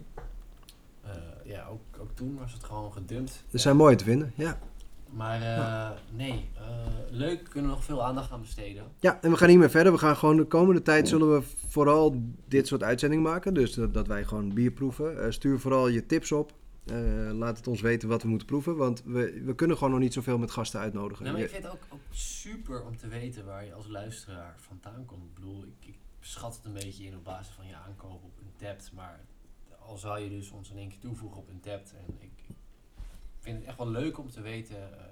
Eh, 1.01 1.11
ja, 1.43 1.67
ook, 1.71 1.81
ook 1.99 2.09
toen 2.13 2.37
was 2.39 2.53
het 2.53 2.63
gewoon 2.63 2.93
gedumpt. 2.93 3.43
Er 3.51 3.59
zijn 3.59 3.75
mooie 3.75 3.95
te 3.95 4.03
vinden, 4.03 4.33
ja. 4.35 4.59
Maar 5.09 5.41
eh, 5.41 5.97
nee, 6.11 6.49
eh, 6.57 6.63
leuk, 7.09 7.43
kunnen 7.49 7.69
we 7.69 7.75
nog 7.75 7.85
veel 7.85 8.03
aandacht 8.03 8.31
aan 8.31 8.41
besteden. 8.41 8.83
Ja, 8.99 9.19
en 9.21 9.31
we 9.31 9.37
gaan 9.37 9.49
hiermee 9.49 9.69
verder. 9.69 9.91
We 9.91 9.97
gaan 9.97 10.15
gewoon 10.15 10.37
de 10.37 10.45
komende 10.45 10.81
tijd 10.81 11.07
zullen 11.07 11.33
we 11.33 11.43
vooral 11.67 12.21
dit 12.47 12.67
soort 12.67 12.83
uitzendingen 12.83 13.23
maken. 13.23 13.53
Dus 13.53 13.73
dat, 13.73 13.93
dat 13.93 14.07
wij 14.07 14.23
gewoon 14.23 14.53
bier 14.53 14.71
proeven. 14.71 15.33
Stuur 15.33 15.59
vooral 15.59 15.87
je 15.87 16.05
tips 16.05 16.31
op. 16.31 16.53
Eh, 16.85 17.31
laat 17.31 17.57
het 17.57 17.67
ons 17.67 17.81
weten 17.81 18.09
wat 18.09 18.21
we 18.21 18.27
moeten 18.27 18.47
proeven. 18.47 18.75
Want 18.75 19.03
we, 19.03 19.41
we 19.43 19.55
kunnen 19.55 19.77
gewoon 19.77 19.91
nog 19.91 20.01
niet 20.01 20.13
zoveel 20.13 20.37
met 20.37 20.51
gasten 20.51 20.79
uitnodigen. 20.79 21.23
Nou, 21.23 21.35
maar 21.35 21.45
ik 21.45 21.51
vind 21.51 21.63
het 21.63 21.73
ook, 21.73 21.85
ook 21.89 21.99
super 22.09 22.83
om 22.83 22.97
te 22.97 23.07
weten 23.07 23.45
waar 23.45 23.65
je 23.65 23.73
als 23.73 23.87
luisteraar 23.87 24.55
vandaan 24.57 25.05
komt. 25.05 25.23
Ik 25.23 25.33
bedoel, 25.33 25.63
ik, 25.63 25.87
ik 25.87 25.97
schat 26.19 26.55
het 26.55 26.65
een 26.65 26.73
beetje 26.73 27.05
in 27.05 27.15
op 27.15 27.23
basis 27.23 27.53
van 27.53 27.67
je 27.67 27.75
aankoop 27.75 28.23
op 28.23 28.39
Untapped. 28.41 28.91
Maar 28.93 29.25
al 29.79 29.97
zou 29.97 30.19
je 30.19 30.29
dus 30.29 30.51
ons 30.51 30.71
in 30.71 30.77
één 30.77 30.89
keer 30.89 30.99
toevoegen 30.99 31.37
op 31.37 31.49
Untapped. 31.49 31.93
En 31.93 32.15
ik 32.19 32.31
vind 33.39 33.57
het 33.57 33.67
echt 33.67 33.77
wel 33.77 33.89
leuk 33.89 34.17
om 34.17 34.29
te 34.29 34.41
weten 34.41 34.77
eh, 34.77 35.05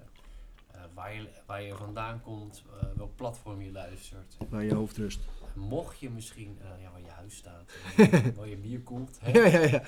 eh, 0.71 0.81
waar, 0.93 1.13
je, 1.13 1.29
waar 1.45 1.61
je 1.61 1.75
vandaan 1.75 2.21
komt, 2.21 2.63
welk 2.95 3.15
platform 3.15 3.61
je 3.61 3.71
luistert. 3.71 4.37
Waar 4.49 4.63
je 4.63 4.73
hoofd 4.73 4.97
rust. 4.97 5.19
Mocht 5.55 5.99
je 5.99 6.09
misschien, 6.09 6.57
eh, 6.61 6.81
ja, 6.83 6.91
waar 6.91 7.01
je 7.01 7.09
huis 7.09 7.35
staat, 7.35 7.71
en 8.23 8.35
waar 8.35 8.47
je 8.47 8.57
bier 8.57 8.79
koelt. 8.79 9.17
Hè? 9.21 9.31
Ja, 9.39 9.45
ja, 9.45 9.81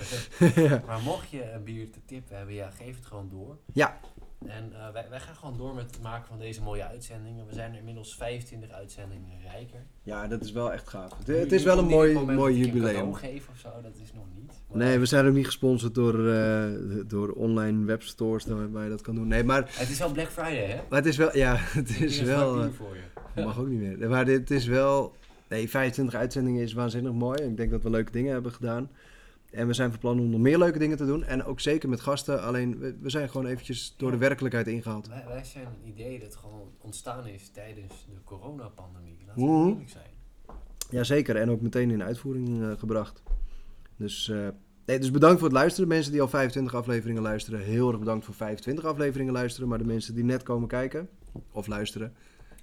ja. 0.69 0.81
Maar 0.85 1.01
mocht 1.01 1.29
je 1.29 1.51
een 1.51 1.63
bier 1.63 1.91
te 1.91 1.99
tippen 2.05 2.37
hebben, 2.37 2.55
ja, 2.55 2.69
geef 2.69 2.95
het 2.95 3.05
gewoon 3.05 3.29
door. 3.29 3.57
Ja. 3.73 3.99
En 4.47 4.71
eh, 4.73 4.91
wij, 4.93 5.05
wij 5.09 5.19
gaan 5.19 5.35
gewoon 5.35 5.57
door 5.57 5.75
met 5.75 5.85
het 5.91 6.01
maken 6.01 6.27
van 6.27 6.39
deze 6.39 6.61
mooie 6.61 6.85
uitzendingen. 6.87 7.47
We 7.47 7.53
zijn 7.53 7.71
er 7.71 7.77
inmiddels 7.77 8.15
25 8.15 8.71
uitzendingen 8.71 9.41
rijker. 9.51 9.85
Ja, 10.03 10.27
dat 10.27 10.41
is 10.43 10.51
wel 10.51 10.73
echt 10.73 10.87
gaaf. 10.87 11.11
Het, 11.25 11.51
is 11.51 11.63
wel 11.63 11.77
een 11.77 11.85
mooi, 11.85 12.13
mooi 12.13 12.35
dat 12.35 12.45
een 12.45 12.55
jubileum. 12.55 13.13
geef 13.13 13.47
of 13.49 13.57
zo, 13.57 13.69
dat 13.81 13.95
is 14.01 14.13
nog 14.13 14.25
niet. 14.35 14.53
Maar 14.67 14.77
Nee, 14.77 14.99
we 14.99 15.05
zijn 15.05 15.27
ook 15.27 15.33
niet 15.33 15.45
gesponsord 15.45 15.95
door, 15.95 16.29
eh, 16.29 16.69
door 17.07 17.29
online 17.29 17.85
webstores 17.85 18.45
waar 18.45 18.83
je 18.83 18.89
dat 18.89 19.01
kan 19.01 19.15
doen. 19.15 19.27
Nee, 19.27 19.43
maar, 19.43 19.69
Het 19.71 19.89
is 19.89 19.99
wel 19.99 20.11
Black 20.11 20.29
Friday, 20.29 20.65
hè? 20.65 20.81
maar 20.89 20.99
het 20.99 21.07
is 21.07 21.17
wel... 21.17 21.37
Ja, 21.37 21.55
het 21.79 21.99
is 22.01 22.21
wel... 22.21 22.55
eh, 22.55 22.61
bier 22.61 22.73
voor 22.73 22.95
je. 23.35 23.43
Mag 23.43 23.59
ook 23.59 23.67
niet 23.67 23.79
meer. 23.79 24.09
Maar 24.09 24.25
dit 24.25 24.51
is 24.51 24.65
wel... 24.65 25.15
Nee, 25.49 25.69
25 25.69 26.15
uitzendingen 26.15 26.61
is 26.63 26.73
waanzinnig 26.73 27.11
mooi. 27.13 27.43
Ik 27.43 27.57
denk 27.57 27.71
dat 27.71 27.83
we 27.83 27.89
leuke 27.89 28.11
dingen 28.11 28.33
hebben 28.33 28.51
gedaan. 28.51 28.89
En 29.51 29.67
we 29.67 29.73
zijn 29.73 29.89
van 29.91 29.99
plan 29.99 30.19
om 30.19 30.29
nog 30.29 30.39
meer 30.39 30.57
leuke 30.57 30.79
dingen 30.79 30.97
te 30.97 31.05
doen. 31.05 31.23
En 31.23 31.43
ook 31.43 31.59
zeker 31.59 31.89
met 31.89 32.01
gasten. 32.01 32.43
Alleen, 32.43 32.77
we, 32.79 32.95
we 33.01 33.09
zijn 33.09 33.29
gewoon 33.29 33.45
eventjes 33.47 33.93
door 33.97 34.11
de 34.11 34.17
werkelijkheid 34.17 34.67
ingehaald. 34.67 35.07
Wij, 35.07 35.23
wij 35.27 35.43
zijn 35.43 35.65
een 35.65 35.89
idee 35.89 36.19
dat 36.19 36.35
gewoon 36.35 36.67
ontstaan 36.81 37.27
is 37.27 37.49
tijdens 37.49 38.05
de 38.09 38.23
coronapandemie. 38.23 39.17
Laten 39.27 39.43
we 39.43 39.49
Mhm. 39.49 39.67
eerlijk 39.69 39.89
zijn. 39.89 40.05
Jazeker, 40.89 41.35
en 41.35 41.49
ook 41.49 41.61
meteen 41.61 41.91
in 41.91 42.03
uitvoering 42.03 42.61
eh, 42.63 42.71
gebracht. 42.77 43.23
Dus, 43.97 44.29
eh, 44.29 44.47
nee, 44.85 44.99
dus 44.99 45.11
bedankt 45.11 45.39
voor 45.39 45.47
het 45.47 45.57
luisteren. 45.57 45.87
Mensen 45.89 46.11
die 46.11 46.21
al 46.21 46.27
25 46.27 46.75
afleveringen 46.75 47.21
luisteren, 47.21 47.59
heel 47.59 47.89
erg 47.89 47.99
bedankt 47.99 48.25
voor 48.25 48.33
25 48.35 48.85
afleveringen 48.85 49.33
luisteren. 49.33 49.67
Maar 49.69 49.77
de 49.77 49.85
mensen 49.85 50.15
die 50.15 50.23
net 50.23 50.43
komen 50.43 50.67
kijken 50.67 51.09
of 51.51 51.67
luisteren, 51.67 52.13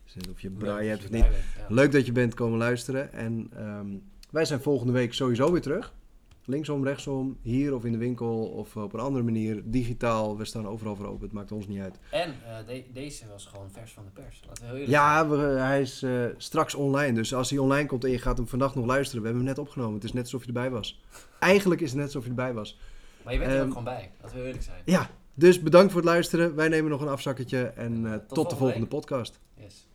dus 0.04 0.28
of 0.32 0.40
je 0.40 0.50
braai 0.50 0.88
hebt 0.88 1.02
dat 1.02 1.10
of 1.10 1.16
je 1.16 1.22
niet. 1.22 1.68
Leuk 1.68 1.92
dat 1.92 2.06
je 2.06 2.12
bent 2.12 2.34
komen 2.34 2.58
luisteren. 2.58 3.12
En 3.12 3.50
ehm, 3.56 3.86
wij 4.30 4.44
zijn 4.44 4.60
volgende 4.60 4.92
week 4.92 5.14
sowieso 5.14 5.52
weer 5.52 5.60
terug. 5.62 5.92
Linksom, 6.44 6.84
rechtsom, 6.84 7.38
hier 7.42 7.74
of 7.74 7.84
in 7.84 7.92
de 7.92 7.98
winkel 7.98 8.46
of 8.46 8.76
op 8.76 8.92
een 8.92 9.00
andere 9.00 9.24
manier, 9.24 9.62
digitaal. 9.64 10.36
We 10.36 10.44
staan 10.44 10.68
overal 10.68 10.96
voor 10.96 11.06
open, 11.06 11.22
het 11.24 11.32
maakt 11.32 11.52
ons 11.52 11.66
niet 11.66 11.80
uit. 11.80 11.98
En 12.10 12.34
eh, 12.46 12.66
de- 12.66 12.84
deze 12.92 13.28
was 13.28 13.46
gewoon 13.46 13.70
vers 13.70 13.92
van 13.92 14.04
de 14.04 14.10
pers. 14.22 14.42
Laten 14.46 14.62
we 14.62 14.68
heel 14.68 14.76
eerlijk 14.78 14.92
Ja, 14.96 15.28
we- 15.28 15.36
hij 15.36 15.80
is 15.80 16.02
eh, 16.02 16.24
straks 16.36 16.74
online. 16.74 17.12
Dus 17.12 17.34
als 17.34 17.50
hij 17.50 17.58
online 17.58 17.86
komt 17.88 18.04
en 18.04 18.10
je 18.10 18.18
gaat 18.18 18.36
hem 18.36 18.48
vannacht 18.48 18.74
nog 18.74 18.86
luisteren, 18.86 19.20
we 19.22 19.28
hebben 19.28 19.46
hem 19.46 19.54
net 19.56 19.64
opgenomen. 19.66 19.94
Het 19.94 20.04
is 20.04 20.12
net 20.12 20.22
alsof 20.22 20.40
je 20.40 20.46
erbij 20.46 20.70
was. 20.70 21.00
Eigenlijk 21.38 21.80
is 21.80 21.88
het 21.88 21.96
net 21.96 22.06
alsof 22.06 22.22
je 22.22 22.28
erbij 22.28 22.52
was. 22.54 22.78
Maar 23.24 23.32
je 23.32 23.38
bent 23.38 23.50
er 23.50 23.56
Ehm, 23.56 23.64
ook 23.66 23.70
gewoon 23.70 23.84
bij. 23.84 24.10
Laten 24.20 24.30
we 24.30 24.36
heel 24.36 24.46
eerlijk 24.46 24.64
zijn. 24.64 24.82
Ja, 24.84 25.10
dus 25.34 25.62
bedankt 25.62 25.92
voor 25.92 26.00
het 26.00 26.10
luisteren. 26.10 26.54
Wij 26.54 26.68
nemen 26.68 26.90
nog 26.90 27.00
een 27.00 27.08
afzakketje 27.08 27.62
en 27.62 28.06
eh, 28.06 28.12
tot, 28.12 28.28
de 28.28 28.34
volgende 28.34 28.56
volgende 28.56 28.80
week. 28.80 28.88
podcast. 28.88 29.40
Yes. 29.54 29.86